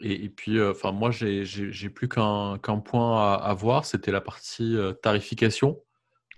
et, 0.00 0.28
puis, 0.30 0.62
enfin, 0.62 0.90
moi, 0.92 1.10
j'ai 1.10 1.90
plus 1.90 2.08
qu'un 2.08 2.58
point 2.82 3.34
à, 3.34 3.52
voir, 3.52 3.84
c'était 3.84 4.10
la 4.10 4.22
partie 4.22 4.74
tarification. 5.02 5.82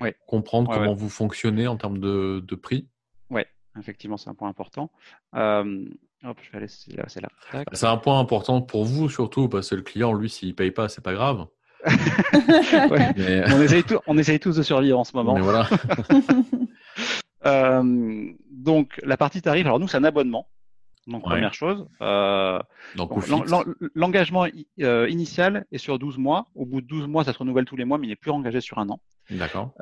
Ouais. 0.00 0.16
Comprendre 0.26 0.72
comment 0.72 0.92
vous 0.92 1.09
fonctionnez 1.09 1.68
en 1.68 1.76
termes 1.76 1.98
de, 1.98 2.42
de 2.44 2.54
prix. 2.57 2.88
Ouais. 3.30 3.46
Effectivement, 3.78 4.16
c'est 4.16 4.30
un 4.30 4.34
point 4.34 4.48
important. 4.48 4.90
Euh, 5.34 5.88
je 6.23 6.51
vais 6.51 6.59
aller, 6.59 6.69
c'est 6.69 7.21
là. 7.21 7.29
C'est 7.73 7.87
un 7.87 7.97
point 7.97 8.19
important 8.19 8.62
pour 8.62 8.85
vous 8.85 9.09
surtout 9.09 9.49
parce 9.49 9.71
que 9.71 9.75
le 9.75 9.83
client, 9.83 10.12
lui, 10.12 10.29
s'il 10.29 10.49
ne 10.49 10.55
paye 10.55 10.71
pas, 10.71 10.89
c'est 10.89 11.03
pas 11.03 11.14
grave. 11.14 11.47
on, 11.87 13.62
essaye 13.62 13.85
on, 14.07 14.19
essaye 14.19 14.41
tous 14.41 14.57
de 14.57 14.62
survivre 14.62 14.99
en 14.99 15.05
ce 15.05 15.17
moment. 15.17 15.39
voilà. 15.39 15.69
Euh, 17.45 18.33
donc, 18.51 18.99
la 19.05 19.17
partie 19.17 19.41
tarif, 19.41 19.67
alors 19.67 19.79
nous, 19.79 19.87
c'est 19.87 19.99
un 19.99 20.03
abonnement. 20.03 20.49
Donc, 21.07 21.23
première 21.23 21.55
chose. 21.55 21.87
Euh, 22.01 22.59
l'engagement 23.95 24.47
initial 24.77 25.64
est 25.71 25.79
sur 25.79 26.01
12 26.01 26.19
mois. 26.19 26.49
Au 26.57 26.67
bout 26.67 26.81
de 26.81 26.87
12 26.89 27.07
mois, 27.07 27.23
ça 27.23 27.33
se 27.33 27.39
renouvelle 27.39 27.64
tous 27.64 27.77
les 27.77 27.85
mois, 27.85 27.99
mais 27.99 28.09
il 28.09 28.11
n'est 28.11 28.17
plus 28.17 28.33
engagé 28.33 28.61
sur 28.61 28.79
un 28.79 28.89
an. 28.89 29.01
D'accord. 29.31 29.75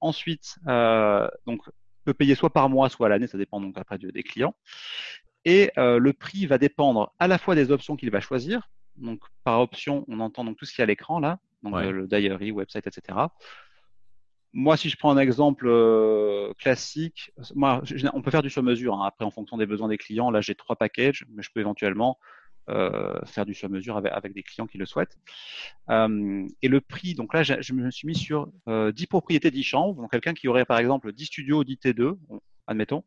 ensuite, 0.00 0.56
donc, 1.46 1.60
peut 2.04 2.14
payer 2.14 2.34
soit 2.34 2.50
par 2.50 2.68
mois, 2.70 2.88
soit 2.88 3.06
à 3.06 3.10
l'année, 3.10 3.26
ça 3.26 3.38
dépend 3.38 3.60
donc 3.60 3.76
après 3.76 3.98
des 3.98 4.22
clients. 4.22 4.54
Et 5.44 5.70
euh, 5.78 5.98
le 5.98 6.12
prix 6.12 6.46
va 6.46 6.58
dépendre 6.58 7.12
à 7.18 7.28
la 7.28 7.38
fois 7.38 7.54
des 7.54 7.70
options 7.70 7.96
qu'il 7.96 8.10
va 8.10 8.20
choisir. 8.20 8.68
Donc 8.96 9.20
par 9.42 9.60
option, 9.60 10.04
on 10.08 10.20
entend 10.20 10.44
donc 10.44 10.56
tout 10.56 10.64
ce 10.64 10.74
qui 10.74 10.80
est 10.80 10.84
à 10.84 10.86
l'écran 10.86 11.18
là, 11.18 11.38
donc 11.62 11.74
euh, 11.74 11.90
le 11.90 12.06
diary, 12.06 12.50
website, 12.50 12.86
etc. 12.86 13.18
Moi, 14.52 14.76
si 14.76 14.88
je 14.88 14.96
prends 14.96 15.10
un 15.10 15.18
exemple 15.18 15.66
euh, 15.66 16.52
classique, 16.58 17.32
moi, 17.56 17.82
on 18.12 18.22
peut 18.22 18.30
faire 18.30 18.42
du 18.42 18.50
sur-mesure. 18.50 18.94
Hein. 18.94 19.06
Après, 19.06 19.24
en 19.24 19.32
fonction 19.32 19.56
des 19.56 19.66
besoins 19.66 19.88
des 19.88 19.98
clients, 19.98 20.30
là, 20.30 20.40
j'ai 20.40 20.54
trois 20.54 20.76
packages, 20.76 21.26
mais 21.28 21.42
je 21.42 21.50
peux 21.52 21.58
éventuellement 21.58 22.18
euh, 22.70 23.20
faire 23.26 23.44
du 23.44 23.52
sur-mesure 23.52 23.98
avec, 23.98 24.32
des 24.32 24.42
clients 24.42 24.66
qui 24.66 24.78
le 24.78 24.86
souhaitent. 24.86 25.18
Euh, 25.90 26.46
et 26.62 26.68
le 26.68 26.80
prix, 26.80 27.14
donc 27.14 27.34
là, 27.34 27.42
je, 27.42 27.72
me 27.74 27.90
suis 27.90 28.06
mis 28.06 28.14
sur 28.14 28.46
10 28.46 28.52
euh, 28.68 28.92
propriétés, 29.10 29.50
10 29.50 29.62
chambres. 29.62 30.00
Donc 30.00 30.10
quelqu'un 30.10 30.32
qui 30.32 30.48
aurait 30.48 30.64
par 30.64 30.78
exemple 30.78 31.12
10 31.12 31.26
studios, 31.26 31.62
10 31.62 31.74
T2, 31.74 32.16
admettons, 32.66 33.04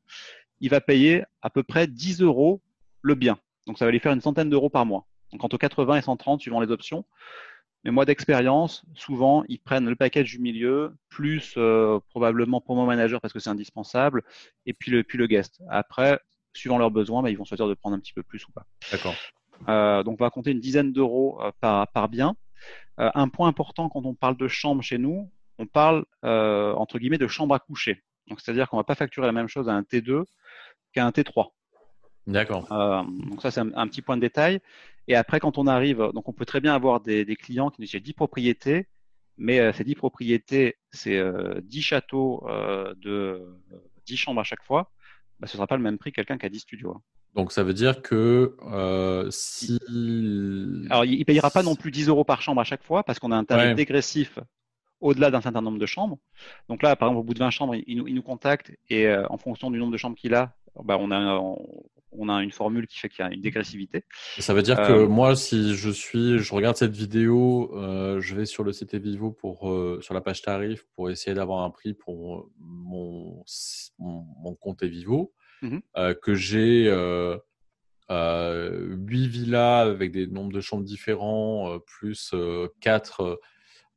il 0.60 0.70
va 0.70 0.82
payer 0.82 1.24
à 1.42 1.50
peu 1.50 1.64
près 1.64 1.88
10 1.88 2.22
euros 2.22 2.62
le 3.02 3.16
bien. 3.16 3.38
Donc 3.66 3.78
ça 3.78 3.86
va 3.86 3.92
lui 3.92 4.00
faire 4.00 4.14
une 4.14 4.22
centaine 4.22 4.50
d'euros 4.50 4.70
par 4.70 4.86
mois. 4.86 5.06
Donc 5.32 5.44
entre 5.44 5.58
80 5.58 5.98
et 5.98 6.02
130 6.02 6.42
suivant 6.42 6.60
les 6.60 6.72
options. 6.72 7.06
Mais 7.84 7.92
moi 7.92 8.06
d'expérience, 8.06 8.84
souvent 8.96 9.44
ils 9.48 9.60
prennent 9.60 9.88
le 9.88 9.96
package 9.96 10.32
du 10.32 10.40
milieu, 10.40 10.96
plus 11.10 11.58
probablement 12.10 12.60
promo 12.60 12.86
manager 12.86 13.22
parce 13.22 13.34
que 13.34 13.40
c'est 13.40 13.50
indispensable, 13.50 14.24
et 14.66 14.74
puis 14.74 14.92
le, 14.92 15.04
puis 15.04 15.18
le 15.18 15.28
guest. 15.28 15.62
Après, 15.70 16.20
suivant 16.54 16.78
leurs 16.78 16.92
besoins, 16.92 17.22
bah, 17.22 17.30
ils 17.30 17.38
vont 17.38 17.46
choisir 17.46 17.68
de 17.68 17.74
prendre 17.74 17.96
un 17.96 18.00
petit 18.00 18.14
peu 18.14 18.24
plus 18.24 18.46
ou 18.48 18.52
pas. 18.52 18.66
D'accord. 18.92 19.16
Euh, 19.70 20.04
donc, 20.04 20.18
on 20.20 20.24
va 20.24 20.30
compter 20.30 20.52
une 20.52 20.60
dizaine 20.60 20.92
d'euros 20.92 21.40
euh, 21.42 21.52
par, 21.62 22.10
bien. 22.10 22.36
Euh, 23.00 23.10
un 23.14 23.30
point 23.30 23.48
important 23.48 23.90
quand 23.90 24.06
on 24.06 24.14
parle 24.14 24.38
de 24.38 24.48
chambre 24.48 24.82
chez 24.82 24.98
nous, 24.98 25.32
on 25.60 25.66
parle 25.66 26.06
entre 26.22 27.00
guillemets 27.00 27.18
de 27.18 27.28
chambre 27.28 27.56
à 27.56 27.60
coucher. 27.60 28.04
Donc, 28.28 28.42
c'est-à-dire 28.42 28.70
qu'on 28.70 28.78
ne 28.78 28.82
va 28.82 28.86
pas 28.86 28.96
facturer 28.96 29.26
la 29.26 29.32
même 29.32 29.48
chose 29.48 29.70
à 29.70 29.74
un 29.74 29.82
T2 29.82 30.24
qu'à 30.94 31.06
un 31.06 31.10
T3. 31.10 31.50
D'accord. 32.28 32.68
donc 33.30 33.42
ça, 33.42 33.52
c'est 33.52 33.62
un, 33.62 33.88
petit 33.88 34.02
point 34.02 34.18
de 34.18 34.22
détail. 34.22 34.60
Et 35.08 35.16
après, 35.16 35.40
quand 35.40 35.58
on 35.58 35.66
arrive, 35.66 36.10
donc 36.14 36.28
on 36.28 36.34
peut 36.34 36.46
très 36.46 36.60
bien 36.60 36.76
avoir 36.76 37.00
des, 37.00 37.26
clients 37.38 37.70
qui 37.70 37.82
nous 37.82 37.88
disent 37.88 38.02
10 38.02 38.14
propriétés, 38.14 38.90
mais 39.38 39.72
ces 39.72 39.86
10 39.86 39.96
propriétés, 39.96 40.76
c'est 40.92 41.24
10 41.62 41.82
châteaux 41.82 42.46
de 42.98 43.46
10 44.06 44.18
chambres 44.18 44.42
à 44.42 44.44
chaque 44.44 44.64
fois. 44.64 44.92
Bah, 45.40 45.48
ce 45.48 45.54
ne 45.54 45.58
sera 45.58 45.68
pas 45.68 45.78
le 45.78 45.84
même 45.84 45.98
prix 45.98 46.12
que 46.12 46.16
quelqu'un 46.16 46.38
qui 46.38 46.46
a 46.46 46.50
10 46.50 46.60
studios. 46.60 46.92
Hein. 46.92 47.02
Donc 47.36 47.52
ça 47.52 47.64
veut 47.64 47.74
dire 47.74 48.02
que 48.02 48.58
euh, 48.64 49.30
si. 49.30 49.80
Alors 50.90 51.06
il 51.06 51.20
ne 51.20 51.24
payera 51.24 51.52
pas 51.52 51.62
non 51.62 51.76
plus 51.76 51.92
10 51.92 52.08
euros 52.08 52.24
par 52.24 52.42
chambre 52.42 52.62
à 52.62 52.64
chaque 52.64 52.84
fois 52.84 53.04
parce 53.04 53.20
qu'on 53.20 53.32
a 53.32 53.36
un 53.36 53.44
tarif 53.44 53.76
dégressif 53.76 54.40
au-delà 55.00 55.32
d'un 55.32 55.42
certain 55.42 55.62
nombre 55.62 55.80
de 55.80 55.86
chambres. 55.86 56.20
Donc 56.70 56.84
là, 56.84 56.96
par 56.96 57.10
exemple, 57.10 57.22
au 57.22 57.24
bout 57.24 57.34
de 57.34 57.40
20 57.40 57.50
chambres, 57.50 57.76
il 57.76 57.98
nous, 57.98 58.08
il 58.08 58.16
nous 58.16 58.22
contacte 58.22 58.72
et 58.90 59.08
euh, 59.08 59.26
en 59.30 59.38
fonction 59.38 59.72
du 59.72 59.80
nombre 59.80 59.92
de 59.92 59.98
chambres 59.98 60.16
qu'il 60.16 60.34
a, 60.34 60.56
bah, 60.84 60.98
on, 61.00 61.12
a 61.12 61.40
on, 62.12 62.30
a 62.30 62.44
une 62.44 62.52
formule 62.52 62.88
qui 62.88 63.00
fait 63.00 63.10
qu'il 63.10 63.24
y 63.24 63.28
a 63.28 63.32
une 63.32 63.42
dégressivité. 63.42 64.04
Ça 64.40 64.54
veut 64.54 64.64
dire 64.64 64.78
que 64.78 64.92
euh, 64.92 65.08
moi, 65.08 65.36
si 65.36 65.76
je 65.76 65.90
suis, 65.90 66.40
je 66.40 66.54
regarde 66.54 66.78
cette 66.78 66.96
vidéo, 66.96 67.72
je 67.74 68.36
vais 68.36 68.46
sur 68.46 68.64
le 68.64 68.74
site 68.74 68.96
Vivo 68.96 69.32
pour 69.32 69.60
sur 70.02 70.14
la 70.14 70.22
page 70.22 70.42
tarif 70.42 70.86
pour 70.96 71.10
essayer 71.10 71.36
d'avoir 71.36 71.64
un 71.64 71.70
prix 71.70 71.94
pour 71.94 72.50
mon, 72.60 73.44
mon, 74.00 74.26
mon 74.42 74.56
compte 74.56 74.84
Vivo. 74.84 75.34
Euh, 75.98 76.14
que 76.14 76.36
j'ai 76.36 76.88
euh, 76.88 77.38
euh, 78.12 78.96
8 79.08 79.28
villas 79.28 79.88
avec 79.88 80.12
des 80.12 80.28
nombres 80.28 80.54
de 80.54 80.62
chambres 80.62 80.84
différents, 80.84 81.74
euh, 81.74 81.80
plus 81.80 82.34
4, 82.82 83.40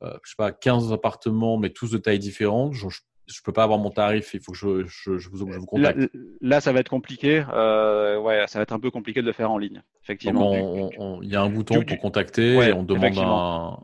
je 0.01 0.29
sais 0.29 0.35
pas, 0.37 0.51
15 0.51 0.93
appartements, 0.93 1.57
mais 1.57 1.69
tous 1.69 1.91
de 1.91 1.97
tailles 1.97 2.19
différentes. 2.19 2.73
Je, 2.73 2.85
ne 2.85 3.43
peux 3.45 3.53
pas 3.53 3.63
avoir 3.63 3.79
mon 3.79 3.91
tarif, 3.91 4.33
il 4.33 4.41
faut 4.41 4.51
que 4.51 4.57
je, 4.57 4.85
je, 4.87 5.17
je, 5.17 5.29
vous, 5.29 5.45
vous, 5.45 5.65
contacte. 5.65 6.09
Là, 6.41 6.59
ça 6.59 6.73
va 6.73 6.79
être 6.79 6.89
compliqué. 6.89 7.39
ouais, 7.39 8.45
ça 8.47 8.59
va 8.59 8.63
être 8.63 8.73
un 8.73 8.79
peu 8.79 8.91
compliqué 8.91 9.21
de 9.21 9.27
le 9.27 9.33
faire 9.33 9.51
en 9.51 9.57
ligne, 9.57 9.83
effectivement. 10.03 10.89
Il 11.21 11.29
y 11.29 11.35
a 11.35 11.41
un 11.41 11.49
bouton 11.49 11.83
pour 11.83 11.99
contacter 11.99 12.55
et 12.55 12.73
on 12.73 12.83
demande 12.83 13.17
un, 13.17 13.77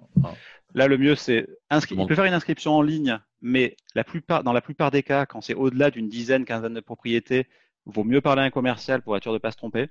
Là, 0.73 0.87
le 0.87 0.97
mieux, 0.97 1.15
c'est 1.15 1.47
il 1.89 2.05
peut 2.07 2.15
faire 2.15 2.25
une 2.25 2.33
inscription 2.33 2.73
en 2.73 2.81
ligne, 2.81 3.19
mais 3.41 3.75
la 3.95 4.03
plupart, 4.03 4.43
dans 4.43 4.53
la 4.53 4.61
plupart 4.61 4.91
des 4.91 5.03
cas, 5.03 5.25
quand 5.25 5.41
c'est 5.41 5.53
au-delà 5.53 5.91
d'une 5.91 6.07
dizaine, 6.07 6.45
quinzaine 6.45 6.73
de 6.73 6.79
propriétés, 6.81 7.47
vaut 7.85 8.03
mieux 8.03 8.21
parler 8.21 8.41
à 8.41 8.45
un 8.45 8.49
commercial 8.49 9.01
pour 9.01 9.15
être 9.15 9.23
sûr 9.23 9.31
de 9.31 9.37
ne 9.37 9.41
pas 9.41 9.51
se 9.51 9.57
tromper. 9.57 9.89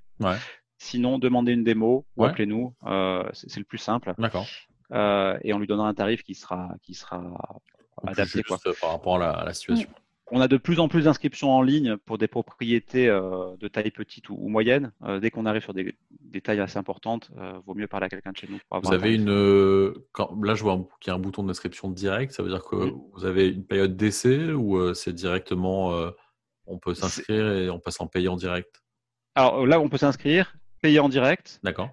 Sinon, 0.78 1.18
demandez 1.18 1.52
une 1.52 1.64
démo 1.64 2.06
ou 2.16 2.24
appelez-nous. 2.24 2.74
Euh, 2.86 3.28
c'est 3.32 3.56
le 3.56 3.64
plus 3.64 3.78
simple. 3.78 4.14
D'accord. 4.18 4.46
Euh, 4.92 5.38
et 5.42 5.52
on 5.52 5.58
lui 5.58 5.66
donnera 5.66 5.88
un 5.88 5.94
tarif 5.94 6.22
qui 6.22 6.34
sera, 6.34 6.70
qui 6.82 6.94
sera 6.94 7.22
adapté. 8.06 8.42
Quoi. 8.42 8.58
Par 8.80 8.90
rapport 8.90 9.20
à 9.20 9.44
la, 9.44 9.54
situation. 9.54 9.88
On 10.30 10.40
a 10.40 10.48
de 10.48 10.56
plus 10.56 10.80
en 10.80 10.88
plus 10.88 11.04
d'inscriptions 11.04 11.50
en 11.50 11.62
ligne 11.62 11.96
pour 11.96 12.18
des 12.18 12.26
propriétés 12.26 13.08
euh, 13.08 13.56
de 13.58 13.68
taille 13.68 13.90
petite 13.90 14.28
ou, 14.28 14.48
moyenne. 14.48 14.92
dès 15.20 15.30
qu'on 15.30 15.46
arrive 15.46 15.62
sur 15.62 15.74
des, 15.74 15.94
tailles 16.42 16.60
assez 16.60 16.78
importantes, 16.78 17.30
vaut 17.64 17.74
mieux 17.74 17.86
parler 17.86 18.06
à 18.06 18.08
quelqu'un 18.08 18.32
de 18.32 18.36
chez 18.36 18.48
nous. 18.48 18.58
vous 18.70 18.92
avez 18.92 19.14
une. 19.14 19.30
là, 19.30 20.54
je 20.54 20.62
vois 20.62 20.86
qu'il 21.00 21.10
y 21.10 21.14
a 21.14 21.14
un 21.14 21.20
bouton 21.20 21.44
d'inscription 21.44 21.88
direct. 21.90 22.32
Ça 22.32 22.42
veut 22.42 22.50
dire 22.50 22.64
que 22.64 22.76
mm. 22.76 23.00
vous 23.14 23.24
avez 23.24 23.48
une 23.48 23.64
période 23.64 23.96
d'essai 23.96 24.52
ou 24.52 24.94
c'est 24.94 25.14
directement 25.14 26.10
on 26.66 26.78
peut 26.78 26.94
s'inscrire 26.94 27.48
et 27.52 27.70
on 27.70 27.78
passe 27.78 28.00
en 28.00 28.08
en 28.14 28.36
direct? 28.36 28.82
Alors 29.34 29.66
là, 29.66 29.80
on 29.80 29.88
peut 29.88 29.98
s'inscrire, 29.98 30.56
payer 30.82 31.00
en 31.00 31.08
direct. 31.08 31.60
D'accord. 31.62 31.90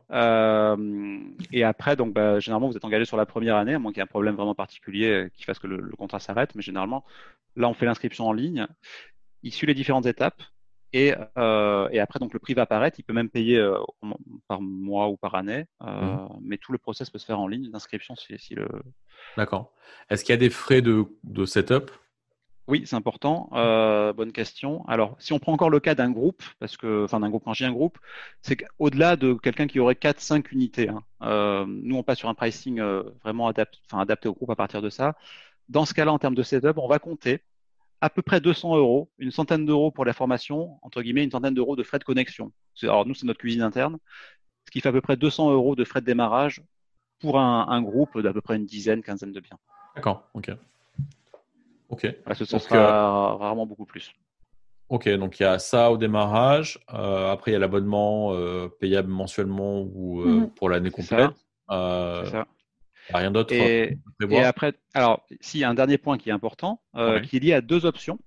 et 1.51 1.63
après, 1.63 1.95
donc, 1.95 2.13
bah, 2.13 2.39
généralement, 2.39 2.69
vous 2.69 2.77
êtes 2.77 2.85
engagé 2.85 3.05
sur 3.05 3.17
la 3.17 3.25
première 3.25 3.55
année, 3.55 3.73
à 3.73 3.79
moins 3.79 3.91
qu'il 3.91 3.99
y 3.99 4.01
ait 4.01 4.03
un 4.03 4.07
problème 4.07 4.35
vraiment 4.35 4.55
particulier 4.55 5.29
qui 5.33 5.43
fasse 5.43 5.59
que 5.59 5.67
le, 5.67 5.77
le 5.77 5.95
contrat 5.95 6.19
s'arrête. 6.19 6.55
Mais 6.55 6.61
généralement, 6.61 7.03
là, 7.55 7.67
on 7.67 7.73
fait 7.73 7.85
l'inscription 7.85 8.27
en 8.27 8.33
ligne. 8.33 8.67
Il 9.41 9.51
suit 9.51 9.67
les 9.67 9.73
différentes 9.73 10.05
étapes. 10.05 10.41
Euh, 10.95 11.89
et, 11.91 11.99
après, 11.99 12.19
donc 12.19 12.33
le 12.33 12.39
prix 12.39 12.53
va 12.53 12.63
apparaître. 12.63 12.99
Il 12.99 13.03
peut 13.03 13.13
même 13.13 13.29
payer 13.29 13.57
euh, 13.57 13.79
par 14.47 14.61
mois 14.61 15.09
ou 15.09 15.17
par 15.17 15.35
année, 15.35 15.65
euh, 15.81 15.85
mmh. 15.87 16.39
mais 16.43 16.57
tout 16.57 16.71
le 16.71 16.77
process 16.77 17.09
peut 17.09 17.19
se 17.19 17.25
faire 17.25 17.39
en 17.39 17.47
ligne 17.47 17.69
d'inscription 17.71 18.15
si, 18.15 18.53
le. 18.53 18.67
D'accord. 19.37 19.73
Est-ce 20.09 20.23
qu'il 20.23 20.33
y 20.33 20.37
a 20.37 20.37
des 20.37 20.49
frais 20.49 20.81
de, 20.81 21.05
de 21.23 21.45
setup? 21.45 21.91
Oui, 22.67 22.83
c'est 22.85 22.95
important. 22.95 23.49
bonne 24.15 24.31
question. 24.31 24.85
Alors, 24.87 25.15
si 25.19 25.33
on 25.33 25.39
prend 25.39 25.53
encore 25.53 25.69
le 25.69 25.79
cas 25.79 25.95
d'un 25.95 26.11
groupe, 26.11 26.43
parce 26.59 26.77
que, 26.77 27.03
enfin, 27.05 27.19
d'un 27.19 27.29
groupe, 27.29 27.43
quand 27.43 27.53
j'ai 27.53 27.65
un 27.65 27.73
groupe, 27.73 27.97
c'est 28.41 28.55
qu'au-delà 28.55 29.15
de 29.15 29.33
quelqu'un 29.33 29.67
qui 29.67 29.79
aurait 29.79 29.95
4-5 29.95 30.51
unités, 30.51 30.89
hein, 30.89 31.65
nous, 31.67 31.97
on 31.97 32.03
passe 32.03 32.19
sur 32.19 32.29
un 32.29 32.33
pricing 32.33 32.81
vraiment 33.23 33.47
adapté 33.47 34.29
au 34.29 34.33
groupe 34.33 34.49
à 34.49 34.55
partir 34.55 34.81
de 34.81 34.89
ça. 34.89 35.15
Dans 35.69 35.85
ce 35.85 35.93
cas-là, 35.93 36.11
en 36.11 36.19
termes 36.19 36.35
de 36.35 36.43
setup, 36.43 36.77
on 36.77 36.87
va 36.87 36.99
compter 36.99 37.41
à 38.03 38.09
peu 38.09 38.21
près 38.21 38.41
200 38.41 38.75
euros, 38.75 39.09
une 39.17 39.31
centaine 39.31 39.65
d'euros 39.65 39.89
pour 39.89 40.03
la 40.03 40.11
formation, 40.11 40.77
entre 40.81 41.01
guillemets, 41.01 41.23
une 41.23 41.31
centaine 41.31 41.53
d'euros 41.53 41.77
de 41.77 41.83
frais 41.83 41.99
de 41.99 42.03
connexion. 42.03 42.51
Alors 42.81 43.05
nous, 43.05 43.13
c'est 43.13 43.25
notre 43.25 43.39
cuisine 43.39 43.61
interne, 43.61 43.97
ce 44.65 44.71
qui 44.71 44.81
fait 44.81 44.89
à 44.89 44.91
peu 44.91 44.99
près 44.99 45.15
200 45.15 45.53
euros 45.53 45.77
de 45.77 45.85
frais 45.85 46.01
de 46.01 46.05
démarrage 46.05 46.61
pour 47.21 47.39
un, 47.39 47.81
groupe 47.81 48.19
d'à 48.19 48.33
peu 48.33 48.41
près 48.41 48.57
une 48.57 48.65
dizaine, 48.65 49.01
quinzaine 49.01 49.31
de 49.31 49.39
biens. 49.39 49.57
D'accord, 49.95 50.27
ok. 50.33 50.51
Ok. 51.93 52.07
ce 52.33 52.45
sera 52.45 53.35
rarement 53.35 53.65
beaucoup 53.67 53.85
plus. 53.85 54.13
Ok, 54.89 55.07
donc 55.09 55.39
il 55.39 55.43
y 55.43 55.45
a 55.45 55.59
ça 55.59 55.91
au 55.91 55.97
démarrage. 55.97 56.79
Euh, 56.93 57.31
après, 57.31 57.51
il 57.51 57.53
y 57.53 57.57
a 57.57 57.59
l'abonnement 57.59 58.33
euh, 58.33 58.67
payable 58.67 59.09
mensuellement 59.09 59.81
ou 59.81 60.21
euh, 60.21 60.25
mhm. 60.25 60.49
pour 60.51 60.69
l'année 60.69 60.91
complète. 60.91 61.31
Ça 61.69 62.45
rien 63.11 63.31
d'autre 63.31 63.53
et, 63.53 63.97
après, 64.43 64.73
alors, 64.93 65.25
s'il 65.41 65.59
y 65.59 65.63
a 65.63 65.69
un 65.69 65.73
dernier 65.73 65.97
point 65.97 66.17
qui 66.17 66.29
est 66.29 66.33
important, 66.33 66.81
euh, 66.95 67.19
qui 67.19 67.37
est 67.37 67.39
lié 67.39 67.53
à 67.53 67.61
deux 67.61 67.85
options. 67.85 68.17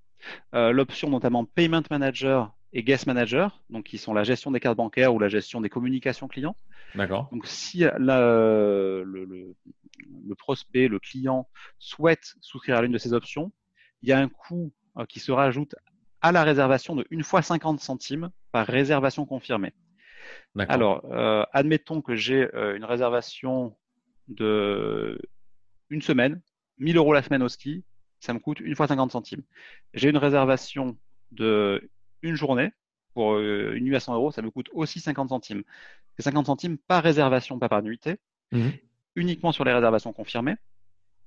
Euh, 0.54 0.72
l'option 0.72 1.08
notamment 1.08 1.44
Payment 1.44 1.82
Manager 1.90 2.52
et 2.76 2.82
Guest 2.82 3.06
Manager, 3.06 3.62
donc 3.70 3.84
qui 3.84 3.96
sont 3.96 4.12
la 4.12 4.22
gestion 4.22 4.50
des 4.50 4.60
cartes 4.60 4.76
bancaires 4.76 5.14
ou 5.14 5.18
la 5.18 5.28
gestion 5.28 5.62
des 5.62 5.70
communications 5.70 6.28
clients. 6.28 6.54
D'accord. 6.94 7.30
Donc, 7.32 7.46
si 7.46 7.84
le, 7.84 9.02
le, 9.02 10.34
prospect, 10.34 10.86
le 10.86 10.98
client 10.98 11.48
souhaite 11.78 12.34
souscrire 12.42 12.76
à 12.76 12.82
l'une 12.82 12.92
de 12.92 12.98
ces 12.98 13.14
options, 13.14 13.50
il 14.02 14.10
y 14.10 14.12
a 14.12 14.18
un 14.18 14.28
coût 14.28 14.74
euh, 14.98 15.06
qui 15.06 15.20
se 15.20 15.32
rajoute 15.32 15.74
à 16.20 16.32
la 16.32 16.44
réservation 16.44 16.94
de 16.94 17.06
une 17.10 17.22
fois 17.22 17.40
50 17.40 17.80
centimes 17.80 18.28
par 18.52 18.66
réservation 18.66 19.24
confirmée. 19.24 19.72
Alors, 20.68 21.02
admettons 21.52 22.02
que 22.02 22.14
j'ai 22.14 22.48
une 22.52 22.84
réservation 22.84 23.74
de 24.28 25.18
une 25.88 26.02
semaine, 26.02 26.42
1000 26.78 26.96
euros 26.96 27.14
la 27.14 27.22
semaine 27.22 27.42
au 27.42 27.48
ski, 27.48 27.84
ça 28.20 28.34
me 28.34 28.38
coûte 28.38 28.60
une 28.60 28.74
fois 28.74 28.86
50 28.86 29.12
centimes. 29.12 29.42
J'ai 29.94 30.10
une 30.10 30.16
réservation 30.16 30.98
de 31.30 31.88
une 32.22 32.34
journée 32.34 32.72
pour 33.14 33.34
euh, 33.34 33.72
une 33.74 33.84
nuit 33.84 33.96
à 33.96 34.00
100 34.00 34.14
euros, 34.14 34.30
ça 34.30 34.42
me 34.42 34.50
coûte 34.50 34.68
aussi 34.72 35.00
50 35.00 35.30
centimes. 35.30 35.62
C'est 36.16 36.22
50 36.22 36.46
centimes 36.46 36.78
par 36.78 37.02
réservation, 37.02 37.58
pas 37.58 37.68
par 37.68 37.82
nuitée, 37.82 38.16
mhm. 38.52 38.72
uniquement 39.14 39.52
sur 39.52 39.64
les 39.64 39.72
réservations 39.72 40.12
confirmées. 40.12 40.56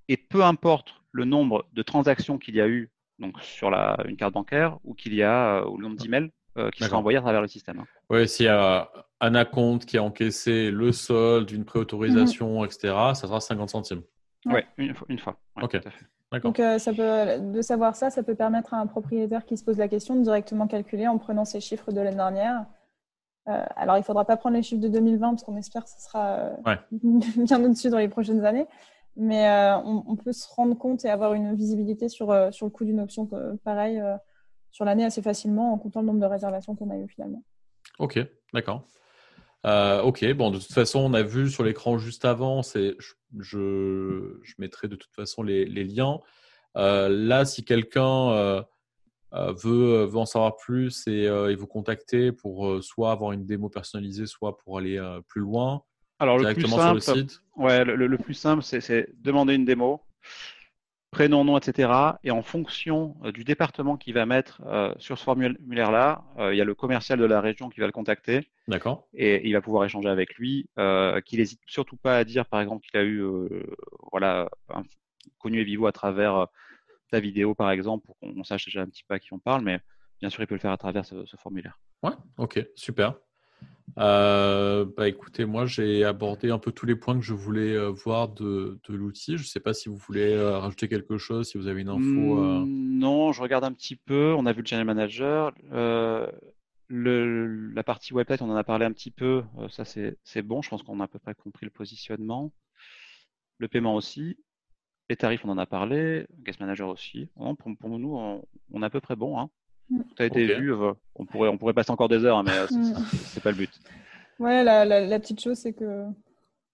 Et 0.08 0.18
peu 0.18 0.44
importe 0.44 0.96
le 1.12 1.26
nombre 1.26 1.68
de 1.74 1.82
transactions 1.82 2.38
qu'il 2.38 2.56
y 2.56 2.62
a 2.62 2.68
eu 2.68 2.92
donc 3.20 3.40
sur 3.42 3.70
la, 3.70 3.98
une 4.06 4.18
carte 4.18 4.34
bancaire 4.34 4.78
ou 4.84 4.94
qu'il 4.94 5.14
y 5.14 5.24
a 5.24 5.58
euh, 5.58 5.66
ou 5.66 5.78
le 5.78 5.84
nombre 5.84 5.98
d'emails 5.98 6.32
euh, 6.58 6.70
qui 6.72 6.84
sera 6.84 6.98
envoyé 6.98 7.18
à 7.18 7.22
travers 7.22 7.42
le 7.42 7.48
système. 7.48 7.80
Hein. 7.80 7.86
Oui, 8.10 8.28
s'il 8.28 8.46
y 8.46 8.50
a 8.50 8.92
un 9.20 9.36
acompte 9.36 9.86
qui 9.86 9.98
a 9.98 10.04
encaissé 10.04 10.72
le 10.72 10.92
solde, 10.92 11.52
une 11.52 11.66
préautorisation, 11.66 12.60
mhm. 12.60 12.66
etc., 12.66 12.94
ça 13.14 13.28
sera 13.28 13.40
50 13.40 13.70
centimes. 13.70 14.04
Oui, 14.46 14.62
une, 14.78 15.20
fois. 15.20 15.38
ok. 15.62 15.80
Donc, 16.44 16.60
euh, 16.60 16.78
ça 16.78 16.94
peut, 16.94 17.40
de 17.40 17.62
savoir 17.62 17.96
ça, 17.96 18.12
ça 18.12 18.22
peut 18.22 18.36
permettre 18.36 18.74
à 18.74 18.78
un 18.78 18.86
propriétaire 18.86 19.46
qui 19.46 19.58
se 19.58 19.64
pose 19.64 19.78
la 19.78 19.88
question 19.88 20.16
de 20.16 20.22
directement 20.22 20.68
calculer 20.68 21.08
en 21.08 21.18
prenant 21.18 21.44
ces 21.44 21.60
chiffres 21.60 21.92
de 21.92 22.02
l'année 22.02 22.18
dernière. 22.18 22.66
Euh, 23.48 23.64
alors, 23.76 23.96
il 23.98 24.02
ne 24.02 24.06
faudra 24.06 24.26
pas 24.26 24.38
prendre 24.38 24.56
les 24.56 24.62
chiffres 24.62 24.82
de 24.82 24.90
2020 24.90 25.32
parce 25.32 25.44
qu'on 25.44 25.58
espère 25.58 25.84
que 25.84 25.90
ce 25.90 26.02
sera 26.02 26.52
bien 26.92 27.64
au-dessus 27.64 27.90
dans 27.90 27.98
les 27.98 28.10
prochaines 28.10 28.46
années. 28.46 28.68
Mais 29.16 29.50
on, 29.84 30.04
on, 30.08 30.16
peut 30.16 30.32
se 30.32 30.48
rendre 30.54 30.78
compte 30.78 31.04
et 31.04 31.10
avoir 31.10 31.34
une 31.34 31.56
visibilité 31.56 32.08
sur, 32.08 32.28
sur 32.54 32.68
le 32.68 32.70
coût 32.70 32.86
d'une 32.86 33.02
option 33.02 33.28
pareil 33.66 34.02
sur 34.72 34.86
l'année 34.86 35.04
assez 35.04 35.22
facilement 35.22 35.74
en 35.74 35.78
comptant 35.78 36.02
le 36.02 36.08
nombre 36.08 36.20
de 36.20 36.26
réservations 36.26 36.76
qu'on 36.76 36.90
a 36.90 36.98
eu 36.98 37.08
finalement. 37.08 37.44
Ok, 37.98 38.20
d'accord. 38.54 38.84
Euh, 39.66 40.02
ok, 40.02 40.26
bon, 40.34 40.52
de 40.52 40.58
toute 40.58 40.72
façon, 40.72 41.00
on 41.00 41.14
a 41.14 41.22
vu 41.22 41.50
sur 41.50 41.64
l'écran 41.64 41.98
juste 41.98 42.26
avant, 42.26 42.62
je, 42.62 42.96
je, 43.40 44.40
je, 44.42 44.54
mettrai 44.58 44.88
de 44.88 44.96
toute 44.96 45.14
façon 45.14 45.44
les, 45.44 45.66
les 45.66 45.84
liens. 45.84 46.20
Euh, 46.78 47.10
là, 47.10 47.46
si 47.46 47.66
quelqu'un 47.66 48.32
euh, 48.32 48.62
veut, 49.34 50.06
veut, 50.06 50.18
en 50.18 50.26
savoir 50.26 50.56
plus 50.56 51.06
et, 51.08 51.24
et 51.24 51.56
vous 51.56 51.68
contacter 51.68 52.32
pour 52.32 52.82
soit 52.84 53.12
avoir 53.12 53.34
une 53.34 53.46
démo 53.46 53.70
personnalisée, 53.70 54.28
soit 54.28 54.58
pour 54.58 54.78
aller 54.78 55.00
plus 55.28 55.42
loin, 55.42 55.84
Alors, 56.20 56.38
directement 56.38 56.78
le 56.78 56.94
plus 56.94 57.02
simple, 57.02 57.02
sur 57.02 57.16
le 57.16 57.22
site 57.22 57.42
Ouais, 57.58 57.84
le, 57.84 58.08
le 58.08 58.18
plus 58.18 58.34
simple, 58.34 58.64
c'est 58.64 59.10
demander 59.22 59.56
une 59.56 59.66
démo 59.66 60.02
prénom, 61.12 61.44
nom, 61.44 61.58
etc. 61.58 61.92
Et 62.24 62.32
en 62.32 62.42
fonction 62.42 63.16
euh, 63.24 63.32
du 63.32 63.44
département 63.44 63.98
qui 63.98 64.12
va 64.12 64.26
mettre 64.26 64.62
euh, 64.66 64.94
sur 65.00 65.18
ce 65.18 65.24
formulaire-là, 65.24 66.24
euh, 66.38 66.54
il 66.54 66.58
y 66.58 66.62
a 66.62 66.66
le 66.66 66.76
commercial 66.76 67.20
de 67.20 67.26
la 67.26 67.42
région 67.42 67.70
qui 67.70 67.80
va 67.80 67.86
le 67.86 67.92
contacter. 67.92 68.50
D'accord. 68.68 69.08
Et 69.14 69.48
il 69.48 69.54
va 69.54 69.62
pouvoir 69.62 69.86
échanger 69.86 70.10
avec 70.10 70.36
lui. 70.36 70.70
qu'il 71.26 71.40
n'hésite 71.40 71.62
surtout 71.66 71.98
pas 71.98 72.18
à 72.18 72.24
dire, 72.24 72.46
par 72.46 72.62
exemple, 72.62 72.86
qu'il 72.86 73.00
a 73.00 73.04
eu 73.04 73.24
voilà, 74.12 74.48
connu 75.40 75.60
Evivo 75.62 75.88
à 75.88 75.92
travers 75.92 76.48
ta 77.10 77.20
vidéo, 77.20 77.56
par 77.56 77.72
exemple, 77.72 78.06
pour 78.06 78.18
qu'on 78.20 78.44
sache 78.44 78.66
déjà 78.66 78.82
un 78.82 78.86
petit 78.86 79.04
peu 79.04 79.16
à 79.16 79.20
qui 79.20 79.34
on 79.34 79.40
parle. 79.40 79.64
Mais 79.64 79.80
bien 80.20 80.30
sûr, 80.30 80.44
il 80.44 80.48
peut 80.48 80.54
le 80.54 80.60
faire 80.60 80.72
à 80.72 80.78
travers 80.78 81.04
ce, 81.04 81.26
ce 81.26 81.36
formulaire. 81.38 81.80
Ouais, 82.04 82.14
ok, 82.38 82.64
super. 82.76 83.16
Euh, 83.98 84.86
bah 84.98 85.08
écoutez, 85.08 85.46
moi 85.46 85.66
j'ai 85.66 86.04
abordé 86.04 86.52
un 86.52 86.60
peu 86.60 86.72
tous 86.72 86.86
les 86.86 86.96
points 86.96 87.18
que 87.18 87.26
je 87.26 87.34
voulais 87.34 87.74
euh, 87.74 87.90
voir 87.90 88.30
de, 88.30 88.80
l'outil. 88.90 89.38
Je 89.38 89.44
ne 89.44 89.48
sais 89.48 89.60
pas 89.60 89.74
si 89.74 89.90
vous 89.90 89.98
voulez 89.98 90.34
euh, 90.34 90.58
rajouter 90.58 90.88
quelque 90.88 91.18
chose, 91.18 91.50
si 91.50 91.58
vous 91.58 91.68
avez 91.68 91.82
une 91.82 91.90
info. 91.90 92.02
Mmh, 92.02 92.66
non, 92.68 93.32
je 93.32 93.42
regarde 93.42 93.64
un 93.64 93.74
petit 93.74 93.96
peu. 93.96 94.34
On 94.38 94.46
a 94.46 94.54
vu 94.54 94.62
le 94.62 94.68
Channel 94.68 94.86
Manager. 94.86 95.54
La 96.92 97.84
partie 97.84 98.14
website, 98.14 98.42
on 98.42 98.50
en 98.50 98.56
a 98.56 98.64
parlé 98.64 98.86
un 98.86 98.92
petit 98.92 99.12
peu. 99.12 99.44
ça, 99.70 99.84
c'est 99.86 100.42
bon. 100.42 100.62
Je 100.62 100.70
pense 100.70 100.84
qu'on 100.84 101.00
a 101.00 101.06
à 101.06 101.08
peu 101.08 101.20
près 101.20 101.36
compris 101.36 101.66
le 101.66 101.72
positionnement. 101.72 102.52
Le 103.58 103.68
paiement 103.68 103.96
aussi. 103.96 104.38
Les 105.10 105.16
tarifs, 105.16 105.44
on 105.44 105.50
en 105.50 105.58
a 105.58 105.66
parlé. 105.66 106.28
Guest 106.40 106.60
Manager 106.60 106.88
aussi. 106.88 107.30
pour, 107.36 107.56
pour, 107.80 108.00
nous, 108.00 108.16
on, 108.16 108.46
on, 108.72 108.84
est 108.84 108.86
à 108.86 108.90
peu 108.90 109.02
près 109.02 109.16
bon. 109.16 109.40
Hein. 109.40 109.50
Ça 110.18 110.24
a 110.24 110.26
été 110.26 110.46
vu. 110.46 110.74
Euh, 110.74 110.94
on, 111.16 111.26
pourrait, 111.26 111.50
on 111.50 111.58
pourrait 111.58 111.74
passer 111.74 111.92
encore 111.92 112.10
des 112.10 112.24
heures, 112.26 112.38
hein, 112.38 112.44
mais 112.46 112.58
euh, 112.58 112.68
mm. 112.70 112.96
c'est 113.12 113.44
pas 113.44 113.52
le 113.52 113.58
but. 113.58 113.72
Ouais, 114.40 114.64
la, 114.64 114.86
la, 114.86 115.20
petite 115.20 115.42
chose, 115.42 115.58
c'est 115.58 115.74
que 115.74 116.06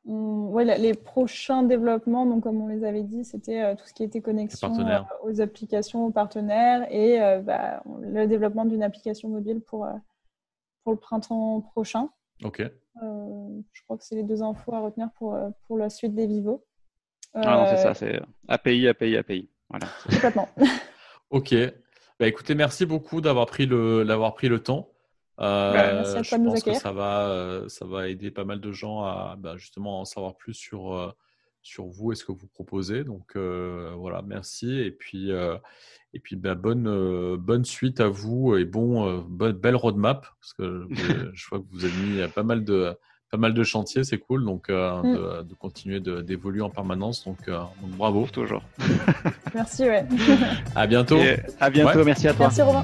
ouais, 0.06 0.78
les 0.78 0.94
prochains 0.94 1.64
développements, 1.64 2.26
donc 2.26 2.44
comme 2.44 2.62
on 2.62 2.68
les 2.68 2.84
avait 2.84 3.04
dit, 3.04 3.24
c'était 3.24 3.64
euh, 3.64 3.76
tout 3.76 3.86
ce 3.86 3.94
qui 3.94 4.04
était 4.04 4.22
connexion 4.22 4.72
aux 5.24 5.42
applications, 5.42 6.06
aux 6.06 6.12
partenaires 6.12 6.86
et 6.92 7.20
bah, 7.42 7.82
le 8.02 8.28
développement 8.28 8.66
d'une 8.66 8.84
application 8.84 9.30
mobile 9.30 9.62
pour, 9.62 9.88
pour 10.84 10.94
le 10.94 11.00
printemps 11.00 11.62
prochain. 11.62 12.10
Ok. 12.44 12.62
je 12.62 13.84
crois 13.86 13.98
que 13.98 14.04
c'est 14.04 14.16
les 14.16 14.24
deux 14.24 14.44
infos 14.44 14.76
à 14.76 14.82
retenir 14.82 15.10
pour, 15.18 15.38
pour 15.66 15.78
la 15.78 15.90
suite 15.90 16.14
des 16.14 16.28
Vivo. 16.28 16.64
Ah 17.34 17.58
non, 17.58 17.66
c'est 17.68 17.78
ça, 17.78 17.94
c'est 17.94 18.22
API, 18.48 18.88
API, 18.88 19.18
API. 19.18 19.50
Voilà. 19.70 19.88
Complètement. 20.10 20.50
ok. 21.32 21.56
Bah, 22.20 22.28
écoutez, 22.28 22.56
merci 22.56 22.86
beaucoup 22.86 23.20
d'avoir 23.20 23.46
pris 23.46 23.66
le, 23.66 24.06
d'avoir 24.06 24.34
pris 24.34 24.48
le 24.48 24.60
temps. 24.60 24.90
Euh, 25.42 25.74
bah, 25.74 25.94
merci 25.96 26.18
à 26.18 26.22
je 26.24 26.36
pense 26.44 26.64
que 26.64 26.74
ça 26.74 26.94
va, 26.94 27.28
euh, 27.28 27.68
ça 27.68 27.86
va 27.86 28.08
aider 28.08 28.32
pas 28.32 28.46
mal 28.46 28.62
de 28.62 28.72
gens 28.72 29.02
à 29.02 29.36
bah, 29.38 29.58
justement 29.58 30.00
en 30.00 30.06
savoir 30.06 30.38
plus 30.38 30.54
sur, 30.54 30.94
euh, 30.94 31.12
sur 31.62 31.88
vous 31.88 32.14
et 32.14 32.16
ce 32.16 32.24
que 32.24 32.32
vous 32.32 32.48
proposez. 32.48 33.04
Donc 33.04 33.36
voilà, 33.36 34.22
merci. 34.22 34.80
Et 34.80 34.92
puis, 34.92 35.32
et 35.32 36.20
puis 36.20 36.38
bonne, 36.38 37.36
bonne 37.36 37.66
suite 37.66 38.00
à 38.00 38.08
vous 38.08 38.56
et 38.56 38.64
bon, 38.64 39.20
bonne, 39.28 39.54
belle 39.58 39.76
roadmap 39.76 40.26
parce 40.40 40.54
que 40.54 40.88
je 41.34 41.50
vois 41.50 41.60
que 41.60 41.66
vous 41.72 41.84
avez 41.84 41.98
mis 41.98 42.28
pas 42.30 42.44
mal 42.44 42.64
de, 42.64 42.96
pas 43.36 43.42
mal 43.42 43.54
de 43.54 43.64
chantiers, 43.64 44.06
c'est 44.06 44.18
cool. 44.18 44.46
Donc, 44.46 44.70
euh, 44.70 45.42
mm. 45.42 45.48
de, 45.48 45.54
continuer 45.56 46.00
d'évoluer 46.00 46.62
en 46.62 46.70
permanence. 46.70 47.26
Donc, 47.26 47.38
euh, 47.48 47.60
bravo. 47.98 48.28
Toujours. 48.32 48.64
Merci, 49.54 49.84
ouais. 49.84 50.06
à 50.74 50.88
bientôt. 50.88 51.20
à 51.60 51.70
bientôt. 51.70 52.06
Merci 52.06 52.28
à 52.30 52.34
toi. 52.34 52.46
Merci, 52.46 52.62
Romain. 52.62 52.84